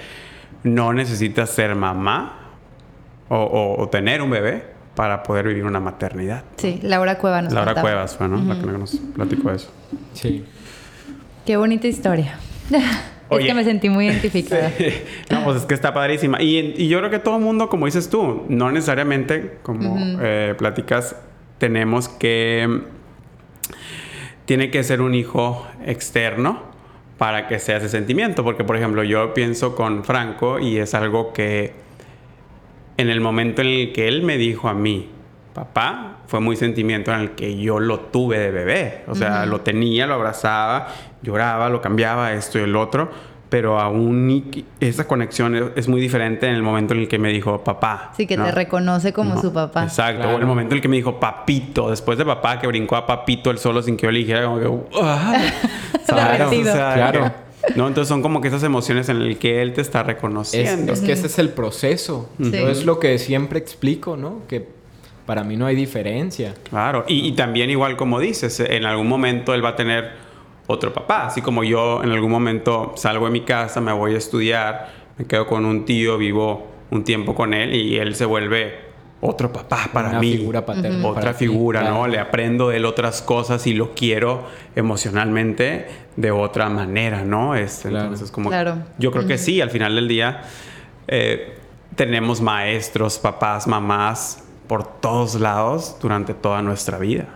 no 0.63 0.93
necesitas 0.93 1.49
ser 1.49 1.75
mamá 1.75 2.39
o, 3.29 3.89
tener 3.91 4.21
un 4.21 4.29
bebé 4.29 4.63
para 4.95 5.23
poder 5.23 5.47
vivir 5.47 5.65
una 5.65 5.79
maternidad. 5.79 6.43
Sí, 6.57 6.79
Laura 6.83 7.17
Cuevas 7.17 7.43
nos 7.43 7.53
Laura 7.53 7.81
Cuevas 7.81 8.15
fue, 8.15 8.27
¿no? 8.27 8.37
La 8.37 8.59
que 8.59 8.65
nos 8.67 8.95
platicó 9.15 9.51
eso. 9.51 9.71
Sí. 10.13 10.45
Qué 11.45 11.57
bonita 11.57 11.87
historia. 11.87 12.37
es 13.29 13.45
que 13.45 13.53
me 13.53 13.63
sentí 13.63 13.89
muy 13.89 14.07
identificada. 14.07 14.71
No, 15.31 15.45
pues 15.45 15.57
es 15.57 15.65
que 15.65 15.73
está 15.73 15.93
padrísima. 15.93 16.41
Y, 16.41 16.87
yo 16.87 16.99
creo 16.99 17.09
que 17.09 17.19
todo 17.19 17.37
el 17.37 17.43
mundo, 17.43 17.69
como 17.69 17.87
dices 17.87 18.09
tú, 18.09 18.45
no 18.49 18.71
necesariamente, 18.71 19.57
como 19.63 19.97
eh, 20.21 20.53
platicas, 20.57 21.15
tenemos 21.57 22.07
que... 22.07 22.81
Tiene 24.45 24.69
que 24.69 24.83
ser 24.83 25.01
un 25.01 25.15
hijo 25.15 25.65
externo 25.85 26.72
para 27.23 27.47
que 27.47 27.57
sea 27.57 27.77
ese 27.77 27.87
sentimiento. 27.87 28.43
Porque, 28.43 28.65
por 28.65 28.75
ejemplo, 28.75 29.01
yo 29.01 29.33
pienso 29.33 29.77
con 29.77 30.03
Franco 30.03 30.59
y 30.59 30.77
es 30.77 30.93
algo 30.93 31.31
que 31.31 31.73
en 32.97 33.09
el 33.09 33.21
momento 33.21 33.61
en 33.61 33.69
el 33.69 33.93
que 33.93 34.09
él 34.09 34.23
me 34.23 34.37
dijo 34.37 34.67
a 34.67 34.73
mí, 34.73 35.09
papá, 35.53 36.17
fue 36.27 36.41
muy 36.41 36.57
sentimiento 36.57 37.13
en 37.13 37.21
el 37.21 37.31
que 37.31 37.57
yo 37.57 37.79
lo 37.79 38.01
tuve 38.01 38.39
de 38.39 38.51
bebé. 38.51 39.03
O 39.07 39.15
sea, 39.15 39.45
lo 39.45 39.61
tenía, 39.61 40.05
lo 40.05 40.15
abrazaba, 40.15 40.89
lloraba, 41.21 41.69
lo 41.69 41.79
cambiaba, 41.79 42.33
esto 42.33 42.59
y 42.59 42.63
el 42.63 42.75
otro. 42.75 43.09
Pero 43.53 43.79
aún 43.79 44.51
esa 44.79 45.05
conexión 45.05 45.73
es 45.75 45.87
muy 45.87 46.01
diferente 46.01 46.47
en 46.47 46.55
el 46.55 46.63
momento 46.63 46.95
en 46.95 47.01
el 47.01 47.07
que 47.07 47.19
me 47.19 47.29
dijo 47.29 47.63
papá. 47.63 48.11
Sí, 48.17 48.25
que 48.25 48.35
te 48.35 48.51
reconoce 48.51 49.13
como 49.13 49.39
su 49.39 49.53
papá. 49.53 49.83
Exacto. 49.83 50.27
O 50.27 50.39
el 50.39 50.47
momento 50.47 50.73
en 50.73 50.77
el 50.77 50.81
que 50.81 50.87
me 50.87 50.95
dijo 50.95 51.19
papito. 51.19 51.91
Después 51.91 52.17
de 52.17 52.25
papá, 52.25 52.59
que 52.59 52.65
brincó 52.65 52.95
a 52.95 53.05
papito 53.05 53.51
él 53.51 53.59
solo 53.59 53.83
sin 53.83 53.95
que 53.95 54.07
yo 54.07 54.11
le 54.11 54.17
dijera 54.17 54.45
como 54.45 54.59
que... 54.59 54.97
claro, 56.07 56.49
claro. 56.49 57.31
¿no? 57.75 57.87
Entonces 57.87 58.07
son 58.07 58.23
como 58.23 58.41
que 58.41 58.47
esas 58.47 58.63
emociones 58.63 59.07
en 59.09 59.23
las 59.29 59.37
que 59.37 59.61
él 59.61 59.73
te 59.73 59.81
está 59.81 60.01
reconociendo. 60.01 60.91
Es, 60.91 61.01
que 61.01 61.11
ese 61.11 61.27
es 61.27 61.37
el 61.37 61.49
proceso. 61.49 62.31
Es 62.39 62.85
lo 62.85 62.99
que 62.99 63.19
siempre 63.19 63.59
explico, 63.59 64.17
¿no? 64.17 64.47
Que 64.47 64.67
para 65.27 65.43
mí 65.43 65.57
no 65.57 65.67
hay 65.67 65.75
diferencia. 65.75 66.55
Claro, 66.67 67.05
y, 67.07 67.31
también 67.33 67.69
igual 67.69 67.97
como 67.97 68.19
dices, 68.19 68.59
en 68.61 68.85
algún 68.85 69.07
momento 69.07 69.53
él 69.53 69.63
va 69.63 69.69
a 69.69 69.75
tener 69.75 70.23
otro 70.67 70.93
papá, 70.93 71.25
así 71.25 71.41
como 71.41 71.63
yo 71.63 72.03
en 72.03 72.11
algún 72.11 72.31
momento 72.31 72.93
salgo 72.95 73.25
de 73.25 73.31
mi 73.31 73.41
casa, 73.41 73.81
me 73.81 73.91
voy 73.91 74.15
a 74.15 74.17
estudiar, 74.17 74.89
me 75.17 75.25
quedo 75.25 75.45
con 75.47 75.65
un 75.65 75.85
tío, 75.85 76.17
vivo 76.17 76.67
un 76.89 77.03
tiempo 77.03 77.35
con 77.35 77.53
él 77.53 77.73
y 77.73 77.97
él 77.97 78.15
se 78.15 78.25
vuelve 78.25 78.93
otro 79.25 79.51
papá 79.51 79.89
para 79.91 80.09
Una 80.09 80.19
mí. 80.19 80.37
Figura 80.37 80.65
paterna 80.65 81.07
Otra 81.07 81.33
figura, 81.33 81.89
¿no? 81.89 82.07
Le 82.07 82.19
aprendo 82.19 82.69
de 82.69 82.77
él 82.77 82.85
otras 82.85 83.21
cosas 83.21 83.65
y 83.67 83.73
lo 83.73 83.93
quiero 83.93 84.43
emocionalmente 84.75 85.87
de 86.17 86.31
otra 86.31 86.69
manera, 86.69 87.23
¿no? 87.23 87.55
Es, 87.55 87.85
Entonces, 87.85 88.31
como. 88.31 88.49
Yo 88.99 89.11
creo 89.11 89.25
que 89.25 89.37
sí, 89.37 89.61
al 89.61 89.69
final 89.69 89.95
del 89.95 90.07
día 90.07 90.41
eh, 91.07 91.57
tenemos 91.95 92.41
maestros, 92.41 93.17
papás, 93.17 93.65
mamás 93.65 94.43
por 94.67 94.85
todos 94.99 95.35
lados 95.35 95.97
durante 96.01 96.33
toda 96.33 96.61
nuestra 96.61 96.97
vida. 96.97 97.27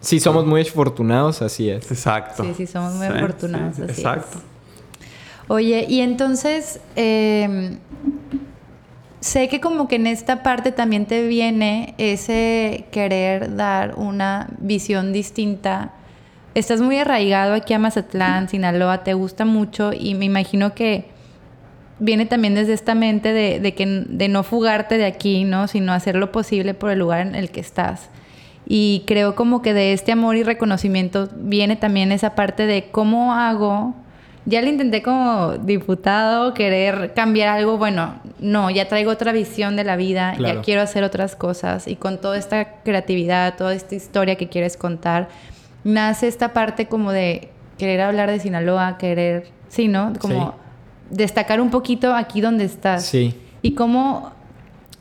Sí, 0.00 0.18
somos 0.18 0.46
muy 0.46 0.62
afortunados, 0.62 1.42
así 1.42 1.68
es. 1.68 1.90
Exacto. 1.90 2.44
Sí, 2.44 2.54
sí, 2.56 2.66
somos 2.66 2.94
muy 2.94 3.06
afortunados. 3.06 3.78
así 3.78 3.82
exacto. 3.82 4.38
Oye, 5.48 5.84
y 5.88 6.00
entonces, 6.00 6.80
eh, 6.96 7.76
sé 9.20 9.48
que 9.48 9.60
como 9.60 9.88
que 9.88 9.96
en 9.96 10.06
esta 10.06 10.42
parte 10.42 10.72
también 10.72 11.06
te 11.06 11.26
viene 11.26 11.94
ese 11.98 12.86
querer 12.90 13.56
dar 13.56 13.94
una 13.96 14.48
visión 14.58 15.12
distinta. 15.12 15.92
Estás 16.54 16.80
muy 16.80 16.98
arraigado 16.98 17.54
aquí 17.54 17.74
a 17.74 17.78
Mazatlán, 17.78 18.48
Sinaloa, 18.48 19.04
te 19.04 19.14
gusta 19.14 19.44
mucho 19.44 19.92
y 19.92 20.14
me 20.14 20.24
imagino 20.24 20.74
que 20.74 21.08
viene 22.00 22.26
también 22.26 22.54
desde 22.54 22.72
esta 22.72 22.94
mente 22.94 23.32
de, 23.32 23.74
que, 23.74 23.86
de 23.86 24.28
no 24.28 24.42
fugarte 24.42 24.98
de 24.98 25.04
aquí, 25.04 25.44
¿no? 25.44 25.68
Sino 25.68 25.92
hacer 25.92 26.16
lo 26.16 26.32
posible 26.32 26.74
por 26.74 26.90
el 26.90 26.98
lugar 26.98 27.20
en 27.26 27.34
el 27.34 27.50
que 27.50 27.60
estás. 27.60 28.08
Y 28.66 29.04
creo 29.06 29.34
como 29.34 29.62
que 29.62 29.74
de 29.74 29.92
este 29.92 30.12
amor 30.12 30.36
y 30.36 30.42
reconocimiento 30.42 31.28
viene 31.36 31.76
también 31.76 32.12
esa 32.12 32.34
parte 32.34 32.66
de 32.66 32.90
cómo 32.90 33.34
hago 33.34 33.94
ya 34.46 34.62
le 34.62 34.70
intenté 34.70 35.02
como 35.02 35.52
diputado 35.58 36.54
querer 36.54 37.12
cambiar 37.14 37.48
algo, 37.48 37.76
bueno, 37.76 38.14
no, 38.38 38.70
ya 38.70 38.88
traigo 38.88 39.10
otra 39.10 39.32
visión 39.32 39.76
de 39.76 39.84
la 39.84 39.96
vida, 39.96 40.34
ya 40.38 40.62
quiero 40.62 40.80
hacer 40.80 41.04
otras 41.04 41.36
cosas 41.36 41.86
y 41.86 41.96
con 41.96 42.20
toda 42.20 42.38
esta 42.38 42.82
creatividad, 42.82 43.56
toda 43.56 43.74
esta 43.74 43.94
historia 43.94 44.36
que 44.36 44.48
quieres 44.48 44.76
contar, 44.76 45.28
nace 45.84 46.26
esta 46.26 46.52
parte 46.52 46.86
como 46.86 47.12
de 47.12 47.50
querer 47.76 48.00
hablar 48.00 48.30
de 48.30 48.40
Sinaloa, 48.40 48.96
querer, 48.98 49.48
sí, 49.68 49.88
¿no? 49.88 50.14
Como 50.18 50.54
destacar 51.10 51.60
un 51.60 51.70
poquito 51.70 52.14
aquí 52.14 52.40
donde 52.40 52.64
estás. 52.64 53.04
Sí. 53.04 53.34
Y 53.62 53.74
cómo 53.74 54.32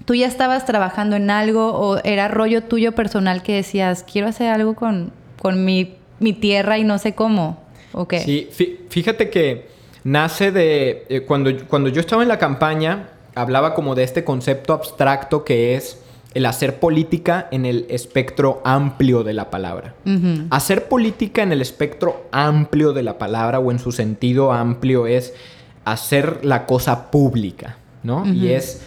tú 0.10 0.16
ya 0.16 0.26
estabas 0.26 0.66
trabajando 0.66 1.18
en 1.18 1.30
algo 1.30 1.72
o 1.72 2.00
era 2.04 2.28
rollo 2.28 2.64
tuyo 2.64 2.94
personal 2.94 3.44
que 3.44 3.54
decías, 3.54 4.04
quiero 4.12 4.28
hacer 4.28 4.50
algo 4.50 4.74
con, 4.74 5.12
con 5.40 5.64
mi, 5.66 5.98
mi 6.20 6.34
tierra 6.34 6.80
y 6.80 6.84
no 6.84 6.98
sé 6.98 7.14
cómo. 7.14 7.62
Sí, 8.26 8.50
fíjate 8.90 9.30
que 9.30 9.68
nace 10.04 10.52
de... 10.52 11.06
Eh, 11.10 11.22
cuando, 11.28 11.52
cuando 11.68 11.90
yo 11.90 12.02
estaba 12.02 12.24
en 12.24 12.28
la 12.28 12.40
campaña, 12.40 13.10
hablaba 13.36 13.76
como 13.76 13.94
de 13.94 14.02
este 14.02 14.24
concepto 14.24 14.74
abstracto 14.74 15.44
que 15.44 15.76
es 15.76 16.02
el 16.34 16.48
hacer 16.48 16.80
política 16.80 17.48
en 17.52 17.68
el 17.68 17.86
espectro 17.88 18.64
amplio 18.66 19.24
de 19.24 19.34
la 19.34 19.52
palabra. 19.52 19.94
Hacer 20.50 20.88
política 20.88 21.44
en 21.44 21.52
el 21.52 21.62
espectro 21.62 22.26
amplio 22.32 22.94
de 22.94 23.04
la 23.04 23.20
palabra 23.20 23.60
o 23.60 23.70
en 23.70 23.78
su 23.78 23.92
sentido 23.92 24.54
amplio 24.54 25.06
es 25.06 25.36
hacer 25.86 26.44
la 26.44 26.66
cosa 26.66 27.12
pública, 27.12 27.78
¿no? 28.02 28.26
Y 28.26 28.54
es 28.54 28.82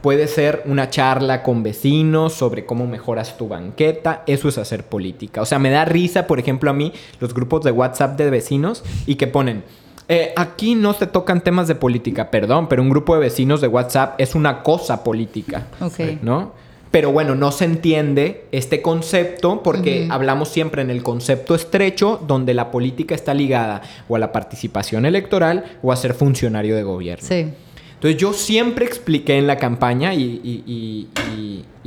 Puede 0.00 0.28
ser 0.28 0.62
una 0.66 0.90
charla 0.90 1.42
con 1.42 1.62
vecinos 1.62 2.32
sobre 2.34 2.64
cómo 2.64 2.86
mejoras 2.86 3.36
tu 3.36 3.48
banqueta. 3.48 4.22
Eso 4.26 4.48
es 4.48 4.58
hacer 4.58 4.84
política. 4.84 5.42
O 5.42 5.46
sea, 5.46 5.58
me 5.58 5.70
da 5.70 5.84
risa, 5.84 6.26
por 6.26 6.38
ejemplo, 6.38 6.70
a 6.70 6.72
mí, 6.72 6.92
los 7.20 7.34
grupos 7.34 7.64
de 7.64 7.72
WhatsApp 7.72 8.16
de 8.16 8.30
vecinos 8.30 8.84
y 9.06 9.16
que 9.16 9.26
ponen, 9.26 9.64
eh, 10.08 10.32
aquí 10.36 10.76
no 10.76 10.92
se 10.92 11.06
tocan 11.06 11.42
temas 11.42 11.66
de 11.66 11.74
política, 11.74 12.30
perdón, 12.30 12.68
pero 12.68 12.82
un 12.82 12.90
grupo 12.90 13.14
de 13.14 13.20
vecinos 13.20 13.60
de 13.60 13.66
WhatsApp 13.66 14.20
es 14.20 14.34
una 14.34 14.62
cosa 14.62 15.02
política. 15.02 15.66
Ok. 15.80 15.98
¿No? 16.22 16.52
Pero 16.92 17.10
bueno, 17.10 17.34
no 17.34 17.50
se 17.50 17.64
entiende 17.64 18.46
este 18.52 18.80
concepto 18.80 19.62
porque 19.62 20.06
hablamos 20.08 20.48
siempre 20.48 20.80
en 20.82 20.90
el 20.90 21.02
concepto 21.02 21.54
estrecho 21.54 22.22
donde 22.26 22.54
la 22.54 22.70
política 22.70 23.14
está 23.14 23.34
ligada 23.34 23.82
o 24.08 24.16
a 24.16 24.18
la 24.18 24.32
participación 24.32 25.04
electoral 25.04 25.78
o 25.82 25.92
a 25.92 25.96
ser 25.96 26.14
funcionario 26.14 26.76
de 26.76 26.84
gobierno. 26.84 27.26
Sí. 27.26 27.48
Entonces 27.96 28.20
yo 28.20 28.34
siempre 28.34 28.84
expliqué 28.84 29.38
en 29.38 29.46
la 29.46 29.56
campaña 29.56 30.14
y, 30.14 31.08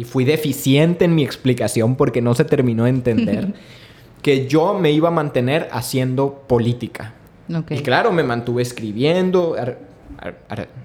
fui 0.05 0.25
deficiente 0.25 1.05
en 1.05 1.13
mi 1.13 1.23
explicación 1.23 1.95
porque 1.95 2.21
no 2.21 2.33
se 2.33 2.45
terminó 2.45 2.85
de 2.85 2.89
entender 2.89 3.53
que 4.23 4.47
yo 4.47 4.73
me 4.73 4.91
iba 4.91 5.09
a 5.09 5.11
mantener 5.11 5.69
haciendo 5.71 6.43
política. 6.47 7.13
Y 7.69 7.79
claro, 7.79 8.11
me 8.11 8.23
mantuve 8.23 8.61
escribiendo, 8.61 9.55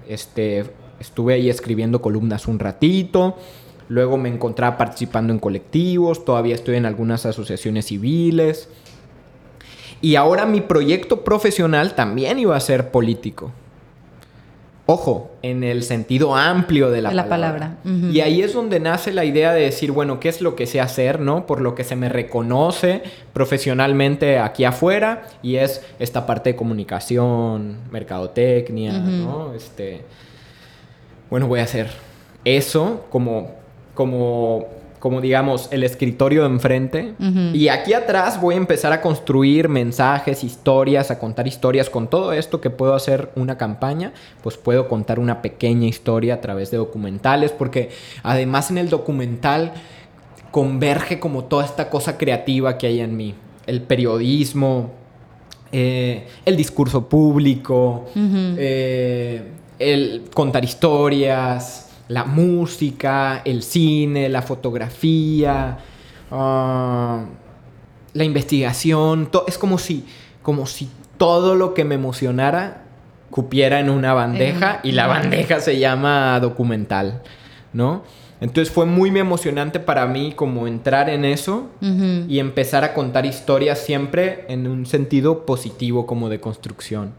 este, 0.07 0.65
estuve 0.99 1.33
ahí 1.35 1.49
escribiendo 1.49 2.01
columnas 2.01 2.47
un 2.47 2.59
ratito, 2.59 3.37
luego 3.89 4.17
me 4.17 4.29
encontraba 4.29 4.77
participando 4.77 5.33
en 5.33 5.39
colectivos, 5.39 6.23
todavía 6.23 6.55
estoy 6.55 6.75
en 6.75 6.85
algunas 6.85 7.25
asociaciones 7.25 7.85
civiles. 7.85 8.69
Y 10.01 10.15
ahora 10.17 10.45
mi 10.45 10.61
proyecto 10.61 11.23
profesional 11.23 11.95
también 11.95 12.37
iba 12.37 12.55
a 12.55 12.59
ser 12.59 12.91
político. 12.91 13.51
Ojo, 14.87 15.31
en 15.41 15.63
el 15.63 15.81
sentido 15.81 16.35
amplio 16.35 16.91
de 16.91 17.01
la, 17.01 17.27
palabra. 17.27 17.77
Y 17.83 18.19
ahí 18.19 18.43
es 18.43 18.53
donde 18.53 18.79
nace 18.79 19.11
la 19.11 19.25
idea 19.25 19.51
de 19.51 19.61
decir, 19.61 19.91
bueno, 19.91 20.19
¿qué 20.19 20.29
es 20.29 20.41
lo 20.41 20.55
que 20.55 20.67
sé 20.67 20.79
hacer, 20.79 21.19
no? 21.19 21.47
Por 21.47 21.59
lo 21.59 21.73
que 21.73 21.83
se 21.83 21.95
me 21.95 22.07
reconoce 22.07 23.01
profesionalmente 23.33 24.37
aquí 24.37 24.63
afuera 24.63 25.23
y 25.41 25.55
es 25.55 25.83
esta 25.97 26.27
parte 26.27 26.51
de 26.51 26.55
comunicación, 26.55 27.77
mercadotecnia, 27.89 28.93
¿no? 28.93 29.55
Este, 29.55 30.03
bueno, 31.31 31.47
voy 31.47 31.61
a 31.61 31.63
hacer 31.63 31.89
eso 32.43 33.07
como, 33.09 33.53
como 33.95 34.67
como 35.05 35.21
digamos 35.21 35.67
el 35.69 35.83
escritorio 35.83 36.41
de 36.41 36.47
enfrente. 36.47 37.13
Y 37.53 37.67
aquí 37.67 37.93
atrás 37.93 38.41
voy 38.41 38.55
a 38.55 38.57
empezar 38.57 38.91
a 38.91 39.01
construir 39.01 39.69
mensajes, 39.69 40.43
historias, 40.43 41.11
a 41.11 41.19
contar 41.19 41.45
historias. 41.45 41.91
Con 41.91 42.07
todo 42.07 42.33
esto 42.33 42.59
que 42.59 42.71
puedo 42.71 42.95
hacer 42.95 43.29
una 43.35 43.55
campaña, 43.55 44.13
pues 44.41 44.57
puedo 44.57 44.87
contar 44.87 45.19
una 45.19 45.43
pequeña 45.43 45.85
historia 45.85 46.33
a 46.33 46.41
través 46.41 46.71
de 46.71 46.77
documentales, 46.77 47.51
porque 47.51 47.91
además 48.23 48.71
en 48.71 48.79
el 48.79 48.89
documental 48.89 49.73
converge 50.49 51.19
como 51.19 51.43
toda 51.43 51.65
esta 51.65 51.91
cosa 51.91 52.17
creativa 52.17 52.79
que 52.79 52.87
hay 52.87 52.99
en 52.99 53.15
mí. 53.15 53.35
El 53.67 53.83
periodismo, 53.83 54.89
eh, 55.71 56.25
el 56.45 56.57
discurso 56.57 57.07
público, 57.07 58.07
eh, 58.15 59.51
el 59.77 60.23
contar 60.33 60.63
historias 60.63 61.84
la 62.07 62.25
música, 62.25 63.41
el 63.45 63.63
cine, 63.63 64.29
la 64.29 64.41
fotografía, 64.41 65.77
ah, 66.31 67.25
la 68.13 68.23
investigación, 68.23 69.29
es 69.47 69.57
como 69.57 69.77
si, 69.77 70.05
como 70.41 70.65
si 70.65 70.89
todo 71.17 71.55
lo 71.55 71.73
que 71.73 71.83
me 71.85 71.95
emocionara 71.95 72.83
cupiera 73.29 73.79
en 73.79 73.89
una 73.89 74.13
bandeja 74.13 74.79
y 74.83 74.93
la 74.93 75.07
bandeja 75.07 75.59
se 75.59 75.79
llama 75.79 76.39
documental, 76.39 77.21
¿no? 77.73 78.03
Entonces 78.45 78.71
fue 78.71 78.85
muy 78.85 79.09
emocionante 79.17 79.79
para 79.79 80.05
mí 80.05 80.33
como 80.35 80.67
entrar 80.67 81.09
en 81.09 81.25
eso 81.25 81.67
y 81.81 82.37
empezar 82.37 82.83
a 82.83 82.93
contar 82.93 83.25
historias 83.25 83.79
siempre 83.79 84.45
en 84.49 84.67
un 84.67 84.85
sentido 84.85 85.47
positivo 85.47 86.05
como 86.05 86.29
de 86.29 86.39
construcción. 86.39 87.13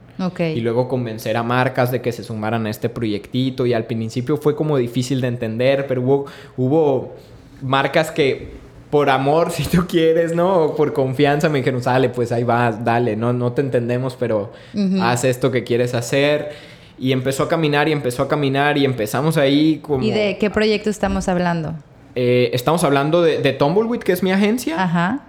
Y 0.55 0.61
luego 0.61 0.87
convencer 0.87 1.37
a 1.37 1.43
marcas 1.43 1.91
de 1.91 2.01
que 2.01 2.13
se 2.13 2.23
sumaran 2.23 2.67
a 2.67 2.71
este 2.71 2.89
proyectito 2.89 3.67
y 3.67 3.75
al 3.75 3.87
principio 3.87 4.37
fue 4.37 4.55
como 4.55 4.79
difícil 4.79 5.21
de 5.21 5.27
entender, 5.27 5.89
pero 5.89 6.01
hubo, 6.01 6.27
hubo 6.57 7.15
marcas 7.61 8.13
que 8.13 8.53
por 8.91 9.11
amor, 9.11 9.51
si 9.57 9.65
tú 9.65 9.85
quieres, 9.89 10.33
¿no? 10.33 10.63
O 10.63 10.77
por 10.77 10.93
confianza 10.93 11.49
me 11.49 11.59
dijeron, 11.59 11.83
sale, 11.83 12.09
pues 12.09 12.31
ahí 12.31 12.45
vas, 12.45 12.85
dale, 12.85 13.17
no, 13.17 13.33
no 13.33 13.53
te 13.53 13.63
entendemos, 13.63 14.15
pero 14.15 14.53
haz 15.03 15.25
esto 15.25 15.51
que 15.51 15.65
quieres 15.65 15.93
hacer. 15.93 16.76
Y 16.99 17.13
empezó 17.13 17.43
a 17.43 17.49
caminar 17.49 17.89
y 17.89 17.93
empezó 17.93 18.23
a 18.23 18.29
caminar 18.29 18.79
y 18.79 18.85
empezamos 18.85 19.37
ahí 19.37 19.79
como... 19.83 20.03
¿Y 20.03 20.11
de 20.11 20.39
qué 20.39 20.51
proyecto 20.51 20.91
estamos 20.91 21.29
hablando? 21.29 21.75
Eh, 22.15 22.51
estamos 22.55 22.83
hablando 22.85 23.23
de, 23.23 23.39
de 23.39 23.53
Tumbleweed, 23.53 24.01
que 24.01 24.13
es 24.13 24.23
mi 24.23 24.33
agencia. 24.33 24.83
Ajá. 24.83 25.27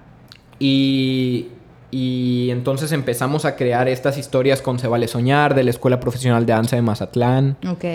Y, 0.60 1.48
y 1.89 2.49
entonces 2.51 2.91
empezamos 2.91 3.45
a 3.45 3.55
crear 3.55 3.88
estas 3.88 4.18
historias 4.18 4.61
con 4.61 4.77
Se 4.77 4.88
Vale 4.88 5.07
Soñar, 5.07 5.55
de 5.55 5.64
la 5.64 5.69
Escuela 5.69 5.99
Profesional 6.01 6.45
de 6.45 6.51
Danza 6.51 6.76
de 6.76 6.81
Mazatlán. 6.81 7.55
Ok. 7.65 7.85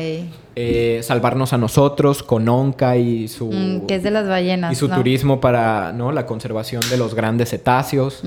Eh, 0.55 1.01
salvarnos 1.03 1.53
a 1.53 1.59
nosotros, 1.59 2.23
con 2.23 2.49
Onca 2.49 2.97
y 2.97 3.29
su... 3.29 3.51
Mm, 3.53 3.87
que 3.87 3.97
es 3.97 4.03
de 4.03 4.11
las 4.11 4.27
ballenas, 4.27 4.73
Y 4.73 4.77
su 4.77 4.89
¿no? 4.89 4.97
turismo 4.97 5.41
para 5.41 5.93
¿no? 5.93 6.11
la 6.11 6.25
conservación 6.25 6.83
de 6.89 6.97
los 6.97 7.15
grandes 7.15 7.51
cetáceos. 7.51 8.23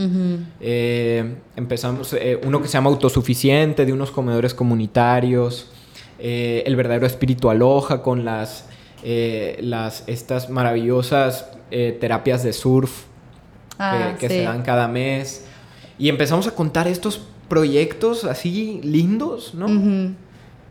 Eh, 0.62 1.36
empezamos 1.56 2.14
eh, 2.14 2.40
uno 2.46 2.62
que 2.62 2.68
se 2.68 2.74
llama 2.74 2.92
Autosuficiente, 2.92 3.86
de 3.88 3.94
unos 3.94 4.12
comedores 4.12 4.54
comunitarios. 4.54 5.72
El 6.20 6.76
verdadero 6.76 7.08
espíritu 7.08 7.50
aloja 7.50 8.02
con 8.04 8.24
las, 8.24 8.66
las 9.04 10.04
estas 10.08 10.50
maravillosas 10.50 11.50
terapias 12.00 12.44
de 12.44 12.54
surf 12.54 13.06
Ah, 13.78 14.14
que, 14.14 14.28
que 14.28 14.30
sí. 14.30 14.36
se 14.40 14.44
dan 14.44 14.62
cada 14.64 14.88
mes. 14.88 15.45
Y 15.98 16.10
empezamos 16.10 16.48
a 16.48 16.52
contar 16.52 16.88
estos 16.88 17.22
proyectos 17.48 18.24
así 18.26 18.80
lindos, 18.84 19.54
¿no? 19.56 19.68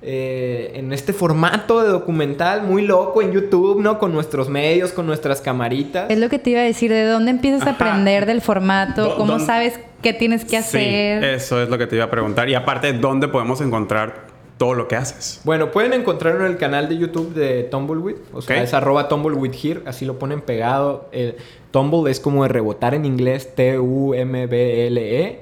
Eh, 0.07 0.73
en 0.75 0.93
este 0.93 1.15
formato 1.15 1.83
de 1.83 1.89
documental 1.89 2.63
muy 2.65 2.83
loco 2.83 3.23
en 3.23 3.33
YouTube, 3.33 3.81
¿no? 3.81 3.99
Con 3.99 4.13
nuestros 4.13 4.51
medios, 4.51 4.93
con 4.93 5.07
nuestras 5.07 5.41
camaritas. 5.41 6.11
Es 6.11 6.19
lo 6.19 6.29
que 6.29 6.39
te 6.39 6.51
iba 6.51 6.61
a 6.61 6.65
decir, 6.65 6.91
¿de 6.93 7.07
dónde 7.07 7.31
empiezas 7.31 7.67
a 7.67 7.71
aprender 7.71 8.27
del 8.27 8.43
formato? 8.43 9.03
Do- 9.05 9.17
¿Cómo 9.17 9.39
sabes 9.39 9.81
qué 10.03 10.13
tienes 10.13 10.45
que 10.45 10.59
hacer? 10.59 11.23
Sí, 11.23 11.29
eso 11.43 11.63
es 11.63 11.71
lo 11.71 11.79
que 11.79 11.87
te 11.87 11.97
iba 11.97 12.05
a 12.05 12.11
preguntar. 12.11 12.51
Y 12.51 12.55
aparte, 12.55 12.93
¿dónde 12.93 13.29
podemos 13.29 13.63
encontrar 13.63 14.27
todo 14.57 14.75
lo 14.75 14.89
que 14.89 14.97
haces? 14.97 15.41
Bueno, 15.45 15.71
pueden 15.71 15.93
encontrarlo 15.93 16.47
en 16.47 16.53
el 16.53 16.59
canal 16.59 16.89
de 16.89 16.97
YouTube 16.97 17.35
de 17.35 17.65
Tumbleweed. 17.65 18.17
O 18.33 18.41
sea, 18.43 18.63
es 18.63 18.73
arroba 18.75 19.09
Tumbleweed 19.09 19.53
here. 19.53 19.83
Así 19.87 20.05
lo 20.05 20.19
ponen 20.19 20.41
pegado. 20.41 21.09
El 21.13 21.37
tumble 21.71 22.11
es 22.11 22.21
como 22.21 22.43
de 22.45 22.49
rebotar 22.49 22.95
en 22.95 23.05
inglés. 23.05 23.55
T-U-M-B-L-E. 23.55 25.41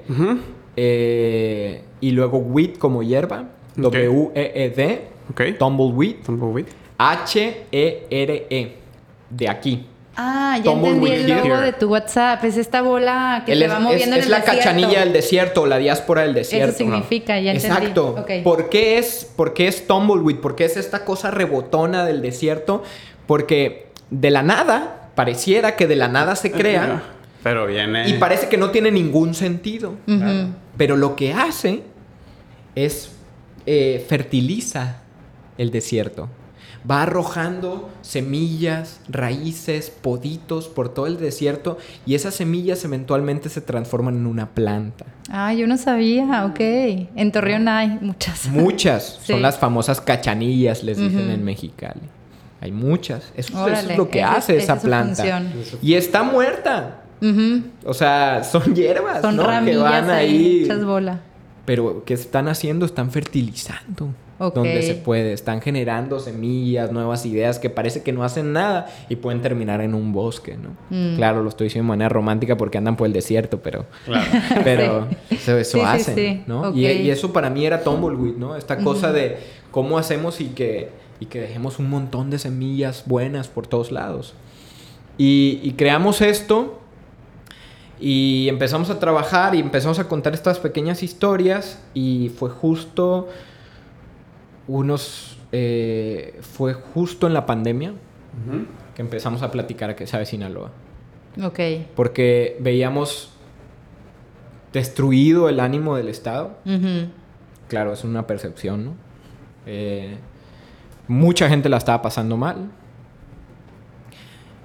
Eh, 0.75 1.81
y 2.01 2.11
luego 2.11 2.39
weed 2.39 2.77
como 2.77 3.03
hierba. 3.03 3.49
Ok. 3.77 3.93
W-E-E-D. 3.93 5.07
Ok. 5.31 5.41
Tumbleweed. 5.59 6.15
Tumbleweed. 6.25 6.65
H-E-R-E. 6.97 8.77
De 9.29 9.49
aquí. 9.49 9.87
Ah, 10.15 10.59
ya 10.63 10.71
entendí 10.73 11.09
el 11.11 11.27
logo 11.29 11.45
here. 11.55 11.61
de 11.65 11.73
tu 11.73 11.89
WhatsApp. 11.89 12.43
Es 12.43 12.57
esta 12.57 12.81
bola 12.81 13.43
que 13.45 13.55
se 13.55 13.65
es, 13.65 13.71
va 13.71 13.77
es- 13.77 13.81
moviendo 13.81 14.15
es 14.15 14.19
en 14.19 14.23
el 14.25 14.31
la 14.31 14.37
desierto. 14.39 14.57
cachanilla 14.63 14.99
del 14.99 15.13
desierto, 15.13 15.65
la 15.65 15.77
diáspora 15.79 16.21
del 16.21 16.33
desierto. 16.35 16.77
significa, 16.77 17.39
ya 17.39 17.51
entendí. 17.53 17.75
Exacto. 17.77 18.25
¿Por 18.43 18.69
qué 18.69 18.97
es, 18.99 19.27
por 19.35 19.53
qué 19.53 19.67
es 19.67 19.87
tumbleweed? 19.87 20.37
¿Por 20.37 20.55
qué 20.55 20.65
es 20.65 20.77
esta 20.77 21.03
cosa 21.03 21.31
rebotona 21.31 22.05
del 22.05 22.21
desierto? 22.21 22.83
Porque 23.25 23.87
de 24.11 24.29
la 24.29 24.43
nada, 24.43 25.09
pareciera 25.15 25.75
que 25.75 25.87
de 25.87 25.95
la 25.95 26.07
nada 26.09 26.35
se 26.35 26.51
crea 26.51 27.01
Pero 27.41 27.65
viene. 27.65 28.07
y 28.07 28.13
parece 28.13 28.47
que 28.49 28.57
no 28.57 28.69
tiene 28.69 28.91
ningún 28.91 29.33
sentido. 29.33 29.93
Pero 30.77 30.95
lo 30.97 31.15
que 31.15 31.33
hace 31.33 31.81
es 32.75 33.11
eh, 33.65 34.05
fertiliza 34.07 34.97
el 35.57 35.71
desierto. 35.71 36.29
Va 36.89 37.03
arrojando 37.03 37.89
semillas, 38.01 38.99
raíces, 39.07 39.89
poditos 39.89 40.67
por 40.67 40.89
todo 40.93 41.07
el 41.07 41.17
desierto 41.17 41.77
y 42.05 42.15
esas 42.15 42.33
semillas 42.35 42.83
eventualmente 42.83 43.47
se 43.49 43.61
transforman 43.61 44.15
en 44.17 44.25
una 44.27 44.49
planta. 44.49 45.05
Ah, 45.29 45.53
yo 45.53 45.65
no 45.67 45.77
sabía, 45.77 46.45
ok. 46.45 46.59
En 47.15 47.31
Torreón 47.31 47.67
hay 47.69 47.97
muchas. 48.01 48.45
Muchas 48.49 49.19
Sí. 49.23 49.31
son 49.33 49.41
las 49.41 49.57
famosas 49.57 50.01
cachanillas, 50.01 50.83
les 50.83 50.97
dicen 50.97 51.29
en 51.29 51.43
Mexicali. 51.43 52.01
Hay 52.59 52.71
muchas. 52.71 53.31
Eso, 53.35 53.67
eso 53.67 53.89
es 53.91 53.97
lo 53.97 54.09
que 54.09 54.23
hace 54.23 54.57
esa 54.57 54.79
planta. 54.79 55.23
función. 55.23 55.51
Y 55.81 55.93
está 55.95 56.23
muerta. 56.23 56.99
O 57.85 57.93
sea, 57.93 58.43
son 58.43 58.75
hierbas, 58.75 59.21
Son 59.21 59.35
¿no? 59.37 59.43
ramillas 59.45 59.77
que 59.77 59.83
van 59.83 60.09
ahí, 60.09 60.67
bola. 60.83 61.21
Pero 61.65 62.03
¿qué 62.05 62.13
están 62.13 62.49
haciendo? 62.49 62.85
Están 62.85 63.09
fertilizando. 63.11 64.09
Ok. 64.47 64.55
Donde 64.55 64.81
se 64.81 64.95
puede. 64.95 65.31
Están 65.31 65.61
generando 65.61 66.19
semillas, 66.19 66.91
nuevas 66.91 67.25
ideas 67.25 67.59
que 67.59 67.69
parece 67.69 68.03
que 68.03 68.11
no 68.11 68.23
hacen 68.23 68.51
nada 68.51 68.87
y 69.07 69.15
pueden 69.15 69.41
terminar 69.41 69.79
en 69.81 69.93
un 69.93 70.11
bosque, 70.11 70.57
¿no? 70.57 70.75
Mm. 70.89 71.15
Claro, 71.15 71.43
lo 71.43 71.49
estoy 71.49 71.67
diciendo 71.67 71.85
de 71.85 71.97
manera 71.97 72.09
romántica 72.09 72.57
porque 72.57 72.77
andan 72.77 72.97
por 72.97 73.07
el 73.07 73.13
desierto, 73.13 73.61
pero... 73.61 73.85
Claro. 74.05 74.31
Pero 74.63 75.07
eso, 75.29 75.57
eso 75.57 75.77
Sí, 75.77 75.79
sí, 75.79 75.85
hacen, 75.85 76.15
sí. 76.15 76.43
¿no? 76.45 76.69
Ok. 76.69 76.75
Y, 76.75 76.87
y 76.87 77.09
eso 77.09 77.31
para 77.31 77.49
mí 77.49 77.65
era 77.65 77.83
Tumbleweed, 77.83 78.35
¿no? 78.35 78.55
Esta 78.55 78.77
cosa 78.77 79.11
de 79.11 79.37
cómo 79.71 79.97
hacemos 79.97 80.41
y 80.41 80.47
que, 80.47 80.89
y 81.19 81.25
que 81.27 81.41
dejemos 81.41 81.79
un 81.79 81.89
montón 81.89 82.29
de 82.29 82.39
semillas 82.39 83.03
buenas 83.05 83.47
por 83.47 83.67
todos 83.67 83.91
lados. 83.91 84.33
Y, 85.17 85.59
y 85.63 85.71
creamos 85.73 86.21
esto 86.21 86.79
y 87.99 88.49
empezamos 88.49 88.89
a 88.89 88.99
trabajar 88.99 89.55
y 89.55 89.59
empezamos 89.59 89.99
a 89.99 90.07
contar 90.07 90.33
estas 90.33 90.59
pequeñas 90.59 91.03
historias 91.03 91.79
y 91.93 92.31
fue 92.37 92.49
justo 92.49 93.29
unos... 94.67 95.37
eh, 95.51 96.39
fue 96.41 96.73
justo 96.73 97.27
en 97.27 97.33
la 97.33 97.45
pandemia 97.45 97.93
que 98.95 99.01
empezamos 99.01 99.41
a 99.43 99.51
platicar 99.51 99.89
a 99.91 99.95
que 99.95 100.07
sabe 100.07 100.25
Sinaloa. 100.25 100.71
Ok. 101.41 101.59
Porque 101.95 102.57
veíamos 102.59 103.31
destruido 104.71 105.49
el 105.49 105.59
ánimo 105.59 105.95
del 105.95 106.09
Estado. 106.09 106.57
Claro, 107.67 107.93
es 107.93 108.03
una 108.03 108.27
percepción, 108.27 108.85
¿no? 108.85 108.93
Eh, 109.65 110.17
mucha 111.07 111.47
gente 111.49 111.69
la 111.69 111.77
estaba 111.77 112.01
pasando 112.01 112.37
mal. 112.37 112.69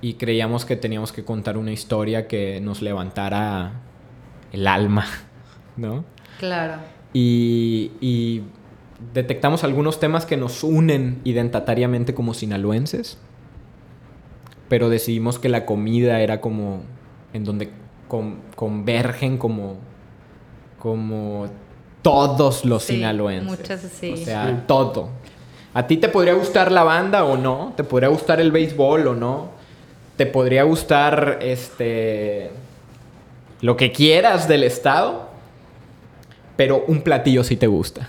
Y 0.00 0.14
creíamos 0.14 0.64
que 0.64 0.76
teníamos 0.76 1.12
que 1.12 1.24
contar 1.24 1.58
una 1.58 1.72
historia 1.72 2.28
que 2.28 2.60
nos 2.60 2.82
levantara 2.82 3.72
el 4.52 4.66
alma, 4.66 5.06
¿no? 5.76 6.04
Claro. 6.38 6.74
Y, 7.12 7.92
y 8.00 8.42
detectamos 9.14 9.64
algunos 9.64 10.00
temas 10.00 10.26
que 10.26 10.36
nos 10.36 10.62
unen 10.64 11.20
identitariamente 11.24 12.14
como 12.14 12.34
sinaloenses. 12.34 13.18
Pero 14.68 14.88
decidimos 14.90 15.38
que 15.38 15.48
la 15.48 15.64
comida 15.64 16.20
era 16.20 16.40
como 16.40 16.82
en 17.32 17.44
donde 17.44 17.70
con- 18.08 18.38
convergen 18.54 19.38
como, 19.38 19.76
como 20.78 21.46
todos 22.02 22.64
los 22.64 22.82
Sí, 22.84 22.94
sinaloenses. 22.94 23.58
muchas 23.60 23.80
sí. 23.80 24.12
O 24.12 24.16
sea, 24.16 24.46
Sí. 24.48 24.54
todo. 24.66 25.08
¿A 25.74 25.86
ti 25.86 25.96
te 25.96 26.08
podría 26.08 26.34
gustar 26.34 26.72
la 26.72 26.82
banda 26.82 27.24
o 27.24 27.36
no? 27.36 27.72
¿Te 27.76 27.84
podría 27.84 28.08
gustar 28.08 28.40
el 28.40 28.50
béisbol 28.52 29.06
o 29.06 29.14
no? 29.14 29.50
¿Te 30.16 30.26
podría 30.26 30.64
gustar 30.64 31.38
este 31.40 32.50
lo 33.60 33.76
que 33.76 33.92
quieras 33.92 34.48
del 34.48 34.64
estado? 34.64 35.28
Pero 36.56 36.84
un 36.88 37.02
platillo 37.02 37.44
sí 37.44 37.56
te 37.56 37.66
gusta. 37.68 38.08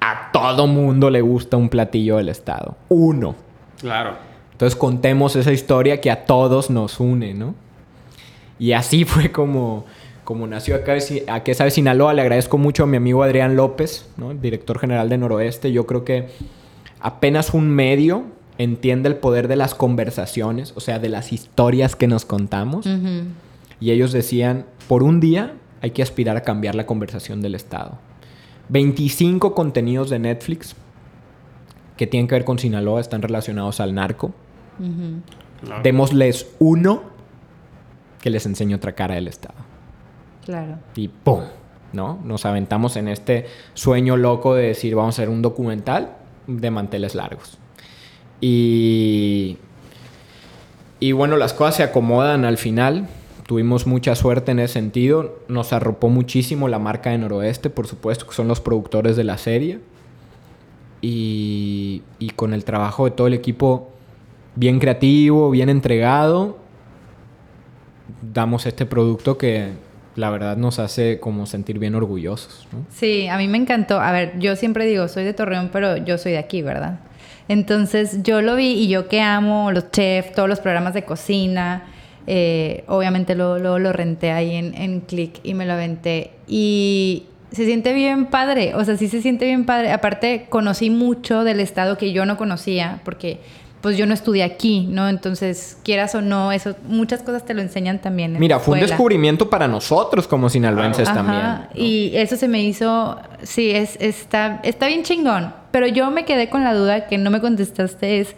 A 0.00 0.30
todo 0.32 0.66
mundo 0.66 1.10
le 1.10 1.20
gusta 1.20 1.56
un 1.56 1.68
platillo 1.68 2.18
del 2.18 2.28
estado. 2.28 2.76
Uno. 2.88 3.34
Claro. 3.80 4.14
Entonces 4.52 4.76
contemos 4.76 5.36
esa 5.36 5.52
historia 5.52 6.00
que 6.00 6.10
a 6.10 6.26
todos 6.26 6.68
nos 6.68 7.00
une, 7.00 7.32
¿no? 7.32 7.54
Y 8.58 8.72
así 8.72 9.04
fue 9.06 9.32
como, 9.32 9.86
como 10.24 10.46
nació 10.46 10.76
acá, 10.76 10.96
a 11.28 11.42
que 11.42 11.54
sabe 11.54 11.70
Sinaloa. 11.70 12.12
Le 12.12 12.22
agradezco 12.22 12.58
mucho 12.58 12.84
a 12.84 12.86
mi 12.86 12.96
amigo 12.96 13.22
Adrián 13.22 13.56
López, 13.56 14.08
¿no? 14.16 14.30
El 14.30 14.40
director 14.40 14.78
general 14.78 15.08
de 15.08 15.18
Noroeste. 15.18 15.72
Yo 15.72 15.86
creo 15.86 16.04
que 16.04 16.28
apenas 17.00 17.54
un 17.54 17.70
medio 17.70 18.24
entiende 18.58 19.08
el 19.08 19.16
poder 19.16 19.48
de 19.48 19.56
las 19.56 19.74
conversaciones, 19.74 20.74
o 20.76 20.80
sea, 20.80 20.98
de 20.98 21.08
las 21.08 21.32
historias 21.32 21.96
que 21.96 22.06
nos 22.06 22.26
contamos. 22.26 22.86
Y 23.80 23.90
ellos 23.90 24.12
decían, 24.12 24.66
por 24.86 25.02
un 25.02 25.20
día 25.20 25.54
hay 25.80 25.92
que 25.92 26.02
aspirar 26.02 26.36
a 26.36 26.42
cambiar 26.42 26.74
la 26.74 26.84
conversación 26.84 27.40
del 27.40 27.54
Estado. 27.54 27.98
25 28.70 29.54
contenidos 29.54 30.10
de 30.10 30.18
Netflix 30.18 30.74
que 31.96 32.06
tienen 32.06 32.26
que 32.26 32.36
ver 32.36 32.44
con 32.44 32.58
Sinaloa 32.58 33.00
están 33.00 33.20
relacionados 33.20 33.80
al 33.80 33.94
narco. 33.94 34.32
Claro. 35.62 35.82
Démosles 35.82 36.46
uno 36.58 37.02
que 38.22 38.30
les 38.30 38.46
enseñe 38.46 38.74
otra 38.74 38.94
cara 38.94 39.16
del 39.16 39.28
Estado. 39.28 39.56
Claro. 40.44 40.78
Y 40.94 41.08
¡pum! 41.08 41.42
¿No? 41.92 42.20
Nos 42.24 42.46
aventamos 42.46 42.96
en 42.96 43.08
este 43.08 43.46
sueño 43.74 44.16
loco 44.16 44.54
de 44.54 44.68
decir, 44.68 44.94
vamos 44.94 45.18
a 45.18 45.22
hacer 45.22 45.28
un 45.28 45.42
documental 45.42 46.16
de 46.46 46.70
manteles 46.70 47.14
largos. 47.14 47.58
Y... 48.40 49.58
Y 51.00 51.12
bueno, 51.12 51.36
las 51.36 51.54
cosas 51.54 51.76
se 51.76 51.82
acomodan 51.82 52.44
al 52.44 52.58
final. 52.58 53.08
Tuvimos 53.50 53.84
mucha 53.84 54.14
suerte 54.14 54.52
en 54.52 54.60
ese 54.60 54.74
sentido. 54.74 55.40
Nos 55.48 55.72
arropó 55.72 56.08
muchísimo 56.08 56.68
la 56.68 56.78
marca 56.78 57.10
de 57.10 57.18
Noroeste, 57.18 57.68
por 57.68 57.88
supuesto, 57.88 58.24
que 58.24 58.32
son 58.32 58.46
los 58.46 58.60
productores 58.60 59.16
de 59.16 59.24
la 59.24 59.38
serie. 59.38 59.80
Y, 61.00 62.04
con 62.36 62.54
el 62.54 62.64
trabajo 62.64 63.06
de 63.06 63.10
todo 63.10 63.26
el 63.26 63.34
equipo 63.34 63.90
bien 64.54 64.78
creativo, 64.78 65.50
bien 65.50 65.68
entregado, 65.68 66.58
damos 68.22 68.66
este 68.66 68.86
producto 68.86 69.36
que, 69.36 69.72
la 70.14 70.30
verdad 70.30 70.56
nos 70.56 70.78
hace 70.78 71.18
como 71.18 71.44
sentir 71.46 71.80
bien 71.80 71.96
orgullosos. 71.96 72.68
Sí, 72.90 73.26
a 73.26 73.36
mí 73.36 73.48
me 73.48 73.58
encantó. 73.58 74.00
A 74.00 74.12
ver, 74.12 74.38
yo 74.38 74.54
siempre 74.54 74.86
digo, 74.86 75.08
soy 75.08 75.24
de 75.24 75.34
Torreón, 75.34 75.70
pero 75.72 75.96
yo 75.96 76.18
soy 76.18 76.30
de 76.30 76.38
aquí, 76.38 76.62
¿verdad? 76.62 77.00
Entonces 77.48 78.22
yo 78.22 78.42
lo 78.42 78.54
vi 78.54 78.74
y 78.74 78.86
yo 78.86 79.08
que 79.08 79.20
amo 79.20 79.72
los 79.72 79.90
chefs, 79.90 80.34
todos 80.34 80.48
los 80.48 80.60
programas 80.60 80.94
de 80.94 81.02
cocina, 81.02 81.82
eh, 82.26 82.84
obviamente 82.86 83.34
lo, 83.34 83.58
lo, 83.58 83.92
renté 83.92 84.32
ahí 84.32 84.54
en, 84.54 84.74
en 84.74 85.00
Click 85.00 85.40
y 85.42 85.54
me 85.54 85.66
lo 85.66 85.72
aventé. 85.72 86.32
Y 86.46 87.24
se 87.52 87.64
siente 87.64 87.92
bien 87.92 88.26
padre, 88.26 88.74
o 88.74 88.84
sea, 88.84 88.96
sí 88.96 89.08
se 89.08 89.22
siente 89.22 89.46
bien 89.46 89.64
padre. 89.64 89.92
Aparte, 89.92 90.46
conocí 90.48 90.90
mucho 90.90 91.44
del 91.44 91.60
estado 91.60 91.98
que 91.98 92.12
yo 92.12 92.24
no 92.26 92.36
conocía, 92.36 93.00
porque 93.04 93.40
pues 93.80 93.96
yo 93.96 94.06
no 94.06 94.12
estudié 94.12 94.42
aquí, 94.42 94.86
¿no? 94.90 95.08
Entonces, 95.08 95.78
quieras 95.82 96.14
o 96.14 96.20
no, 96.20 96.52
eso, 96.52 96.76
muchas 96.86 97.22
cosas 97.22 97.44
te 97.44 97.54
lo 97.54 97.62
enseñan 97.62 97.98
también. 97.98 98.38
Mira, 98.38 98.58
fue 98.58 98.74
un 98.74 98.80
descubrimiento 98.80 99.48
para 99.48 99.68
nosotros 99.68 100.28
como 100.28 100.48
sinaloenses 100.48 101.12
también. 101.12 101.66
Y 101.74 102.12
eso 102.14 102.36
se 102.36 102.46
me 102.46 102.62
hizo, 102.62 103.18
sí, 103.42 103.70
es, 103.70 103.96
está, 104.00 104.60
está 104.62 104.86
bien 104.86 105.02
chingón. 105.02 105.54
Pero 105.70 105.86
yo 105.86 106.10
me 106.10 106.24
quedé 106.24 106.50
con 106.50 106.62
la 106.62 106.74
duda 106.74 107.06
que 107.06 107.16
no 107.16 107.30
me 107.30 107.40
contestaste, 107.40 108.20
es 108.20 108.34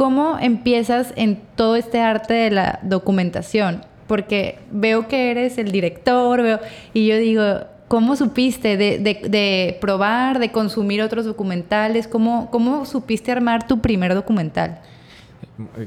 cómo 0.00 0.38
empiezas 0.40 1.12
en 1.16 1.38
todo 1.56 1.76
este 1.76 2.00
arte 2.00 2.32
de 2.32 2.50
la 2.50 2.78
documentación. 2.82 3.84
Porque 4.06 4.58
veo 4.70 5.08
que 5.08 5.30
eres 5.30 5.58
el 5.58 5.72
director, 5.72 6.58
y 6.94 7.06
yo 7.06 7.18
digo, 7.18 7.44
¿Cómo 7.86 8.16
supiste 8.16 8.78
de, 8.78 9.78
probar, 9.78 10.38
de 10.38 10.52
consumir 10.52 11.02
otros 11.02 11.26
documentales? 11.26 12.08
¿Cómo, 12.08 12.48
¿Cómo 12.50 12.86
supiste 12.86 13.30
armar 13.30 13.66
tu 13.66 13.80
primer 13.80 14.14
documental? 14.14 14.78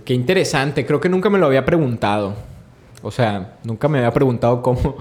Qué 0.05 0.13
interesante, 0.13 0.85
creo 0.85 0.99
que 0.99 1.09
nunca 1.09 1.31
me 1.31 1.39
lo 1.39 1.47
había 1.47 1.65
preguntado. 1.65 2.33
O 3.01 3.09
sea, 3.09 3.53
nunca 3.63 3.87
me 3.87 3.97
había 3.97 4.11
preguntado 4.11 4.61
cómo, 4.61 4.97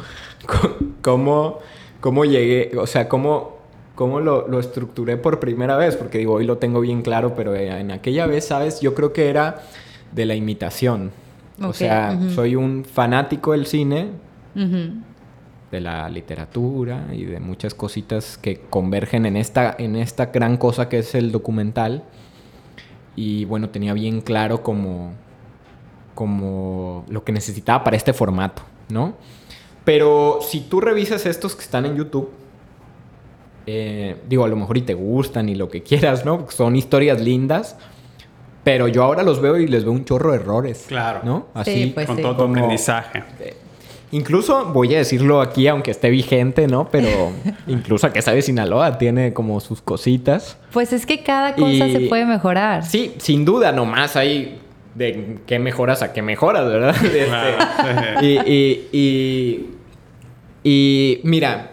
cómo, 1.02 1.59
cómo 2.01 2.24
llegué, 2.24 2.78
o 2.78 2.86
sea, 2.86 3.09
cómo, 3.09 3.59
cómo 4.03 4.19
lo, 4.19 4.49
lo, 4.49 4.59
estructuré 4.59 5.16
por 5.16 5.39
primera 5.39 5.77
vez, 5.77 5.95
porque 5.95 6.19
digo, 6.19 6.33
hoy 6.33 6.45
lo 6.45 6.59
tengo 6.59 6.81
bien 6.81 7.03
claro, 7.03 7.37
pero 7.37 7.55
en 7.55 7.93
aquella 7.93 8.27
vez, 8.27 8.47
¿sabes? 8.47 8.81
Yo 8.81 8.95
creo 8.95 9.12
que 9.12 9.31
era 9.31 9.62
de 10.11 10.27
la 10.27 10.35
imitación. 10.35 11.12
O 11.62 11.73
sea, 11.73 12.19
soy 12.35 12.57
un 12.57 12.85
fanático 12.85 13.53
del 13.53 13.66
cine 13.66 14.09
de 14.57 15.81
la 15.81 16.09
literatura 16.09 17.07
y 17.12 17.27
de 17.27 17.39
muchas 17.39 17.74
cositas 17.74 18.39
que 18.39 18.59
convergen 18.59 19.24
en 19.24 19.37
esta, 19.37 19.77
en 19.79 19.95
esta 19.95 20.27
gran 20.27 20.57
cosa 20.57 20.89
que 20.89 20.99
es 20.99 21.15
el 21.15 21.31
documental. 21.31 22.03
Y 23.15 23.45
bueno, 23.45 23.70
tenía 23.70 23.95
bien 23.95 24.20
claro 24.20 24.65
como, 24.65 25.12
como 26.16 27.05
lo 27.09 27.23
que 27.23 27.31
necesitaba 27.31 27.85
para 27.85 27.97
este 27.97 28.12
formato, 28.12 28.62
¿no? 28.89 29.15
Pero 29.85 30.41
si 30.43 30.59
tú 30.62 30.81
revisas 30.81 31.24
estos 31.24 31.55
que 31.55 31.62
están 31.62 31.87
en 31.87 31.95
YouTube, 31.95 32.31
eh, 33.66 34.16
digo, 34.28 34.44
a 34.44 34.48
lo 34.48 34.56
mejor 34.56 34.78
y 34.78 34.82
te 34.82 34.94
gustan 34.94 35.48
y 35.48 35.55
lo 35.55 35.68
que 35.68 35.82
quieras, 35.82 36.24
¿no? 36.24 36.47
Son 36.51 36.76
historias 36.76 37.20
lindas. 37.20 37.76
Pero 38.64 38.86
yo 38.86 39.02
ahora 39.02 39.22
los 39.22 39.40
veo 39.40 39.59
y 39.59 39.66
les 39.66 39.84
veo 39.84 39.93
un 39.93 40.05
chorro 40.05 40.30
de 40.30 40.36
errores. 40.36 40.84
Claro. 40.86 41.20
¿No? 41.24 41.47
Así. 41.55 41.90
Pues 41.94 42.06
con 42.06 42.16
todo 42.20 42.36
tu 42.36 42.43
aprendizaje. 42.44 43.24
Incluso, 44.12 44.66
voy 44.66 44.94
a 44.94 44.98
decirlo 44.98 45.40
aquí, 45.40 45.66
aunque 45.66 45.90
esté 45.90 46.10
vigente, 46.10 46.68
¿no? 46.68 46.89
Pero 46.90 47.32
incluso 47.66 48.06
a 48.06 48.12
que 48.12 48.22
sabe 48.22 48.43
Sinaloa 48.43 48.98
tiene 48.98 49.32
como 49.32 49.59
sus 49.59 49.80
cositas. 49.80 50.59
Pues 50.70 50.93
es 50.93 51.06
que 51.06 51.22
cada 51.22 51.55
cosa 51.55 51.89
se 51.89 52.01
puede 52.09 52.26
mejorar. 52.26 52.84
Sí, 52.84 53.14
sin 53.18 53.44
duda, 53.44 53.72
nomás 53.72 54.14
hay 54.16 54.60
de 54.94 55.39
qué 55.47 55.59
mejoras 55.59 56.02
a 56.02 56.12
qué 56.12 56.22
mejoras, 56.22 56.66
¿verdad? 56.66 56.94
Este, 57.02 58.51
y, 58.51 58.89
y, 58.93 59.70
y, 60.62 61.20
mira, 61.24 61.72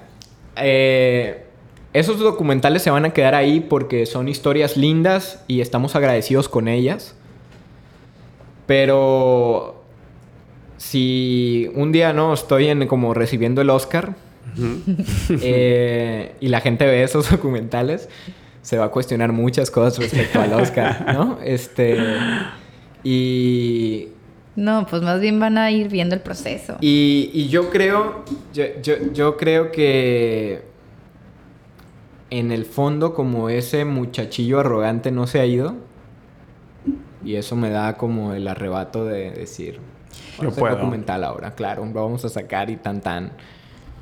eh, 0.56 1.46
esos 1.94 2.20
documentales 2.20 2.82
se 2.84 2.92
van 2.92 3.06
a 3.06 3.12
quedar 3.12 3.36
ahí 3.36 3.60
porque 3.60 4.06
son 4.06 4.28
historias 4.28 4.78
lindas 4.78 5.44
y 5.48 5.62
estamos 5.62 5.96
agradecidos 5.96 6.48
con 6.48 6.68
ellas. 6.68 7.16
Pero 8.68 9.84
si 10.78 11.70
un 11.74 11.92
día 11.92 12.14
no 12.14 12.34
estoy 12.34 12.68
en 12.68 12.88
como 12.88 13.14
recibiendo 13.14 13.62
el 13.62 13.70
Oscar 13.70 14.16
eh, 15.42 16.36
y 16.40 16.48
la 16.48 16.62
gente 16.62 16.86
ve 16.86 17.04
esos 17.04 17.30
documentales, 17.32 18.10
se 18.62 18.78
va 18.78 18.86
a 18.86 18.90
cuestionar 18.90 19.32
muchas 19.32 19.72
cosas 19.72 20.00
respecto 20.00 20.40
al 20.40 20.54
Oscar, 20.54 21.14
¿no? 21.14 21.40
Este 21.44 21.98
y 23.04 24.10
no, 24.56 24.86
pues 24.88 25.02
más 25.02 25.22
bien 25.22 25.40
van 25.40 25.58
a 25.58 25.72
ir 25.72 25.88
viendo 25.88 26.16
el 26.16 26.22
proceso. 26.22 26.78
Y, 26.82 27.48
yo 27.48 27.70
creo, 27.70 28.26
yo, 28.54 28.66
yo 29.14 29.38
creo 29.38 29.72
que 29.72 30.69
en 32.30 32.52
el 32.52 32.66
fondo 32.66 33.14
como 33.14 33.50
ese 33.50 33.86
muchachillo 33.86 34.60
arrogante 34.60 35.12
no 35.12 35.28
se 35.28 35.40
ha 35.40 35.46
ido 35.46 35.76
y 37.24 37.36
eso 37.36 37.56
me 37.56 37.70
da 37.70 37.98
como 37.98 38.34
el 38.34 38.48
arrebato 38.48 39.06
de 39.06 39.32
decir, 39.32 39.80
lo 40.42 40.52
puedo. 40.52 40.76
documental 40.76 41.24
ahora, 41.24 41.56
claro, 41.56 41.86
lo 41.86 41.92
vamos 41.92 42.24
a 42.26 42.30
sacar 42.30 42.70
y 42.70 42.78
tan 42.78 43.02
tan. 43.02 43.32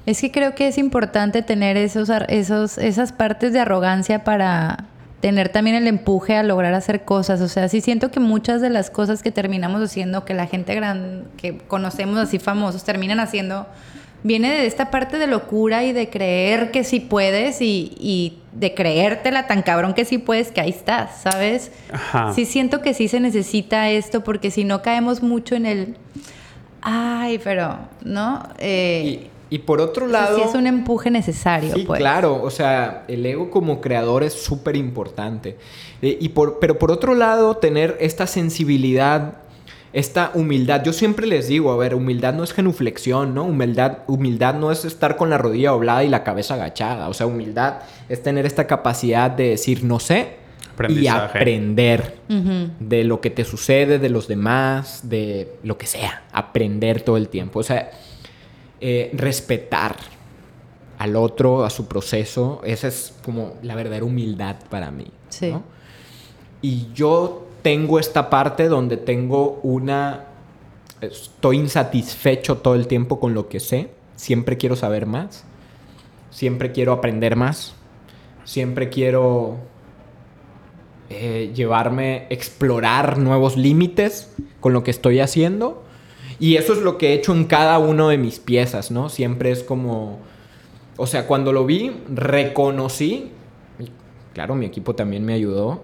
Es 0.06 0.22
que 0.22 0.32
creo 0.32 0.56
que 0.56 0.68
es 0.68 0.78
importante 0.78 1.42
tener 1.42 1.76
esos, 1.76 2.10
esos, 2.30 2.78
esas 2.78 3.12
partes 3.12 3.54
de 3.54 3.60
arrogancia 3.60 4.24
para 4.24 4.86
tener 5.20 5.50
también 5.50 5.76
el 5.76 5.88
empuje 5.88 6.36
a 6.36 6.44
lograr 6.44 6.74
hacer 6.74 7.04
cosas. 7.04 7.42
O 7.42 7.48
sea, 7.48 7.68
sí 7.68 7.82
siento 7.82 8.12
que 8.12 8.20
muchas 8.20 8.62
de 8.62 8.70
las 8.70 8.90
cosas 8.90 9.24
que 9.24 9.32
terminamos 9.32 9.82
haciendo, 9.82 10.24
que 10.24 10.34
la 10.34 10.46
gente 10.46 10.76
grande, 10.76 11.26
que 11.38 11.58
conocemos 11.58 12.18
así 12.20 12.40
famosos, 12.40 12.84
terminan 12.84 13.20
haciendo, 13.20 13.68
viene 14.28 14.52
de 14.52 14.68
esta 14.68 14.92
parte 14.92 15.18
de 15.18 15.28
locura 15.28 15.84
y 15.84 15.94
de 15.94 16.10
creer 16.10 16.72
que 16.72 16.84
sí 16.84 17.00
puedes 17.00 17.62
y, 17.62 17.96
y 18.00 18.40
de 18.52 18.74
creértela 18.74 19.48
tan 19.48 19.62
cabrón 19.62 19.94
que 19.94 20.06
sí 20.06 20.18
puedes, 20.18 20.52
que 20.52 20.62
ahí 20.62 20.70
estás, 20.70 21.22
¿sabes? 21.22 21.72
Sí 22.36 22.46
siento 22.46 22.82
que 22.82 22.94
sí 22.94 23.08
se 23.08 23.20
necesita 23.20 23.90
esto 23.90 24.24
porque 24.24 24.52
si 24.52 24.64
no 24.64 24.82
caemos 24.82 25.24
mucho 25.24 25.56
en 25.56 25.66
el 25.66 25.96
Ay, 26.90 27.40
pero, 27.44 27.78
¿no? 28.04 28.44
Eh, 28.60 29.30
y, 29.50 29.58
por 29.60 29.82
otro 29.82 30.08
lado... 30.08 30.38
Sí 30.38 30.44
es 30.48 30.56
un 30.56 30.68
empuje 30.68 31.12
necesario, 31.12 31.74
sí, 31.74 31.84
pues. 31.86 32.00
claro. 32.00 32.42
O 32.42 32.50
sea, 32.50 33.04
el 33.10 33.26
ego 33.26 33.50
como 33.50 33.82
creador 33.82 34.24
es 34.24 34.34
súper 34.34 34.78
importante. 34.78 35.58
Eh, 36.02 36.18
y 36.22 36.30
por, 36.30 36.60
pero 36.60 36.80
por 36.80 36.92
otro 36.92 37.14
lado, 37.14 37.58
tener 37.58 37.98
esta 38.00 38.26
sensibilidad, 38.26 39.34
esta 39.98 40.30
humildad. 40.36 40.84
Yo 40.84 40.94
siempre 40.94 41.26
les 41.26 41.48
digo, 41.48 41.72
a 41.72 41.76
ver, 41.76 41.96
humildad 41.96 42.36
no 42.36 42.44
es 42.44 42.54
genuflexión, 42.54 43.34
¿no? 43.34 43.46
Humildad, 43.46 44.04
humildad 44.06 44.54
no 44.54 44.72
es 44.72 44.86
estar 44.86 45.16
con 45.16 45.32
la 45.32 45.40
rodilla 45.40 45.72
doblada 45.72 46.04
y 46.04 46.08
la 46.08 46.24
cabeza 46.24 46.54
agachada. 46.54 47.10
O 47.10 47.16
sea, 47.16 47.26
humildad 47.26 47.80
es 48.08 48.22
tener 48.22 48.46
esta 48.46 48.68
capacidad 48.68 49.32
de 49.32 49.50
decir, 49.50 49.84
no 49.84 50.00
sé, 50.00 50.36
y 50.88 51.08
aprender 51.08 52.20
de 52.28 53.04
lo 53.06 53.22
que 53.22 53.32
te 53.32 53.44
sucede, 53.44 53.98
de 53.98 54.10
los 54.10 54.28
demás, 54.28 55.10
de 55.10 55.56
lo 55.64 55.80
que 55.80 55.88
sea. 55.88 56.26
Aprender 56.32 57.02
todo 57.02 57.18
el 57.18 57.30
tiempo. 57.30 57.58
O 57.58 57.64
sea, 57.64 57.90
eh, 58.80 59.10
respetar 59.14 59.96
al 61.00 61.16
otro, 61.16 61.66
a 61.66 61.72
su 61.72 61.88
proceso. 61.88 62.62
Esa 62.64 62.88
es 62.90 63.16
como 63.26 63.56
la 63.64 63.74
verdadera 63.74 64.06
humildad 64.06 64.58
para 64.70 64.92
mí. 64.92 65.08
Sí. 65.30 65.56
Y 66.62 66.90
yo 66.94 67.47
tengo 67.68 68.00
esta 68.00 68.30
parte 68.30 68.70
donde 68.70 68.96
tengo 68.96 69.60
una... 69.62 70.24
Estoy 71.02 71.58
insatisfecho 71.58 72.60
todo 72.60 72.76
el 72.76 72.88
tiempo 72.88 73.20
con 73.20 73.34
lo 73.34 73.50
que 73.50 73.60
sé. 73.60 73.90
Siempre 74.16 74.56
quiero 74.56 74.78
saber 74.78 75.06
más. 75.06 75.44
Siempre 76.30 76.72
quiero 76.72 76.94
aprender 76.94 77.36
más. 77.36 77.76
Siempre 78.46 78.88
quiero 78.88 79.58
eh, 81.10 81.52
llevarme, 81.54 82.28
explorar 82.30 83.18
nuevos 83.18 83.58
límites 83.58 84.34
con 84.62 84.72
lo 84.72 84.86
que 84.86 84.92
estoy 84.92 85.20
haciendo. 85.20 85.84
Y 86.40 86.56
eso 86.56 86.72
es 86.72 86.80
lo 86.80 86.98
que 86.98 87.10
he 87.10 87.14
hecho 87.16 87.34
en 87.34 87.44
cada 87.44 87.80
uno 87.80 88.08
de 88.08 88.18
mis 88.18 88.40
piezas, 88.40 88.92
¿no? 88.92 89.10
Siempre 89.10 89.52
es 89.52 89.62
como... 89.62 90.20
O 90.96 91.06
sea, 91.06 91.28
cuando 91.28 91.52
lo 91.52 91.66
vi, 91.66 91.92
reconocí, 92.08 93.30
claro, 94.34 94.56
mi 94.56 94.66
equipo 94.66 94.96
también 94.96 95.26
me 95.26 95.34
ayudó 95.34 95.84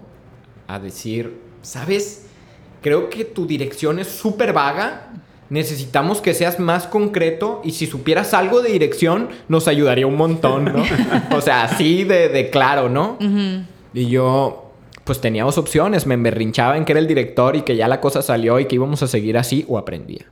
a 0.66 0.78
decir, 0.78 1.43
¿sabes? 1.64 2.26
Creo 2.82 3.10
que 3.10 3.24
tu 3.24 3.46
dirección 3.46 3.98
es 3.98 4.08
súper 4.08 4.52
vaga. 4.52 5.10
Necesitamos 5.50 6.20
que 6.20 6.34
seas 6.34 6.58
más 6.58 6.86
concreto 6.86 7.60
y 7.64 7.72
si 7.72 7.86
supieras 7.86 8.34
algo 8.34 8.62
de 8.62 8.70
dirección 8.70 9.28
nos 9.48 9.68
ayudaría 9.68 10.06
un 10.06 10.16
montón, 10.16 10.64
¿no? 10.64 10.84
o 11.36 11.40
sea, 11.40 11.64
así 11.64 12.04
de, 12.04 12.50
claro, 12.50 12.88
¿no? 12.88 13.18
Y 13.92 14.06
yo, 14.06 14.72
pues 15.04 15.20
teníamos 15.20 15.58
opciones. 15.58 16.06
Me 16.06 16.14
emberrinchaba 16.14 16.76
en 16.76 16.84
que 16.84 16.92
era 16.92 17.00
el 17.00 17.06
director 17.06 17.56
y 17.56 17.62
que 17.62 17.76
ya 17.76 17.88
la 17.88 18.00
cosa 18.00 18.22
salió 18.22 18.58
y 18.60 18.66
que 18.66 18.74
íbamos 18.74 19.02
a 19.02 19.06
seguir 19.06 19.38
así 19.38 19.64
o 19.68 19.78
aprendía. 19.78 20.26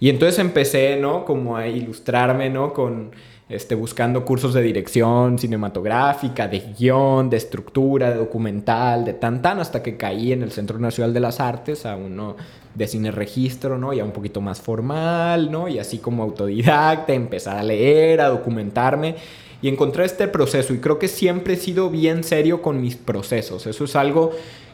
Y 0.00 0.10
entonces 0.10 0.38
empecé, 0.38 0.96
¿no? 0.96 1.24
Como 1.24 1.56
a 1.56 1.66
ilustrarme, 1.66 2.50
¿no? 2.50 2.72
Con 2.72 3.10
este, 3.48 3.74
buscando 3.74 4.24
cursos 4.26 4.52
de 4.52 4.60
dirección 4.60 5.38
cinematográfica, 5.38 6.48
de 6.48 6.60
guion, 6.78 7.30
de 7.30 7.38
estructura, 7.38 8.10
de 8.10 8.16
documental, 8.16 9.06
de 9.06 9.14
tan 9.14 9.40
tan, 9.40 9.58
hasta 9.58 9.82
que 9.82 9.96
caí 9.96 10.32
en 10.32 10.42
el 10.42 10.52
Centro 10.52 10.78
Nacional 10.78 11.14
de 11.14 11.20
las 11.20 11.40
Artes 11.40 11.86
a 11.86 11.96
uno 11.96 12.36
de 12.74 12.86
cine 12.86 13.10
registro, 13.10 13.78
¿no? 13.78 13.94
Ya 13.94 14.04
un 14.04 14.12
poquito 14.12 14.42
más 14.42 14.60
formal, 14.60 15.50
¿no? 15.50 15.66
Y 15.68 15.78
así 15.78 15.98
como 15.98 16.22
autodidacta, 16.22 17.14
empezar 17.14 17.56
a 17.56 17.62
leer, 17.62 18.20
a 18.20 18.28
documentarme 18.28 19.16
y 19.62 19.68
encontrar 19.68 20.04
este 20.04 20.28
proceso. 20.28 20.74
Y 20.74 20.78
creo 20.78 20.98
que 20.98 21.08
siempre 21.08 21.54
he 21.54 21.56
sido 21.56 21.88
bien 21.88 22.24
serio 22.24 22.60
con 22.60 22.82
mis 22.82 22.96
procesos. 22.96 23.66
Eso 23.66 23.84
es 23.84 23.96
algo 23.96 24.32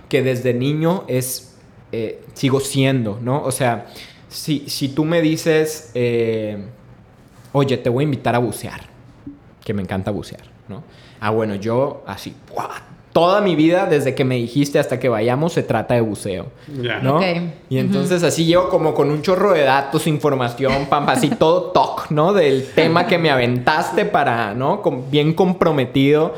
que 0.09 0.23
desde 0.23 0.53
niño 0.53 1.05
es, 1.07 1.55
eh, 1.93 2.21
sigo 2.35 2.59
siendo, 2.59 3.21
¿no? 3.23 3.41
O 3.43 3.53
sea, 3.53 3.87
si, 4.29 4.65
si 4.67 4.89
tú 4.89 5.05
me 5.05 5.23
dices... 5.23 5.93
Eh, 5.95 6.59
oye, 7.55 7.77
te 7.79 7.89
voy 7.89 8.03
a 8.03 8.07
invitar 8.07 8.35
a 8.35 8.39
bucear, 8.39 8.81
que 9.65 9.73
me 9.73 9.81
encanta 9.81 10.11
bucear, 10.11 10.43
¿no? 10.69 10.83
Ah, 11.21 11.31
bueno, 11.31 11.55
yo 11.55 12.03
así, 12.05 12.35
toda 13.13 13.41
mi 13.41 13.55
vida, 13.55 13.87
desde 13.87 14.13
que 14.17 14.25
me 14.25 14.35
dijiste 14.35 14.81
hasta 14.81 14.99
que 14.99 15.09
vayamos, 15.09 15.53
se 15.53 15.63
trata 15.63 15.95
de 15.95 16.01
buceo, 16.01 16.47
¿no? 17.01 17.21
Y 17.71 17.79
entonces 17.79 18.25
así 18.25 18.45
llevo 18.45 18.69
como 18.69 18.93
con 18.93 19.09
un 19.09 19.23
chorro 19.23 19.53
de 19.53 19.63
datos, 19.63 20.09
información, 20.09 20.87
pam, 20.87 21.09
así 21.09 21.29
todo 21.31 21.71
talk, 21.71 22.11
¿no? 22.11 22.33
Del 22.33 22.67
tema 22.75 23.07
que 23.07 23.17
me 23.17 23.31
aventaste 23.31 24.05
para, 24.05 24.53
¿no? 24.53 24.83
bien 25.11 25.33
comprometido. 25.33 26.35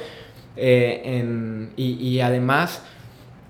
Eh, 0.58 1.68
y, 1.76 2.20
además 2.20 2.82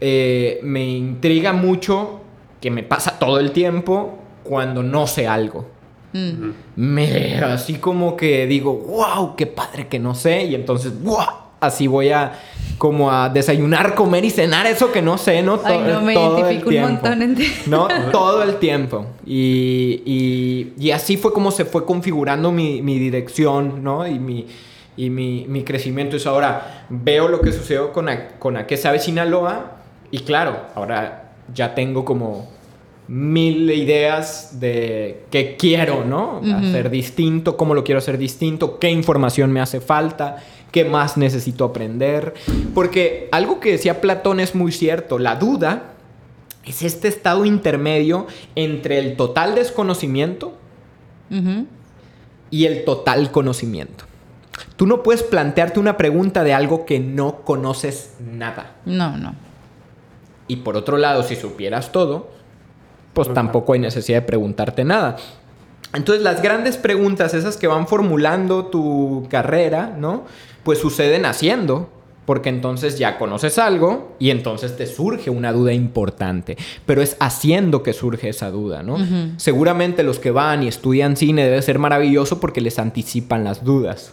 eh, 0.00 0.58
me 0.62 0.84
intriga 0.84 1.52
mucho 1.52 2.20
que 2.60 2.70
me 2.70 2.82
pasa 2.82 3.18
todo 3.18 3.38
el 3.38 3.50
tiempo 3.50 4.18
cuando 4.44 4.84
no 4.84 5.08
sé 5.08 5.26
algo. 5.26 5.75
Me, 6.76 7.38
así 7.38 7.74
como 7.74 8.16
que 8.16 8.46
digo, 8.46 8.74
wow, 8.74 9.36
qué 9.36 9.46
padre 9.46 9.88
que 9.88 9.98
no 9.98 10.14
sé. 10.14 10.44
Y 10.44 10.54
entonces, 10.54 10.92
wow, 11.02 11.26
así 11.60 11.86
voy 11.86 12.10
a 12.10 12.32
como 12.78 13.10
a 13.10 13.30
desayunar, 13.30 13.94
comer 13.94 14.24
y 14.24 14.30
cenar 14.30 14.66
eso 14.66 14.92
que 14.92 15.00
no 15.00 15.16
sé, 15.16 15.42
¿no? 15.42 15.58
Ay, 15.64 15.78
no, 15.78 16.02
me 16.02 16.12
identifico 16.12 16.68
un 16.68 16.80
montón 16.80 17.22
en 17.22 17.36
¿No? 17.66 17.88
Todo 18.12 18.42
el 18.42 18.56
tiempo. 18.56 19.06
Y, 19.24 20.74
y, 20.78 20.90
así 20.90 21.16
fue 21.16 21.32
como 21.32 21.50
se 21.50 21.64
fue 21.64 21.86
configurando 21.86 22.52
mi, 22.52 22.82
mi 22.82 22.98
dirección, 22.98 23.82
¿no? 23.82 24.06
Y 24.06 24.18
mi, 24.18 24.46
y 24.96 25.10
mi, 25.10 25.46
mi 25.48 25.64
crecimiento. 25.64 26.16
es 26.16 26.26
ahora 26.26 26.86
veo 26.90 27.28
lo 27.28 27.40
que 27.40 27.52
sucedió 27.52 27.92
con, 27.92 28.08
a, 28.08 28.28
con 28.38 28.56
a 28.56 28.66
qué 28.66 28.76
sabe 28.76 28.98
Sinaloa 28.98 29.72
y 30.10 30.20
claro, 30.20 30.66
ahora 30.74 31.32
ya 31.54 31.74
tengo 31.74 32.04
como 32.04 32.48
mil 33.08 33.70
ideas 33.70 34.58
de 34.58 35.24
qué 35.30 35.56
quiero, 35.56 36.04
¿no? 36.04 36.40
Hacer 36.56 36.90
distinto, 36.90 37.56
cómo 37.56 37.74
lo 37.74 37.84
quiero 37.84 37.98
hacer 37.98 38.18
distinto, 38.18 38.78
qué 38.78 38.90
información 38.90 39.52
me 39.52 39.60
hace 39.60 39.80
falta, 39.80 40.38
qué 40.72 40.84
más 40.84 41.16
necesito 41.16 41.64
aprender. 41.64 42.34
Porque 42.74 43.28
algo 43.32 43.60
que 43.60 43.72
decía 43.72 44.00
Platón 44.00 44.40
es 44.40 44.54
muy 44.54 44.72
cierto, 44.72 45.18
la 45.18 45.36
duda 45.36 45.94
es 46.64 46.82
este 46.82 47.08
estado 47.08 47.44
intermedio 47.44 48.26
entre 48.56 48.98
el 48.98 49.16
total 49.16 49.54
desconocimiento 49.54 50.54
y 52.50 52.66
el 52.66 52.84
total 52.84 53.30
conocimiento. 53.30 54.04
Tú 54.76 54.86
no 54.86 55.02
puedes 55.02 55.22
plantearte 55.22 55.78
una 55.78 55.96
pregunta 55.96 56.42
de 56.44 56.54
algo 56.54 56.86
que 56.86 56.98
no 56.98 57.42
conoces 57.44 58.14
nada. 58.20 58.76
No, 58.84 59.16
no. 59.16 59.34
Y 60.48 60.56
por 60.56 60.76
otro 60.76 60.96
lado, 60.96 61.22
si 61.22 61.36
supieras 61.36 61.92
todo, 61.92 62.35
pues 63.16 63.32
tampoco 63.32 63.72
hay 63.72 63.78
necesidad 63.78 64.18
de 64.18 64.26
preguntarte 64.26 64.84
nada. 64.84 65.16
Entonces 65.94 66.22
las 66.22 66.42
grandes 66.42 66.76
preguntas, 66.76 67.32
esas 67.32 67.56
que 67.56 67.66
van 67.66 67.88
formulando 67.88 68.66
tu 68.66 69.26
carrera, 69.30 69.96
¿no? 69.98 70.24
Pues 70.64 70.78
suceden 70.78 71.24
haciendo, 71.24 71.88
porque 72.26 72.50
entonces 72.50 72.98
ya 72.98 73.16
conoces 73.16 73.58
algo 73.58 74.14
y 74.18 74.28
entonces 74.28 74.76
te 74.76 74.84
surge 74.84 75.30
una 75.30 75.50
duda 75.52 75.72
importante, 75.72 76.58
pero 76.84 77.00
es 77.00 77.16
haciendo 77.18 77.82
que 77.82 77.94
surge 77.94 78.28
esa 78.28 78.50
duda, 78.50 78.82
¿no? 78.82 78.98
Seguramente 79.38 80.02
los 80.02 80.18
que 80.18 80.30
van 80.30 80.62
y 80.62 80.68
estudian 80.68 81.16
cine 81.16 81.44
debe 81.44 81.62
ser 81.62 81.78
maravilloso 81.78 82.38
porque 82.38 82.60
les 82.60 82.78
anticipan 82.78 83.44
las 83.44 83.64
dudas. 83.64 84.12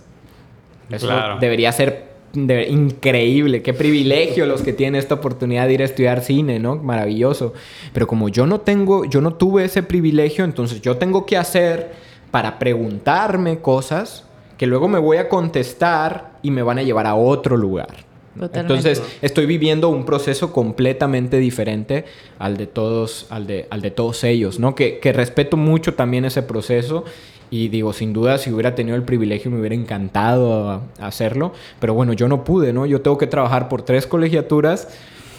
Eso 0.90 1.10
debería 1.42 1.74
ser 1.74 2.13
increíble, 2.34 3.62
qué 3.62 3.74
privilegio 3.74 4.46
los 4.46 4.62
que 4.64 4.74
tienen 4.74 5.00
esta 5.00 5.16
oportunidad 5.16 5.68
de 5.68 5.74
ir 5.74 5.82
a 5.82 5.86
estudiar 5.86 6.22
cine, 6.22 6.60
¿no? 6.60 6.76
Maravilloso. 6.78 7.54
Pero 7.94 8.08
como 8.08 8.30
yo 8.30 8.48
no 8.48 8.62
tengo, 8.62 9.06
yo 9.06 9.22
no 9.22 9.36
tuve 9.36 9.66
ese 9.66 9.84
privilegio, 9.84 10.44
entonces 10.44 10.82
yo 10.82 10.98
tengo 10.98 11.26
que 11.26 11.38
hacer 11.38 11.94
para 12.32 12.58
preguntarme 12.58 13.60
cosas 13.60 14.26
que 14.58 14.66
luego 14.66 14.88
me 14.88 15.00
voy 15.00 15.18
a 15.18 15.30
contestar 15.30 16.40
y 16.42 16.50
me 16.50 16.64
van 16.64 16.80
a 16.80 16.84
llevar 16.84 17.06
a 17.06 17.16
otro 17.16 17.58
lugar. 17.58 18.14
Entonces 18.54 19.04
estoy 19.22 19.46
viviendo 19.46 19.90
un 19.90 20.06
proceso 20.06 20.52
completamente 20.52 21.38
diferente 21.38 22.06
al 22.40 22.58
de 22.58 22.66
todos, 22.66 23.28
al 23.30 23.46
de, 23.46 23.68
al 23.70 23.82
de 23.82 23.92
todos 23.92 24.24
ellos, 24.24 24.60
¿no? 24.60 24.74
Que, 24.74 24.98
que 24.98 25.14
respeto 25.14 25.56
mucho 25.56 25.94
también 25.94 26.26
ese 26.26 26.42
proceso 26.42 27.06
y 27.54 27.68
digo, 27.68 27.94
sin 27.94 28.14
duda, 28.14 28.40
si 28.40 28.52
hubiera 28.52 28.74
tenido 28.74 28.98
el 28.98 29.04
privilegio 29.04 29.52
me 29.52 29.60
hubiera 29.60 29.76
encantado 29.76 30.82
hacerlo. 31.00 31.54
Pero 31.80 31.94
bueno, 31.94 32.14
yo 32.14 32.28
no 32.28 32.44
pude, 32.44 32.74
¿no? 32.74 32.88
Yo 32.88 33.02
tengo 33.02 33.20
que 33.20 33.28
trabajar 33.28 33.70
por 33.70 33.84
tres 33.84 34.08
colegiaturas 34.08 34.88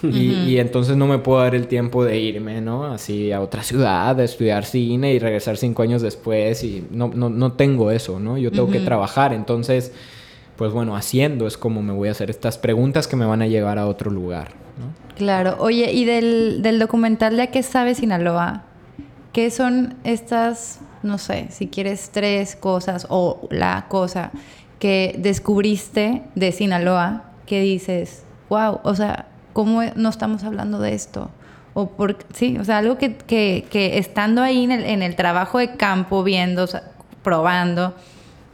y, 0.01 0.59
entonces 0.59 0.97
no 0.97 1.09
me 1.09 1.19
puedo 1.19 1.41
dar 1.41 1.57
el 1.57 1.67
tiempo 1.67 2.05
de 2.05 2.21
irme, 2.21 2.61
¿no? 2.61 2.85
Así 2.85 3.33
a 3.33 3.41
otra 3.41 3.65
ciudad, 3.65 4.21
a 4.21 4.23
estudiar 4.23 4.65
cine 4.65 5.13
y 5.13 5.19
regresar 5.19 5.57
cinco 5.57 5.83
años 5.83 6.03
después. 6.03 6.63
Y 6.63 6.87
no, 6.93 7.11
no, 7.13 7.31
no 7.31 7.55
tengo 7.55 7.91
eso, 7.91 8.21
¿no? 8.21 8.39
Yo 8.39 8.53
tengo 8.53 8.71
que 8.71 8.79
trabajar. 8.79 9.33
Entonces, 9.33 9.91
pues 10.55 10.71
bueno, 10.71 10.95
haciendo 10.95 11.49
es 11.49 11.59
como 11.59 11.83
me 11.83 11.93
voy 11.93 12.11
a 12.11 12.13
hacer 12.13 12.31
estas 12.31 12.59
preguntas 12.59 13.09
que 13.09 13.17
me 13.17 13.27
van 13.27 13.43
a 13.43 13.49
llevar 13.49 13.77
a 13.81 13.89
otro 13.89 14.13
lugar, 14.13 14.53
¿no? 14.79 15.17
Claro. 15.17 15.57
Oye, 15.59 15.91
y 15.91 16.05
del, 16.05 16.63
del 16.63 16.79
documental 16.79 17.37
de 17.37 17.43
a 17.43 17.47
qué 17.49 17.65
sabe 17.65 17.97
Sinaloa, 17.97 18.63
¿qué 19.33 19.51
son 19.51 19.95
estas 20.05 20.79
no 21.05 21.19
sé, 21.19 21.49
si 21.51 21.69
quieres 21.69 22.11
tres 22.11 22.57
cosas 22.57 23.07
o 23.11 23.47
la 23.51 23.87
cosa 23.89 24.33
que 24.79 25.15
descubriste 25.19 26.23
de 26.35 26.51
Sinaloa 26.51 27.25
que 27.47 27.61
dices, 27.61 28.25
wow, 28.49 28.81
o 28.83 28.95
sea, 28.95 29.27
¿cómo 29.53 29.83
no 29.95 30.09
estamos 30.09 30.43
hablando 30.45 30.79
de 30.81 30.95
esto? 30.95 31.31
O 31.75 31.89
por, 31.91 32.17
sí, 32.33 32.57
o 32.59 32.65
sea, 32.65 32.79
algo 32.79 32.99
que, 32.99 33.17
que, 33.17 33.99
estando 33.99 34.43
ahí 34.43 34.65
en 34.65 34.73
el, 34.73 34.85
en 34.85 35.03
el, 35.03 35.15
trabajo 35.17 35.59
de 35.59 35.77
campo, 35.77 36.23
viendo, 36.23 36.67
probando, 37.23 37.95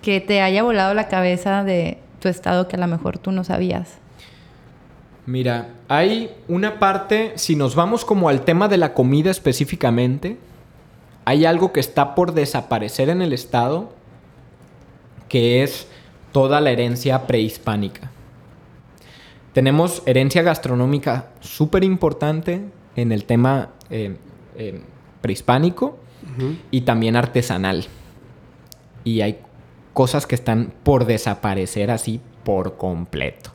que 0.03 0.21
te 0.21 0.41
haya 0.41 0.63
volado 0.63 0.95
la 0.95 1.09
cabeza 1.09 1.63
de 1.65 1.99
tu 2.21 2.29
estado 2.29 2.67
que 2.67 2.77
a 2.77 2.81
lo 2.81 2.87
mejor 2.87 3.19
tú 3.19 3.31
no 3.31 3.45
sabías. 3.45 3.99
Mira, 5.27 5.69
hay 5.89 6.31
una 6.49 6.79
parte, 6.79 7.33
si 7.37 7.55
nos 7.55 7.75
vamos 7.75 8.05
como 8.05 8.29
al 8.29 8.43
tema 8.43 8.69
de 8.69 8.79
la 8.79 8.95
comida 8.95 9.31
específicamente, 9.31 10.39
hay 11.31 11.47
algo 11.47 11.73
que 11.73 11.79
está 11.79 12.17
por 12.17 12.35
desaparecer 12.35 13.09
en 13.09 13.23
el 13.23 13.33
Estado, 13.33 13.93
que 15.29 15.63
es 15.63 15.87
toda 16.33 16.61
la 16.61 16.73
herencia 16.73 17.29
prehispánica. 17.29 18.11
Tenemos 19.53 20.03
herencia 20.07 20.43
gastronómica 20.43 21.29
súper 21.39 21.85
importante 21.85 22.63
en 22.97 23.13
el 23.13 23.27
tema 23.27 23.71
eh, 23.91 24.17
eh, 24.57 24.83
prehispánico 25.21 26.01
y 26.73 26.81
también 26.81 27.15
artesanal. 27.15 27.87
Y 29.05 29.21
hay 29.21 29.39
cosas 29.93 30.27
que 30.27 30.35
están 30.35 30.73
por 30.83 31.05
desaparecer 31.05 31.93
así 31.93 32.21
por 32.43 32.77
completo. 32.77 33.53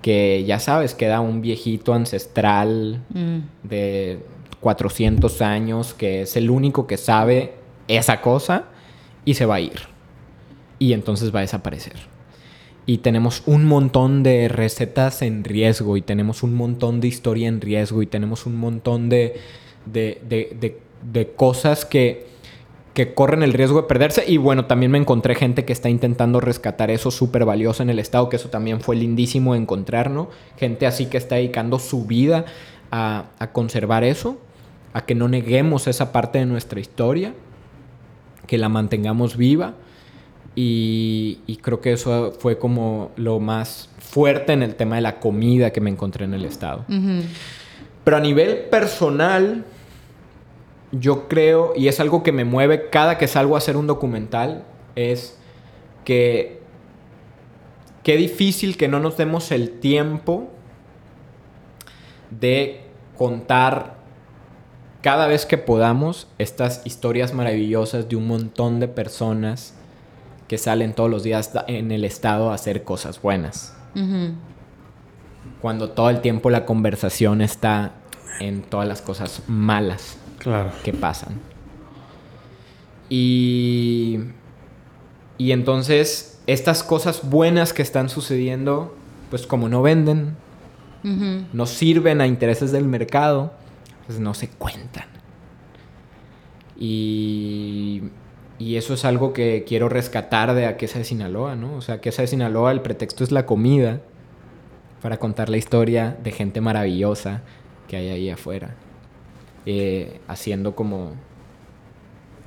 Que 0.00 0.44
ya 0.46 0.58
sabes, 0.58 0.94
queda 0.94 1.20
un 1.20 1.42
viejito 1.42 1.92
ancestral 1.92 3.04
mm. 3.10 3.68
de 3.68 4.24
400 4.62 5.42
años, 5.42 5.92
que 5.92 6.22
es 6.22 6.36
el 6.36 6.48
único 6.48 6.86
que 6.86 6.96
sabe 6.96 7.54
esa 7.88 8.20
cosa 8.20 8.66
y 9.24 9.34
se 9.34 9.44
va 9.44 9.56
a 9.56 9.60
ir. 9.60 9.80
Y 10.78 10.92
entonces 10.92 11.34
va 11.34 11.40
a 11.40 11.42
desaparecer. 11.42 11.96
Y 12.86 12.98
tenemos 12.98 13.42
un 13.46 13.64
montón 13.64 14.22
de 14.22 14.48
recetas 14.48 15.22
en 15.22 15.42
riesgo 15.44 15.96
y 15.96 16.02
tenemos 16.02 16.44
un 16.44 16.54
montón 16.54 17.00
de 17.00 17.08
historia 17.08 17.48
en 17.48 17.60
riesgo 17.60 18.02
y 18.02 18.06
tenemos 18.06 18.46
un 18.46 18.56
montón 18.56 19.08
de, 19.08 19.40
de, 19.84 21.32
cosas 21.36 21.84
que, 21.84 22.26
que 22.94 23.14
corren 23.14 23.42
el 23.42 23.54
riesgo 23.54 23.82
de 23.82 23.88
perderse. 23.88 24.24
Y 24.28 24.36
bueno, 24.36 24.66
también 24.66 24.92
me 24.92 24.98
encontré 24.98 25.34
gente 25.34 25.64
que 25.64 25.72
está 25.72 25.90
intentando 25.90 26.40
rescatar 26.40 26.90
eso 26.92 27.10
súper 27.10 27.44
valioso 27.44 27.82
en 27.82 27.90
el 27.90 27.98
estado, 27.98 28.28
que 28.28 28.36
eso 28.36 28.48
también 28.48 28.80
fue 28.80 28.94
lindísimo 28.94 29.56
encontrar, 29.56 30.10
¿no? 30.10 30.30
Gente 30.56 30.86
así 30.86 31.06
que 31.06 31.18
está 31.18 31.36
dedicando 31.36 31.80
su 31.80 32.04
vida 32.04 32.44
a, 32.92 33.26
a 33.40 33.52
conservar 33.52 34.04
eso 34.04 34.38
a 34.92 35.04
que 35.04 35.14
no 35.14 35.28
neguemos 35.28 35.86
esa 35.86 36.12
parte 36.12 36.38
de 36.38 36.46
nuestra 36.46 36.80
historia, 36.80 37.34
que 38.46 38.58
la 38.58 38.68
mantengamos 38.68 39.36
viva. 39.36 39.74
Y, 40.54 41.38
creo 41.62 41.80
que 41.80 41.92
eso 41.92 42.32
fue 42.38 42.58
como 42.58 43.10
lo 43.16 43.40
más 43.40 43.88
fuerte 43.98 44.52
en 44.52 44.62
el 44.62 44.74
tema 44.74 44.96
de 44.96 45.02
la 45.02 45.18
comida 45.18 45.70
que 45.70 45.80
me 45.80 45.88
encontré 45.88 46.24
en 46.24 46.34
el 46.34 46.44
estado. 46.44 46.84
Pero 48.04 48.16
a 48.16 48.20
nivel 48.20 48.64
personal, 48.70 49.64
yo 50.90 51.28
creo, 51.28 51.72
y 51.74 51.88
es 51.88 52.00
algo 52.00 52.22
que 52.22 52.32
me 52.32 52.44
mueve 52.44 52.90
cada 52.90 53.16
que 53.16 53.28
salgo 53.28 53.54
a 53.54 53.58
hacer 53.58 53.76
un 53.78 53.86
documental, 53.86 54.64
es 54.94 55.38
que 56.04 56.60
qué 58.02 58.16
difícil 58.16 58.76
que 58.76 58.88
no 58.88 59.00
nos 59.00 59.16
demos 59.16 59.52
el 59.52 59.78
tiempo 59.78 60.50
de 62.30 62.82
contar 63.16 64.01
cada 65.02 65.26
vez 65.26 65.44
que 65.46 65.58
podamos 65.58 66.28
estas 66.38 66.80
historias 66.84 67.34
maravillosas 67.34 68.08
de 68.08 68.16
un 68.16 68.28
montón 68.28 68.80
de 68.80 68.88
personas 68.88 69.74
que 70.48 70.58
salen 70.58 70.94
todos 70.94 71.10
los 71.10 71.24
días 71.24 71.50
en 71.66 71.90
el 71.90 72.04
estado 72.04 72.50
a 72.50 72.54
hacer 72.54 72.84
cosas 72.84 73.20
buenas. 73.20 73.74
Cuando 75.60 75.90
todo 75.90 76.08
el 76.08 76.20
tiempo 76.20 76.50
la 76.50 76.64
conversación 76.64 77.42
está 77.42 77.92
en 78.40 78.62
todas 78.62 78.86
las 78.86 79.02
cosas 79.02 79.42
malas 79.48 80.16
que 80.84 80.92
pasan. 80.92 81.40
Y, 83.08 84.20
y 85.36 85.52
entonces 85.52 86.40
estas 86.46 86.84
cosas 86.84 87.28
buenas 87.28 87.72
que 87.72 87.82
están 87.82 88.08
sucediendo, 88.08 88.94
pues 89.30 89.46
como 89.46 89.68
no 89.68 89.82
venden, 89.82 90.36
no 91.02 91.66
sirven 91.66 92.20
a 92.20 92.28
intereses 92.28 92.70
del 92.70 92.84
mercado, 92.84 93.52
pues 94.06 94.20
no 94.20 94.34
se 94.34 94.48
cuentan. 94.48 95.06
Y, 96.78 98.02
y 98.58 98.76
eso 98.76 98.94
es 98.94 99.04
algo 99.04 99.32
que 99.32 99.64
quiero 99.66 99.88
rescatar 99.88 100.54
de 100.54 100.66
Aquesa 100.66 100.98
de 100.98 101.04
Sinaloa, 101.04 101.56
¿no? 101.56 101.74
O 101.74 101.80
sea, 101.80 101.96
Aquesa 101.96 102.22
de 102.22 102.28
Sinaloa, 102.28 102.72
el 102.72 102.80
pretexto 102.80 103.24
es 103.24 103.32
la 103.32 103.46
comida 103.46 104.00
para 105.00 105.18
contar 105.18 105.48
la 105.48 105.56
historia 105.56 106.16
de 106.22 106.32
gente 106.32 106.60
maravillosa 106.60 107.42
que 107.88 107.96
hay 107.96 108.08
ahí 108.08 108.30
afuera. 108.30 108.74
Eh, 109.66 110.20
haciendo 110.26 110.74
como 110.74 111.12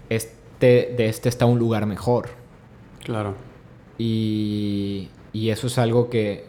este, 0.09 0.93
de 0.97 1.07
este 1.07 1.29
está 1.29 1.45
un 1.45 1.59
lugar 1.59 1.85
mejor. 1.85 2.29
Claro. 3.03 3.35
Y, 3.97 5.09
y 5.31 5.49
eso 5.49 5.67
es 5.67 5.77
algo 5.77 6.09
que, 6.09 6.45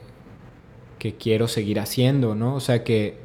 que 0.99 1.15
quiero 1.15 1.49
seguir 1.49 1.81
haciendo, 1.81 2.35
¿no? 2.35 2.55
O 2.55 2.61
sea, 2.61 2.83
que, 2.85 3.19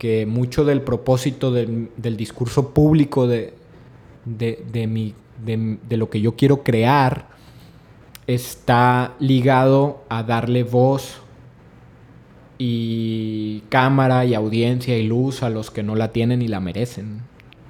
que 0.00 0.24
mucho 0.24 0.64
del 0.64 0.80
propósito 0.80 1.52
del, 1.52 1.90
del 1.98 2.16
discurso 2.16 2.70
público 2.70 3.26
de, 3.26 3.52
de, 4.24 4.64
de, 4.72 4.86
mi, 4.86 5.14
de, 5.44 5.76
de 5.86 5.96
lo 5.98 6.08
que 6.08 6.22
yo 6.22 6.36
quiero 6.36 6.62
crear 6.62 7.26
está 8.26 9.12
ligado 9.20 10.02
a 10.08 10.22
darle 10.22 10.62
voz 10.62 11.20
y 12.56 13.60
cámara 13.68 14.24
y 14.24 14.32
audiencia 14.32 14.96
y 14.96 15.06
luz 15.06 15.42
a 15.42 15.50
los 15.50 15.70
que 15.70 15.82
no 15.82 15.94
la 15.96 16.12
tienen 16.12 16.40
y 16.40 16.48
la 16.48 16.60
merecen, 16.60 17.20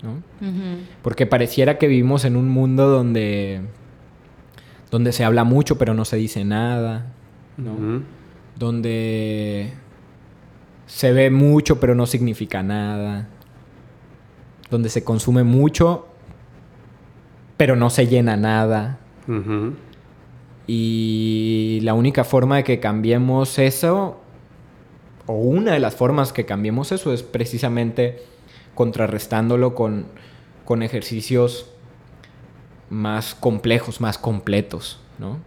¿no? 0.04 0.22
Porque 1.02 1.26
pareciera 1.26 1.78
que 1.78 1.88
vivimos 1.88 2.24
en 2.24 2.36
un 2.36 2.48
mundo 2.48 2.88
donde 2.88 3.62
donde 4.92 5.10
se 5.10 5.24
habla 5.24 5.42
mucho 5.42 5.78
pero 5.78 5.94
no 5.94 6.04
se 6.04 6.16
dice 6.16 6.44
nada, 6.44 7.06
¿no? 7.56 8.02
Donde 8.56 9.72
se 10.90 11.12
ve 11.12 11.30
mucho 11.30 11.78
pero 11.78 11.94
no 11.94 12.06
significa 12.06 12.62
nada. 12.62 13.28
Donde 14.70 14.88
se 14.88 15.04
consume 15.04 15.44
mucho 15.44 16.06
pero 17.56 17.76
no 17.76 17.90
se 17.90 18.06
llena 18.06 18.36
nada. 18.36 18.98
Y 20.66 21.80
la 21.82 21.94
única 21.94 22.24
forma 22.24 22.56
de 22.56 22.64
que 22.64 22.80
cambiemos 22.80 23.58
eso 23.58 24.20
o 25.26 25.34
una 25.34 25.72
de 25.72 25.78
las 25.78 25.94
formas 25.94 26.32
que 26.32 26.44
cambiemos 26.44 26.90
eso 26.90 27.12
es 27.12 27.22
precisamente 27.22 28.22
contrarrestándolo 28.74 29.74
con, 29.74 30.06
con 30.64 30.82
ejercicios 30.82 31.70
más 32.88 33.34
complejos, 33.34 34.00
más 34.00 34.18
completos, 34.18 34.98
¿no? 35.18 35.38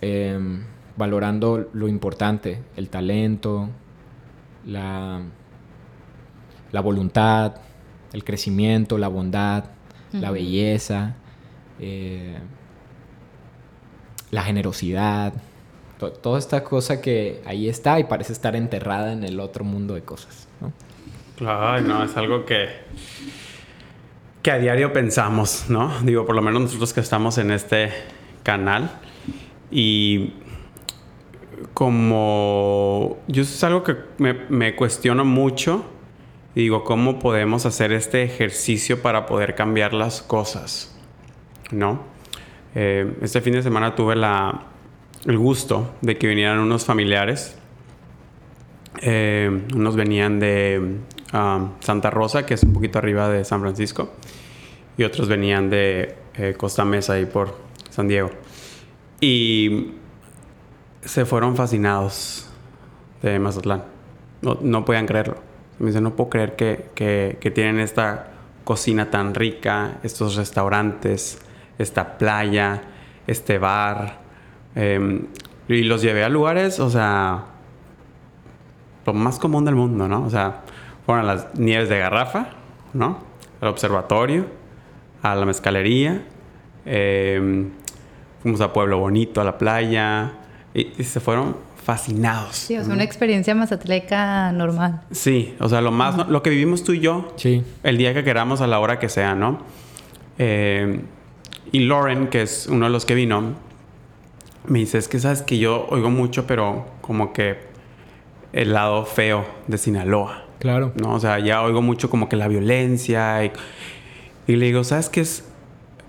Em, 0.00 0.62
valorando 0.96 1.68
lo 1.72 1.88
importante, 1.88 2.60
el 2.76 2.88
talento, 2.88 3.70
la, 4.66 5.20
la 6.70 6.80
voluntad, 6.80 7.56
el 8.12 8.24
crecimiento, 8.24 8.98
la 8.98 9.08
bondad, 9.08 9.64
la 10.12 10.30
belleza, 10.30 11.14
eh, 11.80 12.36
la 14.30 14.42
generosidad, 14.42 15.32
toda 16.10 16.38
esta 16.38 16.64
cosa 16.64 17.00
que 17.00 17.42
ahí 17.46 17.68
está 17.68 18.00
y 18.00 18.04
parece 18.04 18.32
estar 18.32 18.56
enterrada 18.56 19.12
en 19.12 19.24
el 19.24 19.40
otro 19.40 19.64
mundo 19.64 19.94
de 19.94 20.02
cosas, 20.02 20.48
¿no? 20.60 20.72
Claro, 21.36 21.80
no, 21.82 22.04
es 22.04 22.16
algo 22.16 22.44
que, 22.44 22.68
que 24.42 24.50
a 24.50 24.58
diario 24.58 24.92
pensamos, 24.92 25.66
¿no? 25.68 25.92
Digo, 26.02 26.26
por 26.26 26.34
lo 26.34 26.42
menos 26.42 26.62
nosotros 26.62 26.92
que 26.92 27.00
estamos 27.00 27.38
en 27.38 27.50
este 27.50 27.90
canal 28.42 28.90
y 29.70 30.34
como 31.74 33.18
yo 33.28 33.42
es 33.42 33.64
algo 33.64 33.82
que 33.82 33.96
me, 34.18 34.34
me 34.48 34.74
cuestiono 34.76 35.24
mucho 35.24 35.84
y 36.54 36.62
digo, 36.62 36.84
¿cómo 36.84 37.18
podemos 37.18 37.64
hacer 37.64 37.92
este 37.92 38.22
ejercicio 38.22 39.00
para 39.00 39.26
poder 39.26 39.54
cambiar 39.54 39.94
las 39.94 40.20
cosas? 40.20 40.94
¿No? 41.70 42.02
Eh, 42.74 43.16
este 43.22 43.40
fin 43.40 43.54
de 43.54 43.62
semana 43.62 43.94
tuve 43.94 44.16
la, 44.16 44.66
el 45.24 45.38
gusto 45.38 45.94
de 46.02 46.18
que 46.18 46.26
vinieran 46.26 46.58
unos 46.58 46.84
familiares. 46.84 47.56
Eh, 49.00 49.62
unos 49.74 49.96
venían 49.96 50.38
de 50.40 50.98
um, 51.32 51.70
Santa 51.80 52.10
Rosa, 52.10 52.44
que 52.44 52.54
es 52.54 52.62
un 52.62 52.74
poquito 52.74 52.98
arriba 52.98 53.28
de 53.30 53.44
San 53.44 53.60
Francisco, 53.62 54.12
y 54.98 55.04
otros 55.04 55.28
venían 55.28 55.70
de 55.70 56.16
eh, 56.34 56.54
Costa 56.56 56.84
Mesa, 56.84 57.14
ahí 57.14 57.24
por 57.24 57.56
San 57.88 58.08
Diego. 58.08 58.30
Y 59.20 59.92
se 61.02 61.24
fueron 61.24 61.56
fascinados 61.56 62.48
de 63.22 63.38
Mazatlán. 63.38 63.84
No, 64.40 64.58
no 64.60 64.84
podían 64.84 65.06
creerlo. 65.06 65.36
Me 65.78 65.88
dicen, 65.88 66.04
no 66.04 66.16
puedo 66.16 66.30
creer 66.30 66.56
que, 66.56 66.90
que, 66.94 67.50
tienen 67.50 67.80
esta 67.80 68.32
cocina 68.64 69.10
tan 69.10 69.34
rica, 69.34 69.98
estos 70.02 70.36
restaurantes, 70.36 71.38
esta 71.78 72.18
playa, 72.18 72.82
este 73.26 73.58
bar, 73.58 74.22
Em, 74.74 75.26
y 75.68 75.82
los 75.82 76.02
llevé 76.02 76.24
a 76.24 76.28
lugares, 76.28 76.80
o 76.80 76.88
sea, 76.88 77.44
lo 79.06 79.12
más 79.12 79.38
común 79.38 79.64
del 79.64 79.74
mundo, 79.74 80.08
¿no? 80.08 80.24
O 80.24 80.30
sea, 80.30 80.62
fueron 81.04 81.24
a 81.24 81.34
las 81.34 81.54
nieves 81.58 81.88
de 81.88 81.98
garrafa, 81.98 82.48
¿no? 82.92 83.18
Al 83.60 83.68
observatorio, 83.68 84.46
a 85.22 85.34
la 85.34 85.44
mezcalería, 85.44 86.22
em, 86.84 87.70
fuimos 88.42 88.60
a 88.60 88.72
Pueblo 88.72 88.98
Bonito, 88.98 89.40
a 89.40 89.44
la 89.44 89.58
playa, 89.58 90.32
y, 90.74 90.84
se 91.04 91.20
fueron 91.20 91.56
fascinados. 91.84 92.56
Sí, 92.56 92.76
o 92.76 92.84
sea, 92.84 92.94
una 92.94 93.04
experiencia 93.04 93.54
mazatleca 93.54 94.52
normal. 94.52 95.02
Sí, 95.10 95.54
o 95.58 95.68
sea, 95.68 95.80
lo 95.80 95.90
más, 95.90 96.28
lo 96.28 96.42
que 96.42 96.50
vivimos 96.50 96.84
tú 96.84 96.92
y 96.92 97.00
yo, 97.00 97.32
sí. 97.36 97.62
el 97.82 97.98
día 97.98 98.14
que 98.14 98.24
queramos, 98.24 98.60
a 98.60 98.66
la 98.66 98.78
hora 98.78 98.98
que 98.98 99.08
sea, 99.08 99.34
¿no? 99.34 99.60
Em, 100.38 101.02
y 101.72 101.80
Lauren, 101.80 102.28
que 102.28 102.42
es 102.42 102.66
uno 102.66 102.86
de 102.86 102.92
los 102.92 103.04
que 103.04 103.14
vino, 103.14 103.54
me 104.66 104.78
dice, 104.78 104.98
es 104.98 105.08
que 105.08 105.18
sabes 105.18 105.42
que 105.42 105.58
yo 105.58 105.86
oigo 105.90 106.10
mucho, 106.10 106.46
pero 106.46 106.86
como 107.00 107.32
que 107.32 107.58
el 108.52 108.72
lado 108.72 109.04
feo 109.04 109.44
de 109.66 109.78
Sinaloa. 109.78 110.44
Claro. 110.58 110.92
¿no? 110.94 111.14
O 111.14 111.20
sea, 111.20 111.38
ya 111.40 111.62
oigo 111.62 111.82
mucho 111.82 112.08
como 112.08 112.28
que 112.28 112.36
la 112.36 112.46
violencia. 112.48 113.44
Y, 114.46 114.56
le 114.56 114.66
digo, 114.66 114.84
¿sabes 114.84 115.08
qué 115.08 115.22
es? 115.22 115.44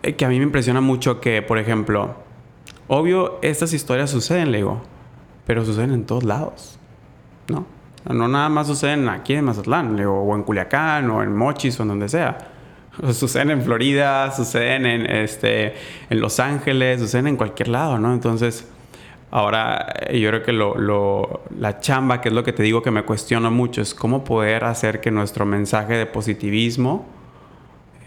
Eh, 0.03 0.15
que 0.15 0.25
a 0.25 0.29
mí 0.29 0.37
me 0.37 0.43
impresiona 0.43 0.81
mucho 0.81 1.19
que, 1.19 1.41
por 1.41 1.57
ejemplo, 1.57 2.15
obvio, 2.97 3.39
estas 3.41 3.73
historias 3.73 4.09
suceden, 4.09 4.51
le 4.51 4.59
digo, 4.59 4.81
pero 5.45 5.65
suceden 5.65 5.91
en 5.91 6.05
todos 6.05 6.23
lados, 6.23 6.77
¿no? 7.47 7.65
No 8.09 8.27
nada 8.27 8.49
más 8.49 8.67
suceden 8.67 9.07
aquí 9.07 9.33
en 9.33 9.45
Mazatlán, 9.45 9.95
le 9.95 10.01
digo, 10.01 10.21
o 10.21 10.35
en 10.35 10.43
Culiacán, 10.43 11.09
o 11.09 11.23
en 11.23 11.35
Mochis, 11.35 11.79
o 11.79 11.83
en 11.83 11.89
donde 11.89 12.09
sea. 12.09 12.37
Suceden 13.13 13.51
en 13.51 13.61
Florida, 13.61 14.29
suceden 14.31 14.85
en, 14.85 15.05
este, 15.09 15.73
en 16.09 16.19
Los 16.19 16.39
Ángeles, 16.39 16.99
suceden 16.99 17.27
en 17.27 17.37
cualquier 17.37 17.69
lado, 17.69 17.97
¿no? 17.97 18.13
Entonces, 18.13 18.67
ahora 19.31 19.93
eh, 20.07 20.19
yo 20.19 20.29
creo 20.29 20.43
que 20.43 20.51
lo, 20.51 21.43
la 21.57 21.79
chamba, 21.79 22.19
que 22.19 22.29
es 22.29 22.35
lo 22.35 22.43
que 22.43 22.53
te 22.53 22.61
digo 22.61 22.81
que 22.81 22.91
me 22.91 23.03
cuestiono 23.03 23.49
mucho, 23.51 23.81
es 23.81 23.95
cómo 23.95 24.23
poder 24.23 24.65
hacer 24.65 24.99
que 24.99 25.09
nuestro 25.09 25.45
mensaje 25.45 25.93
de 25.93 26.05
positivismo 26.05 27.05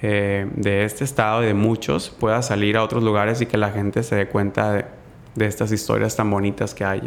eh, 0.02 0.48
de 0.54 0.84
este 0.84 1.04
estado 1.04 1.42
y 1.42 1.46
de 1.46 1.54
muchos 1.54 2.10
pueda 2.10 2.42
salir 2.42 2.76
a 2.76 2.82
otros 2.82 3.02
lugares 3.02 3.40
y 3.40 3.46
que 3.46 3.56
la 3.56 3.70
gente 3.70 4.02
se 4.02 4.16
dé 4.16 4.28
cuenta 4.28 4.72
de, 4.72 4.84
estas 5.46 5.72
historias 5.72 6.16
tan 6.16 6.30
bonitas 6.30 6.74
que 6.74 6.84
hay 6.84 7.02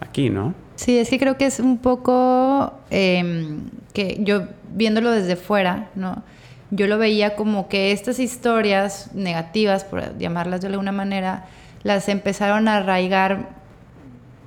aquí, 0.00 0.30
¿no? 0.30 0.54
Sí, 0.76 0.98
es 0.98 1.10
que 1.10 1.18
creo 1.18 1.36
que 1.36 1.46
es 1.46 1.60
un 1.60 1.78
poco 1.78 2.74
em, 2.90 3.70
que 3.92 4.18
yo 4.20 4.44
viéndolo 4.72 5.10
desde 5.10 5.36
fuera, 5.36 5.90
¿no? 5.94 6.22
yo 6.70 6.86
lo 6.86 6.98
veía 6.98 7.34
como 7.34 7.68
que 7.68 7.92
estas 7.92 8.18
historias 8.18 9.10
negativas, 9.14 9.84
por 9.84 10.16
llamarlas 10.18 10.60
de 10.60 10.68
alguna 10.68 10.92
manera, 10.92 11.46
las 11.82 12.08
empezaron 12.08 12.68
a 12.68 12.76
arraigar 12.76 13.48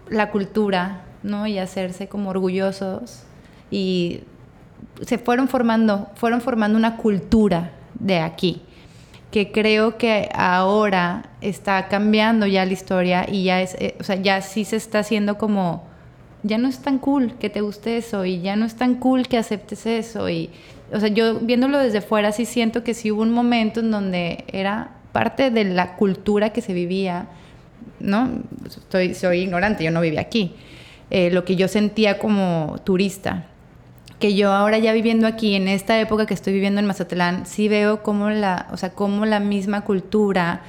la 0.10 0.32
cultura, 0.32 1.02
¿no? 1.22 1.48
Y 1.48 1.58
hacerse 1.58 2.08
como 2.08 2.30
orgullosos 2.30 3.24
y 3.72 4.22
se 5.02 5.18
fueron 5.18 5.48
formando, 5.48 6.10
fueron 6.16 6.42
formando 6.42 6.78
una 6.78 6.98
cultura 6.98 7.72
de 8.00 8.20
aquí. 8.20 8.62
que 9.32 9.52
creo 9.52 9.98
que 9.98 10.30
ahora 10.36 11.32
está 11.42 11.88
cambiando 11.88 12.46
ya 12.46 12.66
la 12.66 12.74
historia 12.74 13.26
y 13.28 13.46
ya 13.46 13.62
es, 13.64 13.74
eh, 13.80 13.96
o 14.00 14.04
sea, 14.04 14.16
ya 14.16 14.42
sí 14.42 14.64
se 14.64 14.76
está 14.76 15.00
haciendo 15.00 15.40
como, 15.40 15.88
ya 16.44 16.60
no 16.60 16.68
es 16.68 16.84
tan 16.84 17.00
cool 17.00 17.34
que 17.40 17.50
te 17.50 17.62
guste 17.62 17.98
eso 17.98 18.26
y 18.26 18.42
ya 18.42 18.56
no 18.56 18.66
es 18.66 18.76
tan 18.76 18.94
cool 18.94 19.28
que 19.28 19.40
aceptes 19.40 19.88
eso 19.88 20.30
y, 20.30 20.52
o 20.94 21.00
sea, 21.00 21.10
yo 21.10 21.40
viéndolo 21.40 21.80
desde 21.80 22.02
fuera 22.02 22.32
sí 22.32 22.46
siento 22.46 22.84
que 22.84 22.94
sí 22.94 23.12
hubo 23.12 23.24
un 23.24 23.32
momento 23.32 23.80
en 23.80 23.90
donde 23.90 24.44
era 24.50 24.92
parte 25.12 25.50
de 25.50 25.64
la 25.64 25.96
cultura 25.96 26.52
que 26.52 26.62
se 26.62 26.74
vivía, 26.74 27.26
¿no? 28.00 28.30
Estoy, 28.68 29.16
soy 29.16 29.40
ignorante, 29.40 29.84
yo 29.84 29.90
no 29.90 30.02
vivía 30.02 30.22
aquí. 30.22 30.54
Eh, 31.10 31.32
lo 31.32 31.44
que 31.44 31.56
yo 31.56 31.68
sentía 31.68 32.20
como 32.20 32.76
turista 32.84 33.48
que 34.24 34.36
yo 34.36 34.54
ahora 34.54 34.78
ya 34.78 34.94
viviendo 34.94 35.28
aquí, 35.28 35.54
en 35.54 35.68
esta 35.68 36.00
época 36.00 36.26
que 36.26 36.34
estoy 36.34 36.54
viviendo 36.54 36.80
en 36.80 36.86
Mazatlán, 36.86 37.46
sí 37.46 37.68
veo 37.68 38.04
cómo 38.04 38.30
la, 38.30 38.68
o 38.72 38.78
sea, 38.78 38.92
cómo 38.92 39.26
la 39.26 39.42
misma 39.42 39.82
cultura 39.82 40.62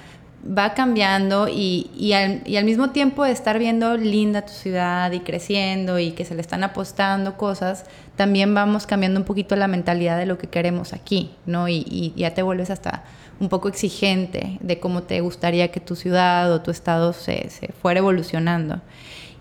va 0.45 0.75
cambiando 0.75 1.47
y, 1.47 1.89
y, 1.97 2.15
al, 2.15 2.65
mismo 2.65 2.91
tiempo 2.91 3.25
estar 3.25 3.61
viendo 3.61 3.97
linda 3.97 4.45
tu 4.45 4.53
ciudad 4.53 5.13
y 5.13 5.21
creciendo 5.21 6.01
y 6.01 6.11
que 6.11 6.25
se 6.25 6.35
le 6.35 6.41
están 6.41 6.65
apostando 6.65 7.37
cosas, 7.37 7.85
también 8.17 8.57
vamos 8.57 8.89
cambiando 8.89 9.21
un 9.21 9.25
poquito 9.25 9.55
la 9.55 9.69
mentalidad 9.69 10.19
de 10.19 10.27
lo 10.27 10.37
que 10.37 10.49
queremos 10.49 10.93
aquí, 10.93 11.31
¿no? 11.47 11.69
Y, 11.69 11.87
y 11.89 12.13
ya 12.17 12.35
te 12.35 12.43
vuelves 12.43 12.71
hasta 12.71 13.05
un 13.39 13.49
poco 13.49 13.69
exigente 13.69 14.59
de 14.63 14.81
cómo 14.81 15.05
te 15.05 15.21
gustaría 15.21 15.71
que 15.71 15.79
tu 15.79 15.95
ciudad 15.95 16.53
o 16.53 16.61
tu 16.61 16.73
estado 16.73 17.13
se, 17.13 17.51
se 17.51 17.69
fuera 17.69 17.99
evolucionando. 18.01 18.81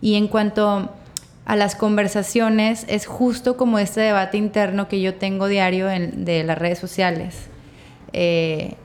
Y 0.01 0.17
en 0.17 0.27
cuanto 0.27 0.91
a 1.45 1.55
las 1.55 1.75
conversaciones 1.75 2.85
es 2.87 3.05
justo 3.05 3.57
como 3.57 3.79
este 3.79 4.01
debate 4.01 4.37
interno 4.37 4.87
que 4.87 5.01
yo 5.01 5.15
tengo 5.15 5.47
diario 5.47 5.89
en, 5.89 6.25
de 6.25 6.43
las 6.43 6.57
redes 6.57 6.79
sociales. 6.79 7.49
Eh, 8.13 8.75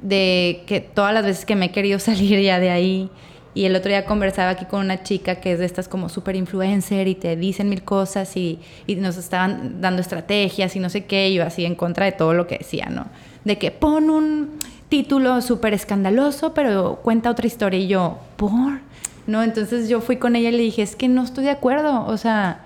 de 0.00 0.62
que 0.66 0.80
todas 0.80 1.12
las 1.12 1.24
veces 1.24 1.44
que 1.44 1.56
me 1.56 1.66
he 1.66 1.72
querido 1.72 1.98
salir 1.98 2.40
ya 2.40 2.58
de 2.60 2.70
ahí, 2.70 3.10
y 3.54 3.64
el 3.64 3.74
otro 3.74 3.88
día 3.88 4.04
conversaba 4.04 4.50
aquí 4.50 4.66
con 4.66 4.80
una 4.84 5.02
chica 5.02 5.36
que 5.36 5.52
es 5.52 5.58
de 5.58 5.64
estas 5.64 5.88
como 5.88 6.08
super 6.08 6.36
influencer 6.36 7.08
y 7.08 7.16
te 7.16 7.34
dicen 7.34 7.68
mil 7.68 7.82
cosas 7.82 8.36
y, 8.36 8.60
y, 8.86 8.94
nos 8.96 9.16
estaban 9.16 9.80
dando 9.80 10.00
estrategias 10.00 10.76
y 10.76 10.80
no 10.80 10.88
sé 10.90 11.06
qué, 11.06 11.30
y 11.30 11.34
yo 11.34 11.44
así 11.44 11.64
en 11.64 11.74
contra 11.74 12.04
de 12.04 12.12
todo 12.12 12.34
lo 12.34 12.46
que 12.46 12.58
decía, 12.58 12.86
¿no? 12.88 13.06
De 13.44 13.58
que 13.58 13.72
pon 13.72 14.10
un 14.10 14.58
título 14.88 15.42
súper 15.42 15.74
escandaloso, 15.74 16.54
pero 16.54 17.00
cuenta 17.02 17.30
otra 17.30 17.46
historia 17.46 17.80
y 17.80 17.88
yo, 17.88 18.18
¿por? 18.36 18.80
¿No? 19.28 19.42
Entonces 19.42 19.88
yo 19.88 20.00
fui 20.00 20.16
con 20.16 20.34
ella 20.34 20.48
y 20.48 20.52
le 20.52 20.62
dije, 20.62 20.82
es 20.82 20.96
que 20.96 21.06
no 21.06 21.22
estoy 21.22 21.44
de 21.44 21.50
acuerdo, 21.50 22.06
o 22.06 22.16
sea, 22.16 22.64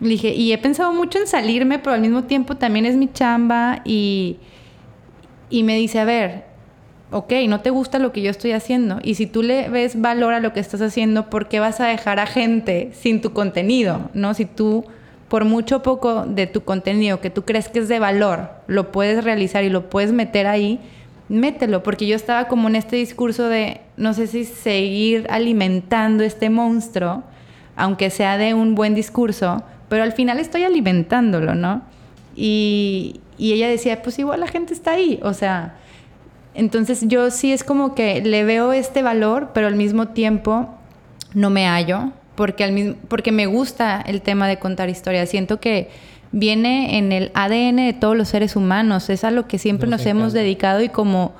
le 0.00 0.08
dije, 0.08 0.34
y 0.34 0.52
he 0.52 0.58
pensado 0.58 0.92
mucho 0.92 1.18
en 1.18 1.26
salirme, 1.26 1.78
pero 1.78 1.94
al 1.94 2.00
mismo 2.00 2.24
tiempo 2.24 2.56
también 2.56 2.86
es 2.86 2.96
mi 2.96 3.12
chamba 3.12 3.82
y, 3.84 4.38
y 5.50 5.62
me 5.64 5.76
dice, 5.76 6.00
a 6.00 6.06
ver, 6.06 6.44
ok, 7.10 7.32
no 7.48 7.60
te 7.60 7.68
gusta 7.68 7.98
lo 7.98 8.10
que 8.10 8.22
yo 8.22 8.30
estoy 8.30 8.52
haciendo 8.52 9.00
y 9.02 9.16
si 9.16 9.26
tú 9.26 9.42
le 9.42 9.68
ves 9.68 10.00
valor 10.00 10.32
a 10.32 10.40
lo 10.40 10.54
que 10.54 10.60
estás 10.60 10.80
haciendo, 10.80 11.28
¿por 11.28 11.46
qué 11.46 11.60
vas 11.60 11.78
a 11.80 11.86
dejar 11.86 12.20
a 12.20 12.26
gente 12.26 12.90
sin 12.94 13.20
tu 13.20 13.34
contenido? 13.34 14.08
¿No? 14.14 14.32
Si 14.32 14.46
tú, 14.46 14.86
por 15.28 15.44
mucho 15.44 15.82
poco 15.82 16.24
de 16.24 16.46
tu 16.46 16.62
contenido 16.62 17.20
que 17.20 17.28
tú 17.28 17.44
crees 17.44 17.68
que 17.68 17.80
es 17.80 17.88
de 17.88 17.98
valor, 17.98 18.48
lo 18.66 18.92
puedes 18.92 19.24
realizar 19.24 19.62
y 19.62 19.68
lo 19.68 19.90
puedes 19.90 20.12
meter 20.12 20.46
ahí, 20.46 20.80
mételo, 21.28 21.82
porque 21.82 22.06
yo 22.06 22.16
estaba 22.16 22.48
como 22.48 22.68
en 22.68 22.76
este 22.76 22.96
discurso 22.96 23.48
de, 23.48 23.80
no 23.96 24.14
sé 24.14 24.26
si 24.26 24.44
seguir 24.44 25.26
alimentando 25.30 26.24
este 26.24 26.50
monstruo, 26.50 27.22
aunque 27.76 28.10
sea 28.10 28.38
de 28.38 28.54
un 28.54 28.74
buen 28.74 28.94
discurso, 28.94 29.62
pero 29.88 30.02
al 30.02 30.12
final 30.12 30.38
estoy 30.38 30.64
alimentándolo, 30.64 31.54
¿no? 31.54 31.82
Y, 32.34 33.20
y 33.36 33.52
ella 33.52 33.68
decía, 33.68 34.02
pues 34.02 34.18
igual 34.18 34.40
la 34.40 34.48
gente 34.48 34.72
está 34.74 34.92
ahí, 34.92 35.20
o 35.22 35.34
sea, 35.34 35.76
entonces 36.54 37.02
yo 37.06 37.30
sí 37.30 37.52
es 37.52 37.62
como 37.62 37.94
que 37.94 38.20
le 38.20 38.44
veo 38.44 38.72
este 38.72 39.02
valor, 39.02 39.50
pero 39.54 39.66
al 39.66 39.76
mismo 39.76 40.08
tiempo 40.08 40.68
no 41.34 41.50
me 41.50 41.66
hallo, 41.66 42.10
porque, 42.34 42.64
al 42.64 42.72
mismo, 42.72 42.94
porque 43.08 43.32
me 43.32 43.46
gusta 43.46 44.00
el 44.00 44.22
tema 44.22 44.48
de 44.48 44.58
contar 44.58 44.88
historias, 44.88 45.28
siento 45.28 45.60
que 45.60 45.90
viene 46.32 46.98
en 46.98 47.12
el 47.12 47.30
ADN 47.34 47.76
de 47.76 47.96
todos 47.98 48.16
los 48.16 48.28
seres 48.28 48.56
humanos, 48.56 49.08
es 49.10 49.24
a 49.24 49.30
lo 49.30 49.48
que 49.48 49.58
siempre 49.58 49.88
nos, 49.88 50.04
hemos 50.06 50.32
dedicado 50.32 50.82
y 50.82 50.88
como, 50.88 51.32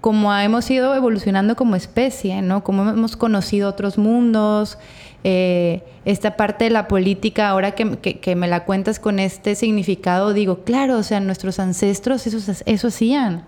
como 0.00 0.34
hemos 0.34 0.70
ido 0.70 0.94
evolucionando 0.94 1.56
como 1.56 1.76
especie, 1.76 2.42
¿no? 2.42 2.64
Como 2.64 2.88
hemos 2.88 3.16
conocido 3.16 3.68
otros 3.68 3.98
mundos, 3.98 4.78
eh, 5.24 5.82
esta 6.04 6.36
parte 6.36 6.64
de 6.64 6.70
la 6.70 6.88
política, 6.88 7.48
ahora 7.48 7.72
que, 7.72 7.98
que, 7.98 8.36
me 8.36 8.46
la 8.46 8.64
cuentas 8.64 8.98
con 8.98 9.18
este 9.18 9.54
significado, 9.54 10.34
digo, 10.34 10.64
claro, 10.64 10.98
o 10.98 11.02
sea, 11.02 11.20
nuestros 11.20 11.58
ancestros 11.58 12.26
eso, 12.26 12.52
eso 12.66 12.88
hacían. 12.88 13.44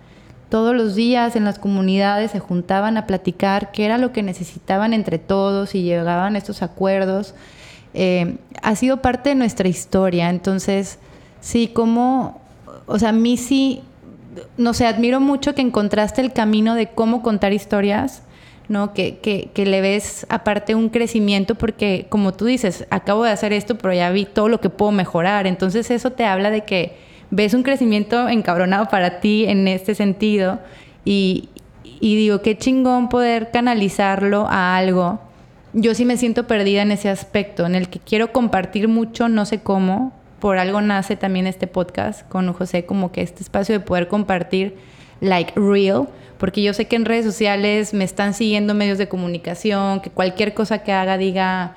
Todos 0.48 0.76
los 0.76 0.94
días 0.94 1.34
en 1.36 1.44
las 1.44 1.58
comunidades 1.58 2.30
se 2.30 2.38
juntaban 2.38 2.96
a 2.96 3.06
platicar 3.06 3.72
qué 3.72 3.84
era 3.84 3.98
lo 3.98 4.12
que 4.12 4.22
necesitaban 4.22 4.94
entre 4.94 5.18
todos 5.18 5.74
y 5.74 5.82
llegaban 5.82 6.34
a 6.34 6.38
estos 6.38 6.62
acuerdos. 6.62 7.34
Eh, 7.98 8.36
ha 8.62 8.76
sido 8.76 8.98
parte 8.98 9.30
de 9.30 9.34
nuestra 9.34 9.68
historia. 9.68 10.28
Entonces, 10.28 10.98
sí, 11.40 11.68
como, 11.68 12.42
o 12.84 12.98
sea, 12.98 13.08
a 13.08 13.12
mí 13.12 13.38
sí, 13.38 13.80
no 14.58 14.74
sé, 14.74 14.86
admiro 14.86 15.18
mucho 15.18 15.54
que 15.54 15.62
encontraste 15.62 16.20
el 16.20 16.34
camino 16.34 16.74
de 16.74 16.88
cómo 16.88 17.22
contar 17.22 17.54
historias, 17.54 18.22
¿no? 18.68 18.92
Que, 18.92 19.16
que, 19.18 19.50
que, 19.54 19.64
le 19.64 19.80
ves 19.80 20.26
aparte 20.28 20.74
un 20.74 20.90
crecimiento 20.90 21.54
porque, 21.54 22.06
como 22.10 22.34
tú 22.34 22.44
dices, 22.44 22.86
acabo 22.90 23.24
de 23.24 23.30
hacer 23.30 23.54
esto, 23.54 23.78
pero 23.78 23.94
ya 23.94 24.10
vi 24.10 24.26
todo 24.26 24.50
lo 24.50 24.60
que 24.60 24.68
puedo 24.68 24.92
mejorar. 24.92 25.46
Entonces, 25.46 25.90
eso 25.90 26.12
te 26.12 26.26
habla 26.26 26.50
de 26.50 26.64
que 26.64 26.96
ves 27.30 27.54
un 27.54 27.62
crecimiento 27.62 28.28
encabronado 28.28 28.88
para 28.88 29.20
ti 29.20 29.46
en 29.46 29.68
este 29.68 29.94
sentido 29.94 30.60
y, 31.02 31.48
y 31.82 32.14
digo, 32.16 32.42
qué 32.42 32.58
chingón 32.58 33.08
poder 33.08 33.50
canalizarlo 33.50 34.46
a 34.50 34.76
algo 34.76 35.18
yo 35.78 35.94
sí 35.94 36.06
me 36.06 36.16
siento 36.16 36.46
perdida 36.46 36.80
en 36.80 36.90
ese 36.90 37.10
aspecto, 37.10 37.66
en 37.66 37.74
el 37.74 37.90
que 37.90 37.98
quiero 37.98 38.32
compartir 38.32 38.88
mucho, 38.88 39.28
no 39.28 39.44
sé 39.44 39.60
cómo, 39.60 40.14
por 40.40 40.56
algo 40.56 40.80
nace 40.80 41.16
también 41.16 41.46
este 41.46 41.66
podcast 41.66 42.26
con 42.28 42.50
José, 42.54 42.86
como 42.86 43.12
que 43.12 43.20
este 43.20 43.42
espacio 43.42 43.78
de 43.78 43.84
poder 43.84 44.08
compartir 44.08 44.74
like 45.20 45.52
real, 45.54 46.08
porque 46.38 46.62
yo 46.62 46.72
sé 46.72 46.86
que 46.86 46.96
en 46.96 47.04
redes 47.04 47.26
sociales 47.26 47.92
me 47.92 48.04
están 48.04 48.32
siguiendo 48.32 48.72
medios 48.72 48.96
de 48.96 49.08
comunicación, 49.08 50.00
que 50.00 50.08
cualquier 50.08 50.54
cosa 50.54 50.78
que 50.78 50.92
haga 50.92 51.18
diga 51.18 51.76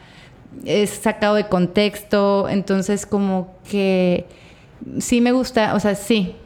es 0.63 0.91
sacado 0.91 1.35
de 1.35 1.47
contexto, 1.47 2.47
entonces 2.47 3.05
como 3.05 3.53
que 3.69 4.25
sí 4.99 5.19
me 5.19 5.33
gusta, 5.33 5.75
o 5.75 5.79
sea, 5.81 5.95
sí, 5.95 6.37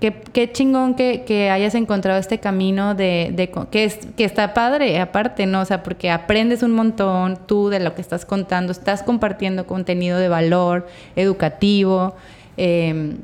Qué, 0.00 0.50
chingón 0.52 0.94
que, 0.94 1.50
hayas 1.50 1.74
encontrado 1.74 2.18
este 2.18 2.38
camino 2.38 2.94
de, 2.94 3.50
que, 3.70 3.84
es, 3.84 3.98
que 4.16 4.24
está 4.24 4.54
padre, 4.54 5.00
aparte, 5.00 5.46
¿no? 5.46 5.60
O 5.60 5.64
sea, 5.64 5.82
porque 5.82 6.10
aprendes 6.10 6.62
un 6.62 6.72
montón 6.72 7.38
tú 7.46 7.68
de 7.68 7.80
lo 7.80 7.94
que 7.94 8.00
estás 8.00 8.24
contando, 8.24 8.72
estás 8.72 9.02
compartiendo 9.02 9.66
contenido 9.66 10.18
de 10.18 10.28
valor 10.28 10.86
educativo 11.16 12.14
em, 12.56 13.18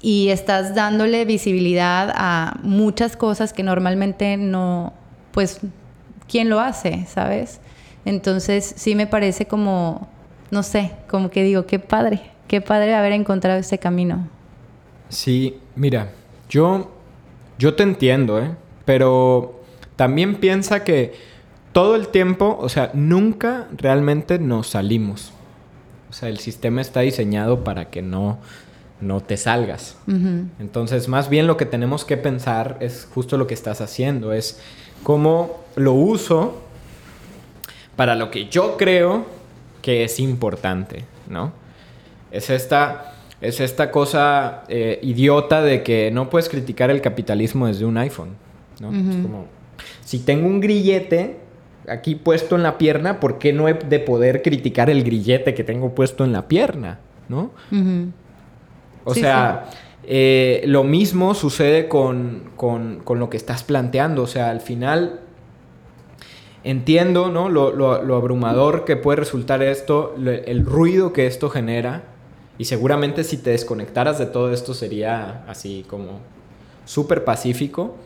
y 0.00 0.28
estás 0.28 0.74
dándole 0.74 1.24
visibilidad 1.24 2.12
a 2.14 2.58
muchas 2.62 3.16
cosas 3.16 3.52
que 3.52 3.62
normalmente 3.62 4.36
no, 4.36 4.92
pues, 5.32 5.60
¿quién 6.28 6.48
lo 6.48 6.60
hace, 6.60 7.06
sabes? 7.06 7.60
Entonces, 8.04 8.74
sí 8.76 8.94
me 8.94 9.06
parece 9.06 9.46
como, 9.46 10.08
no 10.50 10.62
sé, 10.62 10.92
como 11.08 11.30
que 11.30 11.42
digo, 11.42 11.66
qué 11.66 11.78
padre, 11.78 12.22
qué 12.48 12.60
padre 12.60 12.94
haber 12.94 13.12
encontrado 13.12 13.58
este 13.58 13.78
camino. 13.78 14.28
Sí, 15.08 15.60
mira, 15.76 16.10
yo, 16.48 16.90
yo 17.58 17.74
te 17.74 17.82
entiendo, 17.82 18.40
¿eh? 18.40 18.50
Pero 18.84 19.62
también 19.94 20.36
piensa 20.36 20.84
que 20.84 21.14
todo 21.72 21.94
el 21.94 22.08
tiempo, 22.08 22.56
o 22.60 22.68
sea, 22.68 22.90
nunca 22.94 23.68
realmente 23.76 24.38
nos 24.38 24.68
salimos. 24.68 25.32
O 26.08 26.12
sea, 26.12 26.28
el 26.28 26.38
sistema 26.38 26.80
está 26.80 27.00
diseñado 27.00 27.64
para 27.64 27.90
que 27.90 28.02
no, 28.02 28.38
no 29.00 29.20
te 29.20 29.36
salgas. 29.36 29.98
Entonces, 30.58 31.08
más 31.08 31.28
bien 31.28 31.46
lo 31.46 31.56
que 31.56 31.66
tenemos 31.66 32.04
que 32.04 32.16
pensar 32.16 32.78
es 32.80 33.06
justo 33.12 33.36
lo 33.36 33.46
que 33.46 33.54
estás 33.54 33.80
haciendo, 33.80 34.32
es 34.32 34.60
cómo 35.02 35.60
lo 35.74 35.92
uso 35.92 36.62
para 37.96 38.14
lo 38.14 38.30
que 38.30 38.48
yo 38.48 38.76
creo 38.76 39.26
que 39.82 40.04
es 40.04 40.18
importante, 40.20 41.04
¿no? 41.28 41.52
Es 42.30 42.50
esta 42.50 43.15
es 43.40 43.60
esta 43.60 43.90
cosa 43.90 44.64
eh, 44.68 44.98
idiota 45.02 45.62
de 45.62 45.82
que 45.82 46.10
no 46.10 46.30
puedes 46.30 46.48
criticar 46.48 46.90
el 46.90 47.00
capitalismo 47.00 47.66
desde 47.66 47.84
un 47.84 47.98
iPhone, 47.98 48.30
¿no? 48.80 48.88
Es 48.88 49.16
como, 49.16 49.46
si 50.04 50.20
tengo 50.20 50.46
un 50.46 50.60
grillete 50.60 51.36
aquí 51.88 52.14
puesto 52.14 52.56
en 52.56 52.62
la 52.62 52.78
pierna, 52.78 53.20
¿por 53.20 53.38
qué 53.38 53.52
no 53.52 53.68
he 53.68 53.74
de 53.74 54.00
poder 54.00 54.42
criticar 54.42 54.88
el 54.90 55.04
grillete 55.04 55.54
que 55.54 55.64
tengo 55.64 55.94
puesto 55.94 56.24
en 56.24 56.32
la 56.32 56.48
pierna, 56.48 56.98
¿no? 57.28 57.50
O 59.04 59.14
sea, 59.14 59.66
eh, 60.02 60.64
lo 60.66 60.82
mismo 60.82 61.34
sucede 61.34 61.88
con, 61.88 62.50
con, 62.56 63.00
con, 63.04 63.18
lo 63.18 63.28
que 63.30 63.36
estás 63.36 63.62
planteando, 63.62 64.22
o 64.22 64.26
sea, 64.26 64.50
al 64.50 64.60
final... 64.60 65.20
Entiendo, 66.64 67.30
¿no? 67.30 67.48
Lo, 67.48 67.70
lo, 67.70 68.02
lo 68.02 68.16
abrumador 68.16 68.84
que 68.84 68.96
puede 68.96 69.18
resultar 69.18 69.62
esto, 69.62 70.16
el 70.16 70.66
ruido 70.66 71.12
que 71.12 71.28
esto 71.28 71.48
genera, 71.48 72.02
y 72.58 72.64
seguramente 72.64 73.24
si 73.24 73.36
te 73.36 73.50
desconectaras 73.50 74.18
de 74.18 74.26
todo 74.26 74.52
esto 74.52 74.74
sería 74.74 75.44
así 75.48 75.84
como 75.88 76.20
súper 76.84 77.24
pacífico. 77.24 77.96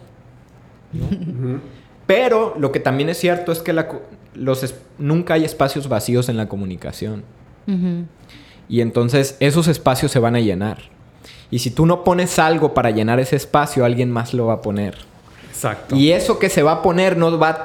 Pero 2.07 2.55
lo 2.59 2.73
que 2.73 2.81
también 2.81 3.09
es 3.09 3.19
cierto 3.19 3.53
es 3.53 3.61
que 3.61 3.73
los 4.35 4.75
nunca 4.99 5.35
hay 5.35 5.45
espacios 5.45 5.89
vacíos 5.89 6.29
en 6.29 6.37
la 6.37 6.49
comunicación. 6.49 7.23
Y 8.69 8.81
entonces 8.81 9.37
esos 9.39 9.69
espacios 9.69 10.11
se 10.11 10.19
van 10.19 10.35
a 10.35 10.41
llenar. 10.41 10.79
Y 11.53 11.61
si 11.61 11.71
tú 11.71 11.87
no 11.87 12.03
pones 12.03 12.41
algo 12.41 12.75
para 12.75 12.91
llenar 12.91 13.21
ese 13.21 13.37
espacio, 13.37 13.85
alguien 13.85 14.11
más 14.11 14.35
lo 14.35 14.47
va 14.47 14.55
a 14.55 14.63
poner. 14.63 14.97
Exacto. 15.49 15.95
Y 15.95 16.11
eso 16.11 16.41
que 16.41 16.49
se 16.49 16.65
va 16.65 16.73
a 16.73 16.83
poner 16.83 17.17
no 17.17 17.39
va 17.39 17.63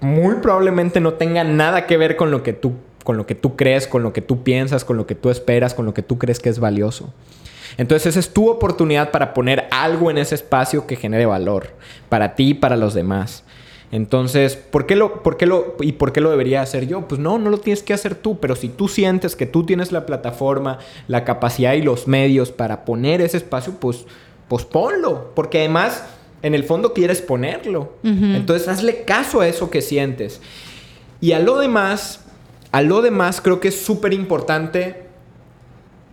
muy 0.00 0.36
probablemente 0.36 1.00
no 1.00 1.14
tenga 1.14 1.44
nada 1.44 1.86
que 1.86 1.96
ver 1.96 2.16
con 2.16 2.32
lo 2.32 2.42
que 2.42 2.52
tú 2.52 2.72
con 3.04 3.16
lo 3.16 3.26
que 3.26 3.34
tú 3.34 3.54
crees, 3.54 3.86
con 3.86 4.02
lo 4.02 4.12
que 4.12 4.22
tú 4.22 4.42
piensas, 4.42 4.84
con 4.84 4.96
lo 4.96 5.06
que 5.06 5.14
tú 5.14 5.30
esperas, 5.30 5.74
con 5.74 5.84
lo 5.84 5.94
que 5.94 6.02
tú 6.02 6.18
crees 6.18 6.40
que 6.40 6.48
es 6.48 6.58
valioso. 6.58 7.12
Entonces 7.76 8.08
esa 8.08 8.20
es 8.20 8.32
tu 8.32 8.48
oportunidad 8.48 9.10
para 9.10 9.34
poner 9.34 9.66
algo 9.70 10.10
en 10.10 10.18
ese 10.18 10.34
espacio 10.34 10.86
que 10.86 10.96
genere 10.96 11.26
valor 11.26 11.68
para 12.08 12.34
ti 12.34 12.50
y 12.50 12.54
para 12.54 12.76
los 12.76 12.94
demás. 12.94 13.44
Entonces, 13.92 14.56
¿por 14.56 14.86
qué 14.86 14.96
lo, 14.96 15.22
por 15.22 15.36
qué 15.36 15.46
lo, 15.46 15.76
y 15.80 15.92
por 15.92 16.12
qué 16.12 16.20
lo 16.20 16.30
debería 16.30 16.62
hacer 16.62 16.88
yo? 16.88 17.06
Pues 17.06 17.20
no, 17.20 17.38
no 17.38 17.50
lo 17.50 17.58
tienes 17.58 17.82
que 17.82 17.94
hacer 17.94 18.16
tú, 18.16 18.40
pero 18.40 18.56
si 18.56 18.68
tú 18.68 18.88
sientes 18.88 19.36
que 19.36 19.46
tú 19.46 19.64
tienes 19.64 19.92
la 19.92 20.04
plataforma, 20.04 20.78
la 21.06 21.24
capacidad 21.24 21.74
y 21.74 21.82
los 21.82 22.08
medios 22.08 22.50
para 22.50 22.84
poner 22.84 23.20
ese 23.20 23.36
espacio, 23.36 23.74
pues, 23.78 24.04
pues 24.48 24.64
ponlo, 24.64 25.30
porque 25.36 25.58
además 25.60 26.04
en 26.42 26.54
el 26.54 26.64
fondo 26.64 26.92
quieres 26.92 27.22
ponerlo. 27.22 27.92
Entonces, 28.02 28.66
hazle 28.66 29.04
caso 29.04 29.40
a 29.40 29.46
eso 29.46 29.70
que 29.70 29.80
sientes. 29.80 30.40
Y 31.20 31.30
a 31.32 31.38
lo 31.38 31.58
demás, 31.58 32.23
a 32.74 32.82
lo 32.82 33.02
demás 33.02 33.40
creo 33.40 33.60
que 33.60 33.68
es 33.68 33.84
súper 33.84 34.12
importante 34.12 35.04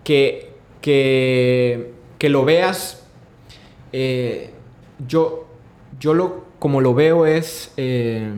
que, 0.03 0.51
que, 0.79 1.91
que, 2.19 2.29
lo 2.29 2.45
veas. 2.45 3.01
Eh, 3.91 4.51
yo, 5.07 5.47
yo 5.99 6.13
lo 6.13 6.45
como 6.59 6.79
lo 6.79 6.93
veo 6.93 7.25
es... 7.25 7.73
Eh, 7.77 8.31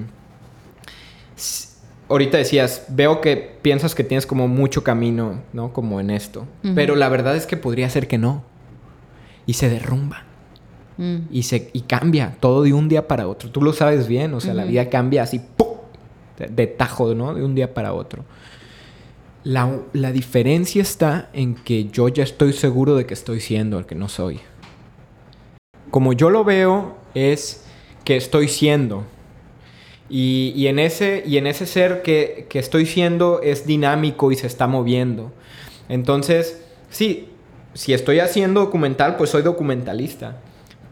ahorita 2.07 2.37
decías, 2.37 2.85
veo 2.87 3.19
que 3.19 3.35
piensas 3.61 3.93
que 3.93 4.05
tienes 4.05 4.25
como 4.25 4.47
mucho 4.47 4.85
camino, 4.85 5.41
¿no? 5.51 5.73
Como 5.73 5.99
en 5.99 6.09
esto. 6.09 6.47
Pero 6.75 6.95
la 6.95 7.09
verdad 7.09 7.35
es 7.35 7.45
que 7.45 7.57
podría 7.57 7.89
ser 7.89 8.07
que 8.07 8.17
no. 8.17 8.45
Y 9.45 9.55
se 9.55 9.67
derrumba. 9.67 10.23
Mm. 10.95 11.17
Y, 11.29 11.43
se, 11.43 11.71
y 11.73 11.81
cambia 11.81 12.37
todo 12.39 12.63
de 12.63 12.71
un 12.71 12.87
día 12.87 13.05
para 13.05 13.27
otro. 13.27 13.51
Tú 13.51 13.61
lo 13.61 13.73
sabes 13.73 14.07
bien, 14.07 14.33
o 14.33 14.39
sea, 14.39 14.53
la 14.53 14.63
vida 14.63 14.89
cambia 14.89 15.23
así, 15.23 15.41
¡pum! 15.57 15.72
De, 16.37 16.67
tajo, 16.67 17.13
¿no? 17.13 17.33
De 17.33 17.43
un 17.43 17.55
día 17.55 17.73
para 17.73 17.93
otro. 17.93 18.25
La, 19.43 19.79
la, 19.91 20.11
diferencia 20.11 20.81
está 20.81 21.29
en 21.33 21.55
que 21.55 21.85
yo 21.85 22.07
ya 22.07 22.23
estoy 22.23 22.53
seguro 22.53 22.95
de 22.95 23.05
que 23.05 23.13
estoy 23.13 23.39
siendo 23.39 23.77
el 23.77 23.85
que 23.85 23.95
no 23.95 24.07
soy. 24.07 24.39
Como 25.91 26.13
yo 26.13 26.29
lo 26.29 26.43
veo, 26.43 26.95
es 27.13 27.65
que 28.03 28.17
estoy 28.17 28.47
siendo. 28.47 29.05
Y, 30.09 30.67
en, 30.67 30.77
ese, 30.77 31.23
y 31.25 31.37
en 31.37 31.47
ese 31.47 31.65
ser 31.65 32.03
que, 32.03 32.47
estoy 32.53 32.85
siendo 32.85 33.41
es 33.41 33.65
dinámico 33.65 34.31
y 34.31 34.35
se 34.35 34.45
está 34.45 34.67
moviendo. 34.67 35.31
Entonces, 35.89 36.61
sí, 36.91 37.29
si 37.73 37.93
estoy 37.93 38.19
haciendo 38.19 38.59
documental, 38.59 39.17
pues 39.17 39.31
soy 39.31 39.41
documentalista. 39.41 40.37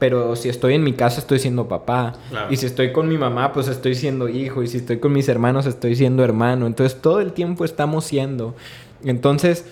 Pero 0.02 0.36
si 0.36 0.50
estoy 0.50 0.74
en 0.74 0.84
mi 0.84 0.94
casa, 0.94 1.20
estoy 1.20 1.38
siendo 1.38 1.68
papá. 1.68 2.14
Y 2.50 2.58
si 2.58 2.66
estoy 2.66 2.92
con 2.92 3.08
mi 3.08 3.20
mamá, 3.20 3.54
pues 3.54 3.68
estoy 3.68 3.94
siendo 3.94 4.30
hijo. 4.30 4.64
Y 4.64 4.68
si 4.68 4.78
estoy 4.78 4.98
con 4.98 5.14
mis 5.14 5.30
hermanos, 5.30 5.68
estoy 5.68 5.96
siendo 5.96 6.24
hermano. 6.24 6.66
Entonces, 6.66 7.00
todo 7.00 7.22
el 7.22 7.34
tiempo 7.34 7.66
estamos 7.66 8.04
siendo. 8.06 8.56
Entonces, 9.04 9.64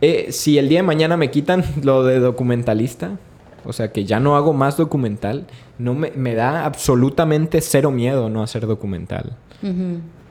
eh, 0.00 0.28
si 0.30 0.56
el 0.56 0.70
día 0.70 0.78
de 0.78 0.84
mañana 0.84 1.18
me 1.18 1.30
quitan 1.30 1.62
lo 1.82 2.02
de 2.02 2.18
documentalista, 2.18 3.18
o 3.66 3.74
sea, 3.74 3.92
que 3.92 4.06
ya 4.06 4.20
no 4.20 4.36
hago 4.36 4.54
más 4.54 4.78
documental, 4.78 5.48
no 5.78 5.92
me, 5.92 6.34
da 6.34 6.64
absolutamente 6.64 7.60
cero 7.60 7.90
miedo 7.90 8.30
no 8.30 8.42
hacer 8.42 8.66
documental. 8.66 9.36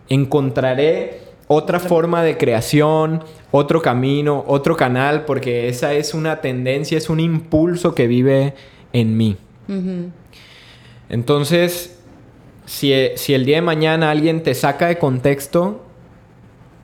Encontraré 0.10 1.22
otra 1.46 1.80
forma 1.80 2.24
de 2.24 2.40
creación, 2.40 3.24
otro 3.52 3.84
camino, 3.84 4.44
otro 4.48 4.76
canal, 4.76 5.26
porque 5.26 5.68
esa 5.68 5.94
es 5.94 6.16
una 6.16 6.42
tendencia, 6.42 6.98
es 6.98 7.08
un 7.08 7.20
impulso 7.20 7.94
que 7.94 8.08
vive 8.08 8.56
en 8.94 9.18
mí. 9.18 9.38
Entonces, 11.10 12.00
si, 12.66 12.94
si 13.16 13.34
el 13.34 13.46
día 13.46 13.58
de 13.58 13.62
mañana 13.62 14.12
alguien 14.12 14.44
te 14.44 14.54
saca 14.56 14.88
de 14.88 14.98
contexto, 14.98 15.84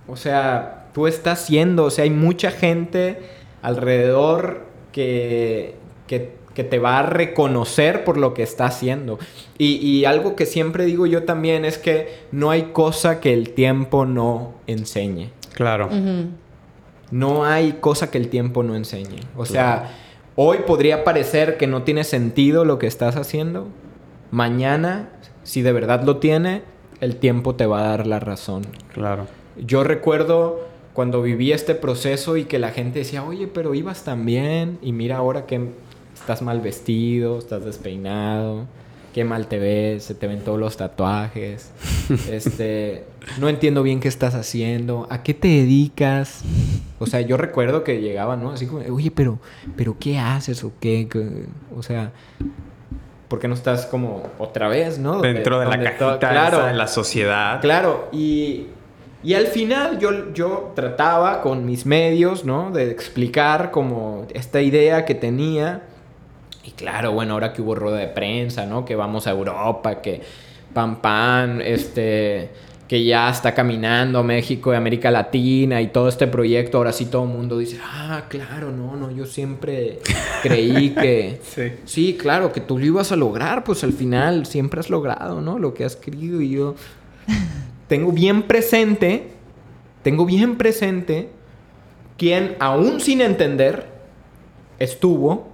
o 0.08 0.16
sea, 0.16 0.88
tú 0.94 1.08
estás 1.08 1.46
siendo, 1.46 1.86
o 1.86 1.90
sea, 1.92 2.04
hay 2.04 2.10
mucha 2.10 2.52
gente 2.52 3.20
alrededor 3.62 4.66
que, 4.92 5.76
que 6.08 6.40
que 6.60 6.66
te 6.66 6.78
va 6.78 7.00
a 7.00 7.04
reconocer 7.04 8.04
por 8.04 8.18
lo 8.18 8.34
que 8.34 8.44
está 8.44 8.66
haciendo. 8.66 9.18
Y, 9.58 10.04
algo 10.04 10.36
que 10.36 10.46
siempre 10.46 10.84
digo 10.84 11.06
yo 11.06 11.24
también 11.24 11.64
es 11.64 11.78
que 11.78 12.20
no 12.34 12.52
hay 12.52 12.74
cosa 12.74 13.22
que 13.22 13.34
el 13.34 13.52
tiempo 13.52 14.06
no 14.06 14.56
enseñe. 14.68 15.30
Claro. 15.54 15.90
No 17.12 17.46
hay 17.46 17.78
cosa 17.80 18.12
que 18.12 18.18
el 18.18 18.28
tiempo 18.28 18.62
no 18.64 18.76
enseñe. 18.76 19.22
O 19.38 19.46
sea, 19.46 19.90
hoy 20.42 20.60
podría 20.66 21.04
parecer 21.04 21.58
que 21.58 21.68
no 21.68 21.84
tiene 21.84 22.06
sentido 22.06 22.64
lo 22.64 22.80
que 22.80 22.88
estás 22.88 23.18
haciendo. 23.18 23.68
Mañana, 24.32 25.10
si 25.44 25.62
de 25.62 25.74
verdad 25.74 26.04
lo 26.04 26.20
tiene, 26.20 26.62
el 27.02 27.18
tiempo 27.18 27.56
te 27.56 27.66
va 27.66 27.82
a 27.82 27.90
dar 27.90 28.08
la 28.08 28.22
razón. 28.22 28.62
Claro. 28.94 29.28
Yo 29.58 29.84
recuerdo 29.84 30.62
cuando 30.94 31.22
viví 31.22 31.52
este 31.52 31.76
proceso 31.76 32.38
y 32.38 32.46
que 32.46 32.58
la 32.58 32.70
gente 32.70 33.00
decía, 33.00 33.26
oye, 33.26 33.48
pero 33.48 33.76
ibas 33.76 34.06
tan 34.06 34.26
bien 34.26 34.80
y 34.82 34.94
mira 34.94 35.18
ahora 35.18 35.46
que 35.46 35.72
estás 36.14 36.42
mal 36.42 36.62
vestido, 36.62 37.38
estás 37.38 37.66
despeinado, 37.66 38.66
qué 39.14 39.24
mal 39.24 39.48
te 39.48 39.60
ves, 39.60 40.04
se 40.04 40.16
te 40.16 40.28
ven 40.28 40.42
todos 40.42 40.60
los 40.60 40.78
tatuajes, 40.78 41.72
este, 42.30 43.06
no 43.40 43.50
entiendo 43.50 43.84
bien 43.84 44.00
qué 44.00 44.08
estás 44.08 44.36
haciendo, 44.36 45.08
a 45.10 45.24
qué 45.24 45.34
te 45.34 45.48
dedicas. 45.48 46.42
O 47.00 47.06
sea, 47.06 47.22
yo 47.22 47.38
recuerdo 47.38 47.84
que 47.84 48.02
llegaba, 48.02 48.36
¿no? 48.36 48.52
Así 48.52 48.68
como, 48.68 48.82
oye, 48.94 49.12
pero, 49.12 49.40
pero 49.78 49.98
¿qué 50.00 50.20
haces 50.20 50.64
o 50.64 50.74
qué? 50.80 51.08
O 51.76 51.82
sea, 51.82 52.12
¿por 53.30 53.40
qué 53.40 53.48
no 53.48 53.54
estás 53.54 53.86
como 53.86 54.24
otra 54.38 54.68
vez, 54.68 55.00
¿no? 55.00 55.22
Dentro 55.22 55.60
de 55.60 55.66
la 55.66 55.80
cajita 55.82 56.20
claro, 56.20 56.66
de 56.66 56.74
la 56.74 56.88
sociedad. 56.88 57.62
Claro, 57.62 58.10
y, 58.12 58.68
y 59.24 59.34
al 59.34 59.48
final 59.48 60.00
yo, 60.00 60.34
yo 60.34 60.74
trataba 60.76 61.42
con 61.42 61.66
mis 61.66 61.86
medios, 61.86 62.44
¿no? 62.44 62.72
De 62.72 62.92
explicar 62.92 63.72
como 63.72 64.28
esta 64.34 64.62
idea 64.62 65.06
que 65.06 65.16
tenía 65.16 65.84
y 66.64 66.72
claro, 66.72 67.12
bueno, 67.14 67.34
ahora 67.34 67.54
que 67.54 67.62
hubo 67.62 67.76
rueda 67.76 67.98
de 67.98 68.08
prensa, 68.08 68.66
¿no? 68.66 68.86
Que 68.86 68.96
vamos 68.96 69.28
a 69.28 69.32
Europa, 69.32 70.02
que 70.02 70.22
pam 70.74 71.02
pam, 71.02 71.62
este, 71.62 72.50
que 72.88 73.04
ya 73.04 73.30
está 73.30 73.54
caminando 73.54 74.24
México 74.24 74.74
y 74.74 74.76
América 74.76 75.12
Latina 75.12 75.82
y 75.82 75.88
todo 75.88 76.10
este 76.10 76.26
proyecto, 76.28 76.80
ahora 76.80 76.92
sí 76.92 77.06
todo 77.06 77.24
el 77.24 77.30
mundo 77.30 77.58
dice, 77.60 77.80
ah, 77.84 78.24
claro, 78.30 78.72
no, 78.72 78.96
no, 78.96 79.12
yo 79.12 79.26
siempre 79.26 80.00
creí 80.42 80.90
que... 80.90 81.40
sí. 81.44 81.74
sí, 81.86 82.18
claro, 82.20 82.52
que 82.52 82.62
tú 82.62 82.80
lo 82.80 82.86
ibas 82.86 83.12
a 83.12 83.16
lograr, 83.16 83.64
pues 83.64 83.84
al 83.84 83.94
final 83.94 84.46
siempre 84.46 84.80
has 84.80 84.90
logrado, 84.90 85.40
¿no? 85.40 85.60
Lo 85.60 85.74
que 85.74 85.86
has 85.86 85.96
querido 85.96 86.42
y 86.42 86.50
yo 86.50 86.76
tengo 87.88 88.12
bien 88.12 88.44
presente, 88.44 89.28
tengo 90.02 90.26
bien 90.26 90.58
presente 90.58 91.30
quien 92.18 92.56
aún 92.60 93.00
sin 93.00 93.22
entender 93.22 93.86
estuvo 94.80 95.49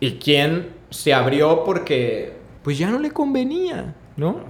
y 0.00 0.12
quién 0.12 0.68
se 0.90 1.12
abrió 1.12 1.64
porque 1.64 2.32
pues 2.62 2.78
ya 2.78 2.90
no 2.90 2.98
le 2.98 3.10
convenía, 3.10 3.94
¿no? 4.16 4.40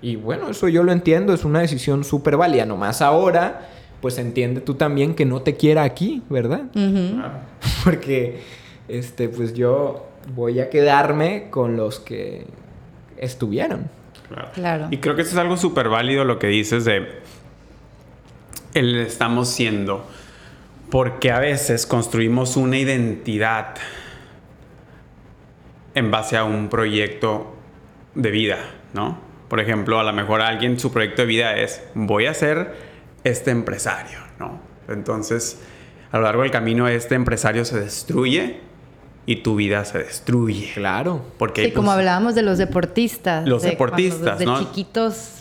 Y 0.00 0.16
bueno, 0.16 0.50
eso 0.50 0.68
yo 0.68 0.82
lo 0.82 0.92
entiendo, 0.92 1.32
es 1.32 1.44
una 1.44 1.60
decisión 1.60 2.04
súper 2.04 2.36
válida. 2.36 2.66
Nomás 2.66 3.00
ahora, 3.00 3.68
pues 4.00 4.18
entiende 4.18 4.60
tú 4.60 4.74
también 4.74 5.14
que 5.14 5.24
no 5.24 5.40
te 5.42 5.56
quiera 5.56 5.82
aquí, 5.82 6.22
¿verdad? 6.28 6.64
Porque, 7.84 8.42
este, 8.88 9.30
pues 9.30 9.54
yo 9.54 10.06
voy 10.34 10.60
a 10.60 10.68
quedarme 10.68 11.48
con 11.50 11.76
los 11.76 12.00
que 12.00 12.46
estuvieron. 13.16 13.88
Claro. 14.54 14.88
Y 14.90 14.98
creo 14.98 15.16
que 15.16 15.22
eso 15.22 15.32
es 15.32 15.38
algo 15.38 15.56
súper 15.56 15.88
válido 15.88 16.24
lo 16.24 16.38
que 16.38 16.48
dices 16.48 16.84
de 16.84 17.08
el 18.74 18.96
estamos 18.96 19.48
siendo 19.48 20.04
porque 20.94 21.32
a 21.32 21.40
veces 21.40 21.86
construimos 21.86 22.56
una 22.56 22.78
identidad 22.78 23.74
en 25.92 26.12
base 26.12 26.36
a 26.36 26.44
un 26.44 26.68
proyecto 26.68 27.52
de 28.14 28.30
vida, 28.30 28.58
¿no? 28.92 29.18
Por 29.48 29.58
ejemplo, 29.58 29.98
a 29.98 30.04
lo 30.04 30.12
mejor 30.12 30.40
alguien 30.40 30.78
su 30.78 30.92
proyecto 30.92 31.22
de 31.22 31.26
vida 31.26 31.56
es 31.56 31.82
voy 31.96 32.26
a 32.26 32.34
ser 32.34 32.76
este 33.24 33.50
empresario, 33.50 34.20
¿no? 34.38 34.60
Entonces, 34.86 35.60
a 36.12 36.18
lo 36.18 36.22
largo 36.22 36.42
del 36.42 36.52
camino 36.52 36.86
este 36.86 37.16
empresario 37.16 37.64
se 37.64 37.80
destruye 37.80 38.60
y 39.26 39.42
tu 39.42 39.56
vida 39.56 39.84
se 39.84 39.98
destruye. 39.98 40.74
Claro. 40.74 41.24
Porque 41.38 41.64
sí, 41.64 41.72
como 41.72 41.86
pues, 41.86 41.98
hablábamos 41.98 42.36
de 42.36 42.42
los 42.42 42.56
deportistas. 42.56 43.48
Los 43.48 43.64
deportistas, 43.64 44.40
¿no? 44.42 44.60
chiquitos 44.60 45.33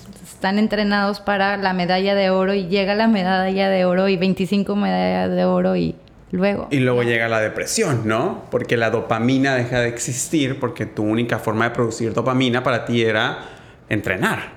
están 0.44 0.60
entrenados 0.60 1.22
para 1.22 1.56
la 1.56 1.72
medalla 1.72 2.16
de 2.16 2.30
oro 2.30 2.54
y 2.54 2.68
llega 2.68 2.96
la 2.96 3.08
medalla 3.08 3.70
de 3.70 3.86
oro 3.86 4.10
y 4.10 4.18
25 4.18 4.76
medallas 4.76 5.34
de 5.34 5.46
oro 5.46 5.78
y 5.78 5.96
luego. 6.32 6.68
Y 6.70 6.82
luego 6.82 7.02
llega 7.04 7.30
la 7.30 7.40
depresión, 7.40 8.02
¿no? 8.04 8.44
Porque 8.52 8.76
la 8.76 8.90
dopamina 8.90 9.56
deja 9.56 9.80
de 9.80 9.88
existir 9.88 10.60
porque 10.60 10.86
tu 10.86 11.04
única 11.04 11.40
forma 11.40 11.64
de 11.64 11.72
producir 11.72 12.14
dopamina 12.14 12.62
para 12.62 12.84
ti 12.84 13.04
era 13.04 13.40
entrenar. 13.88 14.52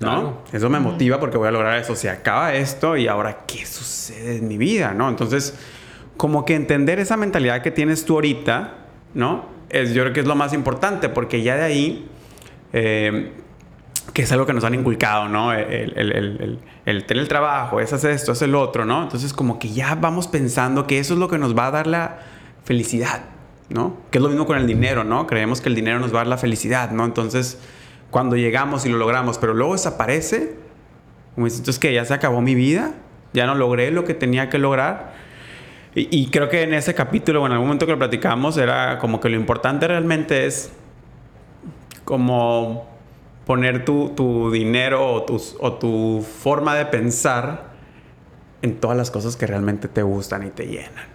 ¿no? 0.00 0.42
Eso 0.52 0.68
me 0.68 0.78
motiva 0.78 1.18
porque 1.18 1.38
voy 1.38 1.48
a 1.48 1.52
lograr 1.52 1.78
eso. 1.78 1.96
Se 1.96 2.10
acaba 2.10 2.52
esto 2.52 2.94
y 2.98 3.08
ahora, 3.08 3.46
¿qué 3.46 3.64
sucede 3.64 4.36
en 4.36 4.46
mi 4.46 4.58
vida? 4.58 4.92
¿no? 4.92 5.08
Entonces, 5.08 5.54
como 6.18 6.44
que 6.44 6.54
entender 6.54 6.98
esa 6.98 7.16
mentalidad 7.16 7.62
que 7.62 7.70
tienes 7.70 8.04
tú 8.04 8.16
ahorita, 8.16 8.74
¿no? 9.14 9.46
Es, 9.70 9.94
yo 9.94 10.02
creo 10.02 10.12
que 10.12 10.20
es 10.20 10.26
lo 10.26 10.34
más 10.34 10.52
importante 10.52 11.08
porque 11.08 11.40
ya 11.40 11.56
de 11.56 11.62
ahí, 11.62 12.10
eh, 12.74 13.32
que 14.12 14.22
es 14.22 14.32
algo 14.32 14.46
que 14.46 14.52
nos 14.52 14.64
han 14.64 14.74
inculcado, 14.74 15.28
¿no? 15.28 15.52
El, 15.52 15.92
el, 15.96 16.12
el, 16.12 16.58
el, 16.84 17.04
tener 17.04 17.22
el 17.22 17.28
trabajo, 17.28 17.80
es 17.80 17.92
hacer 17.92 18.10
esto, 18.10 18.32
es 18.32 18.42
el 18.42 18.54
otro, 18.54 18.84
¿no? 18.84 19.02
Entonces, 19.02 19.32
como 19.32 19.58
que 19.58 19.70
ya 19.70 19.94
vamos 19.94 20.28
pensando 20.28 20.86
que 20.86 20.98
eso 20.98 21.14
es 21.14 21.20
lo 21.20 21.28
que 21.28 21.38
nos 21.38 21.56
va 21.56 21.68
a 21.68 21.70
dar 21.70 21.86
la 21.86 22.18
felicidad, 22.64 23.22
¿no? 23.70 23.96
Que 24.10 24.18
es 24.18 24.22
lo 24.22 24.28
mismo 24.28 24.46
con 24.46 24.58
el 24.58 24.66
dinero, 24.66 25.04
¿no? 25.04 25.26
Creemos 25.26 25.60
que 25.60 25.68
el 25.68 25.74
dinero 25.74 25.98
nos 25.98 26.10
va 26.12 26.18
a 26.18 26.20
dar 26.20 26.26
la 26.26 26.38
felicidad, 26.38 26.90
¿no? 26.90 27.04
Entonces, 27.04 27.58
cuando 28.10 28.36
llegamos 28.36 28.86
y 28.86 28.90
lo 28.90 28.98
logramos, 28.98 29.38
pero 29.38 29.54
luego 29.54 29.72
desaparece, 29.72 30.54
como 31.34 31.46
entonces 31.46 31.78
que 31.78 31.92
ya 31.92 32.04
se 32.04 32.14
acabó 32.14 32.40
mi 32.40 32.54
vida, 32.54 32.92
ya 33.32 33.46
no 33.46 33.54
logré 33.54 33.90
lo 33.90 34.04
que 34.04 34.14
tenía 34.14 34.48
que 34.48 34.58
lograr. 34.58 35.14
Y, 35.96 36.26
creo 36.30 36.48
que 36.48 36.62
en 36.62 36.74
ese 36.74 36.92
capítulo, 36.92 37.38
bueno, 37.38 37.54
en 37.54 37.56
algún 37.56 37.68
momento 37.68 37.86
que 37.86 37.92
lo 37.92 37.98
platicamos, 37.98 38.56
era 38.56 38.98
como 38.98 39.20
que 39.20 39.28
lo 39.28 39.36
importante 39.36 39.86
realmente 39.86 40.44
es 40.44 40.72
como 42.04 42.93
poner 43.46 43.84
tu, 43.84 44.10
tu 44.10 44.50
dinero 44.50 45.12
o, 45.12 45.22
tus, 45.24 45.56
o 45.60 45.74
tu 45.74 46.22
forma 46.22 46.74
de 46.74 46.86
pensar 46.86 47.74
en 48.62 48.80
todas 48.80 48.96
las 48.96 49.10
cosas 49.10 49.36
que 49.36 49.46
realmente 49.46 49.88
te 49.88 50.02
gustan 50.02 50.46
y 50.46 50.50
te 50.50 50.66
llenan. 50.66 51.08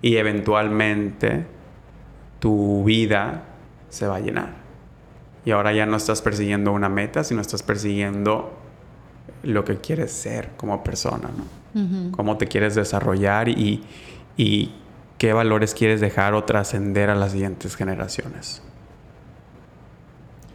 Y 0.00 0.16
eventualmente 0.16 1.46
tu 2.38 2.84
vida 2.84 3.44
se 3.88 4.06
va 4.06 4.16
a 4.16 4.20
llenar. 4.20 4.54
Y 5.44 5.50
ahora 5.50 5.72
ya 5.72 5.84
no 5.86 5.96
estás 5.96 6.22
persiguiendo 6.22 6.72
una 6.72 6.88
meta, 6.88 7.22
sino 7.22 7.40
estás 7.40 7.62
persiguiendo 7.62 8.52
lo 9.42 9.64
que 9.64 9.76
quieres 9.78 10.10
ser 10.12 10.50
como 10.56 10.82
persona, 10.82 11.28
¿no? 11.36 11.64
Cómo 12.12 12.38
te 12.38 12.46
quieres 12.46 12.76
desarrollar 12.76 13.48
y, 13.48 13.82
y 14.36 14.72
qué 15.18 15.32
valores 15.32 15.74
quieres 15.74 16.00
dejar 16.00 16.32
o 16.34 16.44
trascender 16.44 17.10
a 17.10 17.16
las 17.16 17.32
siguientes 17.32 17.74
generaciones. 17.74 18.62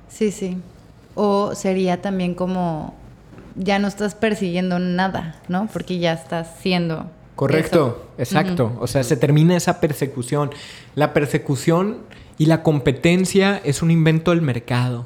Sí, 0.08 0.32
sí. 0.32 0.62
O 1.16 1.54
sería 1.56 2.02
también 2.02 2.34
como 2.34 2.94
ya 3.56 3.80
no 3.80 3.88
estás 3.88 4.16
persiguiendo 4.16 4.80
nada, 4.80 5.36
¿no? 5.48 5.68
Porque 5.72 6.00
ya 6.00 6.14
estás 6.14 6.56
siendo. 6.62 7.08
Correcto, 7.36 8.10
exacto. 8.18 8.78
O 8.80 8.88
sea, 8.88 9.04
se 9.04 9.16
termina 9.16 9.56
esa 9.56 9.80
persecución. 9.80 10.52
La 10.96 11.14
persecución 11.14 11.98
y 12.38 12.46
la 12.46 12.64
competencia 12.64 13.62
es 13.64 13.82
un 13.82 13.92
invento 13.92 14.32
del 14.32 14.42
mercado. 14.42 15.06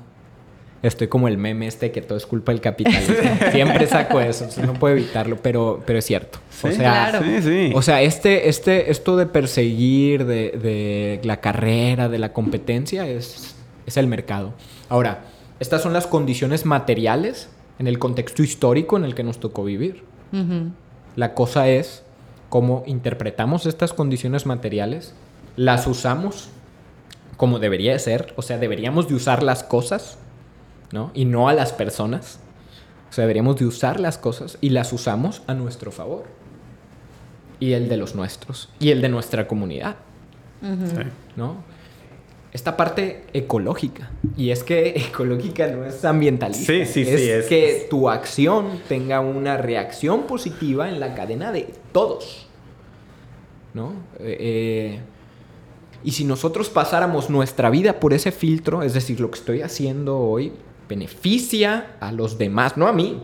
Estoy 0.83 1.07
como 1.07 1.29
el 1.29 1.37
meme 1.37 1.65
este 1.67 1.91
que 1.91 2.01
todo 2.01 2.17
es 2.17 2.25
culpa 2.25 2.51
del 2.51 2.59
capitalismo. 2.59 3.15
Siempre 3.51 3.87
saco 3.87 4.19
eso, 4.19 4.47
no 4.61 4.73
puedo 4.73 4.95
evitarlo, 4.95 5.37
pero, 5.41 5.81
pero 5.85 5.99
es 5.99 6.05
cierto. 6.05 6.39
o 6.61 6.71
sea, 6.71 7.09
claro. 7.09 7.21
o 7.73 7.81
sea 7.81 8.01
este, 8.01 8.49
este, 8.49 8.91
esto 8.91 9.15
de 9.15 9.25
perseguir, 9.25 10.25
de, 10.25 10.51
de, 10.51 11.21
la 11.23 11.37
carrera, 11.37 12.09
de 12.09 12.19
la 12.19 12.33
competencia, 12.33 13.07
es, 13.07 13.55
es 13.85 13.95
el 13.95 14.07
mercado. 14.07 14.53
Ahora, 14.89 15.23
estas 15.59 15.81
son 15.81 15.93
las 15.93 16.07
condiciones 16.07 16.65
materiales 16.65 17.49
en 17.79 17.87
el 17.87 17.99
contexto 17.99 18.43
histórico 18.43 18.97
en 18.97 19.05
el 19.05 19.15
que 19.15 19.23
nos 19.23 19.39
tocó 19.39 19.63
vivir. 19.63 20.03
La 21.15 21.35
cosa 21.35 21.69
es 21.69 22.03
cómo 22.49 22.83
interpretamos 22.87 23.65
estas 23.65 23.93
condiciones 23.93 24.45
materiales, 24.45 25.13
las 25.55 25.85
usamos 25.85 26.49
como 27.37 27.59
debería 27.59 27.93
de 27.93 27.99
ser. 27.99 28.33
O 28.37 28.41
sea, 28.41 28.57
deberíamos 28.57 29.07
de 29.07 29.15
usar 29.15 29.43
las 29.43 29.63
cosas, 29.63 30.17
¿no? 30.91 31.11
Y 31.13 31.25
no 31.25 31.49
a 31.49 31.53
las 31.53 31.73
personas. 31.73 32.39
O 33.09 33.13
sea, 33.13 33.23
deberíamos 33.23 33.57
de 33.57 33.65
usar 33.65 33.99
las 33.99 34.17
cosas 34.17 34.57
y 34.61 34.69
las 34.69 34.93
usamos 34.93 35.41
a 35.47 35.53
nuestro 35.53 35.91
favor. 35.91 36.23
Y 37.59 37.73
el 37.73 37.89
de 37.89 37.97
los 37.97 38.15
nuestros. 38.15 38.69
Y 38.79 38.91
el 38.91 39.01
de 39.01 39.09
nuestra 39.09 39.47
comunidad. 39.47 39.97
¿No? 41.35 41.57
Esta 42.53 42.77
parte 42.77 43.25
ecológica. 43.33 44.11
Y 44.37 44.51
es 44.51 44.63
que 44.63 44.89
ecológica 45.09 45.67
no 45.67 45.85
es 45.85 46.05
ambientalista. 46.05 46.71
Sí, 46.71 46.85
sí, 46.85 47.01
es 47.01 47.19
sí. 47.19 47.29
Es 47.29 47.45
que 47.47 47.87
tu 47.89 48.09
acción 48.09 48.79
tenga 48.87 49.19
una 49.19 49.57
reacción 49.57 50.23
positiva 50.23 50.87
en 50.87 50.99
la 50.99 51.15
cadena 51.15 51.51
de 51.51 51.73
todos. 51.91 52.47
¿No? 53.73 53.93
Eh, 54.19 54.37
eh 54.39 54.99
y 56.03 56.11
si 56.11 56.25
nosotros 56.25 56.69
pasáramos 56.69 57.29
nuestra 57.29 57.69
vida 57.69 57.99
por 57.99 58.13
ese 58.13 58.31
filtro, 58.31 58.83
es 58.83 58.93
decir, 58.93 59.19
lo 59.21 59.31
que 59.31 59.39
estoy 59.39 59.61
haciendo 59.61 60.19
hoy 60.19 60.51
beneficia 60.89 61.95
a 62.01 62.11
los 62.11 62.37
demás, 62.37 62.75
no 62.75 62.87
a 62.87 62.93
mí, 62.93 63.21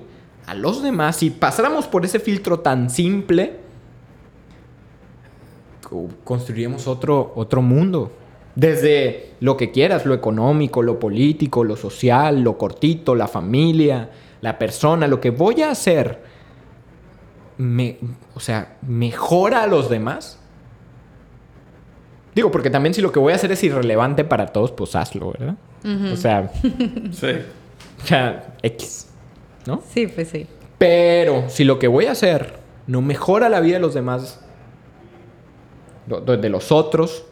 a 0.48 0.54
los 0.54 0.82
demás, 0.82 1.18
si 1.18 1.30
pasáramos 1.30 1.88
por 1.88 2.06
ese 2.06 2.20
filtro 2.20 2.62
tan 2.62 2.90
simple, 2.90 3.58
construiríamos 6.24 6.88
otro, 6.88 7.34
otro 7.36 7.62
mundo. 7.62 8.12
Desde 8.60 9.32
lo 9.40 9.56
que 9.56 9.72
quieras, 9.72 10.06
lo 10.06 10.14
económico, 10.14 10.82
lo 10.82 11.00
político, 11.00 11.64
lo 11.64 11.76
social, 11.76 12.42
lo 12.42 12.58
cortito, 12.58 13.16
la 13.16 13.28
familia, 13.28 14.10
la 14.42 14.58
persona, 14.58 15.08
lo 15.08 15.22
que 15.22 15.30
voy 15.30 15.62
a 15.62 15.72
hacer, 15.72 16.22
me, 17.58 17.98
o 18.36 18.40
sea, 18.40 18.78
mejora 18.82 19.64
a 19.64 19.68
los 19.68 19.90
demás 19.90 20.40
Digo, 22.40 22.52
porque 22.52 22.70
también 22.70 22.94
si 22.94 23.02
lo 23.02 23.12
que 23.12 23.20
voy 23.20 23.34
a 23.34 23.36
hacer 23.36 23.52
es 23.52 23.64
irrelevante 23.64 24.24
para 24.24 24.48
todos, 24.48 24.72
pues 24.72 24.96
hazlo, 24.96 25.34
¿verdad? 25.34 25.56
O 26.14 26.16
sea. 26.16 26.52
sí. 27.12 27.28
O 28.02 28.08
sea, 28.08 28.56
X. 28.62 29.10
¿No? 29.66 29.82
Sí, 29.94 30.08
pues 30.08 30.30
sí. 30.30 30.48
Pero 30.78 31.50
si 31.50 31.64
lo 31.64 31.80
que 31.80 31.88
voy 31.88 32.06
a 32.06 32.12
hacer 32.12 32.54
no 32.88 33.02
mejora 33.02 33.50
la 33.50 33.60
vida 33.60 33.76
de 33.76 33.82
los 33.82 33.94
demás, 33.94 34.40
de 36.08 36.50
los 36.50 36.72
otros, 36.72 37.26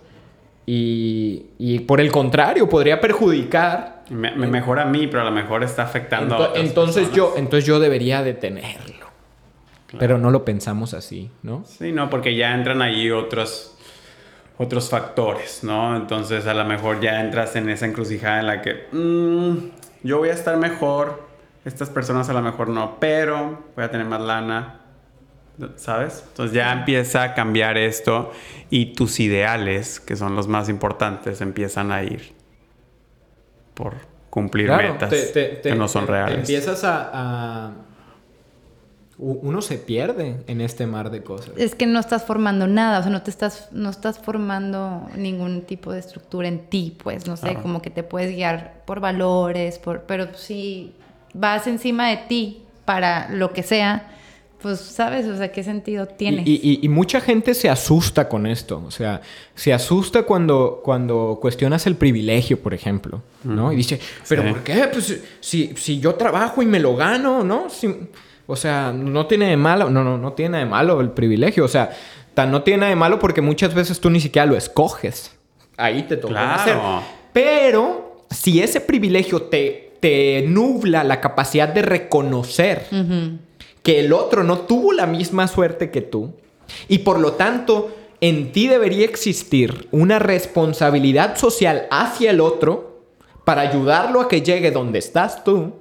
y, 0.69 1.79
por 1.87 2.01
el 2.01 2.11
contrario, 2.11 2.67
podría 2.67 2.99
perjudicar. 2.99 4.03
Me, 4.09 4.31
mejora 4.31 4.83
a 4.83 4.85
mí, 4.85 5.07
pero 5.07 5.21
a 5.21 5.25
lo 5.25 5.31
mejor 5.31 5.63
está 5.63 5.83
afectando 5.83 6.35
a 6.35 6.49
otros. 6.49 6.65
Entonces 6.65 7.11
yo, 7.13 7.33
entonces 7.37 7.65
yo 7.65 7.79
debería 7.79 8.21
detenerlo. 8.21 9.07
Pero 9.97 10.17
no 10.17 10.29
lo 10.29 10.43
pensamos 10.43 10.93
así, 10.93 11.31
¿no? 11.43 11.63
Sí, 11.65 11.93
no, 11.93 12.09
porque 12.09 12.35
ya 12.35 12.53
entran 12.53 12.81
ahí 12.81 13.09
otros 13.09 13.77
otros 14.57 14.89
factores, 14.89 15.63
¿no? 15.63 15.95
Entonces 15.95 16.47
a 16.47 16.53
lo 16.53 16.65
mejor 16.65 16.99
ya 16.99 17.21
entras 17.21 17.55
en 17.55 17.69
esa 17.69 17.85
encrucijada 17.85 18.39
en 18.39 18.47
la 18.47 18.61
que 18.61 18.87
mm, 18.91 19.55
yo 20.03 20.17
voy 20.17 20.29
a 20.29 20.33
estar 20.33 20.57
mejor, 20.57 21.23
estas 21.63 21.89
personas 21.89 22.27
a 22.29 22.33
lo 22.33 22.41
mejor 22.41 22.67
no, 22.69 22.97
pero 22.99 23.65
voy 23.75 23.85
a 23.85 23.91
tener 23.91 24.07
más 24.07 24.21
lana, 24.21 24.81
¿sabes? 25.75 26.23
Entonces 26.27 26.55
ya 26.55 26.71
empieza 26.71 27.23
a 27.23 27.33
cambiar 27.33 27.77
esto 27.77 28.31
y 28.69 28.93
tus 28.93 29.19
ideales, 29.19 29.99
que 29.99 30.15
son 30.15 30.35
los 30.35 30.47
más 30.47 30.69
importantes, 30.69 31.41
empiezan 31.41 31.91
a 31.91 32.03
ir 32.03 32.33
por 33.73 33.95
cumplir 34.29 34.71
metas 34.71 35.09
que 35.11 35.75
no 35.75 35.87
son 35.87 36.07
reales. 36.07 36.39
Empiezas 36.39 36.83
a 36.83 37.73
uno 39.19 39.61
se 39.63 39.79
pierde 39.79 40.43
en 40.45 40.61
este 40.61 40.85
mar 40.85 41.09
de 41.09 41.23
cosas. 41.23 41.51
Es 41.57 41.73
que 41.73 41.87
no 41.87 41.99
estás 41.99 42.23
formando 42.23 42.67
nada, 42.67 42.99
o 42.99 43.01
sea, 43.01 43.11
no 43.11 43.23
te 43.23 43.31
estás, 43.31 43.69
no 43.71 43.89
estás 43.89 44.19
formando 44.19 45.07
ningún 45.15 45.63
tipo 45.63 45.91
de 45.91 45.99
estructura 45.99 46.47
en 46.47 46.67
ti, 46.67 46.95
pues, 47.03 47.27
no 47.27 47.35
sé, 47.35 47.55
como 47.55 47.81
que 47.81 47.89
te 47.89 48.03
puedes 48.03 48.35
guiar 48.35 48.83
por 48.85 48.99
valores, 48.99 49.79
por, 49.79 50.01
pero 50.03 50.35
si 50.35 50.93
vas 51.33 51.65
encima 51.65 52.09
de 52.09 52.17
ti 52.17 52.63
para 52.85 53.29
lo 53.29 53.53
que 53.53 53.63
sea, 53.63 54.11
pues 54.61 54.79
sabes, 54.79 55.27
o 55.27 55.37
sea, 55.37 55.51
¿qué 55.51 55.63
sentido 55.63 56.07
tiene? 56.07 56.43
Y, 56.45 56.87
mucha 56.89 57.21
gente 57.21 57.53
se 57.53 57.69
asusta 57.69 58.27
con 58.27 58.47
esto, 58.47 58.83
o 58.85 58.91
sea, 58.91 59.21
se 59.53 59.73
asusta 59.73 60.23
cuando, 60.23 60.81
cuando 60.83 61.37
cuestionas 61.39 61.85
el 61.85 61.95
privilegio, 61.95 62.59
por 62.59 62.73
ejemplo, 62.73 63.21
¿no? 63.43 63.71
Y 63.71 63.75
dice, 63.75 63.99
¿pero 64.27 64.43
por 64.43 64.63
qué? 64.63 64.89
Pues 64.91 65.21
si, 65.39 65.73
si 65.75 65.99
yo 65.99 66.15
trabajo 66.15 66.61
y 66.61 66.65
me 66.65 66.79
lo 66.79 66.95
gano, 66.95 67.43
¿no? 67.43 67.69
Si, 67.69 67.87
o 68.47 68.55
sea, 68.55 68.93
no 68.93 69.27
tiene 69.27 69.49
de 69.49 69.57
malo, 69.57 69.89
no, 69.89 70.03
no, 70.03 70.17
no 70.17 70.33
tiene 70.33 70.59
de 70.59 70.65
malo 70.65 71.01
el 71.01 71.11
privilegio. 71.11 71.65
O 71.65 71.67
sea, 71.67 71.91
tan 72.33 72.49
no 72.49 72.63
tiene 72.63 72.87
de 72.87 72.95
malo 72.95 73.19
porque 73.19 73.41
muchas 73.41 73.73
veces 73.73 73.99
tú 73.99 74.09
ni 74.09 74.21
siquiera 74.21 74.45
lo 74.45 74.55
escoges. 74.55 75.35
Ahí 75.75 76.03
te 76.03 76.17
toca 76.17 76.55
hacer. 76.55 76.77
Pero 77.33 78.25
si 78.31 78.61
ese 78.61 78.81
privilegio 78.81 79.43
te, 79.43 79.97
te 79.99 80.45
nubla 80.47 81.03
la 81.03 81.19
capacidad 81.19 81.67
de 81.67 81.81
reconocer 81.81 82.87
que 83.87 84.01
el 84.01 84.11
otro 84.11 84.43
no 84.43 84.59
tuvo 84.59 84.91
la 84.91 85.05
misma 85.05 85.47
suerte 85.47 85.91
que 85.91 86.01
tú 86.01 86.33
y 86.89 86.97
por 86.97 87.19
lo 87.19 87.31
tanto 87.35 87.95
en 88.19 88.51
ti 88.51 88.67
debería 88.67 89.05
existir 89.05 89.87
una 89.91 90.19
responsabilidad 90.19 91.37
social 91.37 91.87
hacia 91.89 92.31
el 92.31 92.41
otro 92.41 93.05
para 93.45 93.61
ayudarlo 93.61 94.19
a 94.19 94.27
que 94.27 94.41
llegue 94.41 94.71
donde 94.71 94.99
estás 94.99 95.45
tú 95.45 95.71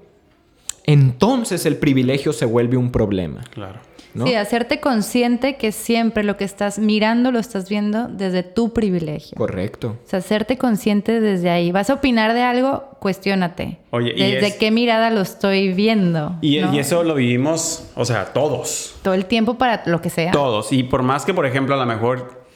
entonces 0.84 1.66
el 1.66 1.78
privilegio 1.78 2.32
se 2.32 2.44
vuelve 2.44 2.76
un 2.76 2.92
problema. 2.92 3.42
Claro. 3.50 3.80
Sí, 4.24 4.34
hacerte 4.34 4.80
consciente 4.80 5.56
que 5.56 5.72
siempre 5.72 6.24
lo 6.24 6.36
que 6.36 6.44
estás 6.44 6.78
mirando 6.78 7.32
lo 7.32 7.38
estás 7.38 7.68
viendo 7.68 8.08
desde 8.08 8.42
tu 8.42 8.72
privilegio. 8.72 9.36
Correcto. 9.36 9.98
O 10.04 10.08
sea, 10.08 10.20
hacerte 10.20 10.58
consciente 10.58 11.20
desde 11.20 11.50
ahí. 11.50 11.72
¿Vas 11.72 11.90
a 11.90 11.94
opinar 11.94 12.34
de 12.34 12.42
algo? 12.42 12.84
Cuestiónate. 13.00 13.78
Oye, 13.90 14.14
¿desde 14.14 14.56
qué 14.56 14.70
mirada 14.70 15.10
lo 15.10 15.20
estoy 15.20 15.72
viendo? 15.72 16.36
Y, 16.40 16.58
y, 16.58 16.78
eso 16.78 17.02
lo 17.02 17.14
vivimos, 17.14 17.88
o 17.94 18.04
sea, 18.04 18.32
todos. 18.32 18.96
Todo 19.02 19.14
el 19.14 19.26
tiempo 19.26 19.58
para 19.58 19.82
lo 19.86 20.00
que 20.00 20.10
sea. 20.10 20.32
Todos. 20.32 20.72
Y 20.72 20.82
por 20.82 21.02
más 21.02 21.24
que, 21.24 21.34
por 21.34 21.46
ejemplo, 21.46 21.74
a 21.74 21.78
lo 21.78 21.86
mejor 21.86 22.46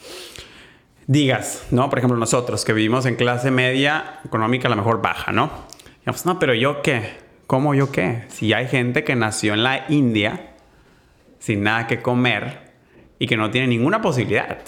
digas, 1.07 1.67
¿no? 1.71 1.91
Por 1.91 1.99
ejemplo, 1.99 2.17
nosotros 2.17 2.65
que 2.65 2.73
vivimos 2.73 3.05
en 3.07 3.17
clase 3.17 3.51
media 3.51 4.21
económica, 4.25 4.69
a 4.69 4.71
lo 4.71 4.77
mejor 4.77 5.03
baja, 5.03 5.33
¿no? 5.33 5.51
Digamos, 6.01 6.25
no, 6.25 6.39
pero 6.39 6.55
yo 6.55 6.83
qué? 6.83 7.31
¿Cómo 7.47 7.75
yo 7.75 7.91
qué? 7.91 8.27
Si 8.29 8.53
hay 8.53 8.69
gente 8.69 9.03
que 9.03 9.17
nació 9.17 9.55
en 9.55 9.65
la 9.65 9.87
India 9.89 10.50
sin 11.41 11.65
nada 11.65 11.89
que 11.89 12.01
comer 12.01 12.71
y 13.19 13.27
que 13.27 13.37
no 13.37 13.51
tiene 13.51 13.67
ninguna 13.67 14.01
posibilidad, 14.01 14.59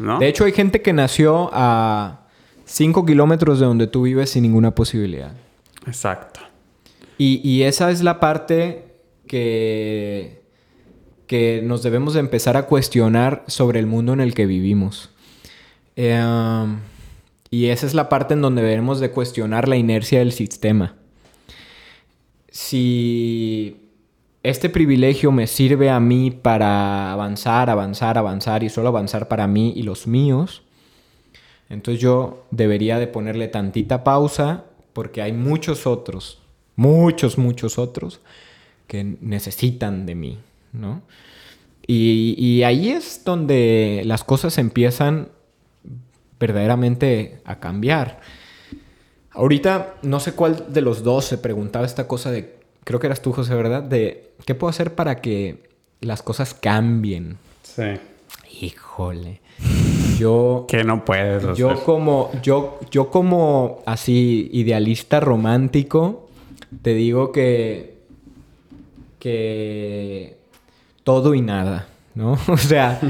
¿no? 0.00 0.18
De 0.18 0.26
hecho, 0.26 0.44
hay 0.44 0.52
gente 0.52 0.82
que 0.82 0.92
nació 0.92 1.50
a 1.52 2.26
5 2.64 3.06
kilómetros 3.06 3.60
de 3.60 3.66
donde 3.66 3.86
tú 3.86 4.02
vives 4.02 4.30
sin 4.30 4.42
ninguna 4.42 4.74
posibilidad. 4.74 5.32
Exacto. 5.86 6.40
Y, 7.16 7.40
y 7.48 7.62
esa 7.62 7.92
es 7.92 8.02
la 8.02 8.18
parte 8.18 8.96
que, 9.28 10.42
que 11.26 11.62
nos 11.62 11.82
debemos 11.82 12.14
de 12.14 12.20
empezar 12.20 12.56
a 12.56 12.66
cuestionar 12.66 13.44
sobre 13.46 13.78
el 13.78 13.86
mundo 13.86 14.12
en 14.12 14.20
el 14.20 14.34
que 14.34 14.46
vivimos. 14.46 15.10
Em, 15.96 16.78
y 17.50 17.66
esa 17.66 17.86
es 17.86 17.94
la 17.94 18.08
parte 18.08 18.34
en 18.34 18.42
donde 18.42 18.62
debemos 18.62 19.00
de 19.00 19.10
cuestionar 19.10 19.68
la 19.68 19.76
inercia 19.76 20.18
del 20.18 20.32
sistema. 20.32 20.96
Si 22.50 23.83
este 24.44 24.68
privilegio 24.68 25.32
me 25.32 25.46
sirve 25.46 25.88
a 25.88 25.98
mí 26.00 26.30
para 26.30 27.12
avanzar, 27.12 27.70
avanzar, 27.70 28.18
avanzar 28.18 28.62
y 28.62 28.68
solo 28.68 28.88
avanzar 28.88 29.26
para 29.26 29.46
mí 29.46 29.72
y 29.74 29.82
los 29.82 30.06
míos, 30.06 30.62
entonces 31.70 32.00
yo 32.00 32.44
debería 32.50 32.98
de 32.98 33.06
ponerle 33.06 33.48
tantita 33.48 34.04
pausa 34.04 34.64
porque 34.92 35.22
hay 35.22 35.32
muchos 35.32 35.86
otros, 35.86 36.42
muchos, 36.76 37.38
muchos 37.38 37.78
otros 37.78 38.20
que 38.86 39.02
necesitan 39.02 40.04
de 40.04 40.14
mí, 40.14 40.38
¿no? 40.72 41.00
Y, 41.86 42.34
y 42.38 42.64
ahí 42.64 42.90
es 42.90 43.22
donde 43.24 44.02
las 44.04 44.24
cosas 44.24 44.58
empiezan 44.58 45.30
verdaderamente 46.38 47.40
a 47.46 47.60
cambiar. 47.60 48.20
Ahorita 49.30 49.94
no 50.02 50.20
sé 50.20 50.32
cuál 50.32 50.66
de 50.68 50.82
los 50.82 51.02
dos 51.02 51.24
se 51.24 51.38
preguntaba 51.38 51.86
esta 51.86 52.06
cosa 52.06 52.30
de, 52.30 52.53
creo 52.84 53.00
que 53.00 53.06
eras 53.06 53.22
tú 53.22 53.32
José, 53.32 53.54
¿verdad? 53.54 53.82
De, 53.82 54.32
¿qué 54.46 54.54
puedo 54.54 54.70
hacer 54.70 54.94
para 54.94 55.20
que 55.20 55.68
las 56.00 56.22
cosas 56.22 56.54
cambien? 56.54 57.38
Sí. 57.62 57.94
Híjole. 58.60 59.40
Yo... 60.18 60.66
Que 60.68 60.84
no 60.84 61.04
puedes. 61.04 61.56
Yo 61.56 61.82
como, 61.84 62.30
yo, 62.42 62.78
yo 62.90 63.10
como 63.10 63.82
así 63.86 64.48
idealista 64.52 65.20
romántico, 65.20 66.28
te 66.82 66.94
digo 66.94 67.32
que... 67.32 67.98
que... 69.18 70.38
todo 71.02 71.34
y 71.34 71.40
nada, 71.40 71.88
¿no? 72.14 72.38
O 72.48 72.56
sea, 72.56 73.00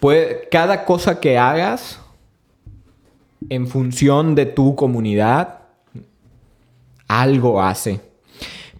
puede, 0.00 0.48
cada 0.50 0.84
cosa 0.84 1.20
que 1.20 1.38
hagas 1.38 2.00
en 3.48 3.66
función 3.66 4.34
de 4.34 4.46
tu 4.46 4.74
comunidad, 4.76 5.60
algo 7.08 7.62
hace. 7.62 8.09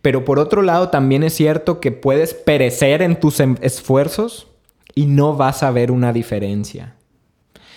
Pero 0.02 0.24
por 0.24 0.39
otro 0.39 0.62
lado, 0.62 0.89
también 0.89 1.22
es 1.22 1.35
cierto 1.35 1.81
que 1.81 1.93
puedes 1.93 2.35
perecer 2.35 3.02
en 3.02 3.18
tus 3.18 3.40
em, 3.40 3.56
esfuerzos 3.60 4.48
y 4.94 5.06
no 5.06 5.36
vas 5.36 5.62
a 5.62 5.70
ver 5.70 5.90
una 5.90 6.12
diferencia. 6.12 6.97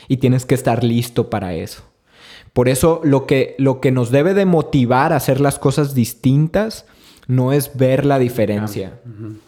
Y 0.08 0.18
tienes 0.18 0.46
que 0.46 0.56
estar 0.56 0.84
listo 0.84 1.30
para 1.30 1.54
eso. 1.54 1.84
Por 2.54 2.70
eso 2.70 3.02
lo 3.04 3.26
que, 3.26 3.56
lo 3.58 3.82
que 3.82 3.92
nos 3.92 4.12
debe 4.12 4.34
de 4.34 4.46
motivar 4.46 5.12
a 5.12 5.18
hacer 5.18 5.42
las 5.42 5.58
cosas 5.58 5.96
distintas 5.96 6.86
no 7.28 7.54
es 7.54 7.76
ver 7.76 8.06
la 8.06 8.20
diferencia, 8.20 9.00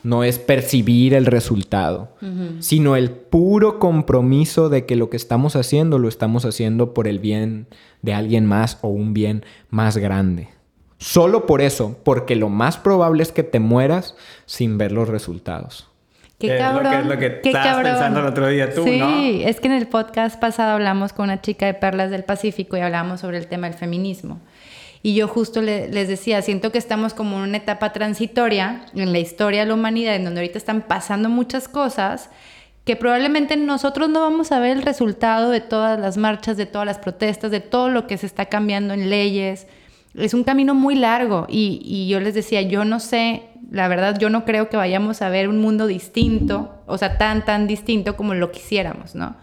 no 0.03 0.23
es 0.23 0.39
percibir 0.39 1.13
el 1.13 1.25
resultado, 1.25 2.15
sino 2.59 2.95
el 2.95 3.11
puro 3.11 3.79
compromiso 3.79 4.69
de 4.69 4.85
que 4.85 4.95
lo 4.95 5.09
que 5.09 5.17
estamos 5.17 5.55
haciendo 5.55 5.99
lo 5.99 6.07
estamos 6.07 6.45
haciendo 6.45 6.93
por 6.93 7.07
el 7.07 7.19
bien 7.19 7.67
de 8.01 8.13
alguien 8.13 8.45
más 8.45 8.79
o 8.81 8.87
un 8.87 9.13
bien 9.13 9.43
más 9.69 9.97
grande. 9.97 10.54
Solo 10.97 11.45
por 11.45 11.61
eso, 11.61 11.97
porque 12.03 12.35
lo 12.35 12.49
más 12.49 12.77
probable 12.77 13.23
es 13.23 13.31
que 13.31 13.43
te 13.43 13.59
mueras 13.59 14.15
sin 14.45 14.77
ver 14.77 14.91
los 14.91 15.09
resultados. 15.09 15.89
Qué 16.39 16.57
cabrón. 16.57 16.93
Es 16.93 17.05
lo 17.05 17.17
que, 17.17 17.25
es 17.25 17.33
lo 17.35 17.41
que 17.41 17.49
estabas 17.49 17.83
pensando 17.83 18.19
el 18.19 18.25
otro 18.25 18.47
día 18.47 18.73
tú, 18.73 18.85
¿no? 18.85 19.09
Sí, 19.09 19.41
es 19.45 19.59
que 19.59 19.67
en 19.67 19.73
el 19.73 19.87
podcast 19.87 20.39
pasado 20.39 20.71
hablamos 20.71 21.13
con 21.13 21.25
una 21.25 21.41
chica 21.41 21.65
de 21.65 21.73
Perlas 21.73 22.11
del 22.11 22.23
Pacífico 22.23 22.75
y 22.75 22.81
hablamos 22.81 23.21
sobre 23.21 23.37
el 23.37 23.47
tema 23.47 23.69
del 23.69 23.77
feminismo. 23.77 24.39
Y 25.01 25.13
yo 25.13 25.27
justo 25.27 25.61
les 25.61 26.07
decía, 26.07 26.41
siento 26.41 26.71
que 26.71 26.79
estamos 26.79 27.13
como 27.13 27.37
en 27.37 27.43
una 27.43 27.57
etapa 27.57 27.93
transitoria 27.93 28.87
en 28.95 29.11
la 29.11 29.19
historia 29.19 29.61
de 29.61 29.67
la 29.67 29.75
humanidad, 29.75 30.15
en 30.15 30.25
donde 30.25 30.41
ahorita 30.41 30.57
están 30.57 30.81
pasando 30.81 31.29
muchas 31.29 31.67
cosas 31.67 32.31
que 32.85 32.95
probablemente 32.95 33.55
nosotros 33.55 34.09
no 34.09 34.21
vamos 34.21 34.51
a 34.51 34.59
ver 34.59 34.77
el 34.77 34.83
resultado 34.83 35.51
de 35.51 35.61
todas 35.61 35.99
las 35.99 36.17
marchas, 36.17 36.57
de 36.57 36.65
todas 36.65 36.85
las 36.85 36.97
protestas, 36.97 37.51
de 37.51 37.59
todo 37.59 37.89
lo 37.89 38.07
que 38.07 38.17
se 38.17 38.25
está 38.25 38.45
cambiando 38.45 38.93
en 38.93 39.09
leyes. 39.09 39.67
Es 40.17 40.33
un 40.33 40.43
camino 40.43 40.73
muy 40.73 40.95
largo 40.95 41.45
y, 41.49 42.07
yo 42.07 42.19
les 42.19 42.33
decía, 42.33 42.61
yo 42.61 42.85
no 42.85 42.99
sé, 42.99 43.43
la 43.71 43.87
verdad 43.87 44.17
yo 44.19 44.29
no 44.29 44.45
creo 44.45 44.69
que 44.69 44.77
vayamos 44.77 45.21
a 45.21 45.29
ver 45.29 45.49
un 45.49 45.59
mundo 45.59 45.87
distinto, 45.87 46.75
o 46.85 46.97
sea, 46.97 47.17
tan, 47.17 47.43
tan 47.45 47.67
distinto 47.67 48.15
como 48.15 48.33
lo 48.33 48.51
quisiéramos, 48.51 49.15
¿no? 49.15 49.35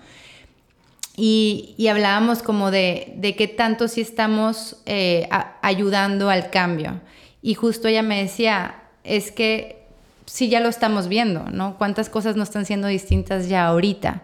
Y, 1.16 1.86
hablábamos 1.90 2.42
como 2.42 2.70
de, 2.70 3.12
de 3.16 3.36
qué 3.36 3.48
tanto 3.48 3.88
sí 3.88 4.00
estamos 4.00 4.76
eh, 4.86 5.28
ayudando 5.60 6.30
al 6.30 6.50
cambio. 6.50 7.00
Y 7.42 7.54
justo 7.54 7.88
ella 7.88 8.02
me 8.02 8.22
decía, 8.22 8.76
es 9.04 9.30
que 9.30 9.82
sí 10.26 10.48
ya 10.48 10.60
lo 10.60 10.68
estamos 10.68 11.08
viendo, 11.08 11.44
¿no? 11.50 11.76
Cuántas 11.76 12.08
cosas 12.08 12.36
no 12.36 12.42
están 12.42 12.64
siendo 12.64 12.88
distintas 12.88 13.48
ya 13.48 13.66
ahorita. 13.66 14.22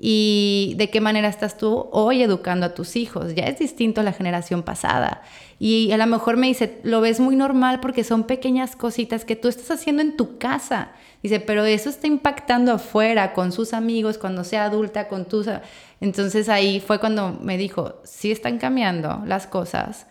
Y 0.00 0.74
de 0.76 0.90
qué 0.90 1.00
manera 1.00 1.28
estás 1.28 1.56
tú 1.56 1.88
hoy 1.90 2.22
educando 2.22 2.66
a 2.66 2.74
tus 2.74 2.94
hijos. 2.94 3.34
Ya 3.34 3.44
es 3.44 3.58
distinto 3.58 4.00
a 4.00 4.04
la 4.04 4.12
generación 4.12 4.62
pasada. 4.62 5.22
Y 5.58 5.90
a 5.90 5.96
lo 5.96 6.06
mejor 6.06 6.36
me 6.36 6.46
dice, 6.46 6.78
lo 6.84 7.00
ves 7.00 7.18
muy 7.18 7.34
normal 7.34 7.80
porque 7.80 8.04
son 8.04 8.22
pequeñas 8.22 8.76
cositas 8.76 9.24
que 9.24 9.34
tú 9.34 9.48
estás 9.48 9.72
haciendo 9.72 10.02
en 10.02 10.16
tu 10.16 10.38
casa. 10.38 10.92
Dice, 11.20 11.40
pero 11.40 11.64
eso 11.64 11.90
está 11.90 12.06
impactando 12.06 12.72
afuera, 12.72 13.32
con 13.32 13.50
sus 13.50 13.72
amigos, 13.72 14.18
cuando 14.18 14.44
sea 14.44 14.66
adulta, 14.66 15.08
con 15.08 15.24
tus... 15.24 15.48
Entonces 16.00 16.48
ahí 16.48 16.78
fue 16.78 17.00
cuando 17.00 17.36
me 17.40 17.58
dijo, 17.58 18.00
sí 18.04 18.30
están 18.30 18.58
cambiando 18.58 19.22
las 19.26 19.48
cosas. 19.48 20.06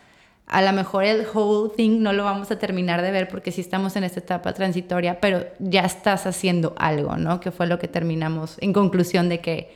A 0.48 0.62
lo 0.62 0.72
mejor 0.72 1.04
el 1.04 1.26
whole 1.32 1.74
thing 1.76 2.02
no 2.02 2.14
lo 2.14 2.24
vamos 2.24 2.52
a 2.52 2.58
terminar 2.58 3.02
de 3.02 3.12
ver 3.12 3.28
porque 3.28 3.52
sí 3.52 3.60
estamos 3.60 3.98
en 3.98 4.06
esta 4.06 4.22
etapa 4.22 4.54
transitoria, 4.54 5.20
pero 5.20 5.46
ya 5.60 5.82
estás 5.82 6.26
haciendo 6.26 6.74
algo, 6.78 7.18
¿no? 7.18 7.42
Que 7.42 7.52
fue 7.52 7.68
lo 7.68 7.80
que 7.80 7.90
terminamos 7.90 8.56
en 8.62 8.72
conclusión 8.72 9.28
de 9.28 9.40
que 9.40 9.70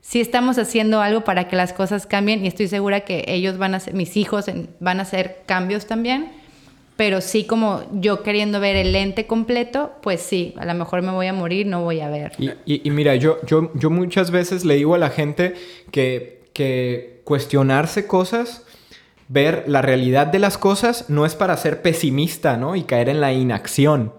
sí 0.00 0.20
estamos 0.20 0.58
haciendo 0.58 1.00
algo 1.00 1.24
para 1.24 1.46
que 1.48 1.56
las 1.56 1.74
cosas 1.74 2.06
cambien 2.06 2.44
y 2.44 2.48
estoy 2.48 2.68
segura 2.68 3.00
que 3.00 3.24
ellos 3.26 3.58
van 3.58 3.74
a 3.74 3.80
ser, 3.80 3.94
mis 3.94 4.16
hijos 4.16 4.46
van 4.80 4.98
a 4.98 5.02
hacer 5.02 5.42
cambios 5.46 5.86
también, 5.86 6.30
pero 6.96 7.20
sí 7.20 7.44
como 7.44 7.82
yo 7.92 8.22
queriendo 8.22 8.60
ver 8.60 8.76
el 8.76 8.92
lente 8.92 9.26
completo, 9.26 9.92
pues 10.02 10.20
sí, 10.20 10.54
a 10.58 10.64
lo 10.64 10.74
mejor 10.74 11.02
me 11.02 11.10
voy 11.10 11.26
a 11.26 11.32
morir, 11.32 11.66
no 11.66 11.82
voy 11.82 12.00
a 12.00 12.08
ver. 12.08 12.32
Y, 12.64 12.90
mira, 12.90 13.16
yo, 13.16 13.38
yo, 13.46 13.72
yo 13.74 13.90
muchas 13.90 14.30
veces 14.30 14.64
le 14.64 14.76
digo 14.76 14.94
a 14.94 14.98
la 14.98 15.10
gente 15.10 15.54
que, 15.90 16.44
que 16.52 17.20
cuestionarse 17.24 18.06
cosas 18.06 18.64
ver 19.34 19.64
la 19.66 19.82
realidad 19.82 20.28
de 20.28 20.38
las 20.38 20.56
cosas 20.56 21.06
no 21.08 21.26
es 21.26 21.34
para 21.34 21.56
ser 21.56 21.82
pesimista, 21.82 22.56
¿no? 22.56 22.76
Y 22.76 22.84
caer 22.84 23.08
en 23.08 23.20
la 23.20 23.32
inacción. 23.32 24.12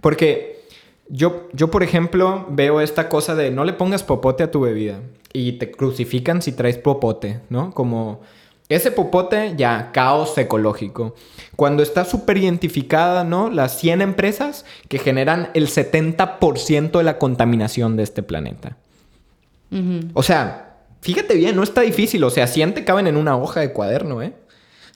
Porque 0.00 0.64
yo, 1.08 1.48
yo, 1.52 1.70
por 1.70 1.82
ejemplo, 1.82 2.46
veo 2.48 2.80
esta 2.80 3.10
cosa 3.10 3.34
de 3.34 3.50
no 3.50 3.64
le 3.64 3.74
pongas 3.74 4.02
popote 4.02 4.42
a 4.42 4.50
tu 4.50 4.60
bebida 4.60 5.00
y 5.34 5.52
te 5.52 5.70
crucifican 5.70 6.40
si 6.40 6.52
traes 6.52 6.78
popote, 6.78 7.40
¿no? 7.50 7.72
Como 7.72 8.22
ese 8.70 8.90
popote 8.90 9.52
ya, 9.56 9.90
caos 9.92 10.36
ecológico. 10.38 11.14
Cuando 11.54 11.82
está 11.82 12.06
súper 12.06 12.38
identificada, 12.38 13.24
¿no? 13.24 13.50
Las 13.50 13.78
100 13.78 14.00
empresas 14.00 14.64
que 14.88 14.98
generan 14.98 15.50
el 15.52 15.68
70% 15.68 16.96
de 16.96 17.04
la 17.04 17.18
contaminación 17.18 17.96
de 17.96 18.02
este 18.02 18.22
planeta. 18.22 18.78
O 20.14 20.22
sea, 20.22 20.67
fíjate 21.00 21.34
bien, 21.34 21.56
no 21.56 21.62
está 21.62 21.82
difícil. 21.82 22.22
O 22.24 22.30
sea, 22.30 22.46
100 22.46 22.74
te 22.74 22.84
caben 22.84 23.06
en 23.06 23.16
una 23.16 23.36
hoja 23.36 23.60
de 23.60 23.72
cuaderno, 23.72 24.22
¿eh? 24.22 24.32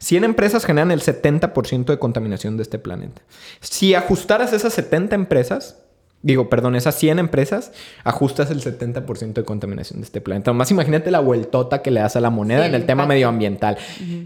100 0.00 0.24
empresas 0.24 0.64
generan 0.64 0.90
el 0.90 1.00
70% 1.00 1.84
de 1.84 1.98
contaminación 1.98 2.56
de 2.56 2.64
este 2.64 2.78
planeta. 2.80 3.22
Si 3.60 3.94
ajustaras 3.94 4.52
esas 4.52 4.72
70 4.74 5.14
empresas, 5.14 5.76
digo, 6.22 6.48
perdón, 6.48 6.74
esas 6.74 6.96
100 6.96 7.20
empresas, 7.20 7.72
ajustas 8.02 8.50
el 8.50 8.62
70% 8.62 9.32
de 9.34 9.44
contaminación 9.44 10.00
de 10.00 10.06
este 10.06 10.20
planeta. 10.20 10.52
Más 10.52 10.72
imagínate 10.72 11.12
la 11.12 11.20
vueltota 11.20 11.82
que 11.82 11.92
le 11.92 12.00
das 12.00 12.16
a 12.16 12.20
la 12.20 12.30
moneda 12.30 12.66
en 12.66 12.74
el 12.74 12.84
tema 12.84 13.06
medioambiental. 13.06 13.78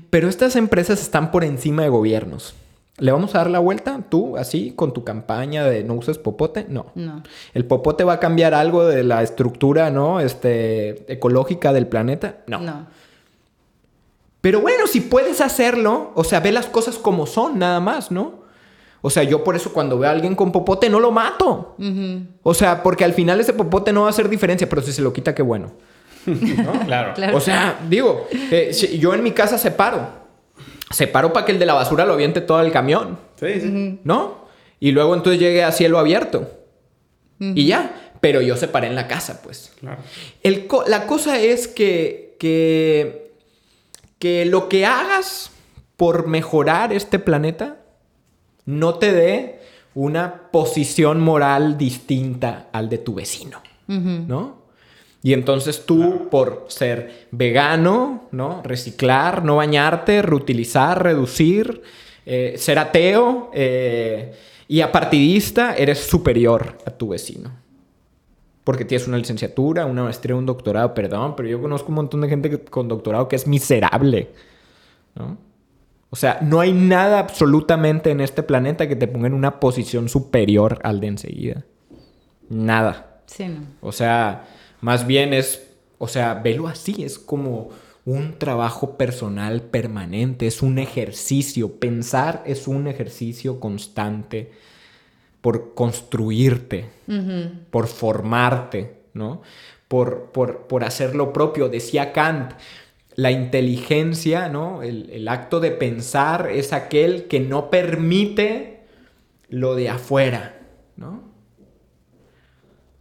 Pero 0.09 0.29
estas 0.29 0.57
empresas 0.57 1.01
están 1.03 1.31
por 1.31 1.45
encima 1.45 1.83
de 1.83 1.91
gobiernos. 1.91 2.55
¿Le 2.99 3.13
vamos 3.13 3.35
a 3.35 3.39
dar 3.39 3.51
la 3.51 3.59
vuelta 3.59 4.01
tú, 4.09 4.39
así, 4.39 4.73
con 4.75 4.93
tu 4.95 5.05
campaña 5.05 5.65
de 5.65 5.85
no 5.85 5.95
uses 5.95 6.17
popote? 6.17 6.65
No. 6.69 6.87
No. 6.95 7.23
¿El 7.53 7.67
popote 7.67 8.05
va 8.05 8.15
a 8.15 8.21
cambiar 8.21 8.55
algo 8.55 8.87
de 8.87 9.05
la 9.05 9.23
estructura, 9.23 9.91
¿no? 9.91 10.19
Este, 10.21 11.13
ecológica 11.13 11.73
del 11.75 11.87
planeta? 11.89 12.39
No. 12.47 12.59
No. 12.61 12.87
Pero 14.41 14.61
bueno, 14.61 14.87
si 14.87 15.01
puedes 15.01 15.41
hacerlo, 15.41 16.13
o 16.15 16.25
sea, 16.25 16.41
ve 16.41 16.53
las 16.53 16.67
cosas 16.67 16.97
como 16.97 17.27
son, 17.27 17.59
nada 17.59 17.81
más, 17.81 18.11
¿no? 18.11 18.47
O 19.03 19.11
sea, 19.11 19.23
yo 19.25 19.45
por 19.45 19.57
eso 19.57 19.73
cuando 19.73 19.99
veo 19.99 20.09
a 20.09 20.13
alguien 20.13 20.35
con 20.35 20.51
popote 20.53 20.89
no 20.89 20.99
lo 21.01 21.11
mato. 21.11 21.75
Ujú. 21.79 22.23
O 22.43 22.55
sea, 22.55 22.83
porque 22.83 23.05
al 23.05 23.13
final 23.13 23.41
ese 23.41 23.53
popote 23.53 23.93
no 23.93 24.03
va 24.03 24.07
a 24.07 24.11
hacer 24.11 24.29
diferencia, 24.29 24.69
pero 24.69 24.83
si 24.83 24.93
se 24.93 25.03
lo 25.03 25.13
quita, 25.13 25.35
qué 25.35 25.43
bueno. 25.43 25.73
¿No? 26.27 26.73
Claro. 26.87 27.13
Claro. 27.15 27.37
O 27.37 27.41
sea, 27.41 27.79
digo, 27.89 28.27
eh, 28.51 28.71
si- 28.73 28.99
yo 28.99 29.15
en 29.15 29.23
mi 29.23 29.33
casa 29.33 29.59
separo. 29.59 30.26
Separo 30.91 31.33
para 31.33 31.45
que 31.47 31.53
el 31.53 31.59
de 31.59 31.67
la 31.67 31.75
basura 31.75 32.05
lo 32.05 32.13
aviente 32.15 32.41
todo 32.41 32.61
el 32.61 32.71
camión, 32.73 33.19
Sí, 33.41 33.61
sí. 33.61 34.01
¿no? 34.05 34.47
Y 34.81 34.93
luego 34.93 35.15
entonces 35.15 35.41
llegue 35.41 35.65
a 35.65 35.73
cielo 35.73 35.99
abierto. 35.99 36.51
Y 37.39 37.67
ya. 37.67 38.13
Pero 38.21 38.41
yo 38.41 38.57
separé 38.57 38.87
en 38.87 38.95
la 38.95 39.07
casa, 39.09 39.43
pues. 39.43 39.73
Claro. 39.81 40.01
El 40.43 40.67
co- 40.67 40.85
la 40.87 41.07
cosa 41.07 41.39
es 41.39 41.69
que, 41.69 42.35
que, 42.39 43.33
que 44.19 44.47
lo 44.47 44.69
que 44.69 44.87
hagas 44.87 45.51
por 45.97 46.27
mejorar 46.27 46.93
este 46.93 47.19
planeta 47.19 47.77
no 48.65 48.95
te 48.95 49.13
dé 49.13 49.61
una 49.95 50.51
posición 50.51 51.21
moral 51.21 51.77
distinta 51.79 52.69
al 52.73 52.89
de 52.89 52.99
tu 52.99 53.15
vecino, 53.15 53.61
¿no? 53.87 54.66
Y 55.27 55.33
entonces 55.33 55.85
tú, 55.85 56.29
por 56.31 56.67
ser 56.69 57.27
vegano, 57.33 58.29
¿no? 58.31 58.63
Reciclar, 58.63 59.45
no 59.45 59.57
bañarte, 59.57 60.23
reutilizar, 60.23 61.03
reducir, 61.03 61.83
eh, 62.25 62.55
ser 62.59 62.79
ateo 62.79 63.51
eh, 63.53 64.37
y 64.69 64.83
apartidista, 64.83 65.75
eres 65.75 65.99
superior 65.99 66.79
a 66.87 66.93
tu 66.93 67.09
vecino. 67.09 67.51
Porque 68.63 68.85
tienes 68.85 69.09
una 69.09 69.19
licenciatura, 69.19 69.85
una 69.87 70.05
maestría, 70.05 70.37
un 70.37 70.47
doctorado, 70.47 70.95
perdón, 70.95 71.35
pero 71.35 71.49
yo 71.49 71.61
conozco 71.61 71.89
un 71.89 71.97
montón 71.97 72.21
de 72.21 72.29
gente 72.29 72.49
que- 72.49 72.61
con 72.61 72.87
doctorado 72.87 73.27
que 73.27 73.35
es 73.35 73.49
miserable, 73.49 74.31
¿no? 75.17 75.39
O 76.09 76.15
sea, 76.15 76.39
no 76.41 76.61
hay 76.61 76.73
nada 76.73 77.19
absolutamente 77.19 78.13
en 78.13 78.21
este 78.21 78.45
planeta 78.45 78.87
que 78.87 78.95
te 78.95 79.09
ponga 79.09 79.27
en 79.27 79.35
una 79.35 79.59
posición 79.59 80.09
superior 80.09 80.79
al 80.85 81.01
de 81.01 81.09
enseguida. 81.09 81.65
Nada. 82.49 83.23
Sí, 83.27 83.49
no. 83.49 83.63
O 83.81 83.91
sea, 83.91 84.45
más 84.81 85.07
bien 85.07 85.33
es, 85.33 85.67
o 85.99 86.09
sea, 86.09 86.35
velo 86.35 86.69
así, 86.69 87.05
es 87.05 87.19
como 87.19 87.71
un 88.07 88.39
trabajo 88.39 88.97
personal 88.97 89.63
permanente, 89.63 90.47
es 90.47 90.63
un 90.63 90.79
ejercicio. 90.79 91.81
Pensar 91.81 92.43
es 92.47 92.69
un 92.69 92.87
ejercicio 92.87 93.59
constante 93.59 94.53
por 95.41 95.75
construirte, 95.75 96.87
por 97.71 97.89
formarte, 97.89 98.99
¿no? 99.13 99.43
Por, 99.89 100.31
por, 100.33 100.67
por 100.69 100.85
hacer 100.85 101.17
lo 101.17 101.33
propio. 101.33 101.69
Decía 101.69 102.13
Kant, 102.13 102.53
la 103.17 103.33
inteligencia, 103.33 104.49
¿no? 104.49 104.83
El, 104.83 105.11
el 105.11 105.27
acto 105.27 105.59
de 105.59 105.73
pensar 105.73 106.49
es 106.51 106.73
aquel 106.73 107.27
que 107.27 107.41
no 107.41 107.71
permite 107.71 108.81
lo 109.49 109.75
de 109.75 109.89
afuera, 109.89 110.61
¿no? 110.97 111.26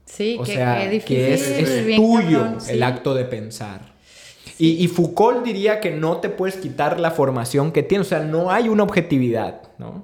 Sí, 0.05 0.37
O 0.39 0.43
que, 0.43 0.53
sea, 0.53 0.79
que 0.81 0.89
difícil. 0.89 1.17
que 1.17 1.33
es, 1.33 1.95
tuyo 1.95 2.39
cabrón, 2.41 2.61
sí. 2.61 2.71
el 2.73 2.83
acto 2.83 3.13
de 3.15 3.25
pensar. 3.25 3.81
Y, 4.57 4.83
y 4.83 4.87
Foucault 4.87 5.43
diría 5.43 5.79
que 5.79 5.91
no 5.91 6.17
te 6.17 6.29
puedes 6.29 6.55
quitar 6.57 6.99
la 6.99 7.11
formación 7.11 7.71
que 7.71 7.83
tienes, 7.83 8.07
o 8.07 8.09
sea, 8.11 8.19
no 8.19 8.51
hay 8.51 8.69
una 8.69 8.83
objetividad, 8.83 9.61
¿no? 9.77 10.03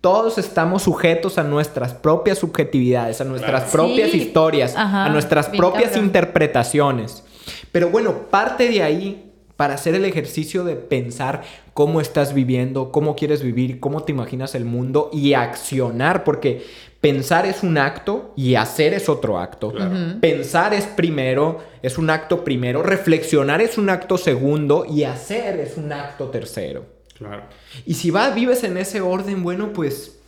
Todos 0.00 0.38
estamos 0.38 0.82
sujetos 0.84 1.36
a 1.38 1.42
nuestras 1.42 1.92
propias 1.94 2.38
subjetividades, 2.38 3.20
a 3.20 3.24
nuestras 3.24 3.64
Claro. 3.64 3.72
propias 3.72 4.10
Sí. 4.10 4.18
historias, 4.18 4.74
Ajá, 4.76 5.06
a 5.06 5.08
nuestras 5.10 5.48
propias 5.48 5.90
cabrón. 5.90 6.04
interpretaciones. 6.06 7.24
Pero 7.72 7.90
bueno, 7.90 8.28
parte 8.30 8.68
de 8.68 8.82
ahí 8.82 9.26
para 9.56 9.74
hacer 9.74 9.94
el 9.94 10.06
ejercicio 10.06 10.64
de 10.64 10.74
pensar 10.76 11.42
cómo 11.74 12.00
estás 12.00 12.32
viviendo, 12.32 12.90
cómo 12.92 13.14
quieres 13.14 13.42
vivir, 13.42 13.78
cómo 13.78 14.02
te 14.04 14.12
imaginas 14.12 14.54
el 14.54 14.64
mundo 14.64 15.10
y 15.12 15.34
accionar, 15.34 16.24
porque 16.24 16.62
pensar 17.00 17.46
es 17.46 17.62
un 17.62 17.78
acto 17.78 18.32
y 18.36 18.54
hacer 18.54 18.94
es 18.94 19.08
otro 19.08 19.38
acto. 19.38 19.72
Pensar 20.20 20.74
es 20.74 20.86
primero, 20.86 21.60
es 21.82 21.98
un 21.98 22.10
acto 22.10 22.44
primero, 22.44 22.82
reflexionar 22.82 23.60
es 23.60 23.78
un 23.78 23.88
acto 23.88 24.18
segundo 24.18 24.84
y 24.84 25.04
hacer 25.04 25.60
es 25.60 25.76
un 25.76 25.92
acto 25.92 26.28
tercero. 26.28 26.84
Claro. 27.16 27.42
Y 27.84 27.94
si 27.94 28.10
vas, 28.10 28.34
vives 28.34 28.64
en 28.64 28.76
ese 28.76 29.00
orden, 29.00 29.42
bueno, 29.42 29.72
pues 29.72 30.18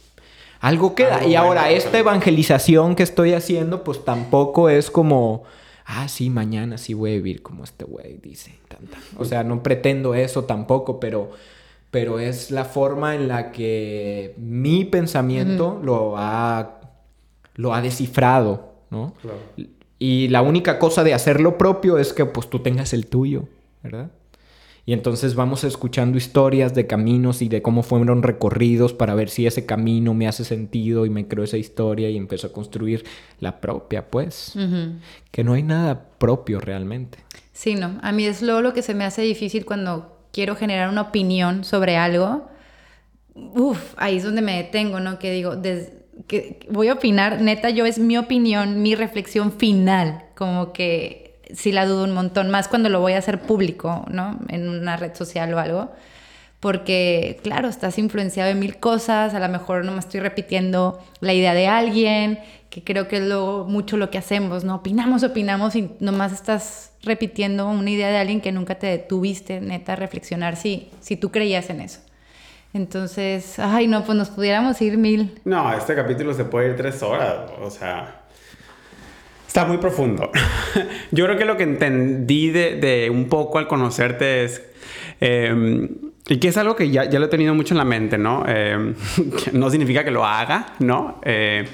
algo 0.60 0.94
queda. 0.94 1.16
Algo 1.16 1.28
y 1.30 1.34
ahora, 1.34 1.62
bueno, 1.62 1.76
esta 1.76 1.98
evangelización 1.98 2.94
que 2.94 3.02
estoy 3.02 3.32
haciendo, 3.32 3.82
pues 3.82 4.04
tampoco 4.04 4.68
es 4.68 4.90
como, 4.90 5.44
ah, 5.86 6.06
sí, 6.08 6.30
mañana 6.30 6.78
sí 6.78 6.94
voy 6.94 7.12
a 7.12 7.14
vivir 7.14 7.42
como 7.42 7.64
este 7.64 7.84
güey, 7.84 8.18
dice. 8.18 8.58
tan, 8.68 8.86
tan". 8.86 9.00
O 9.18 9.24
sea, 9.24 9.42
no 9.42 9.62
pretendo 9.62 10.14
eso 10.14 10.44
tampoco, 10.44 11.00
pero, 11.00 11.30
pero 11.92 12.18
es 12.18 12.50
la 12.50 12.64
forma 12.64 13.14
en 13.14 13.28
la 13.28 13.52
que 13.52 14.34
mi 14.38 14.86
pensamiento 14.86 15.78
lo, 15.84 16.14
ha, 16.16 16.80
lo 17.54 17.74
ha 17.74 17.82
descifrado, 17.82 18.72
¿no? 18.90 19.12
Claro. 19.20 19.36
Y 19.98 20.28
la 20.28 20.40
única 20.40 20.78
cosa 20.78 21.04
de 21.04 21.12
hacer 21.12 21.42
lo 21.42 21.58
propio 21.58 21.98
es 21.98 22.14
que 22.14 22.24
pues 22.24 22.48
tú 22.48 22.60
tengas 22.60 22.94
el 22.94 23.08
tuyo, 23.08 23.44
¿verdad? 23.82 24.10
Y 24.86 24.94
entonces 24.94 25.34
vamos 25.34 25.64
escuchando 25.64 26.16
historias 26.16 26.74
de 26.74 26.86
caminos 26.86 27.42
y 27.42 27.50
de 27.50 27.60
cómo 27.60 27.82
fueron 27.82 28.22
recorridos 28.22 28.94
para 28.94 29.14
ver 29.14 29.28
si 29.28 29.46
ese 29.46 29.66
camino 29.66 30.14
me 30.14 30.26
hace 30.26 30.44
sentido 30.44 31.04
y 31.04 31.10
me 31.10 31.28
creo 31.28 31.44
esa 31.44 31.58
historia 31.58 32.08
y 32.08 32.16
empiezo 32.16 32.46
a 32.46 32.52
construir 32.52 33.04
la 33.38 33.60
propia, 33.60 34.10
pues. 34.10 34.54
Que 35.30 35.44
no 35.44 35.52
hay 35.52 35.62
nada 35.62 36.08
propio 36.16 36.58
realmente. 36.58 37.18
Sí, 37.52 37.74
no. 37.74 37.98
A 38.00 38.12
mí 38.12 38.24
es 38.24 38.40
luego 38.40 38.62
lo 38.62 38.72
que 38.72 38.80
se 38.80 38.94
me 38.94 39.04
hace 39.04 39.20
difícil 39.20 39.66
cuando 39.66 40.21
quiero 40.32 40.56
generar 40.56 40.88
una 40.88 41.02
opinión 41.02 41.64
sobre 41.64 41.96
algo. 41.96 42.48
Uf, 43.34 43.94
ahí 43.96 44.16
es 44.16 44.24
donde 44.24 44.42
me 44.42 44.56
detengo, 44.56 45.00
¿no? 45.00 45.18
Que 45.18 45.32
digo, 45.32 45.54
voy 46.70 46.88
a 46.88 46.94
opinar, 46.94 47.40
neta, 47.40 47.70
yo 47.70 47.86
es 47.86 47.98
mi 47.98 48.16
opinión, 48.16 48.82
mi 48.82 48.94
reflexión 48.94 49.52
final. 49.52 50.24
Como 50.34 50.72
que 50.72 51.40
sí 51.54 51.72
la 51.72 51.86
dudo 51.86 52.04
un 52.04 52.12
montón, 52.12 52.50
más 52.50 52.68
cuando 52.68 52.88
lo 52.88 53.00
voy 53.00 53.12
a 53.12 53.18
hacer 53.18 53.40
público, 53.40 54.04
¿no? 54.10 54.38
En 54.48 54.68
una 54.68 54.96
red 54.96 55.14
social 55.14 55.52
o 55.54 55.58
algo. 55.58 55.92
Porque, 56.60 57.40
claro, 57.42 57.68
estás 57.68 57.98
influenciado 57.98 58.48
de 58.48 58.54
mil 58.54 58.78
cosas, 58.78 59.34
a 59.34 59.40
lo 59.40 59.48
mejor 59.48 59.84
no 59.84 59.92
me 59.92 59.98
estoy 59.98 60.20
repitiendo 60.20 61.02
la 61.20 61.32
idea 61.32 61.54
de 61.54 61.66
alguien, 61.66 62.38
que 62.72 62.82
creo 62.82 63.06
que 63.06 63.18
es 63.18 63.22
luego 63.22 63.66
mucho 63.66 63.98
lo 63.98 64.08
que 64.08 64.16
hacemos, 64.16 64.64
¿no? 64.64 64.76
Opinamos, 64.76 65.22
opinamos 65.22 65.76
y 65.76 65.90
nomás 66.00 66.32
estás 66.32 66.92
repitiendo 67.02 67.68
una 67.68 67.90
idea 67.90 68.08
de 68.08 68.16
alguien 68.16 68.40
que 68.40 68.50
nunca 68.50 68.76
te 68.76 68.86
detuviste, 68.86 69.60
neta, 69.60 69.92
a 69.92 69.96
reflexionar 69.96 70.56
si, 70.56 70.88
si 71.00 71.18
tú 71.18 71.30
creías 71.30 71.68
en 71.68 71.82
eso. 71.82 72.00
Entonces, 72.72 73.58
ay, 73.58 73.88
no, 73.88 74.02
pues 74.04 74.16
nos 74.16 74.30
pudiéramos 74.30 74.80
ir 74.80 74.96
mil. 74.96 75.38
No, 75.44 75.70
este 75.74 75.94
capítulo 75.94 76.32
se 76.32 76.46
puede 76.46 76.70
ir 76.70 76.76
tres 76.76 77.02
horas. 77.02 77.50
O 77.60 77.68
sea, 77.68 78.22
está 79.46 79.66
muy 79.66 79.76
profundo. 79.76 80.30
Yo 81.10 81.26
creo 81.26 81.36
que 81.36 81.44
lo 81.44 81.58
que 81.58 81.64
entendí 81.64 82.48
de, 82.48 82.76
de 82.76 83.10
un 83.10 83.28
poco 83.28 83.58
al 83.58 83.68
conocerte 83.68 84.44
es. 84.44 84.62
eh, 85.20 85.90
y 86.28 86.38
que 86.38 86.48
es 86.48 86.56
algo 86.56 86.74
que 86.74 86.88
ya, 86.88 87.04
ya 87.04 87.18
lo 87.18 87.26
he 87.26 87.28
tenido 87.28 87.54
mucho 87.54 87.74
en 87.74 87.78
la 87.78 87.84
mente, 87.84 88.16
¿no? 88.16 88.44
Eh, 88.48 88.94
no 89.52 89.68
significa 89.68 90.04
que 90.04 90.10
lo 90.10 90.24
haga, 90.24 90.74
¿no? 90.78 91.20
Eh, 91.22 91.66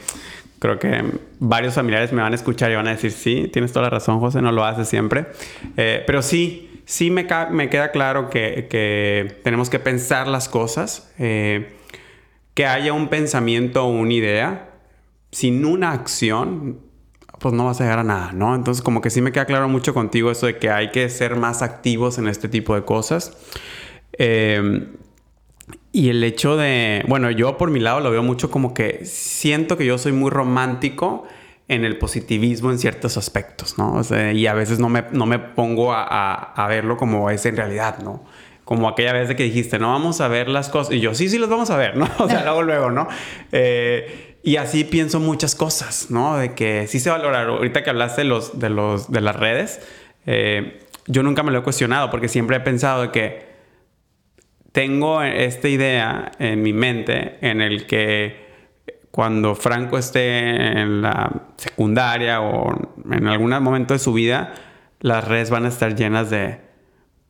creo 0.58 0.78
que 0.78 1.04
varios 1.38 1.74
familiares 1.74 2.12
me 2.12 2.22
van 2.22 2.32
a 2.32 2.36
escuchar 2.36 2.70
y 2.70 2.74
van 2.74 2.86
a 2.88 2.90
decir, 2.90 3.12
sí, 3.12 3.48
tienes 3.52 3.72
toda 3.72 3.84
la 3.84 3.90
razón, 3.90 4.20
José, 4.20 4.42
no 4.42 4.52
lo 4.52 4.64
haces 4.64 4.88
siempre. 4.88 5.26
Eh, 5.76 6.02
pero 6.06 6.22
sí, 6.22 6.82
sí 6.84 7.10
me, 7.10 7.26
me 7.50 7.68
queda 7.70 7.90
claro 7.90 8.30
que, 8.30 8.66
que 8.70 9.40
tenemos 9.44 9.70
que 9.70 9.78
pensar 9.78 10.28
las 10.28 10.48
cosas. 10.48 11.12
eh, 11.18 11.74
que 12.58 12.66
haya 12.66 12.92
un 12.92 13.06
pensamiento 13.06 13.84
o 13.84 13.88
una 13.88 14.12
idea, 14.12 14.70
sin 15.30 15.64
una 15.64 15.92
acción, 15.92 16.80
pues 17.38 17.54
no 17.54 17.66
vas 17.66 17.80
a 17.80 17.84
llegar 17.84 18.00
a 18.00 18.02
nada, 18.02 18.32
¿no? 18.32 18.56
Entonces 18.56 18.82
como 18.82 19.00
que 19.00 19.10
sí 19.10 19.20
me 19.22 19.30
queda 19.30 19.44
claro 19.44 19.68
mucho 19.68 19.94
contigo 19.94 20.28
eso 20.32 20.46
de 20.46 20.58
que 20.58 20.68
hay 20.68 20.90
que 20.90 21.08
ser 21.08 21.36
más 21.36 21.62
activos 21.62 22.18
en 22.18 22.26
este 22.26 22.48
tipo 22.48 22.74
de 22.74 22.82
cosas. 22.84 23.38
Eh, 24.18 24.88
y 25.92 26.10
el 26.10 26.22
hecho 26.24 26.56
de, 26.56 27.04
bueno, 27.08 27.30
yo 27.30 27.56
por 27.56 27.70
mi 27.70 27.80
lado 27.80 28.00
lo 28.00 28.10
veo 28.10 28.22
mucho 28.22 28.50
como 28.50 28.74
que 28.74 29.04
siento 29.04 29.76
que 29.76 29.86
yo 29.86 29.98
soy 29.98 30.12
muy 30.12 30.30
romántico 30.30 31.26
en 31.66 31.84
el 31.84 31.98
positivismo 31.98 32.70
en 32.70 32.78
ciertos 32.78 33.16
aspectos, 33.16 33.76
¿no? 33.78 33.94
O 34.00 34.30
y 34.32 34.46
a 34.46 34.54
veces 34.54 34.78
no 34.78 34.88
me, 34.88 35.04
no 35.12 35.26
me 35.26 35.38
pongo 35.38 35.92
a, 35.92 36.02
a- 36.34 36.66
verlo 36.68 36.96
como 36.96 37.30
es 37.30 37.44
en 37.46 37.56
realidad, 37.56 37.98
¿no? 38.02 38.24
Como 38.64 38.88
aquella 38.88 39.12
vez 39.12 39.28
de 39.28 39.36
que 39.36 39.44
dijiste, 39.44 39.78
no 39.78 39.92
vamos 39.92 40.20
a 40.20 40.28
ver 40.28 40.48
las 40.48 40.68
cosas. 40.68 40.92
Y 40.94 41.00
yo, 41.00 41.14
sí, 41.14 41.28
sí, 41.28 41.38
los 41.38 41.48
vamos 41.48 41.70
a 41.70 41.76
ver, 41.76 41.96
¿no? 41.96 42.08
O 42.18 42.28
sea, 42.28 42.42
luego, 42.44 42.62
luego, 42.62 42.90
¿no? 42.90 43.08
Eh, 43.52 44.36
y 44.42 44.56
así 44.56 44.84
pienso 44.84 45.20
muchas 45.20 45.54
cosas, 45.54 46.10
¿no? 46.10 46.36
De 46.36 46.54
que 46.54 46.86
sí 46.86 47.00
se 47.00 47.10
valora. 47.10 47.42
Ahorita 47.44 47.82
que 47.82 47.90
hablaste 47.90 48.22
de, 48.22 48.28
los, 48.28 48.58
de, 48.58 48.70
los, 48.70 49.10
de 49.10 49.20
las 49.20 49.36
redes, 49.36 49.80
eh, 50.26 50.80
yo 51.06 51.22
nunca 51.22 51.42
me 51.42 51.50
lo 51.50 51.58
he 51.58 51.62
cuestionado 51.62 52.10
porque 52.10 52.28
siempre 52.28 52.56
he 52.56 52.60
pensado 52.60 53.02
de 53.02 53.10
que 53.10 53.47
tengo 54.78 55.24
esta 55.24 55.68
idea 55.68 56.30
en 56.38 56.62
mi 56.62 56.72
mente 56.72 57.38
en 57.40 57.60
el 57.60 57.84
que 57.84 58.46
cuando 59.10 59.56
Franco 59.56 59.98
esté 59.98 60.80
en 60.80 61.02
la 61.02 61.48
secundaria 61.56 62.40
o 62.40 62.92
en 63.10 63.26
algún 63.26 63.50
momento 63.60 63.94
de 63.94 63.98
su 63.98 64.12
vida, 64.12 64.54
las 65.00 65.26
redes 65.26 65.50
van 65.50 65.64
a 65.64 65.68
estar 65.68 65.96
llenas 65.96 66.30
de 66.30 66.60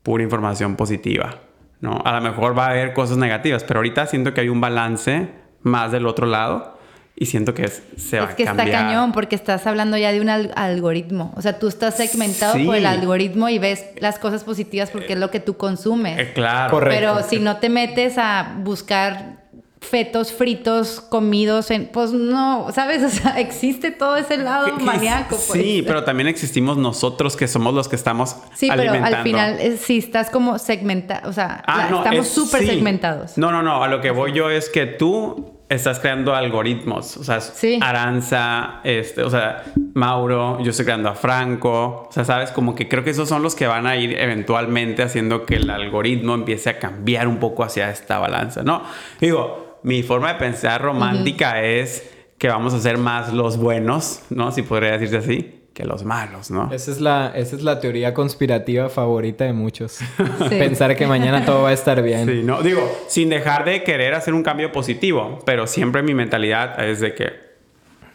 pura 0.03 0.23
información 0.23 0.77
positiva. 0.77 1.37
¿no? 1.81 2.03
A 2.05 2.13
lo 2.17 2.21
mejor 2.21 2.57
va 2.57 2.67
a 2.67 2.71
haber 2.73 2.93
cosas 2.93 3.17
negativas, 3.17 3.65
pero 3.65 3.79
ahorita 3.79 4.05
siento 4.05 4.35
que 4.35 4.43
hay 4.43 4.51
un 4.51 4.61
balance 4.61 5.31
más 5.63 5.91
del 5.91 6.07
otro 6.07 6.27
lado 6.27 6.78
y 7.21 7.27
siento 7.27 7.53
que 7.53 7.69
se 7.69 8.19
va 8.19 8.27
a 8.27 8.29
cambiar. 8.29 8.31
Es 8.31 8.35
que 8.37 8.43
está 8.45 8.71
cañón 8.71 9.13
porque 9.13 9.35
estás 9.35 9.67
hablando 9.67 9.97
ya 9.97 10.13
de 10.13 10.21
un 10.21 10.29
algoritmo. 10.29 11.33
O 11.37 11.43
sea, 11.43 11.59
tú 11.59 11.67
estás 11.67 11.97
segmentado 11.97 12.55
por 12.65 12.77
el 12.77 12.87
algoritmo 12.87 13.49
y 13.49 13.59
ves 13.59 13.87
las 13.99 14.19
cosas 14.19 14.45
positivas 14.45 14.91
porque 14.91 15.15
es 15.15 15.19
lo 15.19 15.31
que 15.31 15.41
tú 15.41 15.57
consumes. 15.57 16.19
Eh, 16.19 16.33
claro. 16.33 16.79
Pero 16.81 17.23
si 17.29 17.41
no 17.41 17.57
te 17.57 17.71
metes 17.71 18.19
a 18.19 18.55
buscar 18.59 19.39
fetos 19.81 20.33
fritos 20.33 21.01
comidos 21.01 21.71
en 21.71 21.87
pues 21.87 22.13
no 22.13 22.67
sabes 22.73 23.01
o 23.05 23.09
sea 23.09 23.39
existe 23.39 23.93
todo 23.93 24.17
ese 24.17 24.37
lado 24.37 24.77
maníaco 24.81 25.37
pues. 25.37 25.63
sí 25.63 25.85
pero 25.87 26.03
también 26.03 26.27
existimos 26.27 26.77
nosotros 26.77 27.37
que 27.37 27.47
somos 27.47 27.73
los 27.73 27.87
que 27.87 27.95
estamos 27.95 28.35
sí 28.57 28.69
pero 28.75 28.93
al 28.93 29.23
final 29.23 29.79
sí 29.79 29.99
estás 29.99 30.31
como 30.31 30.59
segmentado 30.59 31.31
o 31.31 31.33
sea 31.33 31.63
ah, 31.65 31.91
estamos 31.97 32.27
súper 32.27 32.67
segmentados 32.67 33.39
no 33.39 33.53
no 33.53 33.63
no 33.63 33.85
a 33.85 33.87
lo 33.87 34.01
que 34.01 34.11
voy 34.11 34.33
yo 34.33 34.51
es 34.51 34.69
que 34.69 34.87
tú 34.87 35.58
estás 35.69 36.01
creando 36.01 36.35
algoritmos. 36.35 37.17
O 37.17 37.25
sea, 37.25 37.41
Aranza, 37.81 38.81
este, 38.85 39.23
o 39.23 39.31
sea, 39.31 39.65
Mauro, 39.95 40.59
yo 40.63 40.71
estoy 40.71 40.85
creando 40.85 41.09
a 41.09 41.15
Franco. 41.15 42.07
O 42.09 42.13
sea, 42.13 42.25
sabes, 42.25 42.51
como 42.51 42.75
que 42.75 42.89
creo 42.89 43.05
que 43.05 43.11
esos 43.11 43.29
son 43.29 43.43
los 43.43 43.55
que 43.55 43.67
van 43.67 43.87
a 43.87 43.97
ir 43.97 44.19
eventualmente 44.19 45.03
haciendo 45.03 45.45
que 45.45 45.57
el 45.57 45.69
algoritmo 45.71 46.35
empiece 46.35 46.71
a 46.71 46.79
cambiar 46.79 47.29
un 47.29 47.39
poco 47.39 47.65
hacia 47.65 47.91
esta 47.91 48.19
balanza, 48.19 48.63
¿no? 48.63 48.83
Digo, 49.21 49.79
mi 49.83 50.03
forma 50.03 50.33
de 50.33 50.39
pensar 50.39 50.83
romántica 50.83 51.63
es 51.63 52.11
que 52.39 52.49
vamos 52.49 52.73
a 52.75 52.81
ser 52.81 52.99
más 52.99 53.33
los 53.33 53.59
buenos, 53.59 54.23
¿no? 54.31 54.53
Si 54.53 54.63
podría 54.63 54.93
decirse 54.93 55.19
así 55.19 55.58
que 55.79 55.85
los 55.85 56.05
malos, 56.05 56.51
¿no? 56.51 56.73
Esa 56.73 56.91
es 56.91 57.01
la, 57.01 57.31
esa 57.37 57.55
es 57.55 57.63
la 57.63 57.79
teoría 57.79 58.13
conspirativa 58.13 58.89
favorita 58.89 59.45
de 59.45 59.53
muchos. 59.53 60.01
Pensar 60.49 60.97
que 60.97 61.07
mañana 61.07 61.45
todo 61.45 61.63
va 61.63 61.69
a 61.69 61.73
estar 61.73 62.03
bien. 62.03 62.27
Sí, 62.27 62.43
no, 62.43 62.63
digo, 62.63 62.81
sin 63.07 63.29
dejar 63.29 63.65
de 63.65 63.85
querer 63.85 64.15
hacer 64.15 64.35
un 64.35 64.43
cambio 64.43 64.73
positivo, 64.73 65.39
pero 65.47 65.69
siempre 65.69 66.03
mi 66.03 66.15
mentalidad 66.15 66.85
es 66.85 66.99
de 66.99 67.15
que 67.15 67.31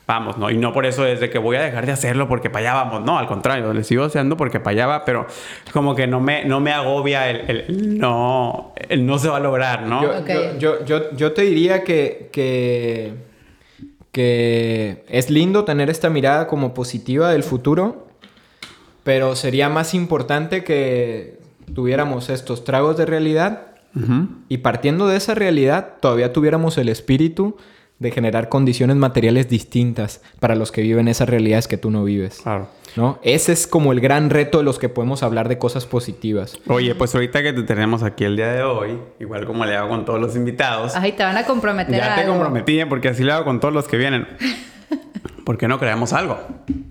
vamos, 0.06 0.38
¿no? 0.38 0.52
Y 0.52 0.58
no 0.58 0.74
por 0.74 0.86
eso 0.86 1.06
es 1.06 1.22
de 1.22 1.30
que 1.30 1.38
voy 1.38 1.56
a 1.56 1.62
dejar 1.62 1.86
de 1.86 1.94
hacerlo 1.94 2.28
porque 2.28 2.50
para 2.50 2.72
allá 2.72 2.84
vamos, 2.84 3.06
no, 3.06 3.18
al 3.18 3.28
contrario, 3.28 3.74
le 3.74 3.86
sigo 3.86 4.04
haciendo 4.04 4.36
porque 4.36 4.60
para 4.60 4.72
allá 4.72 4.88
va, 4.88 5.06
pero 5.06 5.26
como 5.72 5.96
que 5.96 6.06
no 6.06 6.20
me, 6.20 6.44
no 6.44 6.60
me 6.60 6.74
agobia 6.74 7.30
el, 7.30 7.98
no, 7.98 8.74
el 8.90 9.06
no 9.06 9.20
se 9.20 9.30
va 9.30 9.38
a 9.38 9.40
lograr, 9.40 9.84
¿no? 9.84 10.04
Yo, 10.04 10.58
yo, 10.58 10.84
yo, 10.84 11.16
yo, 11.16 11.32
te 11.32 11.44
diría 11.44 11.86
que, 11.86 12.28
que 12.30 13.14
que 14.14 15.04
es 15.10 15.32
lindo 15.32 15.66
tener 15.66 15.90
esta 15.90 16.10
mirada 16.12 16.48
como 16.48 16.76
positiva 16.76 17.32
del 17.32 17.44
futuro, 17.44 18.08
pero 19.04 19.36
sería 19.36 19.70
más 19.70 19.96
importante 19.96 20.64
que 20.64 21.40
tuviéramos 21.74 22.30
estos 22.30 22.64
tragos 22.64 22.96
de 22.96 23.06
realidad 23.06 23.68
y 24.50 24.60
partiendo 24.60 25.08
de 25.08 25.18
esa 25.18 25.36
realidad 25.36 25.96
todavía 26.00 26.34
tuviéramos 26.34 26.78
el 26.78 26.90
espíritu 26.90 27.58
de 28.04 28.12
generar 28.12 28.50
condiciones 28.50 28.98
materiales 28.98 29.50
distintas 29.50 30.22
para 30.40 30.56
los 30.56 30.72
que 30.72 30.82
viven 30.82 31.08
esas 31.08 31.28
realidades 31.28 31.68
que 31.68 31.78
tú 31.78 31.90
no 31.90 32.04
vives. 32.04 32.42
Claro. 32.44 32.68
¿No? 32.96 33.18
Ese 33.24 33.54
es 33.54 33.66
como 33.66 33.92
el 33.92 34.00
gran 34.00 34.30
reto 34.30 34.60
de 34.60 34.64
los 34.64 34.78
que 34.78 34.88
podemos 34.88 35.24
hablar 35.24 35.50
de 35.50 35.58
cosas 35.58 35.88
positivas. 35.88 36.56
Oye, 36.68 36.94
pues 36.94 37.16
ahorita 37.16 37.42
que 37.42 37.54
te 37.54 37.64
tenemos 37.64 38.04
aquí 38.04 38.24
el 38.24 38.36
día 38.36 38.54
de 38.54 38.62
hoy, 38.62 39.00
igual 39.20 39.48
como 39.48 39.66
le 39.66 39.76
hago 39.76 39.90
con 39.90 40.06
todos 40.06 40.20
los 40.20 40.36
invitados. 40.36 40.96
Ay, 40.96 41.14
te 41.14 41.24
van 41.24 41.38
a 41.38 41.46
comprometer. 41.46 41.96
Ya 41.96 42.16
te 42.16 42.28
comprometí, 42.28 42.86
porque 42.86 43.10
así 43.10 43.24
le 43.24 43.32
hago 43.32 43.46
con 43.46 43.60
todos 43.60 43.74
los 43.74 43.88
que 43.88 43.98
vienen. 43.98 44.28
¿Por 45.46 45.58
qué 45.58 45.68
no 45.68 45.80
creamos 45.80 46.14
algo? 46.14 46.38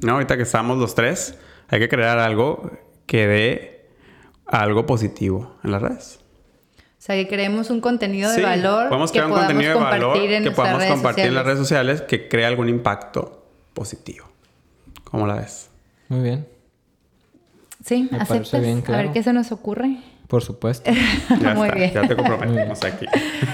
¿No? 0.02 0.14
Ahorita 0.14 0.36
que 0.36 0.42
estamos 0.42 0.76
los 0.78 0.96
tres, 0.96 1.38
hay 1.68 1.78
que 1.78 1.88
crear 1.88 2.18
algo 2.18 2.72
que 3.06 3.26
dé 3.28 3.86
algo 4.46 4.86
positivo 4.86 5.56
en 5.62 5.70
las 5.70 5.82
redes. 5.82 6.21
O 7.02 7.04
sea, 7.04 7.16
que 7.16 7.26
creemos 7.26 7.68
un 7.70 7.80
contenido 7.80 8.30
de 8.30 8.40
valor. 8.42 8.88
Podemos 8.88 9.10
crear 9.10 9.26
un 9.26 9.32
contenido 9.32 9.74
de 9.74 9.80
valor 9.80 10.16
que 10.16 10.50
podamos 10.52 10.84
compartir 10.84 11.24
en 11.24 11.34
las 11.34 11.44
redes 11.44 11.58
sociales 11.58 12.00
que 12.00 12.28
crea 12.28 12.46
algún 12.46 12.68
impacto 12.68 13.44
positivo. 13.74 14.28
¿Cómo 15.02 15.26
la 15.26 15.34
ves? 15.34 15.68
Muy 16.08 16.20
bien. 16.20 16.46
Sí, 17.84 18.08
aceptas. 18.12 18.54
A 18.54 18.96
ver 18.98 19.10
qué 19.12 19.20
se 19.24 19.32
nos 19.32 19.50
ocurre. 19.50 19.96
Por 20.28 20.44
supuesto. 20.44 20.92
Muy 21.56 21.70
bien. 21.70 21.92
Ya 21.92 22.06
te 22.06 22.14
comprometimos 22.14 22.84
aquí. 22.84 23.06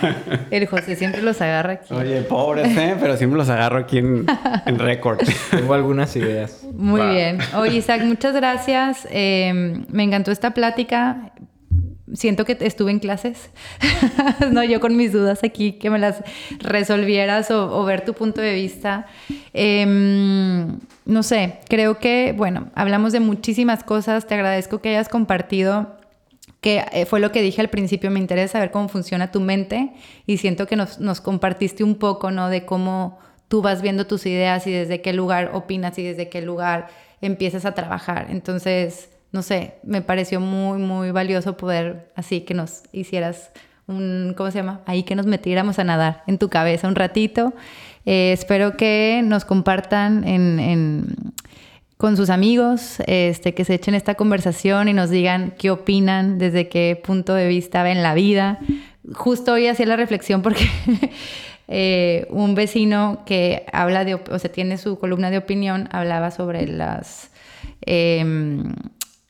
El 0.51 0.67
José 0.67 0.95
siempre 0.95 1.23
los 1.23 1.41
agarra 1.41 1.73
aquí. 1.73 1.95
Oye, 1.95 2.21
pobres, 2.21 2.77
¿eh? 2.77 2.97
Pero 3.01 3.17
siempre 3.17 3.39
los 3.39 3.49
agarro 3.49 3.79
aquí 3.79 3.97
en, 3.97 4.27
en 4.67 4.79
récord. 4.79 5.21
Tengo 5.51 5.73
algunas 5.73 6.15
ideas. 6.17 6.65
Muy 6.75 7.01
bien. 7.01 7.39
Oye, 7.57 7.79
Isaac, 7.79 8.03
muchas 8.05 8.35
gracias. 8.35 9.09
Eh, 9.11 9.83
me 9.89 10.03
encantó 10.03 10.33
esta 10.33 10.53
plática 10.53 11.33
siento 12.15 12.45
que 12.45 12.57
estuve 12.61 12.91
en 12.91 12.99
clases, 12.99 13.51
no 14.51 14.63
yo 14.65 14.81
con 14.81 14.97
mis 14.97 15.13
dudas 15.13 15.45
aquí, 15.45 15.73
que 15.73 15.91
me 15.91 15.99
las 15.99 16.23
resolvieras 16.59 17.51
o, 17.51 17.85
ver 17.85 18.05
tu 18.05 18.15
punto 18.15 18.41
de 18.41 18.55
vista. 18.55 19.07
Em, 19.53 20.79
no 21.05 21.23
sé, 21.23 21.59
creo 21.69 21.99
que, 21.99 22.35
bueno, 22.37 22.71
hablamos 22.75 23.13
de 23.13 23.21
muchísimas 23.21 23.85
cosas, 23.85 24.27
te 24.27 24.35
agradezco 24.35 24.81
que 24.81 24.91
hayas 24.91 25.09
compartido 25.09 25.97
que 26.61 26.85
eh, 26.93 27.07
fue 27.07 27.21
lo 27.21 27.31
que 27.31 27.41
dije 27.41 27.61
al 27.61 27.69
principio, 27.69 28.11
me 28.11 28.19
interesa 28.19 28.55
saber 28.55 28.71
cómo 28.71 28.89
funciona 28.89 29.31
tu 29.31 29.41
mente 29.41 29.93
y 30.27 30.39
siento 30.39 30.67
que 30.67 30.77
nos, 30.77 30.99
nos 30.99 31.21
compartiste 31.21 31.85
un 31.85 31.95
poco, 31.95 32.31
¿no? 32.31 32.49
De 32.49 32.65
cómo 32.65 33.19
tú 33.49 33.63
vas 33.63 33.81
viendo 33.81 34.07
tus 34.07 34.27
ideas 34.27 34.67
y 34.67 34.73
desde 34.73 35.01
qué 35.01 35.13
lugar 35.13 35.51
opinas 35.55 35.99
y 35.99 36.03
desde 36.03 36.29
qué 36.29 36.43
lugar 36.43 36.89
empiezas 37.21 37.65
a 37.65 37.75
trabajar. 37.75 38.27
Entonces, 38.31 39.11
no 39.33 39.43
sé, 39.43 39.75
me 39.83 40.03
pareció 40.03 40.41
muy, 40.41 40.79
muy 40.79 41.11
valioso 41.11 41.57
poder 41.57 42.11
así 42.17 42.41
que 42.41 42.55
nos 42.55 42.83
hicieras 42.93 43.51
un, 43.89 44.35
¿cómo 44.37 44.51
se 44.51 44.59
llama? 44.59 44.81
Ahí 44.87 45.03
que 45.03 45.17
nos 45.17 45.27
metiéramos 45.27 45.79
a 45.79 45.85
nadar 45.85 46.23
en 46.27 46.39
tu 46.39 46.49
cabeza 46.49 46.89
un 46.89 46.95
ratito. 46.95 47.55
Eh, 48.07 48.33
espero 48.33 48.77
que 48.77 49.23
nos 49.25 49.45
compartan 49.45 50.25
en, 50.25 51.33
con 51.97 52.17
sus 52.17 52.31
amigos, 52.31 52.99
este, 53.07 53.55
que 53.55 53.65
se 53.65 53.75
echen 53.75 53.95
esta 53.95 54.15
conversación 54.15 54.89
y 54.89 54.93
nos 54.93 55.11
digan 55.11 55.55
qué 55.59 55.71
opinan, 55.71 56.39
desde 56.39 56.69
qué 56.69 57.01
punto 57.03 57.35
de 57.35 57.49
vista 57.49 57.83
ven 57.83 58.03
la 58.03 58.15
vida. 58.15 58.61
Justo 59.15 59.55
hoy 59.55 59.67
hacía 59.67 59.87
la 59.87 59.97
reflexión 59.97 60.43
porque 60.43 60.67
eh, 61.69 62.27
un 62.31 62.55
vecino 62.55 63.23
que 63.25 63.65
habla 63.73 64.05
de, 64.05 64.15
o 64.15 64.39
sea, 64.39 64.53
tiene 64.53 64.77
su 64.77 64.99
columna 64.99 65.31
de 65.31 65.39
opinión, 65.39 65.89
hablaba 65.93 66.31
sobre 66.31 66.67
las... 66.67 67.31
Em, 67.83 68.75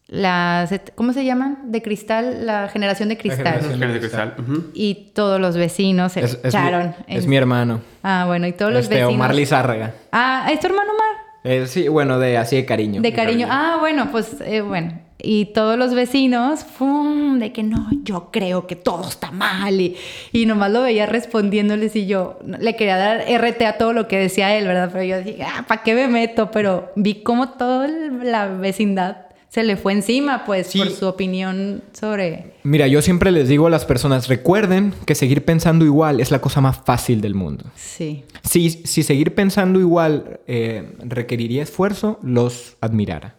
las, 0.08 0.72
¿cómo 0.94 1.12
se 1.12 1.26
llaman? 1.26 1.70
De 1.70 1.82
cristal, 1.82 2.46
la 2.46 2.68
generación 2.68 3.10
de 3.10 3.18
cristal. 3.18 3.78
de 3.78 3.98
cristal. 3.98 4.34
Y 4.72 5.10
todos 5.14 5.38
los 5.38 5.56
vecinos 5.56 6.12
se 6.12 6.20
es, 6.24 6.40
echaron. 6.42 6.94
Es 7.06 7.26
mi, 7.26 7.36
hermano. 7.36 7.82
Ah, 8.02 8.24
bueno, 8.26 8.46
y 8.46 8.52
todos 8.52 8.72
los 8.72 8.84
este, 8.84 8.94
vecinos. 8.96 9.14
Omar 9.14 9.34
Lizárraga. 9.34 9.94
Ah, 10.10 10.48
¿es 10.50 10.60
tu 10.60 10.66
hermano 10.66 10.92
Omar? 10.92 11.16
Eh, 11.44 11.66
sí, 11.66 11.88
bueno, 11.88 12.18
de 12.18 12.38
así 12.38 12.56
de 12.56 12.64
cariño. 12.64 13.02
De 13.02 13.12
cariño. 13.12 13.48
Ah, 13.50 13.76
bueno, 13.80 14.08
pues 14.10 14.36
eh, 14.40 14.62
bueno. 14.62 14.98
Y 15.20 15.46
todos 15.46 15.76
los 15.76 15.94
vecinos, 15.94 16.64
¡fum! 16.64 17.38
de 17.38 17.52
que 17.52 17.62
no, 17.62 17.88
yo 18.02 18.30
creo 18.30 18.66
que 18.66 18.76
todo 18.76 19.06
está 19.06 19.30
mal. 19.30 19.78
Y, 19.78 19.96
y 20.32 20.46
nomás 20.46 20.70
lo 20.70 20.82
veía 20.82 21.04
respondiéndoles 21.04 21.94
y 21.96 22.06
yo 22.06 22.38
le 22.46 22.76
quería 22.76 22.96
dar 22.96 23.24
RT 23.28 23.62
a 23.62 23.72
todo 23.76 23.92
lo 23.92 24.08
que 24.08 24.16
decía 24.16 24.56
él, 24.56 24.66
¿verdad? 24.66 24.88
Pero 24.90 25.04
yo 25.04 25.20
dije, 25.20 25.42
ah, 25.42 25.64
¿para 25.68 25.82
qué 25.82 25.94
me 25.94 26.08
meto? 26.08 26.50
Pero 26.50 26.92
vi 26.96 27.22
como 27.22 27.50
toda 27.50 27.88
la 27.88 28.46
vecindad 28.46 29.27
se 29.48 29.62
le 29.62 29.76
fue 29.76 29.94
encima, 29.94 30.44
pues, 30.44 30.76
por 30.76 30.90
su 30.90 31.06
opinión 31.06 31.82
sobre... 31.98 32.52
Mira, 32.64 32.86
yo 32.86 33.00
siempre 33.00 33.30
les 33.30 33.48
digo 33.48 33.66
a 33.66 33.70
las 33.70 33.86
personas, 33.86 34.28
recuerden 34.28 34.92
que 35.06 35.14
seguir 35.14 35.44
pensando 35.44 35.86
igual 35.86 36.20
es 36.20 36.30
la 36.30 36.40
cosa 36.40 36.60
más 36.60 36.78
fácil 36.84 37.22
del 37.22 37.34
mundo. 37.34 37.64
Sí. 37.74 38.24
Si, 38.42 38.70
si 38.70 39.02
seguir 39.02 39.34
pensando 39.34 39.80
igual 39.80 40.40
eh, 40.46 40.92
requeriría 40.98 41.62
esfuerzo, 41.62 42.18
los 42.22 42.76
admirara. 42.82 43.36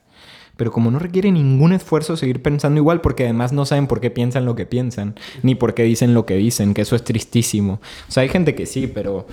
Pero 0.58 0.72
como 0.72 0.92
no 0.92 1.00
requiere 1.00 1.32
ningún 1.32 1.74
esfuerzo 1.74 2.18
seguir 2.18 2.42
pensando 2.42 2.80
igual, 2.80 3.02
porque 3.02 3.24
además 3.24 3.54
no 3.54 3.66
saben 3.66 3.88
por 3.88 4.02
qué 4.02 4.10
piensan 4.10 4.46
lo 4.46 4.56
que 4.56 4.66
piensan, 4.66 5.16
ni 5.44 5.56
por 5.56 5.74
qué 5.74 5.84
dicen 5.84 6.14
lo 6.14 6.26
que 6.26 6.36
dicen, 6.36 6.74
que 6.74 6.82
eso 6.82 6.96
es 6.96 7.04
tristísimo. 7.04 7.80
O 8.10 8.12
sea, 8.12 8.24
hay 8.24 8.30
gente 8.30 8.56
que 8.56 8.66
sí, 8.66 8.88
pero 8.88 9.26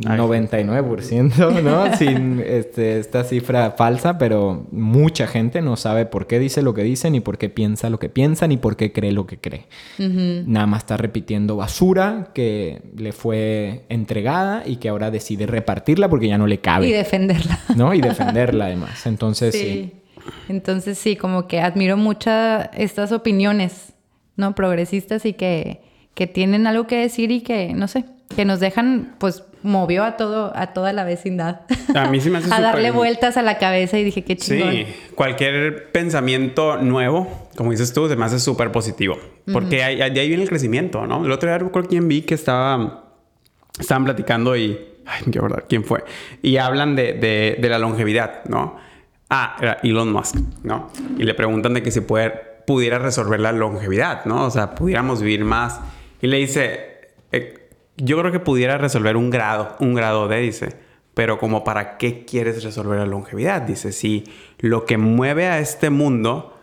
99%, 0.00 1.62
¿no? 1.62 1.96
Sin 1.96 2.40
este, 2.40 2.98
esta 2.98 3.24
cifra 3.24 3.72
falsa, 3.72 4.18
pero 4.18 4.66
mucha 4.70 5.26
gente 5.26 5.62
no 5.62 5.76
sabe 5.76 6.06
por 6.06 6.26
qué 6.26 6.38
dice 6.38 6.62
lo 6.62 6.74
que 6.74 6.82
dice, 6.82 7.10
ni 7.10 7.20
por 7.20 7.38
qué 7.38 7.48
piensa 7.48 7.90
lo 7.90 7.98
que 7.98 8.08
piensa, 8.08 8.46
ni 8.46 8.56
por 8.56 8.76
qué 8.76 8.92
cree 8.92 9.12
lo 9.12 9.26
que 9.26 9.38
cree. 9.38 9.66
Nada 9.98 10.66
más 10.66 10.82
está 10.82 10.96
repitiendo 10.96 11.56
basura 11.56 12.30
que 12.34 12.82
le 12.96 13.12
fue 13.12 13.84
entregada 13.88 14.62
y 14.66 14.76
que 14.76 14.88
ahora 14.88 15.10
decide 15.10 15.46
repartirla 15.46 16.08
porque 16.08 16.28
ya 16.28 16.38
no 16.38 16.46
le 16.46 16.60
cabe. 16.60 16.88
Y 16.88 16.92
defenderla. 16.92 17.60
¿No? 17.76 17.94
Y 17.94 18.00
defenderla 18.02 18.66
además. 18.66 19.06
Entonces, 19.06 19.54
sí. 19.54 19.92
Entonces, 20.48 20.98
sí, 20.98 21.16
como 21.16 21.46
que 21.46 21.60
admiro 21.60 21.96
muchas 21.96 22.68
estas 22.74 23.12
opiniones, 23.12 23.92
¿no? 24.36 24.54
Progresistas 24.54 25.26
y 25.26 25.34
que 25.34 25.82
que 26.14 26.26
tienen 26.26 26.66
algo 26.66 26.86
que 26.86 26.96
decir 26.96 27.30
y 27.30 27.40
que, 27.40 27.74
no 27.74 27.88
sé, 27.88 28.04
que 28.34 28.44
nos 28.44 28.60
dejan, 28.60 29.14
pues 29.18 29.44
movió 29.62 30.04
a 30.04 30.16
todo, 30.16 30.52
a 30.54 30.68
toda 30.68 30.92
la 30.92 31.04
vecindad. 31.04 31.62
A 31.94 32.08
mí 32.08 32.20
sí 32.20 32.30
me 32.30 32.38
hace 32.38 32.48
A 32.52 32.60
darle 32.60 32.90
vueltas 32.90 33.36
a 33.36 33.42
la 33.42 33.58
cabeza 33.58 33.98
y 33.98 34.04
dije, 34.04 34.22
qué 34.22 34.36
chingón. 34.36 34.70
Sí, 34.70 34.86
cualquier 35.14 35.90
pensamiento 35.90 36.76
nuevo, 36.76 37.48
como 37.56 37.70
dices 37.70 37.92
tú, 37.92 38.08
se 38.08 38.16
me 38.16 38.24
hace 38.24 38.38
súper 38.38 38.70
positivo. 38.70 39.16
Porque 39.52 39.76
de 39.76 39.82
ahí, 39.82 40.28
viene 40.28 40.42
el 40.42 40.48
crecimiento, 40.48 41.06
¿no? 41.06 41.24
El 41.24 41.32
otro 41.32 41.48
día 41.48 41.58
recuerdo 41.58 41.88
quién 41.88 42.08
vi 42.08 42.22
que 42.22 42.34
estaba, 42.34 43.04
estaban 43.78 44.04
platicando 44.04 44.56
y, 44.56 44.78
ay, 45.06 45.30
qué 45.32 45.40
verdad, 45.40 45.64
quién 45.68 45.84
fue. 45.84 46.04
Y 46.42 46.58
hablan 46.58 46.94
de, 46.94 47.14
de, 47.14 47.58
de 47.60 47.68
la 47.68 47.78
longevidad, 47.78 48.44
¿no? 48.46 48.76
Ah, 49.30 49.56
era 49.60 49.78
Elon 49.82 50.12
Musk, 50.12 50.36
¿no? 50.62 50.90
Y 51.18 51.24
le 51.24 51.34
preguntan 51.34 51.74
de 51.74 51.82
que 51.82 51.90
si 51.90 52.00
puede, 52.00 52.30
pudiera 52.66 52.98
resolver 52.98 53.40
la 53.40 53.52
longevidad, 53.52 54.24
¿no? 54.26 54.44
O 54.44 54.50
sea, 54.50 54.74
pudiéramos 54.74 55.22
vivir 55.22 55.44
más. 55.44 55.80
Y 56.24 56.26
le 56.26 56.38
dice, 56.38 57.10
eh, 57.32 57.68
yo 57.98 58.18
creo 58.18 58.32
que 58.32 58.40
pudiera 58.40 58.78
resolver 58.78 59.14
un 59.18 59.28
grado, 59.28 59.76
un 59.78 59.92
grado 59.92 60.26
de, 60.26 60.38
dice, 60.38 60.70
pero 61.12 61.36
como 61.36 61.64
para 61.64 61.98
qué 61.98 62.24
quieres 62.24 62.64
resolver 62.64 62.98
la 62.98 63.04
longevidad, 63.04 63.60
dice, 63.60 63.92
si 63.92 64.24
lo 64.58 64.86
que 64.86 64.96
mueve 64.96 65.48
a 65.48 65.58
este 65.58 65.90
mundo 65.90 66.58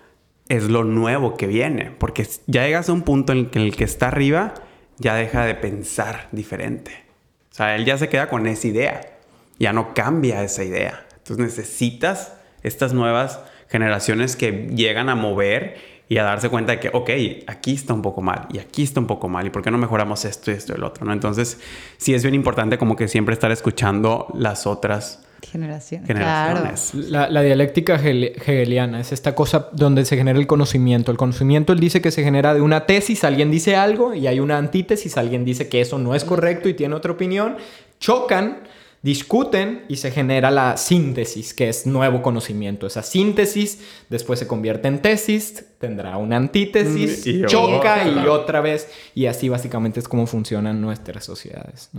es 0.49 0.63
lo 0.63 0.83
nuevo 0.83 1.37
que 1.37 1.45
viene, 1.45 1.91
porque 1.95 2.27
ya 2.47 2.65
llegas 2.65 2.89
a 2.89 2.93
un 2.93 3.03
punto 3.03 3.33
en 3.33 3.51
el 3.53 3.75
que 3.75 3.83
está 3.83 4.07
arriba 4.07 4.55
ya 4.97 5.13
deja 5.13 5.45
de 5.45 5.53
pensar 5.53 6.27
diferente. 6.31 7.03
O 7.51 7.53
sea, 7.53 7.75
él 7.75 7.85
ya 7.85 7.99
se 7.99 8.09
queda 8.09 8.29
con 8.29 8.47
esa 8.47 8.65
idea, 8.65 9.19
ya 9.59 9.73
no 9.73 9.93
cambia 9.93 10.41
esa 10.41 10.63
idea. 10.63 11.05
Entonces 11.17 11.37
necesitas 11.37 12.33
estas 12.63 12.93
nuevas 12.93 13.39
generaciones 13.69 14.35
que 14.35 14.69
llegan 14.73 15.07
a 15.07 15.13
mover 15.13 16.00
y 16.11 16.17
a 16.17 16.23
darse 16.23 16.49
cuenta 16.49 16.73
de 16.73 16.79
que, 16.81 16.89
ok, 16.91 17.09
aquí 17.47 17.71
está 17.71 17.93
un 17.93 18.01
poco 18.01 18.21
mal 18.21 18.45
y 18.51 18.59
aquí 18.59 18.83
está 18.83 18.99
un 18.99 19.07
poco 19.07 19.29
mal 19.29 19.47
y 19.47 19.49
por 19.49 19.61
qué 19.61 19.71
no 19.71 19.77
mejoramos 19.77 20.25
esto 20.25 20.51
y 20.51 20.55
esto 20.55 20.73
y 20.73 20.75
el 20.75 20.83
otro, 20.83 21.05
¿no? 21.05 21.13
Entonces, 21.13 21.57
sí 21.95 22.13
es 22.13 22.21
bien 22.21 22.35
importante 22.35 22.77
como 22.77 22.97
que 22.97 23.07
siempre 23.07 23.31
estar 23.31 23.49
escuchando 23.49 24.27
las 24.37 24.67
otras 24.67 25.23
generaciones. 25.41 26.05
generaciones. 26.05 26.93
La, 26.95 27.29
la, 27.29 27.41
dialéctica 27.41 27.95
hegeliana 27.95 28.99
es 28.99 29.13
esta 29.13 29.33
cosa 29.35 29.69
donde 29.71 30.03
se 30.03 30.17
genera 30.17 30.37
el 30.37 30.47
conocimiento. 30.47 31.11
El 31.11 31.17
conocimiento, 31.17 31.71
él 31.71 31.79
dice 31.79 32.01
que 32.01 32.11
se 32.11 32.25
genera 32.25 32.53
de 32.53 32.59
una 32.59 32.85
tesis, 32.85 33.23
alguien 33.23 33.49
dice 33.49 33.77
algo 33.77 34.13
y 34.13 34.27
hay 34.27 34.41
una 34.41 34.57
antítesis, 34.57 35.15
alguien 35.15 35.45
dice 35.45 35.69
que 35.69 35.79
eso 35.79 35.97
no 35.97 36.13
es 36.13 36.25
correcto 36.25 36.67
y 36.67 36.73
tiene 36.73 36.93
otra 36.93 37.13
opinión, 37.13 37.55
chocan 38.01 38.63
discuten 39.01 39.85
y 39.87 39.97
se 39.97 40.11
genera 40.11 40.51
la 40.51 40.77
síntesis, 40.77 41.53
que 41.53 41.69
es 41.69 41.85
nuevo 41.87 42.21
conocimiento. 42.21 42.87
Esa 42.87 43.03
síntesis 43.03 43.83
después 44.09 44.39
se 44.39 44.47
convierte 44.47 44.87
en 44.87 45.01
tesis, 45.01 45.65
tendrá 45.79 46.17
una 46.17 46.37
antítesis, 46.37 47.25
choca 47.47 48.07
y 48.07 48.27
otra 48.27 48.61
vez. 48.61 48.91
Y 49.15 49.25
así 49.25 49.49
básicamente 49.49 49.99
es 49.99 50.07
como 50.07 50.27
funcionan 50.27 50.81
nuestras 50.81 51.25
sociedades. 51.25 51.89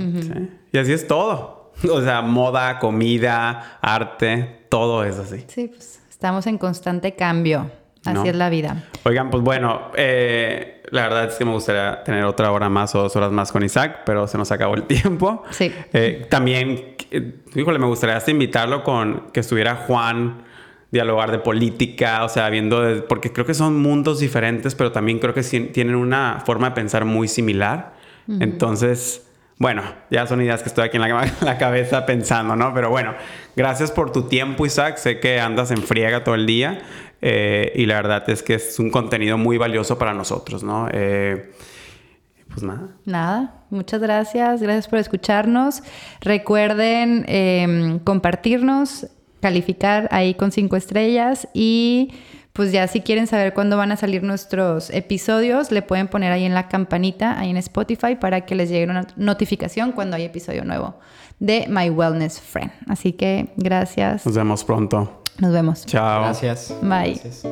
Y 0.73 0.79
así 0.79 0.93
es 0.93 1.07
todo. 1.07 1.73
O 1.91 2.01
sea, 2.03 2.23
moda, 2.23 2.79
comida, 2.79 3.79
arte, 3.81 4.66
todo 4.69 5.05
es 5.05 5.19
así. 5.19 5.45
Sí, 5.49 5.69
pues 5.69 6.01
estamos 6.11 6.47
en 6.47 6.59
constante 6.59 7.15
cambio. 7.15 7.70
Así 8.05 8.29
es 8.29 8.37
la 8.37 8.51
vida. 8.51 8.85
Oigan, 9.05 9.31
pues 9.31 9.43
bueno, 9.43 9.91
eh, 9.95 10.83
la 10.91 11.03
verdad 11.03 11.24
es 11.27 11.37
que 11.37 11.45
me 11.45 11.53
gustaría 11.53 12.03
tener 12.03 12.24
otra 12.24 12.51
hora 12.51 12.69
más 12.69 12.95
o 12.95 13.03
dos 13.03 13.15
horas 13.15 13.31
más 13.31 13.53
con 13.53 13.65
Isaac, 13.65 14.01
pero 14.05 14.27
se 14.27 14.39
nos 14.39 14.51
acabó 14.51 14.74
el 14.74 14.83
tiempo. 14.87 15.45
Sí. 15.51 15.73
Eh, 15.93 16.27
también, 16.29 16.91
eh, 17.13 17.35
híjole, 17.55 17.79
me 17.79 17.87
gustaría 17.87 18.17
hasta 18.17 18.31
invitarlo 18.31 18.83
con 18.83 19.31
que 19.33 19.41
estuviera 19.41 19.77
Juan, 19.77 20.43
dialogar 20.91 21.31
de 21.31 21.39
política, 21.39 22.25
o 22.25 22.29
sea, 22.29 22.51
viendo, 22.51 23.07
porque 23.09 23.33
creo 23.33 23.47
que 23.47 23.55
son 23.55 23.81
mundos 23.81 24.21
diferentes, 24.21 24.75
pero 24.75 24.93
también 24.93 25.19
creo 25.19 25.35
que 25.35 25.43
tienen 25.43 25.95
una 25.95 26.43
forma 26.45 26.71
de 26.71 26.75
pensar 26.75 27.05
muy 27.05 27.29
similar. 27.29 27.95
Entonces, 28.41 29.27
bueno, 29.59 29.83
ya 30.11 30.27
son 30.27 30.41
ideas 30.43 30.63
que 30.63 30.69
estoy 30.69 30.85
aquí 30.85 30.97
en 30.97 31.03
la, 31.03 31.25
en 31.25 31.33
la, 31.45 31.59
cabeza 31.59 32.07
pensando, 32.07 32.57
¿no? 32.57 32.73
Pero 32.75 32.91
bueno, 32.91 33.15
gracias 33.57 33.91
por 33.91 34.13
tu 34.13 34.25
tiempo, 34.25 34.67
Isaac. 34.67 34.97
Sé 34.97 35.19
que 35.19 35.41
andas 35.41 35.71
en 35.71 35.83
friega 35.83 36.25
todo 36.25 36.35
el 36.35 36.47
día. 36.47 36.83
Eh, 37.21 37.73
y 37.77 37.87
la 37.87 37.95
verdad 37.95 38.29
es 38.29 38.43
que 38.43 38.55
es 38.55 38.79
un 38.81 38.91
contenido 38.91 39.39
muy 39.39 39.57
valioso 39.57 39.99
para 39.99 40.13
nosotros, 40.13 40.65
¿no? 40.65 40.89
Eh, 40.93 41.53
pues 42.53 42.62
nada. 42.62 42.89
Nada, 43.05 43.65
muchas 43.70 44.01
gracias, 44.01 44.62
gracias 44.62 44.89
por 44.89 44.99
escucharnos. 44.99 45.83
Recuerden 46.20 47.24
em, 47.29 47.99
compartirnos, 47.99 49.07
calificar 49.41 50.09
ahí 50.11 50.35
con 50.35 50.53
cinco 50.53 50.77
estrellas 50.77 51.49
y 51.55 52.12
pues 52.53 52.70
ya 52.70 52.87
si 52.87 53.01
quieren 53.01 53.27
saber 53.27 53.55
cuándo 53.55 53.77
van 53.77 53.93
a 53.93 53.97
salir 53.97 54.23
nuestros 54.23 54.91
episodios, 54.91 55.73
le 55.73 55.81
pueden 55.83 56.09
poner 56.09 56.33
ahí 56.33 56.45
en 56.45 56.55
la 56.55 56.69
campanita, 56.69 57.39
ahí 57.39 57.51
en 57.51 57.57
Spotify, 57.57 58.16
para 58.16 58.43
que 58.43 58.55
les 58.55 58.69
llegue 58.69 58.85
una 58.85 59.07
notificación 59.16 59.93
cuando 59.93 60.16
hay 60.16 60.24
episodio 60.24 60.65
nuevo 60.65 60.97
de 61.39 61.66
My 61.69 61.91
Wellness 61.91 62.41
Friend. 62.41 62.70
Así 62.89 63.12
que 63.12 63.53
gracias. 63.57 64.27
Nos 64.27 64.37
vemos 64.37 64.65
pronto. 64.65 65.23
Nos 65.39 65.53
vemos. 65.53 65.87
Chao. 65.87 66.23
Gracias. 66.23 66.74
Bye. 66.83 67.15
Gracias. 67.15 67.47